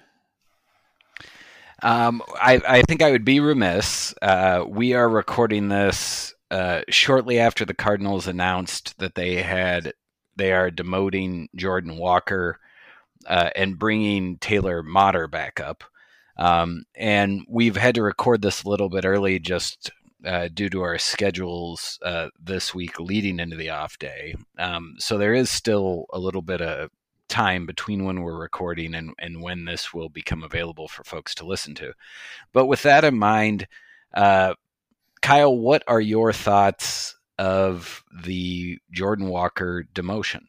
Um, 1.84 2.20
I, 2.34 2.60
I 2.66 2.82
think 2.82 3.00
I 3.00 3.12
would 3.12 3.24
be 3.24 3.38
remiss. 3.38 4.12
Uh, 4.20 4.64
we 4.66 4.94
are 4.94 5.08
recording 5.08 5.68
this 5.68 6.34
uh, 6.50 6.80
shortly 6.88 7.38
after 7.38 7.64
the 7.64 7.74
Cardinals 7.74 8.26
announced 8.26 8.98
that 8.98 9.14
they 9.14 9.36
had 9.36 9.92
they 10.34 10.50
are 10.50 10.68
demoting 10.68 11.46
Jordan 11.54 11.96
Walker 11.96 12.58
uh, 13.28 13.50
and 13.54 13.78
bringing 13.78 14.36
Taylor 14.38 14.82
Motter 14.82 15.28
back 15.28 15.60
up. 15.60 15.84
Um, 16.40 16.84
and 16.96 17.42
we've 17.48 17.76
had 17.76 17.94
to 17.96 18.02
record 18.02 18.40
this 18.40 18.64
a 18.64 18.68
little 18.68 18.88
bit 18.88 19.04
early 19.04 19.38
just 19.38 19.92
uh, 20.24 20.48
due 20.52 20.70
to 20.70 20.80
our 20.80 20.98
schedules 20.98 21.98
uh, 22.02 22.28
this 22.42 22.74
week 22.74 22.98
leading 22.98 23.38
into 23.38 23.56
the 23.56 23.70
off 23.70 23.98
day. 23.98 24.34
Um, 24.58 24.94
so 24.98 25.18
there 25.18 25.34
is 25.34 25.50
still 25.50 26.06
a 26.12 26.18
little 26.18 26.42
bit 26.42 26.62
of 26.62 26.90
time 27.28 27.66
between 27.66 28.04
when 28.04 28.22
we're 28.22 28.38
recording 28.38 28.94
and, 28.94 29.12
and 29.18 29.42
when 29.42 29.66
this 29.66 29.92
will 29.92 30.08
become 30.08 30.42
available 30.42 30.88
for 30.88 31.04
folks 31.04 31.34
to 31.36 31.46
listen 31.46 31.74
to. 31.76 31.92
But 32.54 32.66
with 32.66 32.82
that 32.82 33.04
in 33.04 33.18
mind, 33.18 33.68
uh, 34.14 34.54
Kyle, 35.20 35.56
what 35.56 35.84
are 35.86 36.00
your 36.00 36.32
thoughts 36.32 37.16
of 37.38 38.02
the 38.24 38.78
Jordan 38.90 39.28
Walker 39.28 39.84
demotion? 39.94 40.44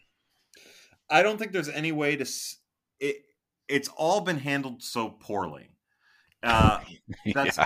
I 1.09 1.21
don't 1.21 1.37
think 1.37 1.51
there's 1.51 1.69
any 1.69 1.91
way 1.91 2.15
to. 2.15 2.25
It, 3.01 3.17
it's 3.67 3.89
all 3.89 4.21
been 4.21 4.37
handled 4.37 4.81
so 4.81 5.09
poorly. 5.09 5.69
Uh, 6.43 6.79
that's 7.33 7.57
yeah. 7.57 7.65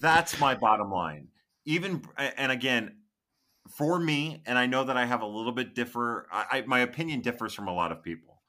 that's 0.00 0.40
my 0.40 0.54
bottom 0.54 0.90
line. 0.90 1.28
Even 1.64 2.02
and 2.16 2.50
again, 2.50 2.96
for 3.68 3.98
me, 3.98 4.42
and 4.46 4.58
I 4.58 4.66
know 4.66 4.84
that 4.84 4.96
I 4.96 5.04
have 5.04 5.22
a 5.22 5.26
little 5.26 5.52
bit 5.52 5.74
differ. 5.74 6.26
I, 6.32 6.46
I, 6.50 6.62
my 6.62 6.80
opinion 6.80 7.20
differs 7.20 7.54
from 7.54 7.68
a 7.68 7.74
lot 7.74 7.92
of 7.92 8.02
people, 8.02 8.40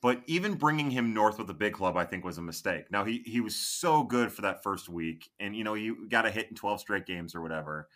but 0.00 0.22
even 0.26 0.54
bringing 0.54 0.90
him 0.90 1.14
north 1.14 1.38
with 1.38 1.46
the 1.46 1.54
big 1.54 1.74
club, 1.74 1.96
I 1.96 2.04
think 2.04 2.24
was 2.24 2.38
a 2.38 2.42
mistake. 2.42 2.90
Now 2.90 3.04
he 3.04 3.22
he 3.24 3.40
was 3.40 3.54
so 3.54 4.02
good 4.02 4.32
for 4.32 4.42
that 4.42 4.62
first 4.62 4.88
week, 4.88 5.30
and 5.38 5.54
you 5.56 5.64
know 5.64 5.74
he 5.74 5.92
got 6.08 6.26
a 6.26 6.30
hit 6.30 6.48
in 6.48 6.56
twelve 6.56 6.80
straight 6.80 7.06
games 7.06 7.34
or 7.34 7.42
whatever. 7.42 7.88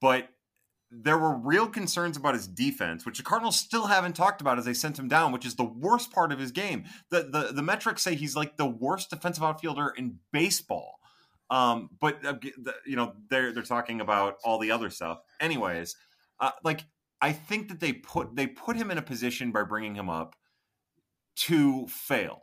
But 0.00 0.28
there 0.90 1.18
were 1.18 1.36
real 1.36 1.68
concerns 1.68 2.16
about 2.16 2.34
his 2.34 2.48
defense, 2.48 3.06
which 3.06 3.18
the 3.18 3.22
Cardinals 3.22 3.56
still 3.56 3.86
haven't 3.86 4.16
talked 4.16 4.40
about 4.40 4.58
as 4.58 4.64
they 4.64 4.74
sent 4.74 4.98
him 4.98 5.08
down, 5.08 5.32
which 5.32 5.46
is 5.46 5.54
the 5.54 5.64
worst 5.64 6.12
part 6.12 6.32
of 6.32 6.38
his 6.38 6.50
game. 6.50 6.84
The 7.10 7.22
the, 7.22 7.52
the 7.52 7.62
metrics 7.62 8.02
say 8.02 8.14
he's 8.14 8.36
like 8.36 8.56
the 8.56 8.66
worst 8.66 9.10
defensive 9.10 9.44
outfielder 9.44 9.92
in 9.96 10.18
baseball. 10.32 10.98
Um, 11.48 11.90
but 12.00 12.24
uh, 12.24 12.34
you 12.86 12.96
know 12.96 13.14
they're 13.28 13.52
they're 13.52 13.62
talking 13.62 14.00
about 14.00 14.36
all 14.44 14.58
the 14.58 14.70
other 14.70 14.90
stuff. 14.90 15.20
Anyways, 15.40 15.96
uh, 16.38 16.52
like 16.64 16.84
I 17.20 17.32
think 17.32 17.68
that 17.68 17.80
they 17.80 17.92
put 17.92 18.34
they 18.34 18.46
put 18.46 18.76
him 18.76 18.90
in 18.90 18.98
a 18.98 19.02
position 19.02 19.52
by 19.52 19.62
bringing 19.62 19.94
him 19.94 20.08
up 20.08 20.36
to 21.36 21.86
fail, 21.86 22.42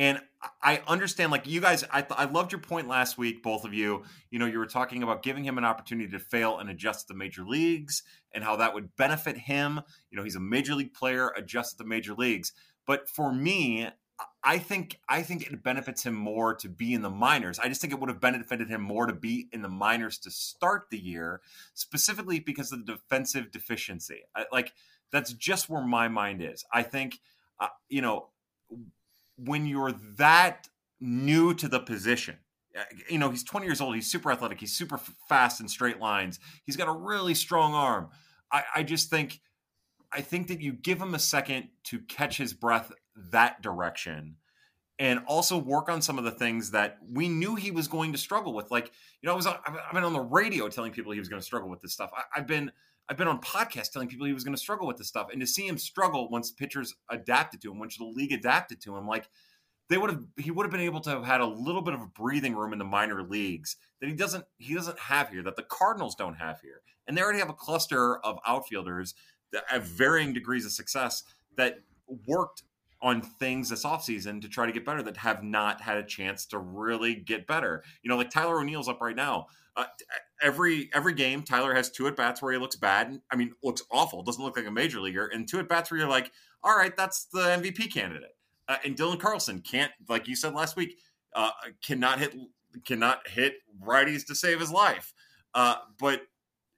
And 0.00 0.18
I 0.62 0.80
understand, 0.88 1.30
like 1.30 1.46
you 1.46 1.60
guys, 1.60 1.84
I, 1.90 2.00
th- 2.00 2.18
I 2.18 2.24
loved 2.24 2.52
your 2.52 2.60
point 2.62 2.88
last 2.88 3.18
week, 3.18 3.42
both 3.42 3.66
of 3.66 3.74
you. 3.74 4.04
You 4.30 4.38
know, 4.38 4.46
you 4.46 4.58
were 4.58 4.64
talking 4.64 5.02
about 5.02 5.22
giving 5.22 5.44
him 5.44 5.58
an 5.58 5.64
opportunity 5.66 6.10
to 6.12 6.18
fail 6.18 6.56
and 6.56 6.70
adjust 6.70 7.06
to 7.06 7.12
the 7.12 7.18
major 7.18 7.44
leagues 7.44 8.02
and 8.32 8.42
how 8.42 8.56
that 8.56 8.72
would 8.72 8.96
benefit 8.96 9.36
him. 9.36 9.82
You 10.10 10.16
know, 10.16 10.24
he's 10.24 10.36
a 10.36 10.40
major 10.40 10.74
league 10.74 10.94
player, 10.94 11.30
adjust 11.36 11.72
to 11.72 11.84
the 11.84 11.88
major 11.88 12.14
leagues. 12.14 12.54
But 12.86 13.10
for 13.10 13.30
me, 13.30 13.90
I 14.42 14.56
think 14.56 14.98
I 15.06 15.20
think 15.20 15.46
it 15.46 15.62
benefits 15.62 16.06
him 16.06 16.14
more 16.14 16.54
to 16.54 16.68
be 16.70 16.94
in 16.94 17.02
the 17.02 17.10
minors. 17.10 17.58
I 17.58 17.68
just 17.68 17.82
think 17.82 17.92
it 17.92 18.00
would 18.00 18.08
have 18.08 18.22
benefited 18.22 18.70
him 18.70 18.80
more 18.80 19.04
to 19.04 19.12
be 19.12 19.50
in 19.52 19.60
the 19.60 19.68
minors 19.68 20.16
to 20.20 20.30
start 20.30 20.86
the 20.90 20.98
year, 20.98 21.42
specifically 21.74 22.40
because 22.40 22.72
of 22.72 22.86
the 22.86 22.94
defensive 22.94 23.50
deficiency. 23.50 24.20
I, 24.34 24.46
like 24.50 24.72
that's 25.12 25.34
just 25.34 25.68
where 25.68 25.82
my 25.82 26.08
mind 26.08 26.42
is. 26.42 26.64
I 26.72 26.84
think, 26.84 27.20
uh, 27.60 27.68
you 27.90 28.00
know, 28.00 28.28
when 29.44 29.66
you're 29.66 29.92
that 30.18 30.68
new 31.00 31.54
to 31.54 31.68
the 31.68 31.80
position, 31.80 32.36
uh, 32.78 32.82
you 33.08 33.18
know, 33.18 33.30
he's 33.30 33.44
20 33.44 33.66
years 33.66 33.80
old. 33.80 33.94
He's 33.94 34.10
super 34.10 34.30
athletic. 34.30 34.60
He's 34.60 34.76
super 34.76 35.00
fast 35.28 35.60
in 35.60 35.68
straight 35.68 35.98
lines. 35.98 36.38
He's 36.64 36.76
got 36.76 36.88
a 36.88 36.92
really 36.92 37.34
strong 37.34 37.74
arm. 37.74 38.08
I, 38.52 38.64
I 38.76 38.82
just 38.82 39.10
think, 39.10 39.40
I 40.12 40.20
think 40.20 40.48
that 40.48 40.60
you 40.60 40.72
give 40.72 41.00
him 41.00 41.14
a 41.14 41.18
second 41.18 41.68
to 41.84 42.00
catch 42.00 42.36
his 42.36 42.52
breath 42.52 42.92
that 43.30 43.62
direction 43.62 44.36
and 44.98 45.20
also 45.26 45.56
work 45.56 45.88
on 45.88 46.02
some 46.02 46.18
of 46.18 46.24
the 46.24 46.30
things 46.30 46.72
that 46.72 46.98
we 47.10 47.28
knew 47.28 47.54
he 47.54 47.70
was 47.70 47.88
going 47.88 48.12
to 48.12 48.18
struggle 48.18 48.52
with. 48.52 48.70
Like, 48.70 48.92
you 49.22 49.26
know, 49.26 49.32
I 49.32 49.36
was 49.36 49.46
I've 49.46 49.92
been 49.94 50.04
on 50.04 50.12
the 50.12 50.20
radio 50.20 50.68
telling 50.68 50.92
people 50.92 51.12
he 51.12 51.18
was 51.18 51.28
going 51.28 51.40
to 51.40 51.44
struggle 51.44 51.70
with 51.70 51.80
this 51.80 51.92
stuff. 51.92 52.10
I, 52.14 52.22
have 52.34 52.46
been 52.46 52.70
I've 53.10 53.16
been 53.16 53.28
on 53.28 53.40
podcasts 53.40 53.90
telling 53.90 54.06
people 54.06 54.24
he 54.26 54.32
was 54.32 54.44
going 54.44 54.54
to 54.54 54.60
struggle 54.60 54.86
with 54.86 54.96
this 54.96 55.08
stuff, 55.08 55.28
and 55.32 55.40
to 55.40 55.46
see 55.46 55.66
him 55.66 55.76
struggle 55.76 56.30
once 56.30 56.52
pitchers 56.52 56.94
adapted 57.10 57.60
to 57.62 57.72
him, 57.72 57.80
once 57.80 57.96
the 57.96 58.04
league 58.04 58.32
adapted 58.32 58.80
to 58.82 58.96
him, 58.96 59.08
like 59.08 59.28
they 59.88 59.98
would 59.98 60.10
have 60.10 60.22
he 60.38 60.52
would 60.52 60.64
have 60.64 60.70
been 60.70 60.80
able 60.80 61.00
to 61.00 61.10
have 61.10 61.24
had 61.24 61.40
a 61.40 61.46
little 61.46 61.82
bit 61.82 61.94
of 61.94 62.14
breathing 62.14 62.54
room 62.54 62.72
in 62.72 62.78
the 62.78 62.84
minor 62.84 63.24
leagues 63.24 63.76
that 64.00 64.08
he 64.08 64.14
doesn't 64.14 64.44
he 64.58 64.74
doesn't 64.74 64.98
have 65.00 65.28
here 65.28 65.42
that 65.42 65.56
the 65.56 65.64
Cardinals 65.64 66.14
don't 66.14 66.36
have 66.36 66.60
here, 66.60 66.82
and 67.08 67.18
they 67.18 67.22
already 67.22 67.40
have 67.40 67.50
a 67.50 67.54
cluster 67.54 68.18
of 68.18 68.38
outfielders 68.46 69.14
that 69.52 69.64
have 69.66 69.82
varying 69.82 70.32
degrees 70.32 70.64
of 70.64 70.70
success 70.70 71.24
that 71.56 71.80
worked 72.28 72.62
on 73.02 73.22
things 73.22 73.70
this 73.70 73.84
offseason 73.84 74.40
to 74.42 74.48
try 74.48 74.66
to 74.66 74.72
get 74.72 74.84
better 74.84 75.02
that 75.02 75.16
have 75.16 75.42
not 75.42 75.80
had 75.80 75.96
a 75.96 76.04
chance 76.04 76.46
to 76.46 76.58
really 76.58 77.14
get 77.14 77.46
better. 77.46 77.82
You 78.02 78.10
know, 78.10 78.16
like 78.16 78.30
Tyler 78.30 78.60
O'Neill's 78.60 78.88
up 78.88 79.00
right 79.00 79.16
now. 79.16 79.46
Uh, 79.80 80.18
every 80.42 80.90
every 80.94 81.14
game, 81.14 81.42
Tyler 81.42 81.74
has 81.74 81.90
two 81.90 82.06
at 82.06 82.16
bats 82.16 82.42
where 82.42 82.52
he 82.52 82.58
looks 82.58 82.76
bad. 82.76 83.20
I 83.30 83.36
mean, 83.36 83.54
looks 83.62 83.82
awful. 83.90 84.22
Doesn't 84.22 84.42
look 84.42 84.56
like 84.56 84.66
a 84.66 84.70
major 84.70 85.00
leaguer. 85.00 85.26
And 85.26 85.48
two 85.48 85.58
at 85.58 85.68
bats 85.68 85.90
where 85.90 86.00
you're 86.00 86.08
like, 86.08 86.32
all 86.62 86.76
right, 86.76 86.96
that's 86.96 87.24
the 87.26 87.40
MVP 87.40 87.92
candidate. 87.92 88.36
Uh, 88.68 88.76
and 88.84 88.96
Dylan 88.96 89.18
Carlson 89.18 89.60
can't, 89.60 89.92
like 90.08 90.28
you 90.28 90.36
said 90.36 90.54
last 90.54 90.76
week, 90.76 90.96
uh, 91.34 91.50
cannot 91.84 92.18
hit 92.18 92.34
cannot 92.84 93.26
hit 93.28 93.54
righties 93.84 94.26
to 94.26 94.34
save 94.34 94.60
his 94.60 94.70
life. 94.70 95.12
Uh, 95.54 95.76
but 95.98 96.22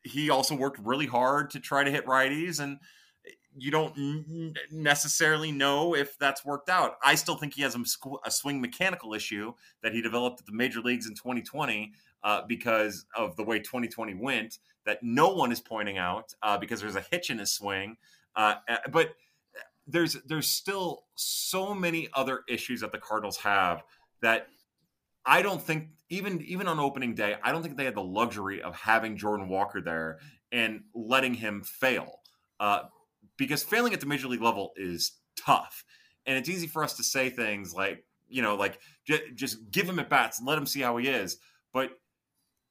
he 0.02 0.30
also 0.30 0.54
worked 0.54 0.78
really 0.78 1.06
hard 1.06 1.50
to 1.50 1.60
try 1.60 1.84
to 1.84 1.90
hit 1.90 2.06
righties 2.06 2.60
and 2.60 2.78
you 3.56 3.70
don't 3.70 4.56
necessarily 4.70 5.52
know 5.52 5.94
if 5.94 6.18
that's 6.18 6.44
worked 6.44 6.70
out. 6.70 6.96
I 7.04 7.14
still 7.14 7.36
think 7.36 7.54
he 7.54 7.62
has 7.62 7.76
a, 7.76 8.30
swing 8.30 8.60
mechanical 8.60 9.12
issue 9.14 9.52
that 9.82 9.92
he 9.92 10.00
developed 10.00 10.40
at 10.40 10.46
the 10.46 10.52
major 10.52 10.80
leagues 10.80 11.06
in 11.06 11.14
2020 11.14 11.92
uh, 12.24 12.42
because 12.46 13.06
of 13.16 13.36
the 13.36 13.44
way 13.44 13.58
2020 13.58 14.14
went 14.14 14.58
that 14.84 14.98
no 15.02 15.28
one 15.28 15.52
is 15.52 15.60
pointing 15.60 15.98
out 15.98 16.34
uh, 16.42 16.58
because 16.58 16.80
there's 16.80 16.96
a 16.96 17.04
hitch 17.10 17.30
in 17.30 17.38
his 17.38 17.52
swing. 17.52 17.96
Uh, 18.34 18.54
but 18.90 19.14
there's 19.86 20.14
there's 20.26 20.48
still 20.48 21.04
so 21.16 21.74
many 21.74 22.08
other 22.14 22.42
issues 22.48 22.80
that 22.80 22.92
the 22.92 22.98
Cardinals 22.98 23.36
have 23.38 23.82
that 24.20 24.46
I 25.26 25.42
don't 25.42 25.60
think 25.60 25.88
even 26.08 26.40
even 26.42 26.66
on 26.68 26.78
opening 26.78 27.14
day 27.14 27.36
I 27.42 27.52
don't 27.52 27.62
think 27.62 27.76
they 27.76 27.84
had 27.84 27.96
the 27.96 28.02
luxury 28.02 28.62
of 28.62 28.74
having 28.76 29.16
Jordan 29.16 29.48
Walker 29.48 29.80
there 29.80 30.18
and 30.52 30.82
letting 30.94 31.34
him 31.34 31.62
fail 31.62 32.20
uh, 32.60 32.82
because 33.36 33.62
failing 33.62 33.92
at 33.92 34.00
the 34.00 34.06
major 34.06 34.28
league 34.28 34.42
level 34.42 34.72
is 34.76 35.12
tough. 35.36 35.84
And 36.26 36.38
it's 36.38 36.48
easy 36.48 36.66
for 36.66 36.84
us 36.84 36.96
to 36.98 37.02
say 37.02 37.30
things 37.30 37.74
like, 37.74 38.04
you 38.28 38.42
know, 38.42 38.54
like 38.54 38.78
j- 39.04 39.32
just 39.34 39.70
give 39.70 39.88
him 39.88 39.98
at 39.98 40.08
bats 40.08 40.38
and 40.38 40.46
let 40.46 40.58
him 40.58 40.66
see 40.66 40.80
how 40.80 40.96
he 40.98 41.08
is. 41.08 41.38
But 41.72 41.90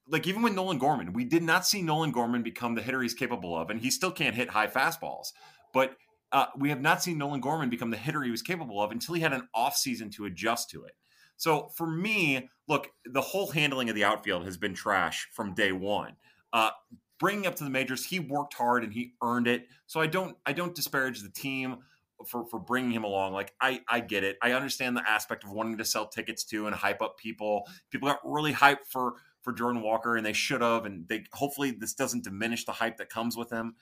like 0.08 0.26
even 0.26 0.42
with 0.42 0.54
Nolan 0.54 0.78
Gorman, 0.78 1.12
we 1.12 1.24
did 1.24 1.42
not 1.42 1.66
see 1.66 1.82
Nolan 1.82 2.10
Gorman 2.10 2.42
become 2.42 2.74
the 2.74 2.82
hitter 2.82 3.02
he's 3.02 3.14
capable 3.14 3.56
of, 3.56 3.70
and 3.70 3.80
he 3.80 3.90
still 3.90 4.10
can't 4.10 4.34
hit 4.34 4.50
high 4.50 4.66
fastballs. 4.66 5.28
But 5.72 5.96
uh, 6.32 6.46
we 6.56 6.70
have 6.70 6.80
not 6.80 7.02
seen 7.02 7.18
Nolan 7.18 7.40
Gorman 7.40 7.70
become 7.70 7.90
the 7.90 7.96
hitter 7.96 8.22
he 8.22 8.30
was 8.30 8.42
capable 8.42 8.80
of 8.82 8.90
until 8.90 9.14
he 9.14 9.20
had 9.20 9.32
an 9.32 9.48
offseason 9.54 10.10
to 10.12 10.24
adjust 10.24 10.70
to 10.70 10.84
it. 10.84 10.92
So 11.36 11.68
for 11.76 11.86
me, 11.86 12.48
look, 12.68 12.88
the 13.04 13.20
whole 13.20 13.50
handling 13.50 13.88
of 13.88 13.94
the 13.94 14.04
outfield 14.04 14.44
has 14.44 14.56
been 14.56 14.74
trash 14.74 15.28
from 15.32 15.54
day 15.54 15.72
one. 15.72 16.16
Uh, 16.52 16.70
bringing 17.18 17.46
up 17.46 17.54
to 17.56 17.64
the 17.64 17.70
majors, 17.70 18.04
he 18.04 18.18
worked 18.18 18.54
hard 18.54 18.84
and 18.84 18.92
he 18.92 19.14
earned 19.22 19.46
it. 19.46 19.66
So 19.86 20.00
I 20.00 20.06
don't 20.06 20.36
I 20.46 20.52
don't 20.52 20.74
disparage 20.74 21.22
the 21.22 21.30
team 21.30 21.78
for 22.26 22.46
for 22.46 22.58
bringing 22.58 22.92
him 22.92 23.04
along. 23.04 23.32
Like 23.32 23.52
I 23.60 23.80
I 23.88 24.00
get 24.00 24.24
it. 24.24 24.36
I 24.42 24.52
understand 24.52 24.96
the 24.96 25.08
aspect 25.08 25.44
of 25.44 25.50
wanting 25.50 25.78
to 25.78 25.84
sell 25.84 26.06
tickets 26.06 26.44
to 26.44 26.66
and 26.66 26.74
hype 26.74 27.02
up 27.02 27.18
people. 27.18 27.68
People 27.90 28.08
got 28.08 28.20
really 28.24 28.52
hyped 28.52 28.86
for 28.88 29.14
for 29.42 29.52
Jordan 29.52 29.82
Walker 29.82 30.16
and 30.16 30.24
they 30.24 30.32
should 30.32 30.60
have 30.60 30.86
and 30.86 31.06
they 31.08 31.24
hopefully 31.32 31.72
this 31.72 31.94
doesn't 31.94 32.24
diminish 32.24 32.64
the 32.64 32.72
hype 32.72 32.96
that 32.98 33.10
comes 33.10 33.36
with 33.36 33.50
him. 33.50 33.74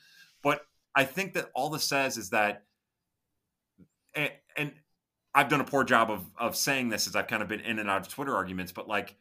But 0.43 0.63
I 0.95 1.05
think 1.05 1.35
that 1.35 1.51
all 1.55 1.71
this 1.71 1.85
says 1.85 2.17
is 2.17 2.31
that 2.31 2.65
and, 4.15 4.33
and 4.57 4.73
I've 5.35 5.49
done 5.49 5.61
a 5.61 5.65
poor 5.65 5.85
job 5.85 6.11
of 6.11 6.25
of 6.39 6.57
saying 6.57 6.89
this 6.89 7.07
as 7.07 7.15
I've 7.15 7.29
kind 7.29 7.43
of 7.43 7.49
been 7.49 7.61
in 7.61 7.79
and 7.79 7.89
out 7.89 8.01
of 8.01 8.09
Twitter 8.09 8.35
arguments, 8.35 8.73
but 8.73 8.89
like 8.89 9.17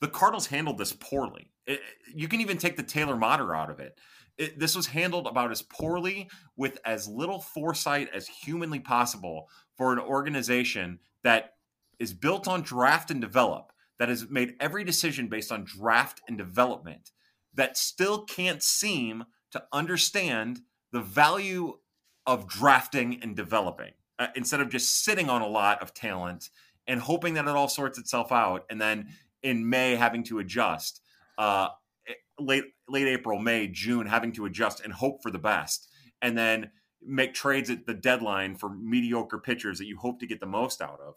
the 0.00 0.08
Cardinals 0.08 0.46
handled 0.46 0.78
this 0.78 0.92
poorly. 0.92 1.50
It, 1.66 1.80
you 2.14 2.28
can 2.28 2.40
even 2.40 2.58
take 2.58 2.76
the 2.76 2.82
Taylor 2.82 3.16
Motter 3.16 3.54
out 3.54 3.70
of 3.70 3.80
it. 3.80 3.98
it. 4.36 4.58
This 4.58 4.76
was 4.76 4.86
handled 4.86 5.26
about 5.26 5.50
as 5.50 5.62
poorly 5.62 6.28
with 6.56 6.78
as 6.84 7.08
little 7.08 7.40
foresight 7.40 8.10
as 8.14 8.26
humanly 8.26 8.80
possible 8.80 9.48
for 9.76 9.92
an 9.92 9.98
organization 9.98 10.98
that 11.22 11.54
is 11.98 12.12
built 12.12 12.46
on 12.46 12.62
draft 12.62 13.10
and 13.10 13.20
develop, 13.20 13.72
that 13.98 14.08
has 14.08 14.28
made 14.28 14.54
every 14.60 14.84
decision 14.84 15.28
based 15.28 15.50
on 15.50 15.64
draft 15.64 16.20
and 16.28 16.36
development, 16.36 17.10
that 17.54 17.76
still 17.76 18.24
can't 18.24 18.62
seem 18.62 19.24
to 19.52 19.62
understand 19.72 20.60
the 20.92 21.00
value 21.00 21.78
of 22.26 22.48
drafting 22.48 23.18
and 23.22 23.36
developing 23.36 23.92
uh, 24.18 24.28
instead 24.34 24.60
of 24.60 24.68
just 24.68 25.04
sitting 25.04 25.30
on 25.30 25.42
a 25.42 25.46
lot 25.46 25.80
of 25.82 25.94
talent 25.94 26.50
and 26.86 27.00
hoping 27.00 27.34
that 27.34 27.46
it 27.46 27.50
all 27.50 27.68
sorts 27.68 27.98
itself 27.98 28.32
out 28.32 28.64
and 28.70 28.80
then 28.80 29.08
in 29.42 29.68
May 29.68 29.96
having 29.96 30.22
to 30.24 30.38
adjust, 30.38 31.00
uh, 31.38 31.68
late 32.38 32.64
late 32.88 33.06
April, 33.06 33.38
May, 33.38 33.68
June 33.68 34.06
having 34.06 34.32
to 34.32 34.46
adjust 34.46 34.80
and 34.80 34.92
hope 34.92 35.22
for 35.22 35.30
the 35.30 35.38
best, 35.38 35.88
and 36.22 36.36
then 36.36 36.70
make 37.02 37.34
trades 37.34 37.70
at 37.70 37.86
the 37.86 37.94
deadline 37.94 38.56
for 38.56 38.68
mediocre 38.68 39.38
pitchers 39.38 39.78
that 39.78 39.86
you 39.86 39.96
hope 39.96 40.18
to 40.20 40.26
get 40.26 40.40
the 40.40 40.46
most 40.46 40.80
out 40.80 41.00
of. 41.00 41.14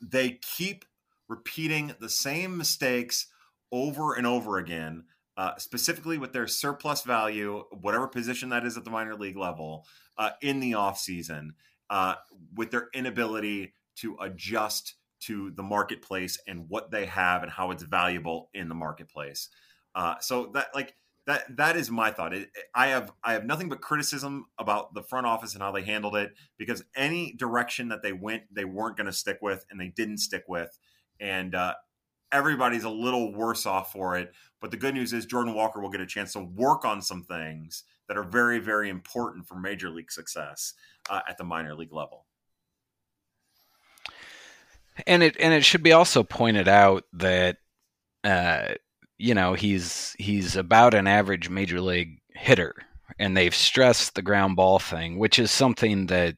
They 0.00 0.38
keep 0.56 0.84
repeating 1.30 1.94
the 2.00 2.10
same 2.10 2.58
mistakes 2.58 3.28
over 3.72 4.14
and 4.14 4.26
over 4.26 4.58
again, 4.58 5.04
uh, 5.36 5.56
specifically 5.56 6.18
with 6.18 6.32
their 6.32 6.48
surplus 6.48 7.02
value, 7.02 7.62
whatever 7.80 8.08
position 8.08 8.48
that 8.48 8.66
is 8.66 8.76
at 8.76 8.84
the 8.84 8.90
minor 8.90 9.14
league 9.14 9.36
level, 9.36 9.86
uh, 10.18 10.30
in 10.42 10.58
the 10.58 10.72
offseason, 10.72 11.50
uh, 11.88 12.16
with 12.56 12.72
their 12.72 12.88
inability 12.92 13.72
to 13.96 14.16
adjust 14.20 14.96
to 15.20 15.52
the 15.52 15.62
marketplace 15.62 16.38
and 16.48 16.68
what 16.68 16.90
they 16.90 17.06
have 17.06 17.42
and 17.42 17.52
how 17.52 17.70
it's 17.70 17.84
valuable 17.84 18.50
in 18.52 18.68
the 18.68 18.74
marketplace. 18.74 19.48
Uh, 19.94 20.14
so 20.20 20.50
that 20.52 20.66
like 20.74 20.94
that 21.26 21.56
that 21.56 21.76
is 21.76 21.90
my 21.90 22.10
thought. 22.10 22.34
It, 22.34 22.50
I 22.74 22.88
have 22.88 23.12
I 23.22 23.34
have 23.34 23.44
nothing 23.44 23.68
but 23.68 23.80
criticism 23.80 24.46
about 24.58 24.94
the 24.94 25.02
front 25.02 25.26
office 25.26 25.54
and 25.54 25.62
how 25.62 25.70
they 25.70 25.82
handled 25.82 26.16
it 26.16 26.32
because 26.58 26.82
any 26.96 27.34
direction 27.34 27.88
that 27.88 28.02
they 28.02 28.12
went, 28.12 28.44
they 28.50 28.64
weren't 28.64 28.96
going 28.96 29.06
to 29.06 29.12
stick 29.12 29.38
with, 29.40 29.64
and 29.70 29.80
they 29.80 29.88
didn't 29.88 30.18
stick 30.18 30.44
with, 30.48 30.76
and 31.20 31.54
uh, 31.54 31.74
everybody's 32.32 32.84
a 32.84 32.90
little 32.90 33.32
worse 33.32 33.66
off 33.66 33.92
for 33.92 34.16
it. 34.16 34.32
But 34.60 34.70
the 34.70 34.76
good 34.76 34.94
news 34.94 35.12
is 35.12 35.26
Jordan 35.26 35.54
Walker 35.54 35.80
will 35.80 35.90
get 35.90 36.00
a 36.00 36.06
chance 36.06 36.32
to 36.32 36.40
work 36.40 36.84
on 36.84 37.00
some 37.02 37.22
things 37.22 37.84
that 38.08 38.16
are 38.16 38.24
very 38.24 38.58
very 38.58 38.88
important 38.88 39.46
for 39.46 39.54
major 39.54 39.90
league 39.90 40.10
success 40.10 40.74
uh, 41.08 41.20
at 41.28 41.38
the 41.38 41.44
minor 41.44 41.74
league 41.74 41.92
level. 41.92 42.26
And 45.06 45.22
it 45.22 45.36
and 45.38 45.54
it 45.54 45.64
should 45.64 45.82
be 45.82 45.92
also 45.92 46.22
pointed 46.22 46.68
out 46.68 47.04
that 47.14 47.58
uh, 48.24 48.74
you 49.18 49.34
know 49.34 49.54
he's 49.54 50.14
he's 50.18 50.56
about 50.56 50.94
an 50.94 51.06
average 51.06 51.48
major 51.48 51.80
league 51.80 52.20
hitter, 52.34 52.74
and 53.18 53.36
they've 53.36 53.54
stressed 53.54 54.14
the 54.14 54.22
ground 54.22 54.56
ball 54.56 54.78
thing, 54.78 55.18
which 55.18 55.38
is 55.38 55.50
something 55.50 56.06
that 56.06 56.36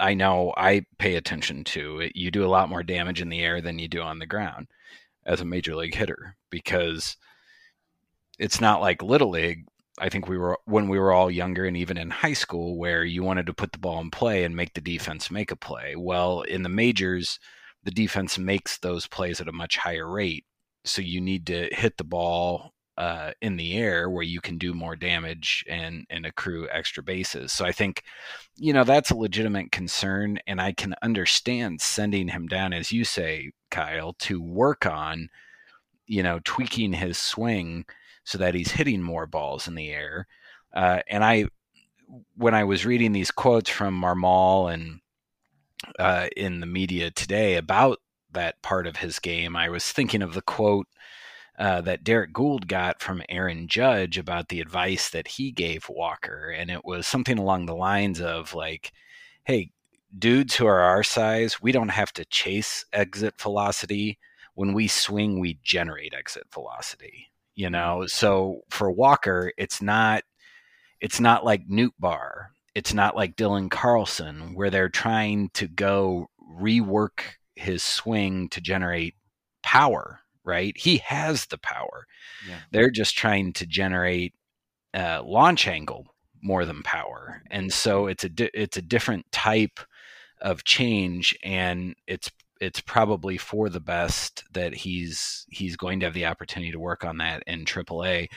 I 0.00 0.14
know 0.14 0.54
I 0.56 0.82
pay 0.98 1.16
attention 1.16 1.64
to. 1.64 2.08
You 2.14 2.30
do 2.30 2.44
a 2.44 2.48
lot 2.48 2.68
more 2.68 2.82
damage 2.82 3.20
in 3.20 3.28
the 3.28 3.40
air 3.40 3.60
than 3.60 3.78
you 3.78 3.88
do 3.88 4.00
on 4.00 4.18
the 4.18 4.26
ground 4.26 4.68
as 5.26 5.40
a 5.40 5.44
major 5.44 5.74
league 5.74 5.94
hitter 5.94 6.36
because 6.50 7.16
it's 8.38 8.60
not 8.60 8.80
like 8.80 9.02
little 9.02 9.30
league 9.30 9.64
I 10.00 10.08
think 10.08 10.28
we 10.28 10.38
were 10.38 10.58
when 10.64 10.88
we 10.88 10.98
were 10.98 11.12
all 11.12 11.30
younger 11.30 11.64
and 11.64 11.76
even 11.76 11.98
in 11.98 12.10
high 12.10 12.32
school 12.32 12.78
where 12.78 13.04
you 13.04 13.22
wanted 13.22 13.46
to 13.46 13.54
put 13.54 13.72
the 13.72 13.78
ball 13.78 14.00
in 14.00 14.10
play 14.10 14.44
and 14.44 14.54
make 14.54 14.74
the 14.74 14.80
defense 14.80 15.30
make 15.30 15.50
a 15.50 15.56
play. 15.56 15.94
Well, 15.96 16.42
in 16.42 16.62
the 16.62 16.68
majors, 16.68 17.38
the 17.84 17.90
defense 17.90 18.38
makes 18.38 18.78
those 18.78 19.06
plays 19.06 19.40
at 19.40 19.48
a 19.48 19.52
much 19.52 19.76
higher 19.76 20.08
rate. 20.08 20.44
So 20.84 21.02
you 21.02 21.20
need 21.20 21.46
to 21.48 21.68
hit 21.72 21.96
the 21.96 22.04
ball 22.04 22.72
uh, 22.98 23.30
in 23.40 23.56
the 23.56 23.76
air 23.76 24.10
where 24.10 24.24
you 24.24 24.40
can 24.40 24.58
do 24.58 24.74
more 24.74 24.96
damage 24.96 25.64
and 25.68 26.04
and 26.10 26.26
accrue 26.26 26.68
extra 26.72 27.00
bases. 27.00 27.52
So 27.52 27.64
I 27.64 27.70
think, 27.70 28.02
you 28.56 28.72
know, 28.72 28.82
that's 28.82 29.12
a 29.12 29.16
legitimate 29.16 29.70
concern, 29.70 30.40
and 30.48 30.60
I 30.60 30.72
can 30.72 30.96
understand 31.00 31.80
sending 31.80 32.26
him 32.26 32.48
down, 32.48 32.72
as 32.72 32.90
you 32.90 33.04
say, 33.04 33.52
Kyle, 33.70 34.14
to 34.14 34.42
work 34.42 34.84
on, 34.84 35.30
you 36.08 36.24
know, 36.24 36.40
tweaking 36.44 36.92
his 36.92 37.18
swing 37.18 37.84
so 38.24 38.36
that 38.38 38.54
he's 38.54 38.72
hitting 38.72 39.00
more 39.00 39.28
balls 39.28 39.68
in 39.68 39.76
the 39.76 39.90
air. 39.90 40.26
Uh, 40.74 40.98
and 41.06 41.24
I, 41.24 41.46
when 42.36 42.54
I 42.54 42.64
was 42.64 42.84
reading 42.84 43.12
these 43.12 43.30
quotes 43.30 43.70
from 43.70 44.00
Marmol 44.00 44.74
and 44.74 45.00
uh, 46.00 46.26
in 46.36 46.58
the 46.58 46.66
media 46.66 47.12
today 47.12 47.54
about 47.54 48.00
that 48.32 48.60
part 48.60 48.88
of 48.88 48.96
his 48.96 49.20
game, 49.20 49.54
I 49.54 49.68
was 49.68 49.92
thinking 49.92 50.20
of 50.20 50.34
the 50.34 50.42
quote 50.42 50.88
uh, 51.58 51.80
that 51.82 52.04
Derrick 52.04 52.32
Goold 52.32 52.68
got 52.68 53.00
from 53.02 53.22
Aaron 53.28 53.68
Judge 53.68 54.16
about 54.16 54.48
the 54.48 54.60
advice 54.60 55.10
that 55.10 55.28
he 55.28 55.50
gave 55.50 55.88
Walker. 55.88 56.54
And 56.56 56.70
it 56.70 56.84
was 56.84 57.06
something 57.06 57.38
along 57.38 57.66
the 57.66 57.74
lines 57.76 58.20
of, 58.20 58.54
like, 58.54 58.92
hey, 59.44 59.70
dudes 60.16 60.54
who 60.54 60.66
are 60.66 60.80
our 60.80 61.02
size, 61.02 61.60
we 61.60 61.72
don't 61.72 61.88
have 61.88 62.12
to 62.14 62.24
chase 62.26 62.84
exit 62.92 63.40
velocity. 63.40 64.18
When 64.54 64.72
we 64.72 64.88
swing, 64.88 65.40
we 65.40 65.58
generate 65.62 66.14
exit 66.14 66.44
velocity 66.52 67.28
you 67.58 67.68
know 67.68 68.06
so 68.06 68.60
for 68.70 68.90
walker 68.90 69.52
it's 69.58 69.82
not 69.82 70.22
it's 71.00 71.20
not 71.20 71.44
like 71.44 71.68
Nootbaar. 71.68 72.46
it's 72.74 72.94
not 72.94 73.16
like 73.16 73.36
dylan 73.36 73.68
carlson 73.68 74.54
where 74.54 74.70
they're 74.70 74.88
trying 74.88 75.50
to 75.54 75.66
go 75.66 76.30
rework 76.58 77.20
his 77.56 77.82
swing 77.82 78.48
to 78.50 78.60
generate 78.60 79.16
power 79.64 80.20
right 80.48 80.76
he 80.76 80.98
has 80.98 81.46
the 81.46 81.58
power 81.58 82.06
yeah. 82.48 82.58
they're 82.70 82.90
just 82.90 83.16
trying 83.16 83.52
to 83.52 83.66
generate 83.66 84.34
uh, 84.94 85.22
launch 85.24 85.68
angle 85.68 86.06
more 86.42 86.64
than 86.64 86.82
power 86.82 87.42
and 87.50 87.72
so 87.72 88.06
it's 88.06 88.24
a 88.24 88.28
di- 88.28 88.50
it's 88.54 88.76
a 88.76 88.82
different 88.82 89.30
type 89.30 89.80
of 90.40 90.64
change 90.64 91.36
and 91.42 91.94
it's 92.06 92.30
it's 92.60 92.80
probably 92.80 93.36
for 93.36 93.68
the 93.68 93.80
best 93.80 94.44
that 94.52 94.74
he's 94.74 95.46
he's 95.50 95.76
going 95.76 96.00
to 96.00 96.06
have 96.06 96.14
the 96.14 96.26
opportunity 96.26 96.72
to 96.72 96.80
work 96.80 97.04
on 97.04 97.18
that 97.18 97.42
in 97.46 97.64
AAA. 97.64 98.28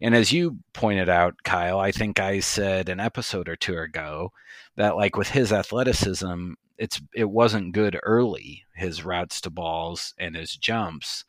And 0.00 0.14
as 0.14 0.32
you 0.32 0.58
pointed 0.72 1.08
out, 1.08 1.34
Kyle, 1.44 1.78
I 1.78 1.92
think 1.92 2.18
I 2.18 2.40
said 2.40 2.88
an 2.88 3.00
episode 3.00 3.48
or 3.48 3.56
two 3.56 3.78
ago 3.78 4.32
that 4.76 4.96
like 4.96 5.16
with 5.16 5.28
his 5.28 5.52
athleticism, 5.52 6.52
it's 6.76 7.00
it 7.14 7.30
wasn't 7.30 7.74
good 7.74 7.98
early 8.02 8.64
his 8.74 9.04
routes 9.04 9.40
to 9.42 9.50
balls 9.50 10.14
and 10.18 10.36
his 10.36 10.56
jumps. 10.56 11.24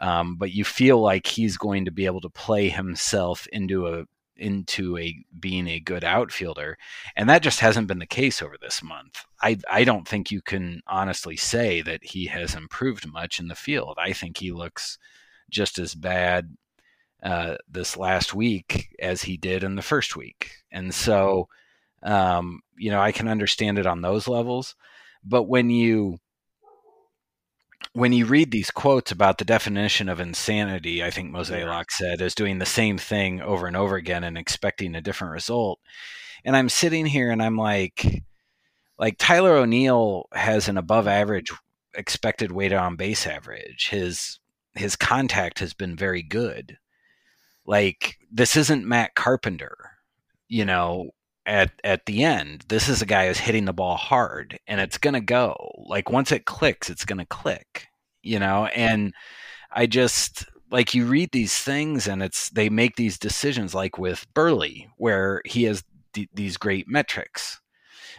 Um, 0.00 0.36
but 0.36 0.52
you 0.52 0.64
feel 0.64 0.98
like 0.98 1.26
he's 1.26 1.56
going 1.56 1.84
to 1.84 1.90
be 1.90 2.06
able 2.06 2.22
to 2.22 2.30
play 2.30 2.70
himself 2.70 3.46
into 3.52 3.86
a 3.86 4.04
into 4.40 4.96
a 4.96 5.14
being 5.38 5.68
a 5.68 5.80
good 5.80 6.02
outfielder. 6.02 6.78
And 7.14 7.28
that 7.28 7.42
just 7.42 7.60
hasn't 7.60 7.86
been 7.86 7.98
the 7.98 8.06
case 8.06 8.42
over 8.42 8.56
this 8.60 8.82
month. 8.82 9.24
I 9.42 9.58
i 9.70 9.84
don't 9.84 10.08
think 10.08 10.30
you 10.30 10.40
can 10.42 10.82
honestly 10.86 11.36
say 11.36 11.82
that 11.82 12.02
he 12.02 12.26
has 12.26 12.54
improved 12.54 13.06
much 13.06 13.38
in 13.38 13.48
the 13.48 13.54
field. 13.54 13.98
I 14.02 14.12
think 14.12 14.38
he 14.38 14.50
looks 14.50 14.98
just 15.50 15.78
as 15.78 15.94
bad 15.94 16.56
uh, 17.22 17.56
this 17.68 17.96
last 17.98 18.34
week 18.34 18.94
as 18.98 19.22
he 19.22 19.36
did 19.36 19.62
in 19.62 19.74
the 19.76 19.82
first 19.82 20.16
week. 20.16 20.52
And 20.72 20.94
so 20.94 21.48
um, 22.02 22.60
you 22.78 22.90
know 22.90 23.00
i 23.00 23.12
can 23.12 23.28
understand 23.28 23.78
it 23.78 23.86
on 23.86 24.00
those 24.00 24.26
levels. 24.26 24.74
But 25.22 25.44
when 25.44 25.68
you 25.68 26.18
when 27.92 28.12
you 28.12 28.24
read 28.24 28.50
these 28.50 28.70
quotes 28.70 29.10
about 29.10 29.38
the 29.38 29.44
definition 29.44 30.08
of 30.08 30.20
insanity, 30.20 31.02
I 31.02 31.10
think 31.10 31.32
Mozeliak 31.32 31.90
said, 31.90 32.20
is 32.20 32.34
doing 32.34 32.58
the 32.58 32.66
same 32.66 32.98
thing 32.98 33.40
over 33.40 33.66
and 33.66 33.76
over 33.76 33.96
again 33.96 34.22
and 34.22 34.38
expecting 34.38 34.94
a 34.94 35.00
different 35.00 35.32
result. 35.32 35.80
And 36.44 36.56
I'm 36.56 36.68
sitting 36.68 37.06
here 37.06 37.30
and 37.30 37.42
I'm 37.42 37.56
like, 37.56 38.22
like 38.98 39.16
Tyler 39.18 39.56
O'Neill 39.56 40.26
has 40.32 40.68
an 40.68 40.78
above 40.78 41.08
average 41.08 41.50
expected 41.94 42.52
weighted 42.52 42.78
on 42.78 42.96
base 42.96 43.26
average. 43.26 43.88
His 43.88 44.38
his 44.74 44.94
contact 44.94 45.58
has 45.58 45.74
been 45.74 45.96
very 45.96 46.22
good. 46.22 46.78
Like 47.66 48.18
this 48.30 48.56
isn't 48.56 48.86
Matt 48.86 49.16
Carpenter, 49.16 49.76
you 50.48 50.64
know, 50.64 51.10
at 51.50 51.72
at 51.82 52.06
the 52.06 52.22
end. 52.22 52.64
This 52.68 52.88
is 52.88 53.02
a 53.02 53.06
guy 53.06 53.26
who's 53.26 53.38
hitting 53.38 53.64
the 53.64 53.72
ball 53.72 53.96
hard 53.96 54.58
and 54.68 54.80
it's 54.80 54.98
to 55.14 55.20
go. 55.20 55.72
Like 55.86 56.08
once 56.08 56.30
it 56.30 56.46
clicks, 56.46 56.88
it's 56.88 57.04
to 57.18 57.26
click, 57.26 57.88
you 58.22 58.38
know? 58.38 58.66
And 58.66 59.12
I 59.72 59.86
just 59.86 60.46
like 60.70 60.94
you 60.94 61.06
read 61.06 61.30
these 61.32 61.58
things 61.58 62.06
and 62.06 62.22
it's 62.22 62.50
they 62.50 62.68
make 62.70 62.94
these 62.94 63.18
decisions 63.18 63.74
like 63.74 63.98
with 63.98 64.26
Burley, 64.32 64.88
where 64.96 65.42
he 65.44 65.64
has 65.64 65.82
d- 66.12 66.28
these 66.32 66.56
great 66.56 66.86
metrics. 66.88 67.60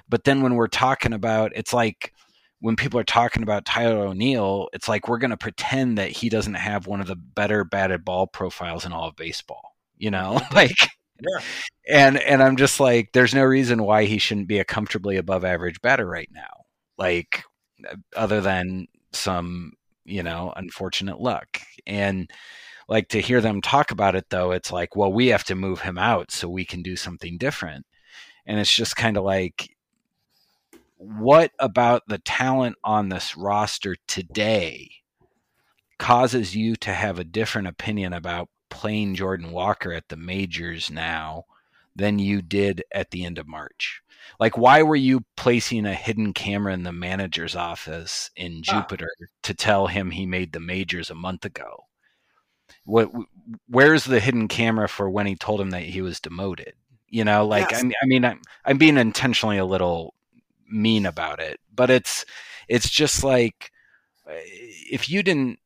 But 0.09 0.25
then 0.25 0.41
when 0.41 0.55
we're 0.55 0.67
talking 0.67 1.13
about 1.13 1.53
it's 1.55 1.73
like 1.73 2.13
when 2.59 2.75
people 2.75 2.99
are 2.99 3.05
talking 3.05 3.43
about 3.43 3.65
Tyler 3.65 4.07
O'Neill, 4.07 4.67
it's 4.73 4.89
like 4.89 5.07
we're 5.07 5.17
going 5.17 5.31
to 5.31 5.37
pretend 5.37 5.97
that 5.97 6.11
he 6.11 6.27
doesn't 6.27 6.53
have 6.55 6.85
one 6.85 6.99
of 6.99 7.07
the 7.07 7.15
better 7.15 7.63
batted 7.63 8.03
ball 8.03 8.27
profiles 8.27 8.85
in 8.85 8.91
all 8.91 9.07
of 9.07 9.15
baseball. 9.15 9.77
You 9.97 10.11
know, 10.11 10.41
like 10.53 10.90
yeah. 11.21 11.43
And 11.89 12.19
and 12.19 12.41
I'm 12.41 12.57
just 12.57 12.79
like, 12.79 13.11
there's 13.13 13.33
no 13.33 13.43
reason 13.43 13.83
why 13.83 14.05
he 14.05 14.17
shouldn't 14.17 14.47
be 14.47 14.59
a 14.59 14.65
comfortably 14.65 15.17
above 15.17 15.45
average 15.45 15.81
batter 15.81 16.05
right 16.05 16.29
now. 16.31 16.65
Like 16.97 17.43
other 18.15 18.41
than 18.41 18.87
some, 19.13 19.73
you 20.05 20.23
know, 20.23 20.53
unfortunate 20.55 21.19
luck. 21.19 21.61
And 21.85 22.29
like 22.87 23.09
to 23.09 23.21
hear 23.21 23.41
them 23.41 23.61
talk 23.61 23.91
about 23.91 24.15
it 24.15 24.29
though, 24.29 24.51
it's 24.51 24.71
like, 24.71 24.95
well, 24.95 25.11
we 25.11 25.27
have 25.27 25.43
to 25.45 25.55
move 25.55 25.81
him 25.81 25.97
out 25.97 26.31
so 26.31 26.49
we 26.49 26.65
can 26.65 26.81
do 26.81 26.95
something 26.95 27.37
different. 27.37 27.85
And 28.45 28.59
it's 28.59 28.73
just 28.73 28.95
kind 28.95 29.17
of 29.17 29.23
like 29.23 29.75
what 30.97 31.51
about 31.57 32.03
the 32.07 32.19
talent 32.19 32.75
on 32.83 33.09
this 33.09 33.35
roster 33.35 33.95
today 34.07 34.91
causes 35.97 36.55
you 36.55 36.75
to 36.75 36.93
have 36.93 37.17
a 37.17 37.23
different 37.23 37.67
opinion 37.67 38.13
about 38.13 38.49
playing 38.71 39.13
Jordan 39.13 39.51
Walker 39.51 39.93
at 39.93 40.09
the 40.09 40.15
majors 40.15 40.89
now 40.89 41.45
than 41.95 42.17
you 42.17 42.41
did 42.41 42.83
at 42.91 43.11
the 43.11 43.23
end 43.23 43.37
of 43.37 43.47
March? 43.47 44.01
Like, 44.39 44.57
why 44.57 44.81
were 44.81 44.95
you 44.95 45.23
placing 45.35 45.85
a 45.85 45.93
hidden 45.93 46.33
camera 46.33 46.73
in 46.73 46.83
the 46.83 46.91
manager's 46.91 47.55
office 47.55 48.31
in 48.35 48.63
ah. 48.67 48.71
Jupiter 48.71 49.09
ah. 49.21 49.25
to 49.43 49.53
tell 49.53 49.87
him 49.87 50.09
he 50.09 50.25
made 50.25 50.53
the 50.53 50.59
majors 50.59 51.11
a 51.11 51.15
month 51.15 51.45
ago? 51.45 51.85
What? 52.85 53.11
Where's 53.67 54.05
the 54.05 54.19
hidden 54.19 54.47
camera 54.47 54.89
for 54.89 55.09
when 55.09 55.27
he 55.27 55.35
told 55.35 55.61
him 55.61 55.69
that 55.71 55.83
he 55.83 56.01
was 56.01 56.19
demoted? 56.19 56.73
You 57.07 57.25
know, 57.25 57.45
like 57.45 57.69
yes. 57.71 57.83
I, 57.83 57.91
I 58.01 58.05
mean, 58.05 58.25
I'm, 58.25 58.41
I'm 58.65 58.77
being 58.77 58.97
intentionally 58.97 59.57
a 59.57 59.65
little 59.65 60.15
mean 60.67 61.05
about 61.05 61.39
it, 61.39 61.59
but 61.75 61.89
it's 61.89 62.25
it's 62.67 62.89
just 62.89 63.23
like 63.23 63.71
if 64.25 65.09
you 65.09 65.21
didn't 65.21 65.59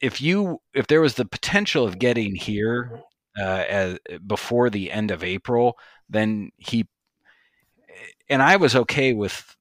if 0.00 0.20
you 0.20 0.60
if 0.74 0.86
there 0.86 1.00
was 1.00 1.14
the 1.14 1.24
potential 1.24 1.84
of 1.84 1.98
getting 1.98 2.34
here 2.34 3.02
uh, 3.38 3.64
as, 3.68 3.98
before 4.26 4.70
the 4.70 4.90
end 4.90 5.10
of 5.10 5.22
April, 5.22 5.78
then 6.08 6.50
he 6.56 6.86
and 8.28 8.42
I 8.42 8.56
was 8.56 8.74
okay 8.74 9.12
with 9.12 9.56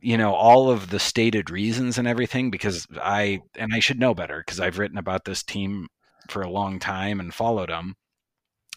you 0.00 0.18
know 0.18 0.34
all 0.34 0.70
of 0.70 0.90
the 0.90 0.98
stated 0.98 1.50
reasons 1.50 1.98
and 1.98 2.08
everything 2.08 2.50
because 2.50 2.86
I 3.00 3.40
and 3.54 3.72
I 3.72 3.80
should 3.80 3.98
know 3.98 4.14
better 4.14 4.42
because 4.44 4.60
I've 4.60 4.78
written 4.78 4.98
about 4.98 5.24
this 5.24 5.42
team 5.42 5.88
for 6.28 6.42
a 6.42 6.50
long 6.50 6.78
time 6.78 7.20
and 7.20 7.32
followed 7.32 7.70
them. 7.70 7.94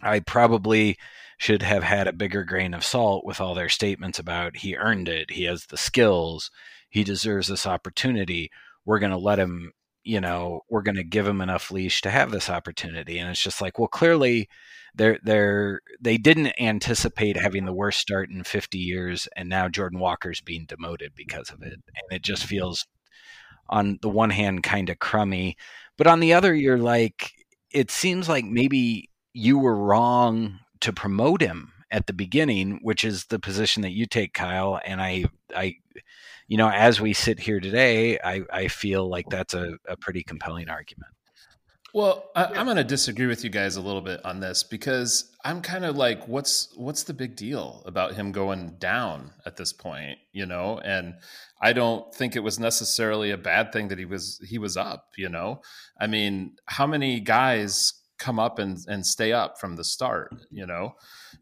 I 0.01 0.19
probably 0.21 0.97
should 1.37 1.61
have 1.61 1.83
had 1.83 2.07
a 2.07 2.13
bigger 2.13 2.43
grain 2.43 2.73
of 2.73 2.83
salt 2.83 3.25
with 3.25 3.41
all 3.41 3.55
their 3.55 3.69
statements 3.69 4.19
about 4.19 4.57
he 4.57 4.75
earned 4.75 5.09
it, 5.09 5.31
he 5.31 5.45
has 5.45 5.65
the 5.65 5.77
skills, 5.77 6.51
he 6.89 7.03
deserves 7.03 7.47
this 7.47 7.65
opportunity. 7.65 8.51
We're 8.85 8.99
going 8.99 9.11
to 9.11 9.17
let 9.17 9.39
him 9.39 9.71
you 10.03 10.21
know 10.21 10.61
we're 10.69 10.81
going 10.81 10.95
to 10.95 11.03
give 11.03 11.27
him 11.27 11.41
enough 11.41 11.71
leash 11.71 12.01
to 12.01 12.09
have 12.09 12.31
this 12.31 12.49
opportunity 12.49 13.19
and 13.19 13.29
it's 13.29 13.41
just 13.41 13.61
like 13.61 13.77
well 13.77 13.87
clearly 13.87 14.47
they're 14.95 15.19
they're 15.23 15.81
they 15.99 16.17
didn't 16.17 16.53
anticipate 16.59 17.37
having 17.37 17.65
the 17.65 17.73
worst 17.73 17.99
start 17.99 18.29
in 18.29 18.43
50 18.43 18.77
years 18.77 19.27
and 19.35 19.49
now 19.49 19.67
jordan 19.67 19.99
walker's 19.99 20.41
being 20.41 20.65
demoted 20.65 21.13
because 21.15 21.49
of 21.49 21.61
it 21.61 21.73
and 21.73 22.11
it 22.11 22.21
just 22.21 22.43
mm-hmm. 22.43 22.49
feels 22.49 22.87
on 23.69 23.99
the 24.01 24.09
one 24.09 24.31
hand 24.31 24.63
kind 24.63 24.89
of 24.89 24.99
crummy 24.99 25.55
but 25.97 26.07
on 26.07 26.19
the 26.19 26.33
other 26.33 26.53
you're 26.53 26.77
like 26.77 27.31
it 27.71 27.91
seems 27.91 28.27
like 28.27 28.45
maybe 28.45 29.09
you 29.33 29.59
were 29.59 29.75
wrong 29.75 30.59
to 30.81 30.91
promote 30.91 31.41
him 31.41 31.71
at 31.91 32.07
the 32.07 32.13
beginning 32.13 32.79
which 32.81 33.03
is 33.03 33.25
the 33.25 33.39
position 33.39 33.81
that 33.81 33.91
you 33.91 34.05
take 34.05 34.33
kyle 34.33 34.79
and 34.85 35.01
i 35.01 35.25
i 35.55 35.75
you 36.49 36.57
know, 36.57 36.69
as 36.69 36.99
we 36.99 37.13
sit 37.13 37.39
here 37.39 37.59
today, 37.59 38.19
I, 38.19 38.41
I 38.51 38.67
feel 38.67 39.07
like 39.07 39.29
that's 39.29 39.53
a, 39.53 39.77
a 39.87 39.95
pretty 39.95 40.23
compelling 40.23 40.67
argument. 40.67 41.11
Well, 41.93 42.29
I, 42.35 42.45
am 42.59 42.65
going 42.65 42.77
to 42.77 42.83
disagree 42.83 43.27
with 43.27 43.43
you 43.43 43.51
guys 43.51 43.75
a 43.75 43.81
little 43.81 44.01
bit 44.01 44.23
on 44.25 44.39
this 44.39 44.63
because 44.63 45.31
I'm 45.45 45.61
kind 45.61 45.85
of 45.85 45.95
like, 45.95 46.27
what's 46.27 46.73
what's 46.75 47.03
the 47.03 47.13
big 47.13 47.35
deal 47.35 47.83
about 47.85 48.13
him 48.13 48.31
going 48.31 48.75
down 48.79 49.31
at 49.45 49.57
this 49.57 49.73
point, 49.73 50.17
you 50.33 50.45
know? 50.45 50.79
And 50.79 51.15
I 51.61 51.73
don't 51.73 52.13
think 52.13 52.35
it 52.35 52.43
was 52.43 52.59
necessarily 52.59 53.31
a 53.31 53.37
bad 53.37 53.71
thing 53.71 53.87
that 53.87 53.99
he 53.99 54.05
was 54.05 54.39
he 54.47 54.57
was 54.57 54.75
up, 54.75 55.09
you 55.17 55.29
know. 55.29 55.61
I 55.99 56.07
mean, 56.07 56.55
how 56.65 56.85
many 56.85 57.19
guys 57.19 57.93
come 58.17 58.39
up 58.39 58.59
and 58.59 58.77
and 58.87 59.05
stay 59.05 59.33
up 59.33 59.59
from 59.59 59.75
the 59.75 59.83
start, 59.83 60.33
you 60.51 60.65
know? 60.65 60.93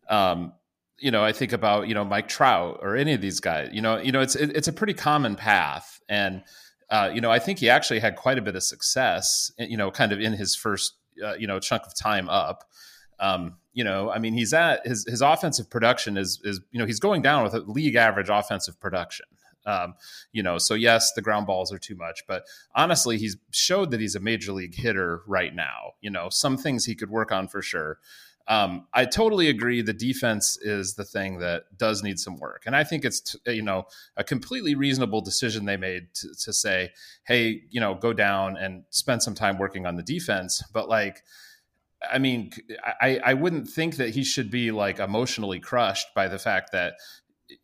Um, 0.10 0.54
you 1.00 1.12
know, 1.12 1.24
I 1.24 1.32
think 1.32 1.54
about 1.54 1.88
you 1.88 1.94
know 1.94 2.04
Mike 2.04 2.28
Trout 2.28 2.80
or 2.82 2.96
any 2.96 3.14
of 3.14 3.22
these 3.22 3.40
guys. 3.40 3.70
You 3.72 3.82
know, 3.82 3.98
you 4.00 4.12
know, 4.12 4.22
it's 4.22 4.36
it, 4.36 4.56
it's 4.56 4.68
a 4.68 4.74
pretty 4.74 4.94
common 4.94 5.36
path, 5.36 6.00
and 6.10 6.44
uh, 6.90 7.12
you 7.14 7.22
know, 7.22 7.32
I 7.32 7.40
think 7.40 7.60
he 7.60 7.70
actually 7.70 8.00
had 8.00 8.16
quite 8.16 8.38
a 8.38 8.42
bit 8.42 8.56
of 8.56 8.64
success. 8.64 9.52
You 9.58 9.78
know, 9.78 9.92
kind 9.92 10.12
of 10.12 10.20
in 10.20 10.34
his 10.34 10.56
first 10.56 10.94
uh, 11.24 11.36
you 11.36 11.48
know 11.48 11.60
chunk 11.60 11.84
of 11.86 11.96
time 11.96 12.30
up. 12.30 12.64
Um, 13.20 13.58
you 13.74 13.84
know, 13.84 14.10
I 14.12 14.20
mean, 14.20 14.34
he's 14.34 14.54
at 14.54 14.86
his 14.86 15.06
his 15.08 15.22
offensive 15.22 15.70
production 15.70 16.18
is 16.18 16.40
is 16.44 16.62
you 16.72 16.80
know 16.80 16.86
he's 16.86 17.00
going 17.00 17.22
down 17.22 17.44
with 17.44 17.54
a 17.54 17.60
league 17.60 17.96
average 17.96 18.30
offensive 18.30 18.80
production. 18.80 19.26
Um, 19.68 19.96
you 20.32 20.42
know, 20.42 20.58
so 20.58 20.74
yes, 20.74 21.12
the 21.12 21.22
ground 21.22 21.46
balls 21.46 21.74
are 21.74 21.78
too 21.78 21.96
much, 21.96 22.24
but 22.26 22.46
honestly, 22.74 23.18
he's 23.18 23.36
showed 23.52 23.92
that 23.92 24.00
he's 24.00 24.16
a 24.16 24.20
major 24.22 24.54
league 24.54 24.74
hitter 24.74 25.22
right 25.28 25.54
now. 25.54 25.92
You 26.00 26.10
know, 26.10 26.30
some 26.30 26.58
things 26.58 26.86
he 26.86 26.96
could 26.96 27.10
work 27.10 27.34
on 27.34 27.50
for 27.50 27.62
sure. 27.62 28.00
Um, 28.50 28.88
I 28.94 29.06
totally 29.06 29.50
agree. 29.50 29.82
The 29.82 29.94
defense 29.94 30.58
is 30.62 30.96
the 30.96 31.04
thing 31.04 31.40
that 31.40 31.64
does 31.78 32.02
need 32.02 32.18
some 32.18 32.38
work, 32.38 32.64
and 32.66 32.76
I 32.76 32.84
think 32.86 33.04
it's 33.04 33.36
you 33.46 33.62
know 33.62 33.88
a 34.16 34.24
completely 34.24 34.74
reasonable 34.74 35.20
decision 35.20 35.66
they 35.66 35.76
made 35.76 36.14
to, 36.16 36.30
to 36.46 36.54
say, 36.54 36.92
hey, 37.26 37.64
you 37.70 37.82
know, 37.82 37.96
go 37.96 38.14
down 38.14 38.56
and 38.56 38.84
spend 38.90 39.22
some 39.22 39.36
time 39.36 39.58
working 39.58 39.86
on 39.86 39.98
the 39.98 40.04
defense. 40.04 40.64
But 40.72 40.88
like, 40.88 41.24
I 42.10 42.20
mean, 42.20 42.52
I, 43.02 43.20
I 43.24 43.34
wouldn't 43.34 43.68
think 43.68 43.98
that 43.98 44.12
he 44.12 44.24
should 44.24 44.50
be 44.50 44.72
like 44.72 45.00
emotionally 45.00 45.60
crushed 45.60 46.08
by 46.16 46.30
the 46.30 46.40
fact 46.40 46.72
that 46.72 46.94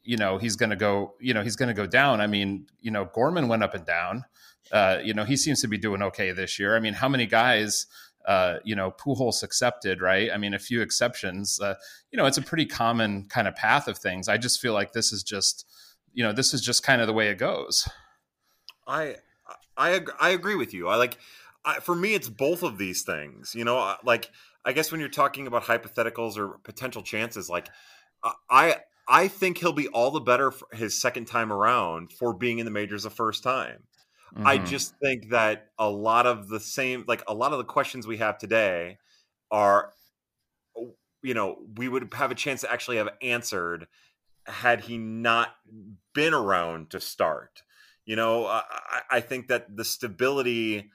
you 0.03 0.17
know 0.17 0.37
he's 0.37 0.55
going 0.55 0.69
to 0.69 0.75
go 0.75 1.13
you 1.19 1.33
know 1.33 1.43
he's 1.43 1.55
going 1.55 1.69
to 1.69 1.73
go 1.73 1.87
down. 1.87 2.19
I 2.19 2.27
mean, 2.27 2.67
you 2.81 2.91
know, 2.91 3.05
Gorman 3.05 3.47
went 3.47 3.63
up 3.63 3.73
and 3.73 3.85
down. 3.85 4.25
Uh, 4.71 4.99
you 5.03 5.13
know, 5.13 5.23
he 5.23 5.37
seems 5.37 5.61
to 5.61 5.67
be 5.67 5.77
doing 5.77 6.01
okay 6.01 6.31
this 6.31 6.57
year. 6.57 6.75
I 6.75 6.79
mean, 6.79 6.93
how 6.93 7.07
many 7.07 7.25
guys 7.25 7.85
uh, 8.25 8.59
you 8.63 8.75
know, 8.75 8.91
Pujols 8.91 9.43
accepted, 9.43 10.01
right? 10.01 10.29
I 10.33 10.37
mean, 10.37 10.53
a 10.53 10.59
few 10.59 10.81
exceptions. 10.81 11.59
Uh, 11.59 11.75
you 12.11 12.17
know, 12.17 12.25
it's 12.25 12.37
a 12.37 12.41
pretty 12.41 12.65
common 12.65 13.25
kind 13.25 13.47
of 13.47 13.55
path 13.55 13.87
of 13.87 13.97
things. 13.97 14.27
I 14.27 14.37
just 14.37 14.61
feel 14.61 14.73
like 14.73 14.93
this 14.93 15.11
is 15.11 15.23
just, 15.23 15.65
you 16.13 16.23
know, 16.23 16.31
this 16.31 16.53
is 16.53 16.61
just 16.61 16.83
kind 16.83 17.01
of 17.01 17.07
the 17.07 17.13
way 17.13 17.29
it 17.29 17.37
goes. 17.37 17.87
I 18.87 19.15
I 19.77 20.01
I 20.19 20.29
agree 20.29 20.55
with 20.55 20.73
you. 20.73 20.87
I 20.87 20.95
like 20.95 21.17
I, 21.65 21.79
for 21.79 21.95
me, 21.95 22.13
it's 22.13 22.29
both 22.29 22.63
of 22.63 22.77
these 22.77 23.03
things. 23.03 23.55
You 23.55 23.65
know, 23.65 23.95
like 24.03 24.29
I 24.65 24.73
guess 24.73 24.91
when 24.91 24.99
you're 24.99 25.09
talking 25.09 25.47
about 25.47 25.63
hypotheticals 25.63 26.37
or 26.37 26.59
potential 26.63 27.01
chances, 27.01 27.49
like 27.49 27.69
I 28.49 28.77
I 29.07 29.27
think 29.27 29.57
he'll 29.57 29.73
be 29.73 29.87
all 29.89 30.11
the 30.11 30.21
better 30.21 30.53
his 30.73 30.99
second 30.99 31.25
time 31.25 31.51
around 31.51 32.13
for 32.13 32.33
being 32.33 32.59
in 32.59 32.65
the 32.65 32.71
majors 32.71 33.03
the 33.03 33.09
first 33.09 33.43
time. 33.43 33.83
Mm-hmm. 34.35 34.47
I 34.47 34.57
just 34.57 34.95
think 34.97 35.29
that 35.29 35.67
a 35.77 35.89
lot 35.89 36.25
of 36.25 36.47
the 36.47 36.59
same, 36.59 37.05
like 37.07 37.23
a 37.27 37.33
lot 37.33 37.51
of 37.51 37.59
the 37.59 37.63
questions 37.63 38.07
we 38.07 38.17
have 38.17 38.37
today 38.37 38.97
are, 39.51 39.91
you 41.21 41.33
know, 41.33 41.57
we 41.77 41.87
would 41.87 42.11
have 42.13 42.31
a 42.31 42.35
chance 42.35 42.61
to 42.61 42.71
actually 42.71 42.97
have 42.97 43.09
answered 43.21 43.87
had 44.45 44.81
he 44.81 44.97
not 44.97 45.49
been 46.13 46.33
around 46.33 46.89
to 46.89 46.99
start. 46.99 47.61
You 48.05 48.15
know, 48.15 48.45
I, 48.45 48.63
I 49.09 49.19
think 49.21 49.47
that 49.47 49.77
the 49.77 49.85
stability 49.85 50.89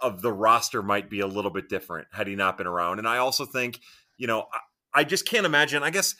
of 0.00 0.22
the 0.22 0.32
roster 0.32 0.82
might 0.82 1.10
be 1.10 1.20
a 1.20 1.26
little 1.26 1.50
bit 1.50 1.68
different 1.68 2.08
had 2.12 2.26
he 2.26 2.34
not 2.34 2.56
been 2.56 2.66
around. 2.66 2.98
And 2.98 3.08
I 3.08 3.18
also 3.18 3.44
think, 3.44 3.80
you 4.16 4.26
know, 4.26 4.46
I, 4.52 5.00
I 5.00 5.04
just 5.04 5.26
can't 5.26 5.44
imagine, 5.44 5.82
I 5.82 5.90
guess, 5.90 6.14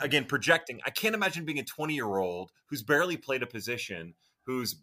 again, 0.00 0.24
projecting, 0.24 0.80
I 0.86 0.90
can't 0.90 1.14
imagine 1.14 1.44
being 1.44 1.58
a 1.58 1.64
20 1.64 1.94
year 1.94 2.16
old 2.16 2.52
who's 2.66 2.82
barely 2.82 3.16
played 3.16 3.42
a 3.42 3.46
position, 3.46 4.14
who's 4.46 4.76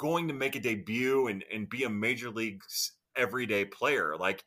going 0.00 0.28
to 0.28 0.34
make 0.34 0.56
a 0.56 0.60
debut 0.60 1.26
and, 1.26 1.44
and 1.52 1.68
be 1.68 1.84
a 1.84 1.90
major 1.90 2.30
league 2.30 2.62
everyday 3.14 3.66
player. 3.66 4.16
Like, 4.16 4.42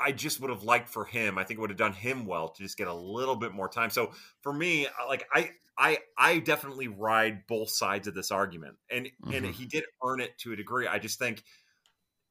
I 0.00 0.12
just 0.12 0.40
would 0.40 0.50
have 0.50 0.62
liked 0.62 0.88
for 0.88 1.04
him. 1.04 1.36
I 1.36 1.42
think 1.42 1.58
it 1.58 1.60
would 1.60 1.70
have 1.70 1.76
done 1.76 1.92
him 1.92 2.26
well 2.26 2.50
to 2.50 2.62
just 2.62 2.78
get 2.78 2.86
a 2.86 2.94
little 2.94 3.34
bit 3.34 3.52
more 3.52 3.68
time. 3.68 3.90
So 3.90 4.12
for 4.42 4.52
me, 4.52 4.86
like 5.08 5.26
I, 5.34 5.50
I, 5.76 5.98
I 6.16 6.38
definitely 6.38 6.86
ride 6.86 7.48
both 7.48 7.70
sides 7.70 8.06
of 8.06 8.14
this 8.14 8.30
argument, 8.30 8.76
and 8.88 9.06
mm-hmm. 9.06 9.32
and 9.32 9.46
he 9.46 9.66
did 9.66 9.82
earn 10.04 10.20
it 10.20 10.38
to 10.38 10.52
a 10.52 10.56
degree. 10.56 10.86
I 10.86 11.00
just 11.00 11.18
think, 11.18 11.42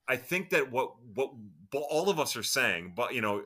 I 0.08 0.16
think 0.16 0.52
that 0.52 0.72
what 0.72 0.92
what 1.14 1.32
all 1.74 2.10
of 2.10 2.20
us 2.20 2.38
are 2.38 2.44
saying, 2.44 2.94
but 2.96 3.14
you 3.14 3.20
know, 3.20 3.44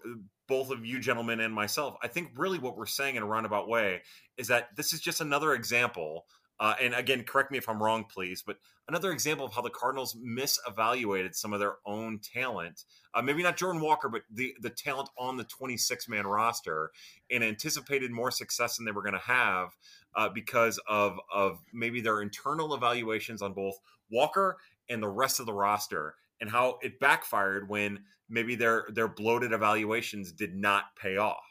both 0.48 0.70
of 0.70 0.86
you 0.86 1.00
gentlemen 1.00 1.40
and 1.40 1.54
myself, 1.54 1.96
I 2.04 2.08
think 2.08 2.34
really 2.36 2.60
what 2.60 2.78
we're 2.78 2.86
saying 2.86 3.16
in 3.16 3.24
a 3.24 3.26
roundabout 3.26 3.68
way 3.68 4.02
is 4.38 4.50
that 4.50 4.76
this 4.76 4.94
is 4.94 5.02
just 5.02 5.22
another 5.22 5.54
example 5.54 6.26
uh, 6.62 6.76
and 6.80 6.94
again, 6.94 7.24
correct 7.24 7.52
me 7.52 7.58
if 7.58 7.68
I'm 7.68 7.82
wrong, 7.82 8.06
please, 8.08 8.44
but 8.46 8.58
another 8.88 9.12
example 9.12 9.48
of 9.48 9.52
how 9.52 9.64
the 9.64 9.72
Cardinals 9.72 10.16
misevaluated 10.16 11.34
some 11.34 11.54
of 11.54 11.60
their 11.60 11.78
own 11.88 12.20
talent. 12.20 12.86
Uh, 13.16 13.24
maybe 13.24 13.42
not 13.42 13.58
Jordan 13.58 13.82
Walker, 13.82 14.10
but 14.10 14.22
the 14.32 14.54
the 14.62 14.70
talent 14.70 15.10
on 15.18 15.38
the 15.38 15.44
26 15.44 16.08
man 16.08 16.28
roster, 16.28 16.92
and 17.32 17.44
anticipated 17.44 18.12
more 18.12 18.30
success 18.30 18.78
than 18.78 18.86
they 18.86 18.92
were 18.92 19.02
going 19.02 19.14
to 19.14 19.20
have 19.20 19.70
uh, 20.16 20.30
because 20.30 20.80
of 20.88 21.20
of 21.34 21.64
maybe 21.74 22.00
their 22.00 22.22
internal 22.22 22.76
evaluations 22.76 23.42
on 23.42 23.54
both 23.54 23.80
Walker 24.12 24.58
and 24.88 25.02
the 25.02 25.10
rest 25.10 25.40
of 25.40 25.48
the 25.48 25.54
roster, 25.54 26.14
and 26.40 26.52
how 26.52 26.78
it 26.84 27.00
backfired 27.00 27.70
when 27.70 28.02
maybe 28.30 28.54
their 28.54 28.86
their 28.94 29.08
bloated 29.08 29.52
evaluations 29.52 30.32
did 30.32 30.56
not 30.56 30.96
pay 30.96 31.18
off. 31.18 31.51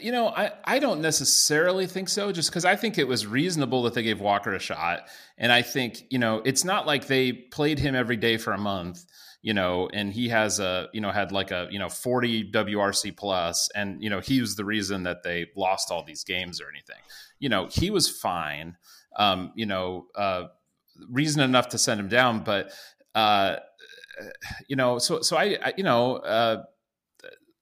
You 0.00 0.12
know, 0.12 0.28
I, 0.28 0.52
I 0.64 0.78
don't 0.78 1.00
necessarily 1.00 1.86
think 1.86 2.08
so, 2.08 2.32
just 2.32 2.50
because 2.50 2.64
I 2.64 2.76
think 2.76 2.98
it 2.98 3.06
was 3.06 3.26
reasonable 3.26 3.82
that 3.84 3.94
they 3.94 4.02
gave 4.02 4.20
Walker 4.20 4.54
a 4.54 4.58
shot. 4.58 5.08
And 5.38 5.52
I 5.52 5.62
think, 5.62 6.04
you 6.10 6.18
know, 6.18 6.42
it's 6.44 6.64
not 6.64 6.86
like 6.86 7.06
they 7.06 7.32
played 7.32 7.78
him 7.78 7.94
every 7.94 8.16
day 8.16 8.36
for 8.36 8.52
a 8.52 8.58
month, 8.58 9.04
you 9.42 9.54
know, 9.54 9.88
and 9.92 10.12
he 10.12 10.28
has 10.30 10.58
a, 10.58 10.88
you 10.92 11.00
know, 11.00 11.10
had 11.10 11.32
like 11.32 11.50
a, 11.50 11.68
you 11.70 11.78
know, 11.78 11.88
40 11.88 12.50
WRC 12.50 13.16
plus, 13.16 13.68
and, 13.74 14.02
you 14.02 14.10
know, 14.10 14.20
he 14.20 14.40
was 14.40 14.56
the 14.56 14.64
reason 14.64 15.02
that 15.04 15.22
they 15.22 15.46
lost 15.56 15.90
all 15.90 16.02
these 16.02 16.24
games 16.24 16.60
or 16.60 16.68
anything. 16.68 17.02
You 17.38 17.48
know, 17.48 17.68
he 17.70 17.90
was 17.90 18.08
fine, 18.08 18.76
um, 19.16 19.52
you 19.54 19.66
know, 19.66 20.06
uh, 20.14 20.44
reason 21.10 21.42
enough 21.42 21.68
to 21.68 21.78
send 21.78 22.00
him 22.00 22.08
down. 22.08 22.42
But, 22.42 22.72
uh, 23.14 23.56
you 24.68 24.76
know, 24.76 24.98
so, 24.98 25.20
so 25.20 25.36
I, 25.36 25.58
I 25.62 25.72
you 25.76 25.84
know, 25.84 26.16
uh, 26.16 26.62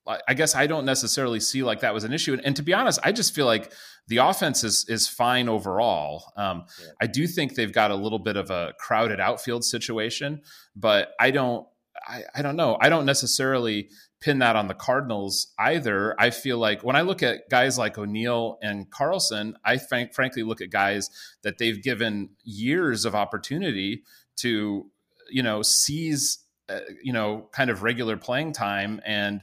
I 0.07 0.35
guess 0.35 0.55
I 0.55 0.67
don't 0.67 0.85
necessarily 0.85 1.39
see 1.39 1.63
like 1.63 1.81
that 1.81 1.95
was 1.95 2.05
an 2.05 2.13
issue. 2.13 2.33
And, 2.33 2.45
and, 2.45 2.57
to 2.57 2.63
be 2.63 2.73
honest, 2.75 2.99
I 3.05 3.13
just 3.13 3.35
feel 3.35 3.47
like 3.47 3.73
the 4.09 4.17
offense 4.17 4.65
is 4.65 4.85
is 4.89 5.07
fine 5.07 5.49
overall. 5.49 6.33
Um, 6.37 6.65
yeah. 6.81 6.89
I 7.01 7.07
do 7.07 7.27
think 7.27 7.55
they've 7.55 7.73
got 7.73 7.91
a 7.91 7.95
little 7.95 8.19
bit 8.19 8.37
of 8.37 8.51
a 8.51 8.73
crowded 8.79 9.21
outfield 9.21 9.65
situation, 9.65 10.43
but 10.75 11.13
I 11.21 11.31
don't. 11.31 11.67
I, 12.05 12.23
I 12.35 12.43
don't 12.43 12.57
know. 12.57 12.79
I 12.81 12.89
don't 12.89 13.05
necessarily 13.05 13.91
pin 14.23 14.39
that 14.39 14.57
on 14.57 14.67
the 14.67 14.75
Cardinals 14.75 15.53
either. 15.59 16.19
I 16.19 16.31
feel 16.31 16.57
like 16.57 16.83
when 16.83 16.97
I 16.97 17.03
look 17.03 17.23
at 17.23 17.49
guys 17.51 17.77
like 17.77 17.99
O'Neill 17.99 18.59
and 18.63 18.91
Carlson, 18.91 19.57
I 19.65 19.77
frank, 19.79 20.15
frankly 20.15 20.43
look 20.43 20.61
at 20.61 20.71
guys 20.71 21.11
that 21.43 21.59
they've 21.59 21.81
given 21.81 22.31
years 22.45 23.05
of 23.05 23.15
opportunity 23.15 24.05
to, 24.37 24.87
you 25.31 25.43
know, 25.43 25.63
seize, 25.63 26.39
uh, 26.69 26.81
you 27.03 27.13
know, 27.13 27.49
kind 27.53 27.69
of 27.69 27.83
regular 27.83 28.17
playing 28.17 28.53
time 28.53 29.01
and 29.05 29.43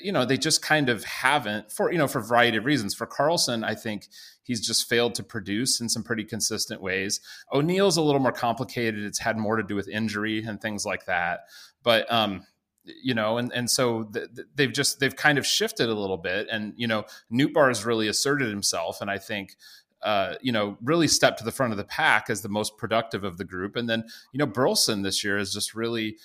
you 0.00 0.12
know 0.12 0.24
they 0.24 0.36
just 0.36 0.62
kind 0.62 0.88
of 0.88 1.04
haven't 1.04 1.72
for 1.72 1.92
you 1.92 1.98
know 1.98 2.08
for 2.08 2.20
a 2.20 2.22
variety 2.22 2.56
of 2.56 2.64
reasons. 2.64 2.94
For 2.94 3.06
carlson 3.06 3.64
i 3.64 3.74
think 3.74 4.08
he's 4.42 4.64
just 4.64 4.88
failed 4.88 5.14
to 5.16 5.22
produce 5.22 5.80
in 5.80 5.88
some 5.88 6.02
pretty 6.02 6.24
consistent 6.24 6.80
ways. 6.80 7.20
O'neill's 7.52 7.96
a 7.96 8.02
little 8.02 8.20
more 8.20 8.32
complicated. 8.32 9.04
It's 9.04 9.20
had 9.20 9.38
more 9.38 9.56
to 9.56 9.62
do 9.62 9.76
with 9.76 9.88
injury 9.88 10.42
and 10.42 10.60
things 10.60 10.84
like 10.84 11.06
that. 11.06 11.46
But 11.82 12.10
um 12.12 12.46
you 12.84 13.14
know 13.14 13.38
and 13.38 13.52
and 13.52 13.70
so 13.70 14.04
th- 14.04 14.28
they've 14.56 14.72
just 14.72 14.98
they've 14.98 15.14
kind 15.14 15.38
of 15.38 15.46
shifted 15.46 15.88
a 15.88 15.94
little 15.94 16.16
bit. 16.16 16.48
And 16.50 16.72
you 16.76 16.86
know 16.86 17.04
Nootbaar 17.32 17.68
has 17.68 17.84
really 17.84 18.08
asserted 18.08 18.48
himself 18.48 19.00
and 19.00 19.10
i 19.10 19.18
think 19.18 19.56
uh, 20.02 20.34
you 20.40 20.50
know, 20.50 20.76
really 20.82 21.06
stepped 21.06 21.38
to 21.38 21.44
the 21.44 21.52
front 21.52 21.72
of 21.72 21.76
the 21.76 21.84
pack 21.84 22.28
as 22.28 22.42
the 22.42 22.48
most 22.48 22.76
productive 22.76 23.22
of 23.22 23.38
the 23.38 23.44
group. 23.44 23.76
And 23.76 23.88
then, 23.88 24.04
you 24.32 24.38
know, 24.38 24.46
Burleson 24.46 25.02
this 25.02 25.22
year 25.22 25.38
has 25.38 25.52
just 25.52 25.74
really 25.74 26.16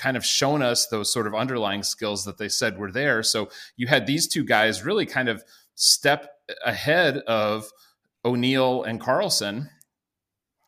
kind 0.00 0.16
of 0.16 0.24
shown 0.24 0.62
us 0.62 0.86
those 0.86 1.12
sort 1.12 1.26
of 1.26 1.34
underlying 1.34 1.82
skills 1.82 2.24
that 2.24 2.38
they 2.38 2.48
said 2.48 2.78
were 2.78 2.90
there. 2.90 3.22
So 3.22 3.50
you 3.76 3.86
had 3.86 4.06
these 4.06 4.26
two 4.26 4.44
guys 4.44 4.82
really 4.82 5.04
kind 5.04 5.28
of 5.28 5.44
step 5.74 6.30
ahead 6.64 7.18
of 7.18 7.70
O'Neill 8.24 8.82
and 8.82 8.98
Carlson. 8.98 9.68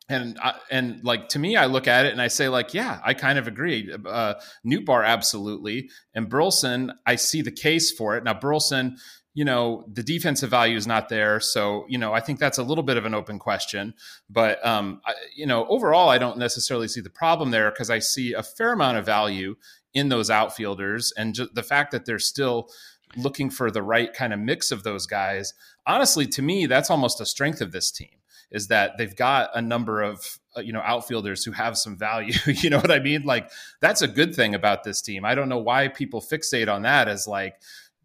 And 0.08 0.38
and 0.70 1.02
like 1.02 1.30
to 1.30 1.38
me, 1.38 1.56
I 1.56 1.66
look 1.66 1.88
at 1.88 2.04
it 2.04 2.12
and 2.12 2.20
I 2.20 2.28
say 2.28 2.50
like, 2.50 2.74
yeah, 2.74 3.00
I 3.02 3.14
kind 3.14 3.38
of 3.38 3.48
agree. 3.48 3.90
Uh, 4.04 4.34
Nootbaar 4.66 5.06
absolutely, 5.06 5.88
and 6.12 6.28
Burleson, 6.28 6.92
I 7.06 7.16
see 7.16 7.40
the 7.40 7.52
case 7.52 7.90
for 7.90 8.16
it. 8.16 8.24
Now 8.24 8.34
Burleson, 8.34 8.98
you 9.34 9.44
know 9.44 9.84
the 9.92 10.02
defensive 10.02 10.50
value 10.50 10.76
is 10.76 10.86
not 10.86 11.08
there. 11.08 11.40
So 11.40 11.86
you 11.88 11.98
know 11.98 12.12
i 12.12 12.20
think 12.20 12.38
that's 12.38 12.58
a 12.58 12.62
little 12.62 12.84
bit 12.84 12.96
of 12.96 13.04
an 13.04 13.14
open 13.14 13.38
question. 13.38 13.94
But 14.28 14.64
um, 14.66 15.00
I, 15.04 15.14
you 15.34 15.46
know 15.46 15.66
overall 15.66 16.08
i 16.08 16.18
don't 16.18 16.38
necessarily 16.38 16.88
see 16.88 17.00
the 17.00 17.10
problem 17.10 17.50
there 17.50 17.70
because 17.70 17.90
i 17.90 17.98
see 17.98 18.32
a 18.32 18.42
fair 18.42 18.72
amount 18.72 18.98
of 18.98 19.06
value 19.06 19.56
in 19.94 20.08
those 20.08 20.30
outfielders 20.30 21.12
and 21.16 21.34
ju- 21.34 21.48
the 21.52 21.62
fact 21.62 21.92
that 21.92 22.06
they're 22.06 22.18
still 22.18 22.68
looking 23.16 23.50
for 23.50 23.70
the 23.70 23.82
right 23.82 24.14
kind 24.14 24.32
of 24.32 24.40
mix 24.40 24.70
of 24.70 24.82
those 24.84 25.06
guys 25.06 25.52
honestly 25.86 26.26
to 26.26 26.40
me 26.40 26.66
that's 26.66 26.90
almost 26.90 27.20
a 27.20 27.26
strength 27.26 27.60
of 27.60 27.72
this 27.72 27.90
team 27.90 28.22
is 28.52 28.68
that 28.68 28.98
they've 28.98 29.16
got 29.16 29.50
a 29.54 29.62
number 29.62 30.02
of 30.02 30.38
uh, 30.56 30.60
you 30.60 30.72
know 30.72 30.82
outfielders 30.82 31.44
who 31.44 31.52
have 31.52 31.76
some 31.76 31.96
value. 31.96 32.34
You 32.46 32.70
know 32.70 32.78
what 32.78 32.90
i 32.90 32.98
mean? 32.98 33.22
Like 33.22 33.50
that's 33.80 34.02
a 34.02 34.08
good 34.08 34.34
thing 34.34 34.54
about 34.54 34.84
this 34.84 35.00
team. 35.00 35.24
I 35.24 35.34
don't 35.34 35.48
know 35.48 35.58
why 35.58 35.88
people 35.88 36.20
fixate 36.20 36.72
on 36.72 36.82
that 36.82 37.08
as 37.08 37.26
like 37.26 37.56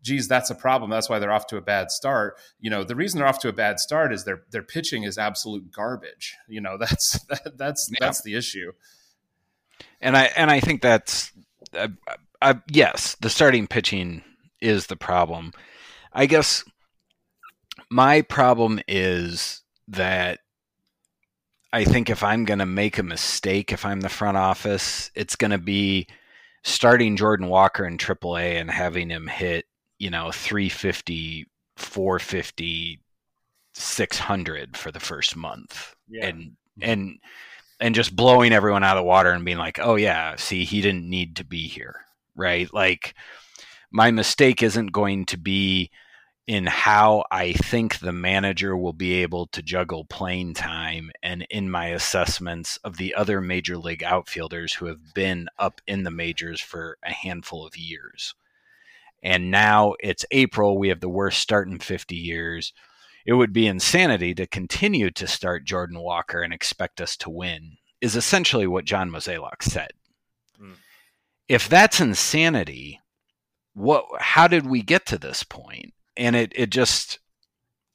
geez, 0.02 0.28
that's 0.28 0.50
a 0.50 0.56
problem. 0.56 0.90
That's 0.90 1.10
why 1.10 1.20
they're 1.20 1.32
off 1.32 1.48
to 1.48 1.58
a 1.58 1.62
bad 1.62 1.92
start. 1.92 2.38
You 2.60 2.70
know, 2.70 2.84
the 2.84 2.96
reason 2.96 3.20
they're 3.20 3.28
off 3.28 3.40
to 3.40 3.50
a 3.50 3.54
bad 3.54 3.80
start 3.80 4.14
is 4.14 4.24
their 4.24 4.44
their 4.52 4.64
pitching 4.64 5.04
is 5.04 5.18
absolute 5.18 5.72
garbage. 5.72 6.36
You 6.48 6.62
know, 6.62 6.78
that's 6.80 7.20
that, 7.26 7.58
that's 7.58 7.90
yeah. 7.92 7.98
that's 8.00 8.22
the 8.22 8.36
issue. 8.36 8.72
And 10.02 10.16
I 10.16 10.26
and 10.36 10.50
I 10.50 10.60
think 10.60 10.82
that's 10.82 11.32
uh, 11.74 11.90
uh, 12.42 12.56
yes, 12.72 13.16
the 13.22 13.30
starting 13.30 13.68
pitching 13.68 14.24
is 14.62 14.88
the 14.88 14.96
problem. 14.96 15.54
I 16.14 16.26
guess 16.26 16.64
my 17.90 18.22
problem 18.22 18.80
is 18.88 19.62
that 19.88 20.40
I 21.74 21.84
think 21.84 22.10
if 22.10 22.24
I'm 22.24 22.46
going 22.46 22.60
to 22.60 22.66
make 22.66 22.98
a 22.98 23.04
mistake, 23.04 23.72
if 23.72 23.86
I'm 23.86 24.02
the 24.02 24.10
front 24.10 24.38
office, 24.38 25.12
it's 25.16 25.36
going 25.36 25.52
to 25.52 25.58
be 25.58 26.08
starting 26.64 27.18
Jordan 27.18 27.48
Walker 27.48 27.86
in 27.86 27.98
AAA 27.98 28.60
and 28.60 28.72
having 28.72 29.10
him 29.10 29.28
hit 29.28 29.66
you 30.00 30.10
know 30.10 30.32
350 30.32 31.48
450 31.76 33.00
600 33.74 34.78
for 34.78 34.92
the 34.92 35.00
first 35.00 35.36
month 35.36 35.96
yeah. 36.10 36.28
and 36.28 36.56
and 36.82 37.20
and 37.80 37.96
just 37.96 38.16
blowing 38.16 38.52
everyone 38.52 38.84
out 38.84 38.98
of 38.98 39.02
the 39.02 39.08
water 39.08 39.32
and 39.32 39.46
being 39.46 39.58
like 39.58 39.80
oh 39.80 39.96
yeah 39.96 40.36
see 40.36 40.66
he 40.66 40.82
didn't 40.82 41.10
need 41.10 41.36
to 41.36 41.44
be 41.44 41.68
here 41.68 42.02
right 42.36 42.74
like 42.74 43.14
my 43.92 44.12
mistake 44.12 44.64
isn't 44.64 44.92
going 44.92 45.26
to 45.26 45.38
be 45.38 45.92
in 46.48 46.66
how 46.66 47.26
I 47.30 47.52
think 47.52 48.00
the 48.00 48.14
manager 48.14 48.76
will 48.76 48.94
be 48.94 49.16
able 49.16 49.48
to 49.48 49.62
juggle 49.62 50.06
playing 50.06 50.54
time 50.54 51.12
and 51.22 51.46
in 51.50 51.70
my 51.70 51.88
assessments 51.88 52.78
of 52.86 52.96
the 52.96 53.14
other 53.16 53.42
major 53.42 53.78
league 53.78 54.04
outfielders 54.04 54.74
who 54.74 54.86
have 54.86 55.14
been 55.14 55.50
up 55.60 55.82
in 55.88 56.04
the 56.04 56.12
majors 56.12 56.62
for 56.62 56.98
a 57.04 57.12
handful 57.12 57.66
of 57.66 57.76
years 57.76 58.34
and 59.24 59.52
now 59.52 59.96
it's 60.00 60.26
April. 60.32 60.78
We 60.78 60.90
have 60.90 61.00
the 61.00 61.10
worst 61.10 61.40
start 61.40 61.68
in 61.68 61.80
50 61.80 62.16
years. 62.16 62.74
It 63.26 63.34
would 63.34 63.52
be 63.52 63.68
insanity 63.68 64.34
to 64.36 64.48
continue 64.48 65.10
to 65.12 65.28
start 65.28 65.66
Jordan 65.66 66.00
Walker 66.00 66.42
and 66.42 66.54
expect 66.54 67.02
us 67.02 67.18
to 67.18 67.30
win, 67.30 67.78
is 68.00 68.16
essentially 68.16 68.68
what 68.68 68.86
John 68.86 69.10
Mozeliak 69.10 69.62
said. 69.62 69.92
Mm. 70.62 70.76
If 71.50 71.68
that's 71.68 72.00
insanity, 72.00 73.02
what 73.74 74.06
how 74.20 74.48
did 74.48 74.66
we 74.66 74.82
get 74.82 75.06
to 75.08 75.18
this 75.18 75.44
point? 75.44 75.94
And 76.16 76.36
it 76.36 76.54
it 76.56 76.70
just 76.70 77.20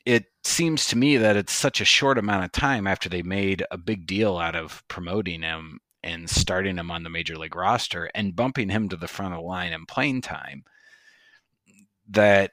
it 0.04 0.26
seems 0.44 0.86
to 0.88 0.98
me 0.98 1.16
that 1.16 1.36
it's 1.36 1.52
such 1.52 1.80
a 1.80 1.86
short 1.86 2.18
amount 2.18 2.44
of 2.44 2.52
time 2.52 2.86
after 2.86 3.08
they 3.08 3.22
made 3.22 3.64
a 3.70 3.78
big 3.78 4.06
deal 4.06 4.36
out 4.36 4.56
of 4.56 4.82
promoting 4.88 5.42
him 5.42 5.80
and 6.02 6.28
starting 6.28 6.76
him 6.76 6.90
on 6.90 7.04
the 7.04 7.10
major 7.10 7.36
league 7.36 7.54
roster 7.54 8.10
and 8.14 8.36
bumping 8.36 8.68
him 8.68 8.88
to 8.88 8.96
the 8.96 9.08
front 9.08 9.34
of 9.34 9.38
the 9.38 9.46
line 9.46 9.72
in 9.72 9.86
playing 9.86 10.20
time 10.20 10.64
that 12.12 12.52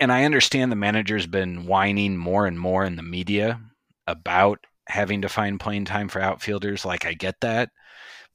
and 0.00 0.12
I 0.12 0.24
understand 0.24 0.70
the 0.70 0.76
manager's 0.76 1.26
been 1.26 1.66
whining 1.66 2.16
more 2.16 2.46
and 2.46 2.58
more 2.58 2.84
in 2.84 2.96
the 2.96 3.02
media 3.02 3.60
about 4.06 4.64
having 4.86 5.22
to 5.22 5.28
find 5.28 5.60
playing 5.60 5.84
time 5.84 6.08
for 6.08 6.20
outfielders. 6.20 6.84
Like 6.84 7.04
I 7.04 7.14
get 7.14 7.40
that, 7.40 7.70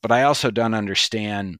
but 0.02 0.12
I 0.12 0.24
also 0.24 0.52
don't 0.52 0.74
understand, 0.74 1.58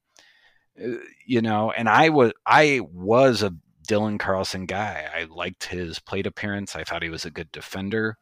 uh, 0.82 0.98
you 1.26 1.40
know. 1.40 1.72
And 1.72 1.88
I 1.88 2.10
was 2.10 2.32
I 2.46 2.80
was 2.92 3.42
a 3.42 3.54
Dylan 3.88 4.18
Carlson 4.18 4.66
guy. 4.66 5.08
I 5.14 5.24
liked 5.24 5.64
his 5.64 5.98
plate 5.98 6.26
appearance. 6.26 6.76
I 6.76 6.84
thought 6.84 7.02
he 7.02 7.10
was 7.10 7.24
a 7.24 7.30
good 7.30 7.50
defender, 7.52 8.18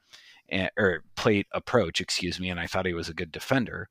or 0.76 1.04
plate 1.16 1.46
approach, 1.52 2.00
excuse 2.00 2.38
me. 2.40 2.50
And 2.50 2.60
I 2.60 2.66
thought 2.66 2.86
he 2.86 2.94
was 2.94 3.08
a 3.08 3.14
good 3.14 3.32
defender, 3.32 3.88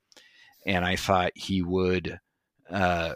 and 0.65 0.85
I 0.85 0.95
thought 0.95 1.31
he 1.35 1.61
would 1.61 2.19
uh, 2.69 3.15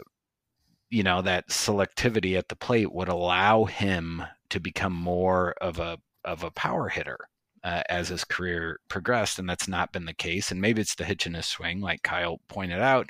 you 0.90 1.04
know 1.04 1.22
that 1.22 1.50
selectivity 1.50 2.38
at 2.38 2.50
the 2.50 2.56
plate 2.56 2.94
would 2.94 3.10
allow 3.10 3.66
him 3.66 4.24
to 4.50 4.60
become 4.60 4.94
more 4.94 5.54
of 5.62 5.80
a 5.80 5.98
of 6.24 6.44
a 6.44 6.52
power 6.52 6.90
hitter 6.90 7.20
uh, 7.64 7.82
as 7.90 8.10
his 8.10 8.24
career 8.24 8.80
progressed, 8.90 9.40
and 9.40 9.50
that's 9.50 9.68
not 9.68 9.92
been 9.92 10.06
the 10.06 10.14
case. 10.14 10.52
And 10.52 10.62
maybe 10.62 10.82
it's 10.82 10.96
the 10.96 11.04
hitch 11.04 11.26
in 11.26 11.34
his 11.34 11.48
swing, 11.48 11.82
like 11.82 12.04
Kyle 12.04 12.40
pointed 12.48 12.80
out. 12.80 13.10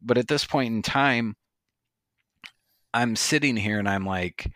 But 0.00 0.16
at 0.16 0.28
this 0.28 0.44
point 0.44 0.72
in 0.72 0.82
time, 0.82 1.36
I'm 2.94 3.16
sitting 3.16 3.56
here 3.56 3.78
and 3.78 3.88
I'm 3.88 4.06
like, 4.06 4.46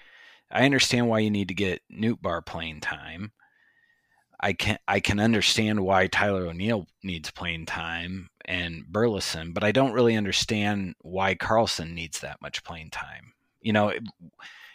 I 0.50 0.64
understand 0.64 1.08
why 1.08 1.18
you 1.20 1.30
need 1.30 1.48
to 1.48 1.54
get 1.54 1.82
Nootbaar 1.92 2.46
playing 2.46 2.80
time. 2.80 3.32
I 4.44 4.52
can 4.52 4.78
I 4.86 5.00
can 5.00 5.20
understand 5.20 5.80
why 5.80 6.06
Tyler 6.06 6.46
O'Neill 6.48 6.86
needs 7.02 7.30
playing 7.30 7.64
time 7.64 8.28
and 8.44 8.84
Burleson, 8.86 9.54
but 9.54 9.64
I 9.64 9.72
don't 9.72 9.94
really 9.94 10.16
understand 10.16 10.96
why 11.00 11.34
Carlson 11.34 11.94
needs 11.94 12.20
that 12.20 12.42
much 12.42 12.62
playing 12.62 12.90
time. 12.90 13.32
You 13.62 13.72
know, 13.72 13.88
it, 13.88 14.02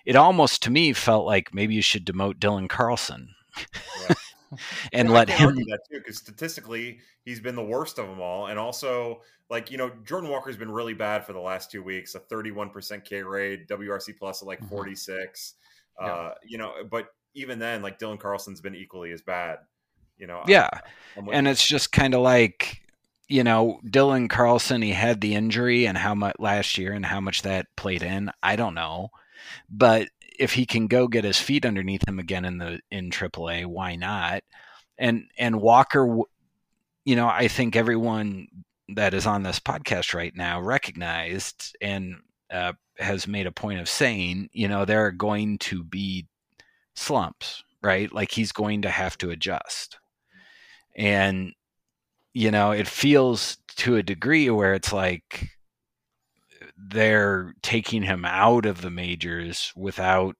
it 0.08 0.16
almost 0.16 0.64
to 0.64 0.72
me 0.72 0.92
felt 0.94 1.28
like 1.28 1.54
maybe 1.54 1.76
you 1.76 1.84
should 1.84 2.04
demote 2.04 2.40
Dylan 2.40 2.68
Carlson. 2.68 3.36
Yeah. 3.58 4.16
and 4.94 5.10
yeah, 5.10 5.14
let 5.14 5.30
him 5.30 5.54
that 5.54 5.82
too 5.92 6.00
because 6.00 6.18
statistically 6.18 6.98
he's 7.24 7.40
been 7.40 7.54
the 7.54 7.64
worst 7.64 8.00
of 8.00 8.08
them 8.08 8.20
all 8.20 8.48
and 8.48 8.58
also 8.58 9.22
like 9.52 9.70
you 9.70 9.78
know 9.78 9.92
jordan 10.04 10.28
walker's 10.28 10.58
been 10.58 10.72
really 10.72 10.96
bad 10.96 11.24
for 11.24 11.34
the 11.34 11.40
last 11.40 11.70
two 11.70 11.84
weeks 11.84 12.16
a 12.16 12.20
31% 12.20 13.06
k 13.06 13.22
rate 13.22 13.68
wrc 13.68 14.18
plus 14.18 14.42
at 14.42 14.48
like 14.48 14.58
mm-hmm. 14.58 14.70
46 14.70 15.54
yeah. 16.02 16.08
uh 16.08 16.34
you 16.44 16.58
know 16.58 16.74
but 16.90 17.10
even 17.40 17.60
then, 17.60 17.82
like 17.82 18.00
Dylan 18.00 18.20
Carlson's 18.20 18.62
been 18.62 18.76
equally 18.76 19.12
as 19.12 19.22
bad. 19.22 19.60
You 20.18 20.28
know. 20.28 20.44
Yeah, 20.48 20.70
and 21.32 21.48
it's 21.48 21.66
just 21.66 21.92
kind 21.92 22.14
of 22.14 22.22
like 22.22 22.82
you 23.28 23.44
know 23.44 23.80
Dylan 23.86 24.30
Carlson. 24.30 24.82
He 24.82 24.92
had 24.92 25.22
the 25.22 25.36
injury 25.36 25.86
and 25.86 25.98
how 25.98 26.16
much 26.16 26.36
last 26.40 26.78
year 26.78 26.94
and 26.94 27.06
how 27.06 27.22
much 27.22 27.44
that 27.44 27.68
played 27.76 28.04
in. 28.04 28.32
I 28.44 28.56
don't 28.56 28.76
know, 28.76 29.10
but 29.70 30.10
if 30.40 30.54
he 30.54 30.66
can 30.66 30.88
go 30.88 31.08
get 31.08 31.26
his 31.26 31.40
feet 31.40 31.66
underneath 31.66 32.08
him 32.08 32.20
again 32.20 32.46
in 32.46 32.58
the 32.58 32.80
in 32.92 33.10
AAA, 33.12 33.66
why 33.66 33.96
not? 33.96 34.44
And 34.98 35.26
and 35.38 35.62
Walker, 35.62 36.20
you 37.06 37.16
know, 37.16 37.28
I 37.28 37.48
think 37.48 37.76
everyone 37.76 38.48
that 38.96 39.14
is 39.14 39.28
on 39.28 39.44
this 39.44 39.60
podcast 39.60 40.14
right 40.14 40.36
now 40.36 40.62
recognized 40.62 41.76
and 41.82 42.16
uh, 42.52 42.74
has 42.98 43.28
made 43.28 43.48
a 43.48 43.52
point 43.52 43.80
of 43.80 43.90
saying, 43.90 44.50
you 44.52 44.68
know, 44.68 44.86
there 44.86 45.06
are 45.06 45.12
going 45.12 45.58
to 45.60 45.84
be 45.84 46.28
slumps, 47.00 47.64
right? 47.82 48.12
Like 48.12 48.32
he's 48.32 48.52
going 48.52 48.84
to 48.84 48.90
have 48.90 49.18
to 49.20 49.30
adjust. 49.30 49.98
And, 50.96 51.54
you 52.34 52.52
know, 52.52 52.72
it 52.72 52.88
feels 52.88 53.58
to 53.78 53.96
a 53.96 54.04
degree 54.04 54.50
where 54.50 54.74
it's 54.74 54.92
like 54.92 55.50
they're 56.78 57.54
taking 57.62 58.04
him 58.04 58.26
out 58.26 58.66
of 58.66 58.82
the 58.82 58.90
majors 58.90 59.72
without, 59.76 60.36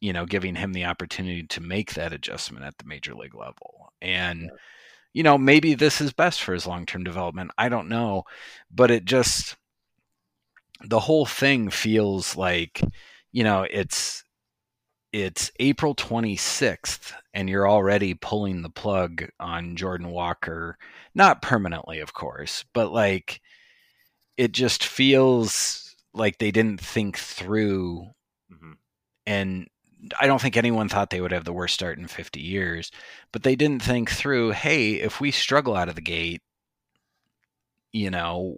you 0.00 0.12
know, 0.12 0.24
giving 0.24 0.54
him 0.54 0.72
the 0.72 0.86
opportunity 0.86 1.42
to 1.44 1.60
make 1.60 1.94
that 1.94 2.12
adjustment 2.12 2.64
at 2.64 2.78
the 2.78 2.86
major 2.86 3.14
league 3.14 3.34
level. 3.34 3.92
And, 4.00 4.50
you 5.12 5.22
know, 5.22 5.36
maybe 5.36 5.74
this 5.74 6.00
is 6.00 6.12
best 6.12 6.42
for 6.42 6.54
his 6.54 6.66
long 6.66 6.86
term 6.86 7.04
development. 7.04 7.50
I 7.58 7.68
don't 7.68 7.88
know. 7.88 8.24
But 8.70 8.90
it 8.90 9.04
just, 9.04 9.56
the 10.82 11.00
whole 11.00 11.26
thing 11.26 11.68
feels 11.68 12.36
like, 12.36 12.82
you 13.32 13.44
know, 13.44 13.66
it's, 13.70 14.24
it's 15.12 15.50
April 15.58 15.94
26th 15.94 17.12
and 17.34 17.48
you're 17.48 17.68
already 17.68 18.14
pulling 18.14 18.62
the 18.62 18.70
plug 18.70 19.28
on 19.38 19.76
Jordan 19.76 20.10
Walker, 20.10 20.78
not 21.14 21.42
permanently, 21.42 22.00
of 22.00 22.12
course, 22.12 22.64
but 22.72 22.92
like 22.92 23.40
it 24.36 24.52
just 24.52 24.84
feels 24.84 25.94
like 26.14 26.38
they 26.38 26.50
didn't 26.50 26.80
think 26.80 27.18
through. 27.18 28.06
Mm-hmm. 28.52 28.72
And 29.26 29.68
I 30.18 30.26
don't 30.26 30.40
think 30.40 30.56
anyone 30.56 30.88
thought 30.88 31.10
they 31.10 31.20
would 31.20 31.32
have 31.32 31.44
the 31.44 31.52
worst 31.52 31.74
start 31.74 31.98
in 31.98 32.06
50 32.06 32.40
years, 32.40 32.90
but 33.32 33.42
they 33.42 33.54
didn't 33.54 33.82
think 33.82 34.10
through, 34.10 34.52
hey, 34.52 34.94
if 34.94 35.20
we 35.20 35.30
struggle 35.30 35.76
out 35.76 35.88
of 35.88 35.94
the 35.94 36.00
gate, 36.00 36.42
you 37.92 38.10
know, 38.10 38.56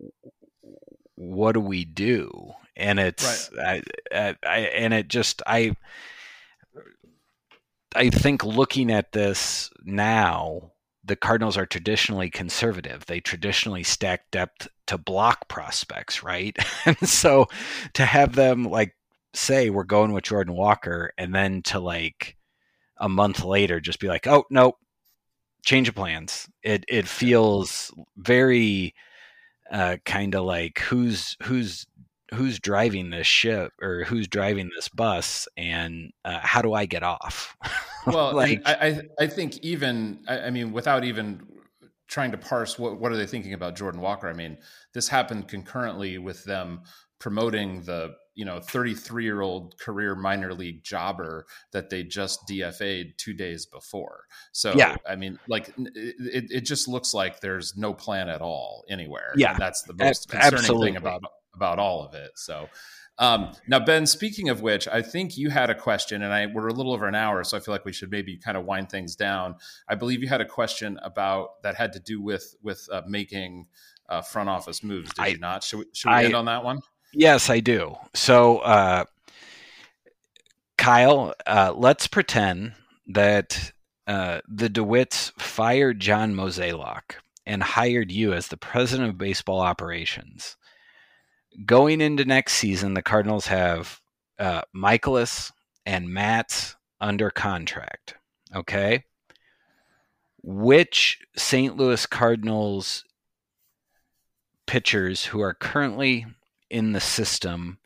what 1.16 1.52
do 1.52 1.60
we 1.60 1.84
do? 1.84 2.52
And 2.76 3.00
it's, 3.00 3.50
right. 3.56 3.82
I, 4.12 4.18
I, 4.18 4.36
I, 4.46 4.58
and 4.58 4.94
it 4.94 5.08
just, 5.08 5.42
I, 5.46 5.74
I 7.94 8.10
think 8.10 8.44
looking 8.44 8.90
at 8.90 9.12
this 9.12 9.70
now, 9.84 10.72
the 11.04 11.16
Cardinals 11.16 11.56
are 11.56 11.66
traditionally 11.66 12.30
conservative. 12.30 13.06
They 13.06 13.20
traditionally 13.20 13.82
stack 13.82 14.30
depth 14.30 14.68
to 14.86 14.98
block 14.98 15.48
prospects, 15.48 16.22
right? 16.22 16.56
and 16.86 16.98
so 17.08 17.46
to 17.94 18.04
have 18.04 18.34
them 18.34 18.64
like 18.64 18.94
say 19.34 19.70
we're 19.70 19.84
going 19.84 20.12
with 20.12 20.24
Jordan 20.24 20.54
Walker 20.54 21.12
and 21.18 21.34
then 21.34 21.62
to 21.62 21.80
like 21.80 22.36
a 22.98 23.08
month 23.08 23.44
later 23.44 23.80
just 23.80 24.00
be 24.00 24.08
like, 24.08 24.26
oh 24.26 24.44
nope, 24.50 24.76
change 25.64 25.88
of 25.88 25.94
plans. 25.94 26.48
It 26.62 26.84
it 26.88 27.08
feels 27.08 27.92
very 28.16 28.94
uh, 29.70 29.96
kind 30.04 30.34
of 30.34 30.44
like 30.44 30.78
who's 30.80 31.36
who's 31.44 31.86
who's 32.32 32.58
driving 32.58 33.10
this 33.10 33.26
ship 33.26 33.72
or 33.80 34.04
who's 34.04 34.28
driving 34.28 34.70
this 34.74 34.88
bus 34.88 35.48
and 35.56 36.12
uh, 36.24 36.40
how 36.40 36.62
do 36.62 36.72
I 36.72 36.86
get 36.86 37.02
off? 37.02 37.56
well, 38.06 38.34
like 38.34 38.62
I, 38.64 39.02
I 39.18 39.26
think 39.26 39.58
even 39.58 40.24
I, 40.28 40.40
I 40.40 40.50
mean 40.50 40.72
without 40.72 41.04
even 41.04 41.46
trying 42.08 42.30
to 42.32 42.38
parse 42.38 42.78
what 42.78 43.00
what 43.00 43.12
are 43.12 43.16
they 43.16 43.26
thinking 43.26 43.54
about 43.54 43.76
Jordan 43.76 44.00
Walker. 44.00 44.28
I 44.28 44.32
mean, 44.32 44.58
this 44.92 45.08
happened 45.08 45.48
concurrently 45.48 46.18
with 46.18 46.44
them 46.44 46.82
promoting 47.18 47.82
the 47.82 48.14
you 48.34 48.44
know 48.44 48.60
33 48.60 49.24
year 49.24 49.40
old 49.40 49.78
career 49.78 50.14
minor 50.14 50.54
league 50.54 50.82
jobber 50.82 51.46
that 51.72 51.90
they 51.90 52.02
just 52.02 52.46
DFA'd 52.48 53.14
two 53.18 53.34
days 53.34 53.66
before. 53.66 54.24
So 54.52 54.72
yeah. 54.74 54.96
I 55.08 55.16
mean, 55.16 55.38
like 55.48 55.72
it, 55.76 56.50
it 56.50 56.60
just 56.62 56.88
looks 56.88 57.14
like 57.14 57.40
there's 57.40 57.76
no 57.76 57.94
plan 57.94 58.28
at 58.28 58.40
all 58.40 58.84
anywhere. 58.88 59.32
Yeah, 59.36 59.52
and 59.52 59.60
that's 59.60 59.82
the 59.82 59.94
most 59.94 60.28
concerning 60.28 60.58
Absolutely. 60.58 60.88
thing 60.88 60.96
about 60.96 61.22
about 61.54 61.78
all 61.78 62.04
of 62.04 62.14
it. 62.14 62.32
So. 62.36 62.68
Um, 63.18 63.52
now, 63.68 63.78
Ben, 63.78 64.06
speaking 64.06 64.48
of 64.48 64.62
which, 64.62 64.88
I 64.88 65.02
think 65.02 65.36
you 65.36 65.50
had 65.50 65.68
a 65.68 65.74
question, 65.74 66.22
and 66.22 66.32
I 66.32 66.46
we're 66.46 66.68
a 66.68 66.72
little 66.72 66.94
over 66.94 67.06
an 67.06 67.14
hour, 67.14 67.44
so 67.44 67.58
I 67.58 67.60
feel 67.60 67.72
like 67.72 67.84
we 67.84 67.92
should 67.92 68.10
maybe 68.10 68.38
kind 68.38 68.56
of 68.56 68.64
wind 68.64 68.88
things 68.88 69.14
down. 69.14 69.56
I 69.86 69.96
believe 69.96 70.22
you 70.22 70.28
had 70.28 70.40
a 70.40 70.46
question 70.46 70.98
about 71.02 71.62
that 71.62 71.74
had 71.74 71.92
to 71.92 72.00
do 72.00 72.22
with 72.22 72.56
with 72.62 72.88
uh, 72.90 73.02
making 73.06 73.66
uh, 74.08 74.22
front 74.22 74.48
office 74.48 74.82
moves. 74.82 75.12
Did 75.12 75.22
I, 75.22 75.26
you 75.28 75.38
not? 75.38 75.62
Should 75.62 75.80
we, 75.80 75.84
should 75.92 76.08
we 76.08 76.14
I, 76.14 76.24
end 76.24 76.34
on 76.34 76.46
that 76.46 76.64
one? 76.64 76.80
Yes, 77.12 77.50
I 77.50 77.60
do. 77.60 77.96
So, 78.14 78.58
uh, 78.58 79.04
Kyle, 80.78 81.34
uh, 81.46 81.74
let's 81.76 82.06
pretend 82.06 82.72
that 83.08 83.72
uh, 84.06 84.40
the 84.48 84.68
DeWitts 84.68 85.32
fired 85.38 86.00
John 86.00 86.34
Mozeliak 86.34 87.16
and 87.44 87.62
hired 87.62 88.10
you 88.10 88.32
as 88.32 88.48
the 88.48 88.56
president 88.56 89.10
of 89.10 89.18
baseball 89.18 89.60
operations. 89.60 90.56
Going 91.64 92.00
into 92.00 92.24
next 92.24 92.54
season, 92.54 92.94
the 92.94 93.02
Cardinals 93.02 93.46
have 93.46 94.00
uh, 94.38 94.62
Mikolas 94.74 95.52
and 95.84 96.08
Matz 96.08 96.76
under 97.00 97.30
contract. 97.30 98.14
Okay. 98.54 99.04
Which 100.42 101.20
St. 101.36 101.76
Louis 101.76 102.04
Cardinals 102.06 103.04
pitchers 104.66 105.24
who 105.24 105.40
are 105.40 105.54
currently 105.54 106.24
in 106.70 106.92
the 106.92 107.00
system 107.00 107.78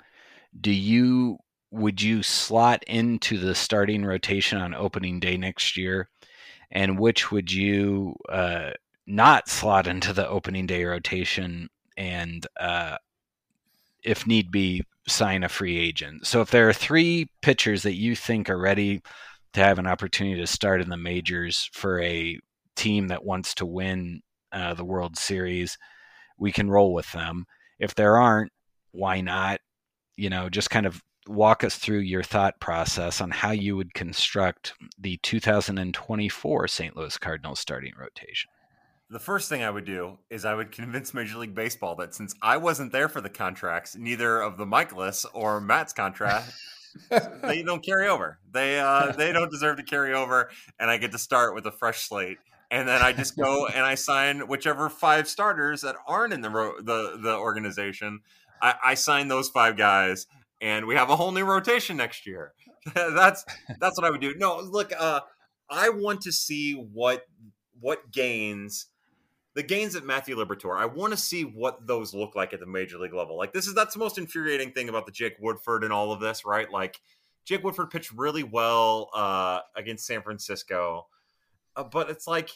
do 0.61 0.71
you 0.71 1.39
would 1.71 2.01
you 2.01 2.23
slot 2.23 2.83
into 2.85 3.39
the 3.39 3.55
starting 3.55 4.05
rotation 4.05 4.59
on 4.59 4.75
opening 4.75 5.19
day 5.19 5.37
next 5.37 5.77
year 5.77 6.09
and 6.71 6.99
which 6.99 7.31
would 7.33 7.51
you 7.51 8.15
uh, 8.29 8.71
not 9.07 9.49
slot 9.49 9.87
into 9.87 10.13
the 10.13 10.29
opening 10.29 10.67
day 10.67 10.85
rotation 10.85 11.69
and 11.97 12.47
uh, 12.59 12.97
if 14.07 14.27
need 14.27 14.51
be 14.51 14.83
sign 15.09 15.45
a 15.45 15.49
free 15.49 15.79
agent 15.79 16.27
so 16.27 16.41
if 16.41 16.51
there 16.51 16.69
are 16.69 16.73
three 16.73 17.29
pitchers 17.43 17.83
that 17.83 17.95
you 17.95 18.17
think 18.17 18.51
are 18.51 18.59
ready 18.59 19.01
to 19.53 19.61
have 19.61 19.79
an 19.79 19.87
opportunity 19.87 20.41
to 20.41 20.47
start 20.47 20.81
in 20.81 20.89
the 20.89 20.97
majors 20.97 21.71
for 21.73 22.01
a 22.01 22.39
team 22.75 23.09
that 23.09 23.25
wants 23.25 23.55
to 23.55 23.65
win 23.65 24.21
uh, 24.53 24.75
the 24.75 24.85
world 24.85 25.17
series 25.17 25.79
we 26.39 26.51
can 26.51 26.71
roll 26.71 26.93
with 26.93 27.11
them 27.13 27.47
if 27.79 27.95
there 27.95 28.17
aren't 28.17 28.53
why 28.97 29.21
not? 29.21 29.61
You 30.17 30.31
know, 30.31 30.49
just 30.49 30.71
kind 30.71 30.87
of 30.87 31.03
walk 31.29 31.65
us 31.65 31.77
through 31.77 31.99
your 31.99 32.23
thought 32.23 32.59
process 32.61 33.21
on 33.21 33.31
how 33.31 33.51
you 33.51 33.77
would 33.77 33.95
construct 33.95 34.75
the 34.99 35.19
2024 35.19 36.69
St. 36.69 36.97
Louis 36.97 37.19
Cardinals 37.19 37.61
starting 37.61 37.93
rotation. 37.99 38.49
The 39.09 39.21
first 39.21 39.49
thing 39.49 39.63
I 39.63 39.71
would 39.71 39.85
do 39.85 40.19
is 40.31 40.45
I 40.45 40.55
would 40.55 40.73
convince 40.73 41.15
Major 41.15 41.39
League 41.39 41.55
Baseball 41.55 41.95
that 41.97 42.15
since 42.15 42.35
I 42.43 42.57
wasn't 42.57 42.91
there 42.91 43.09
for 43.09 43.21
the 43.21 43.29
contracts, 43.29 43.95
neither 43.95 44.41
of 44.41 44.57
the 44.57 44.65
Mikolas 44.65 45.25
or 45.33 45.61
Matz 45.61 45.93
contract, 45.93 46.53
they 47.43 47.63
don't 47.63 47.85
carry 47.85 48.09
over. 48.09 48.41
They 48.51 48.81
uh, 48.81 49.13
they 49.17 49.33
don't 49.33 49.51
deserve 49.51 49.77
to 49.77 49.85
carry 49.85 50.13
over, 50.13 50.51
and 50.81 50.91
I 50.91 50.97
get 50.97 51.13
to 51.13 51.19
start 51.19 51.55
with 51.55 51.67
a 51.67 51.73
fresh 51.73 52.09
slate. 52.09 52.39
And 52.69 52.89
then 52.89 53.01
I 53.01 53.13
just 53.13 53.37
go 53.37 53.67
and 53.75 53.85
I 53.85 53.95
sign 53.95 54.49
whichever 54.49 54.89
five 54.89 55.29
starters 55.29 55.83
that 55.83 55.95
aren't 56.09 56.33
in 56.33 56.41
the 56.41 56.51
ro- 56.51 56.81
the 56.81 57.19
the 57.23 57.37
organization 57.37 58.21
I, 58.61 58.75
I 58.85 58.95
sign 58.95 59.29
those 59.29 59.49
five 59.49 59.77
guys, 59.77 60.27
and 60.61 60.87
we 60.87 60.95
have 60.95 61.11
a 61.11 61.17
whole 61.17 61.33
new 61.33 61.45
rotation 61.45 61.97
next 61.97 62.27
year. 62.27 62.53
that's 62.95 63.45
that's 63.79 63.99
what 63.99 64.07
I 64.07 64.11
would 64.11 64.21
do. 64.21 64.35
No, 64.37 64.59
look, 64.61 64.93
uh, 64.99 65.21
I 65.71 65.91
want 65.91 66.23
to 66.23 66.33
see 66.33 66.75
what 66.75 67.25
what 67.81 68.11
gains 68.11 68.87
the 69.57 69.63
gains 69.63 69.97
at 69.97 70.05
Matthew 70.05 70.37
Liberatore. 70.37 70.79
I 70.79 70.85
want 70.85 71.15
to 71.15 71.17
see 71.17 71.43
what 71.43 71.87
those 71.87 72.13
look 72.13 72.37
like 72.37 72.53
at 72.53 72.61
the 72.61 72.67
major 72.67 72.99
league 72.99 73.15
level. 73.15 73.39
Like 73.39 73.55
this 73.55 73.67
is 73.67 73.75
that's 73.75 73.95
the 73.95 74.01
most 74.01 74.19
infuriating 74.19 74.71
thing 74.71 74.91
about 74.91 75.07
the 75.07 75.13
Jake 75.13 75.37
Woodford 75.41 75.83
and 75.83 75.95
all 75.95 76.13
of 76.13 76.21
this, 76.21 76.45
right? 76.45 76.71
Like 76.71 77.01
Jake 77.47 77.65
Woodford 77.65 77.91
pitched 77.91 78.13
really 78.13 78.43
well 78.43 79.09
uh, 79.15 79.61
against 79.75 80.07
San 80.07 80.21
Francisco, 80.21 81.07
uh, 81.75 81.85
but 81.85 82.11
it's 82.11 82.27
like 82.27 82.51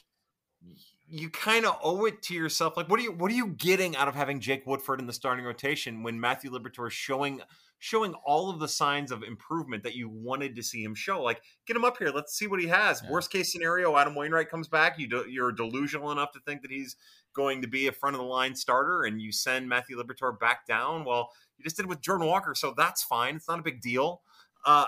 you 1.08 1.30
kind 1.30 1.64
of 1.64 1.78
owe 1.82 2.04
it 2.04 2.20
to 2.24 2.34
yourself. 2.34 2.76
Like, 2.76 2.90
what 2.90 3.00
are 3.00 3.02
you 3.02 3.12
what 3.12 3.32
are 3.32 3.34
you 3.34 3.48
getting 3.48 3.96
out 3.96 4.06
of 4.06 4.14
having 4.14 4.38
Jake 4.38 4.66
Woodford 4.66 5.00
in 5.00 5.06
the 5.06 5.12
starting 5.14 5.46
rotation 5.46 6.02
when 6.02 6.20
Matthew 6.20 6.50
Liberatore 6.50 6.88
is 6.88 6.92
showing 6.92 7.40
showing 7.80 8.14
all 8.24 8.48
of 8.48 8.60
the 8.60 8.68
signs 8.68 9.10
of 9.10 9.24
improvement 9.24 9.82
that 9.82 9.96
you 9.96 10.08
wanted 10.08 10.54
to 10.54 10.62
see 10.62 10.84
him 10.84 10.94
show? 10.94 11.20
Like, 11.20 11.42
get 11.66 11.74
him 11.74 11.84
up 11.84 11.98
here. 11.98 12.10
Let's 12.10 12.38
see 12.38 12.46
what 12.46 12.60
he 12.60 12.68
has. 12.68 13.02
Yeah. 13.02 13.10
Worst 13.10 13.32
case 13.32 13.50
scenario, 13.50 13.96
Adam 13.96 14.14
Wainwright 14.14 14.48
comes 14.48 14.68
back. 14.68 14.98
You 14.98 15.08
do, 15.08 15.24
you're 15.28 15.50
delusional 15.50 16.12
enough 16.12 16.30
to 16.32 16.40
think 16.46 16.62
that 16.62 16.70
he's 16.70 16.94
going 17.34 17.62
to 17.62 17.68
be 17.68 17.88
a 17.88 17.92
front 17.92 18.14
of 18.14 18.20
the 18.20 18.28
line 18.28 18.54
starter, 18.54 19.02
and 19.02 19.20
you 19.20 19.32
send 19.32 19.68
Matthew 19.68 20.00
Liberatore 20.00 20.38
back 20.38 20.66
down. 20.68 21.04
Well, 21.04 21.30
you 21.58 21.64
just 21.64 21.76
did 21.76 21.86
it 21.86 21.88
with 21.88 22.00
Jordan 22.00 22.28
Walker, 22.28 22.54
so 22.54 22.72
that's 22.76 23.02
fine. 23.02 23.34
It's 23.34 23.48
not 23.48 23.58
a 23.58 23.62
big 23.62 23.80
deal. 23.80 24.22
Uh, 24.64 24.86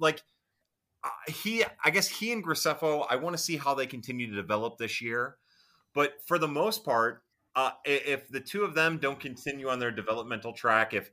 like. 0.00 0.22
Uh, 1.02 1.08
he, 1.32 1.64
I 1.82 1.88
guess 1.88 2.08
he 2.08 2.30
and 2.30 2.44
Graceffo, 2.44 3.06
I 3.08 3.16
want 3.16 3.34
to 3.34 3.42
see 3.42 3.56
how 3.56 3.72
they 3.72 3.86
continue 3.86 4.28
to 4.28 4.36
develop 4.36 4.76
this 4.76 5.00
year. 5.00 5.36
But 5.94 6.12
for 6.26 6.38
the 6.38 6.46
most 6.46 6.84
part, 6.84 7.22
uh, 7.56 7.70
if 7.86 8.28
the 8.28 8.38
two 8.38 8.64
of 8.64 8.74
them 8.74 8.98
don't 8.98 9.18
continue 9.18 9.70
on 9.70 9.78
their 9.78 9.90
developmental 9.90 10.52
track, 10.52 10.92
if 10.92 11.10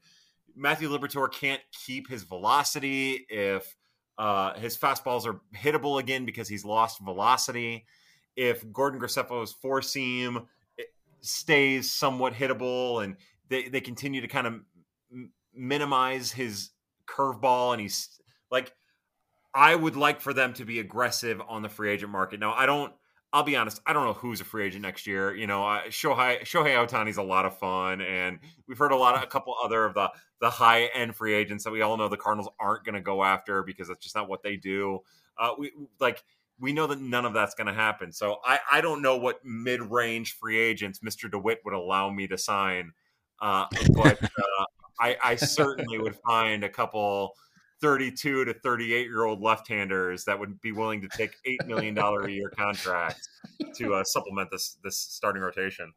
Matthew 0.57 0.89
Liberatore 0.89 1.31
can't 1.31 1.61
keep 1.85 2.09
his 2.09 2.23
velocity, 2.23 3.25
if 3.29 3.75
uh, 4.17 4.55
his 4.55 4.75
fastballs 4.75 5.27
are 5.27 5.39
hittable 5.55 5.99
again 5.99 6.25
because 6.25 6.49
he's 6.49 6.65
lost 6.65 6.99
velocity, 6.99 7.85
if 8.35 8.69
Gordon 8.73 8.99
Graceffo's 8.99 9.51
four 9.51 9.81
seam 9.81 10.47
eh, 10.79 10.83
stays 11.21 11.91
somewhat 11.91 12.33
hittable 12.33 13.03
and 13.03 13.17
they, 13.49 13.69
they 13.69 13.81
continue 13.81 14.21
to 14.21 14.27
kind 14.27 14.47
of 14.47 14.53
minimize 15.53 16.31
his 16.31 16.71
curveball 17.07 17.73
and 17.73 17.81
he's 17.81 18.19
like, 18.49 18.73
I 19.53 19.75
would 19.75 19.95
like 19.95 20.21
for 20.21 20.33
them 20.33 20.53
to 20.55 20.65
be 20.65 20.79
aggressive 20.79 21.41
on 21.47 21.61
the 21.61 21.69
free 21.69 21.91
agent 21.91 22.11
market. 22.11 22.39
Now, 22.39 22.53
I 22.53 22.65
don't– 22.65 22.93
I'll 23.33 23.43
be 23.43 23.57
honest, 23.57 23.81
I 23.85 23.93
don't 23.93 24.05
know 24.05 24.13
who's 24.13 24.39
a 24.39 24.45
free 24.45 24.65
agent 24.65 24.83
next 24.83 25.05
year. 25.05 25.35
You 25.35 25.47
know, 25.47 25.65
uh, 25.65 25.83
Shohei 25.87 26.41
Shohei 26.41 26.87
Ohtani's 26.87 27.17
a 27.17 27.23
lot 27.23 27.45
of 27.45 27.57
fun, 27.59 28.01
and 28.01 28.39
we've 28.67 28.77
heard 28.77 28.91
a 28.91 28.95
lot 28.95 29.15
of 29.15 29.23
a 29.23 29.27
couple 29.27 29.53
other 29.61 29.85
of 29.85 29.93
the 29.93 30.09
the 30.39 30.49
high 30.49 30.85
end 30.93 31.15
free 31.15 31.33
agents 31.33 31.63
that 31.65 31.71
we 31.71 31.81
all 31.81 31.97
know 31.97 32.07
the 32.07 32.17
Cardinals 32.17 32.49
aren't 32.59 32.85
going 32.85 32.95
to 32.95 33.01
go 33.01 33.23
after 33.23 33.63
because 33.63 33.89
that's 33.89 33.99
just 33.99 34.15
not 34.15 34.29
what 34.29 34.43
they 34.43 34.55
do. 34.55 34.99
Uh, 35.37 35.51
we 35.57 35.71
like 35.99 36.23
we 36.59 36.71
know 36.71 36.87
that 36.87 37.01
none 37.01 37.25
of 37.25 37.33
that's 37.33 37.53
going 37.53 37.67
to 37.67 37.73
happen. 37.73 38.13
So 38.13 38.37
I 38.45 38.59
I 38.71 38.81
don't 38.81 39.01
know 39.01 39.17
what 39.17 39.43
mid 39.43 39.81
range 39.81 40.37
free 40.37 40.59
agents 40.59 40.99
Mr. 40.99 41.29
DeWitt 41.29 41.59
would 41.65 41.73
allow 41.73 42.09
me 42.09 42.27
to 42.27 42.37
sign, 42.37 42.93
uh, 43.41 43.65
but 43.93 44.23
uh, 44.23 44.65
I 44.99 45.17
I 45.23 45.35
certainly 45.35 45.99
would 45.99 46.15
find 46.15 46.63
a 46.63 46.69
couple 46.69 47.33
32 47.81 48.45
to 48.45 48.53
38 48.53 49.07
year 49.07 49.25
old 49.25 49.41
left 49.41 49.67
handers 49.67 50.25
that 50.25 50.39
would 50.39 50.59
be 50.61 50.71
willing 50.71 51.01
to 51.01 51.07
take 51.09 51.31
$8 51.47 51.67
million 51.67 51.97
a 51.97 52.27
year 52.27 52.51
contracts 52.57 53.27
to 53.75 53.93
uh, 53.93 54.03
supplement 54.03 54.49
this, 54.51 54.77
this 54.83 54.97
starting 54.97 55.41
rotation. 55.41 55.93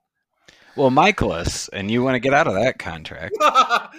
Well, 0.76 0.90
Mikolas, 0.90 1.68
and 1.72 1.90
you 1.90 2.02
want 2.02 2.14
to 2.14 2.20
get 2.20 2.32
out 2.32 2.46
of 2.46 2.54
that 2.54 2.78
contract. 2.78 3.34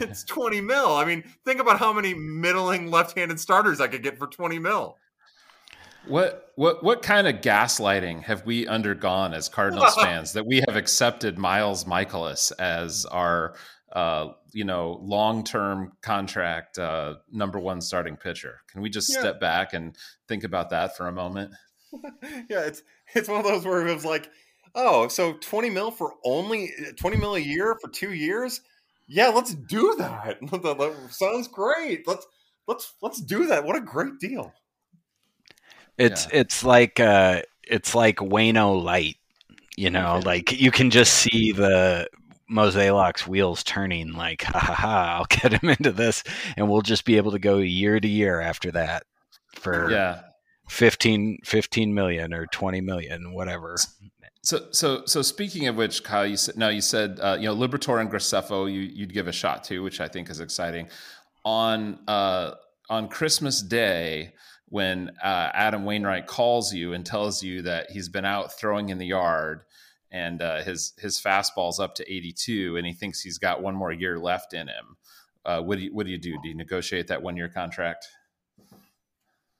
it's 0.00 0.24
20 0.24 0.60
mil. 0.60 0.94
I 0.94 1.04
mean, 1.04 1.24
think 1.44 1.60
about 1.60 1.78
how 1.78 1.92
many 1.92 2.14
middling 2.14 2.90
left 2.90 3.16
handed 3.16 3.40
starters 3.40 3.80
I 3.80 3.88
could 3.88 4.02
get 4.02 4.18
for 4.18 4.26
20 4.26 4.58
mil. 4.58 4.96
What 6.06 6.52
what 6.56 6.84
what 6.84 7.02
kind 7.02 7.26
of 7.26 7.36
gaslighting 7.36 8.22
have 8.24 8.44
we 8.44 8.66
undergone 8.66 9.32
as 9.32 9.48
Cardinals 9.48 9.94
fans 10.00 10.34
that 10.34 10.44
we 10.44 10.62
have 10.68 10.76
accepted 10.76 11.38
Miles 11.38 11.84
Mikolas 11.84 12.52
as 12.58 13.06
our 13.06 13.54
uh, 13.94 14.32
you 14.52 14.64
know, 14.64 14.98
long 15.02 15.44
term 15.44 15.92
contract 16.02 16.78
uh, 16.78 17.14
number 17.30 17.60
one 17.60 17.80
starting 17.80 18.16
pitcher. 18.16 18.60
Can 18.68 18.82
we 18.82 18.90
just 18.90 19.12
yeah. 19.12 19.20
step 19.20 19.40
back 19.40 19.72
and 19.72 19.96
think 20.28 20.44
about 20.44 20.70
that 20.70 20.96
for 20.96 21.06
a 21.06 21.12
moment? 21.12 21.52
yeah, 22.22 22.60
it's 22.60 22.82
it's 23.14 23.28
one 23.28 23.38
of 23.38 23.44
those 23.44 23.64
where 23.64 23.86
it 23.86 23.94
was 23.94 24.04
like, 24.04 24.28
oh, 24.74 25.06
so 25.08 25.34
twenty 25.34 25.70
mil 25.70 25.92
for 25.92 26.14
only 26.24 26.72
twenty 26.98 27.16
mil 27.16 27.36
a 27.36 27.40
year 27.40 27.76
for 27.80 27.88
two 27.88 28.12
years. 28.12 28.60
Yeah, 29.06 29.28
let's 29.28 29.54
do 29.54 29.94
that. 29.98 30.38
that 30.50 31.06
sounds 31.10 31.46
great. 31.46 32.06
Let's 32.06 32.26
let's 32.66 32.94
let's 33.00 33.20
do 33.20 33.46
that. 33.46 33.64
What 33.64 33.76
a 33.76 33.80
great 33.80 34.18
deal. 34.18 34.52
It's 35.96 36.26
yeah. 36.26 36.40
it's 36.40 36.64
like 36.64 36.98
uh 36.98 37.42
it's 37.62 37.94
like 37.94 38.16
Waino 38.16 38.82
light, 38.82 39.18
you 39.76 39.90
know, 39.90 40.20
like 40.24 40.52
you 40.52 40.72
can 40.72 40.90
just 40.90 41.14
see 41.14 41.52
the 41.52 42.08
Mosaic 42.48 43.20
wheels 43.20 43.62
turning 43.62 44.12
like 44.12 44.42
ha 44.42 44.58
ha 44.58 44.74
ha 44.74 45.16
I'll 45.18 45.24
get 45.28 45.62
him 45.62 45.70
into 45.70 45.92
this 45.92 46.22
and 46.56 46.68
we'll 46.68 46.82
just 46.82 47.04
be 47.04 47.16
able 47.16 47.32
to 47.32 47.38
go 47.38 47.58
year 47.58 48.00
to 48.00 48.08
year 48.08 48.40
after 48.40 48.70
that 48.72 49.04
for 49.54 49.90
yeah. 49.90 50.22
15, 50.68 51.38
15 51.44 51.94
million 51.94 52.32
or 52.32 52.46
20 52.46 52.80
million 52.80 53.32
whatever. 53.32 53.76
So 54.42 54.66
so 54.72 55.04
so 55.06 55.22
speaking 55.22 55.68
of 55.68 55.76
which 55.76 56.04
Kyle 56.04 56.26
you 56.26 56.36
said 56.36 56.56
now 56.56 56.68
you 56.68 56.82
said 56.82 57.18
uh, 57.20 57.36
you 57.40 57.46
know 57.46 57.56
Liberatore 57.56 58.00
and 58.00 58.10
Graceffo 58.10 58.70
you 58.70 58.80
you'd 58.80 59.12
give 59.12 59.26
a 59.26 59.32
shot 59.32 59.64
to 59.64 59.82
which 59.82 60.00
I 60.00 60.08
think 60.08 60.28
is 60.28 60.40
exciting. 60.40 60.88
On 61.44 61.98
uh 62.06 62.52
on 62.90 63.08
Christmas 63.08 63.62
Day 63.62 64.34
when 64.68 65.10
uh, 65.22 65.50
Adam 65.54 65.84
Wainwright 65.84 66.26
calls 66.26 66.74
you 66.74 66.94
and 66.94 67.06
tells 67.06 67.42
you 67.42 67.62
that 67.62 67.90
he's 67.90 68.08
been 68.08 68.24
out 68.24 68.52
throwing 68.52 68.88
in 68.88 68.98
the 68.98 69.06
yard 69.06 69.62
and 70.14 70.42
uh, 70.42 70.62
his 70.62 70.92
his 70.96 71.20
fastball's 71.20 71.80
up 71.80 71.96
to 71.96 72.10
82 72.10 72.76
and 72.76 72.86
he 72.86 72.92
thinks 72.92 73.20
he's 73.20 73.38
got 73.38 73.60
one 73.60 73.74
more 73.74 73.90
year 73.90 74.16
left 74.16 74.54
in 74.54 74.68
him. 74.68 74.96
Uh, 75.44 75.60
what 75.60 75.76
do 75.76 75.84
you 75.84 75.92
what 75.92 76.06
do 76.06 76.12
you 76.12 76.18
do? 76.18 76.38
Do 76.40 76.48
you 76.48 76.54
negotiate 76.54 77.08
that 77.08 77.20
one 77.20 77.36
year 77.36 77.48
contract? 77.48 78.06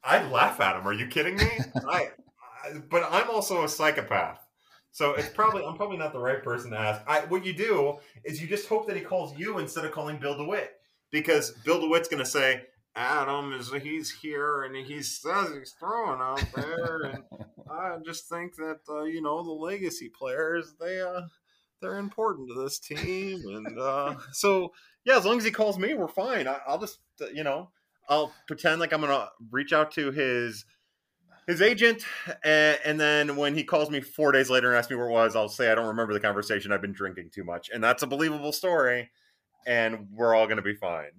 I'd 0.05 0.31
laugh 0.31 0.60
at 0.60 0.76
him. 0.76 0.86
Are 0.86 0.93
you 0.93 1.09
kidding 1.09 1.36
me? 1.36 1.51
I, 1.89 2.10
I, 2.64 2.78
but 2.89 3.02
I'm 3.10 3.28
also 3.31 3.64
a 3.64 3.68
psychopath. 3.68 4.39
So 4.93 5.14
it's 5.14 5.28
probably 5.28 5.64
I'm 5.64 5.74
probably 5.74 5.97
not 5.97 6.12
the 6.12 6.20
right 6.20 6.40
person 6.40 6.70
to 6.70 6.78
ask. 6.78 7.02
I, 7.09 7.22
what 7.22 7.44
you 7.44 7.52
do 7.52 7.98
is 8.22 8.40
you 8.40 8.47
just 8.47 8.68
hope 8.68 8.86
that 8.86 8.97
he 8.97 9.02
calls 9.02 9.36
you 9.36 9.59
instead 9.59 9.85
of 9.85 9.90
calling 9.90 10.18
Bill 10.18 10.36
DeWitt 10.36 10.70
because 11.10 11.51
Bill 11.64 11.81
DeWitt's 11.81 12.06
going 12.06 12.22
to 12.22 12.31
say, 12.31 12.62
Adam 12.96 13.52
is 13.52 13.72
he's 13.82 14.10
here 14.10 14.62
and 14.62 14.76
he 14.76 15.02
says 15.02 15.48
he's 15.56 15.74
throwing 15.78 16.20
out 16.20 16.44
there, 16.54 17.00
and 17.04 17.24
I 17.70 17.96
just 18.04 18.28
think 18.28 18.54
that 18.56 18.80
uh, 18.88 19.02
you 19.02 19.20
know 19.20 19.42
the 19.42 19.50
legacy 19.50 20.08
players 20.08 20.74
they 20.80 21.00
uh, 21.00 21.22
they're 21.80 21.98
important 21.98 22.48
to 22.48 22.62
this 22.62 22.78
team, 22.78 23.42
and 23.46 23.78
uh, 23.78 24.14
so 24.32 24.72
yeah, 25.04 25.16
as 25.16 25.24
long 25.24 25.38
as 25.38 25.44
he 25.44 25.50
calls 25.50 25.78
me, 25.78 25.94
we're 25.94 26.08
fine. 26.08 26.46
I, 26.46 26.60
will 26.68 26.78
just 26.78 26.98
uh, 27.20 27.26
you 27.34 27.42
know 27.42 27.70
I'll 28.08 28.32
pretend 28.46 28.80
like 28.80 28.92
I'm 28.92 29.00
gonna 29.00 29.28
reach 29.50 29.72
out 29.72 29.90
to 29.92 30.12
his 30.12 30.64
his 31.48 31.60
agent, 31.60 32.04
and, 32.44 32.78
and, 32.86 32.98
then 32.98 33.36
when 33.36 33.54
he 33.54 33.64
calls 33.64 33.90
me 33.90 34.00
four 34.00 34.32
days 34.32 34.48
later 34.48 34.68
and 34.68 34.78
asks 34.78 34.88
me 34.88 34.96
where 34.96 35.10
it 35.10 35.12
was, 35.12 35.36
I'll 35.36 35.50
say 35.50 35.70
I 35.70 35.74
don't 35.74 35.88
remember 35.88 36.14
the 36.14 36.20
conversation. 36.20 36.72
I've 36.72 36.80
been 36.80 36.92
drinking 36.92 37.32
too 37.34 37.44
much, 37.44 37.70
and 37.74 37.84
that's 37.84 38.02
a 38.02 38.06
believable 38.06 38.52
story 38.52 39.10
and 39.66 40.08
we're 40.12 40.34
all 40.34 40.46
going 40.46 40.56
to 40.56 40.62
be 40.62 40.74
fine. 40.74 41.10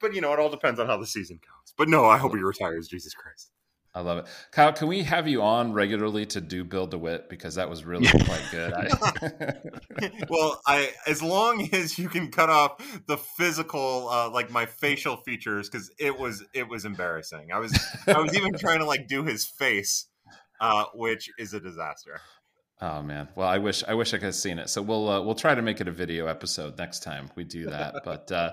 But 0.00 0.14
you 0.14 0.20
know, 0.20 0.32
it 0.32 0.38
all 0.38 0.50
depends 0.50 0.80
on 0.80 0.86
how 0.86 0.96
the 0.96 1.06
season 1.06 1.36
goes. 1.36 1.74
But 1.76 1.88
no, 1.88 2.04
I 2.04 2.18
hope 2.18 2.34
he 2.34 2.42
retires. 2.42 2.88
Jesus 2.88 3.14
Christ. 3.14 3.50
I 3.94 4.00
love 4.00 4.18
it. 4.18 4.26
Kyle, 4.52 4.72
can 4.72 4.86
we 4.86 5.02
have 5.02 5.26
you 5.26 5.42
on 5.42 5.72
regularly 5.72 6.24
to 6.26 6.40
do 6.40 6.62
Bill 6.62 6.86
DeWitt 6.86 7.28
because 7.28 7.56
that 7.56 7.68
was 7.68 7.84
really 7.84 8.06
quite 8.24 8.44
good. 8.50 8.72
I... 8.72 9.54
well, 10.28 10.60
I 10.66 10.92
as 11.06 11.22
long 11.22 11.68
as 11.72 11.98
you 11.98 12.08
can 12.08 12.30
cut 12.30 12.50
off 12.50 12.80
the 13.06 13.16
physical, 13.16 14.08
uh, 14.08 14.30
like 14.30 14.50
my 14.50 14.66
facial 14.66 15.16
features, 15.16 15.68
because 15.68 15.90
it 15.98 16.16
was 16.16 16.44
it 16.54 16.68
was 16.68 16.84
embarrassing. 16.84 17.48
I 17.52 17.58
was 17.58 17.76
I 18.06 18.20
was 18.20 18.36
even 18.36 18.52
trying 18.54 18.78
to 18.80 18.84
like 18.84 19.08
do 19.08 19.24
his 19.24 19.46
face, 19.46 20.06
uh, 20.60 20.84
which 20.94 21.28
is 21.38 21.54
a 21.54 21.60
disaster. 21.60 22.20
Oh 22.80 23.02
man. 23.02 23.28
Well, 23.34 23.48
I 23.48 23.58
wish 23.58 23.82
I 23.86 23.94
wish 23.94 24.14
I 24.14 24.18
could 24.18 24.26
have 24.26 24.34
seen 24.34 24.58
it. 24.58 24.70
So 24.70 24.82
we'll 24.82 25.08
uh, 25.08 25.20
we'll 25.22 25.34
try 25.34 25.54
to 25.54 25.62
make 25.62 25.80
it 25.80 25.88
a 25.88 25.92
video 25.92 26.26
episode 26.26 26.78
next 26.78 27.02
time 27.02 27.30
we 27.34 27.44
do 27.44 27.66
that. 27.70 27.96
but 28.04 28.30
uh, 28.30 28.52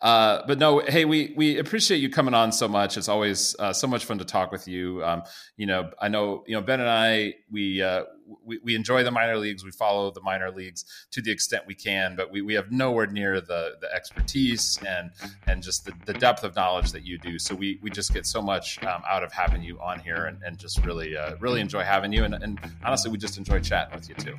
uh, 0.00 0.42
but 0.46 0.58
no, 0.58 0.78
hey, 0.80 1.04
we 1.04 1.32
we 1.36 1.58
appreciate 1.58 1.98
you 1.98 2.10
coming 2.10 2.34
on 2.34 2.52
so 2.52 2.68
much. 2.68 2.96
It's 2.96 3.08
always 3.08 3.56
uh, 3.58 3.72
so 3.72 3.86
much 3.86 4.04
fun 4.04 4.18
to 4.18 4.24
talk 4.24 4.52
with 4.52 4.68
you. 4.68 5.04
Um, 5.04 5.22
you 5.56 5.66
know, 5.66 5.90
I 6.00 6.08
know 6.08 6.44
you 6.46 6.54
know 6.54 6.60
Ben 6.60 6.80
and 6.80 6.88
I 6.88 7.34
we, 7.50 7.82
uh, 7.82 8.04
we 8.44 8.58
we 8.62 8.74
enjoy 8.74 9.02
the 9.02 9.10
minor 9.10 9.36
leagues. 9.36 9.64
We 9.64 9.70
follow 9.70 10.10
the 10.10 10.20
minor 10.20 10.50
leagues 10.50 10.84
to 11.12 11.22
the 11.22 11.30
extent 11.30 11.64
we 11.66 11.74
can, 11.74 12.16
but 12.16 12.30
we, 12.30 12.42
we 12.42 12.54
have 12.54 12.70
nowhere 12.70 13.06
near 13.06 13.40
the 13.40 13.76
the 13.80 13.92
expertise 13.94 14.78
and 14.86 15.10
and 15.46 15.62
just 15.62 15.84
the, 15.84 15.92
the 16.06 16.14
depth 16.14 16.44
of 16.44 16.54
knowledge 16.56 16.92
that 16.92 17.04
you 17.04 17.18
do. 17.18 17.38
So 17.38 17.54
we 17.54 17.78
we 17.82 17.90
just 17.90 18.12
get 18.12 18.26
so 18.26 18.42
much 18.42 18.82
um, 18.84 19.02
out 19.08 19.22
of 19.22 19.32
having 19.32 19.62
you 19.62 19.80
on 19.80 20.00
here 20.00 20.26
and, 20.26 20.42
and 20.42 20.58
just 20.58 20.84
really 20.84 21.16
uh, 21.16 21.36
really 21.40 21.60
enjoy 21.60 21.82
having 21.82 22.12
you. 22.12 22.24
And, 22.24 22.34
and 22.34 22.60
honestly, 22.84 23.10
we 23.10 23.18
just 23.18 23.38
enjoy 23.38 23.60
chatting 23.60 23.94
with 23.94 24.08
you 24.08 24.14
too. 24.14 24.36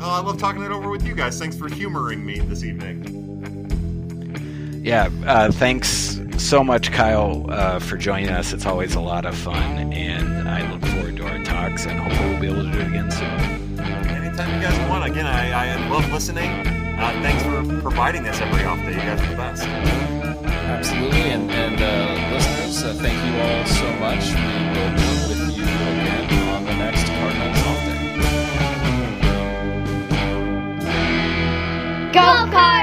Oh, 0.00 0.10
I 0.10 0.20
love 0.20 0.38
talking 0.38 0.62
it 0.62 0.70
over 0.70 0.90
with 0.90 1.06
you 1.06 1.14
guys. 1.14 1.38
Thanks 1.38 1.56
for 1.56 1.68
humoring 1.68 2.24
me 2.24 2.38
this 2.38 2.64
evening 2.64 3.28
yeah, 4.88 5.10
uh, 5.26 5.52
thanks 5.52 6.18
so 6.38 6.64
much, 6.64 6.92
Kyle, 6.92 7.44
uh, 7.50 7.78
for 7.78 7.98
joining 7.98 8.30
us. 8.30 8.54
It's 8.54 8.64
always 8.64 8.94
a 8.94 9.00
lot 9.00 9.26
of 9.26 9.36
fun, 9.36 9.92
and 9.92 10.48
I 10.48 10.70
look 10.70 10.80
forward 10.80 10.97
to 11.76 11.90
and 11.90 12.00
hopefully 12.00 12.28
we'll 12.30 12.40
be 12.40 12.46
able 12.48 12.62
to 12.62 12.70
do 12.70 12.78
it 12.78 12.86
again 12.88 13.10
soon. 13.10 13.28
Anytime 14.08 14.54
you 14.54 14.66
guys 14.66 14.88
want. 14.88 15.04
Again, 15.04 15.26
I, 15.26 15.74
I 15.74 15.88
love 15.88 16.10
listening. 16.12 16.50
Uh, 16.98 17.12
thanks 17.22 17.42
for 17.42 17.62
providing 17.80 18.22
this 18.22 18.40
every 18.40 18.64
off 18.64 18.78
day. 18.78 18.92
You 18.92 19.00
guys 19.00 19.20
are 19.20 19.26
the 19.30 19.36
best. 19.36 19.64
Absolutely, 19.64 21.30
and, 21.30 21.50
and 21.50 21.80
uh, 21.80 22.34
listeners, 22.34 22.82
uh, 22.84 22.94
thank 23.02 23.18
you 23.24 23.40
all 23.40 23.66
so 23.66 23.92
much. 23.98 24.30
We 24.30 24.34
will 24.74 24.92
be 24.96 25.08
with 25.28 25.56
you 25.56 25.64
again 25.64 26.24
on 26.54 26.64
the 26.64 26.74
next 26.74 27.06
Cardinals 27.06 27.62
off 27.66 27.84
day. 27.86 27.98
Go 32.12 32.50
Cardinals! 32.50 32.77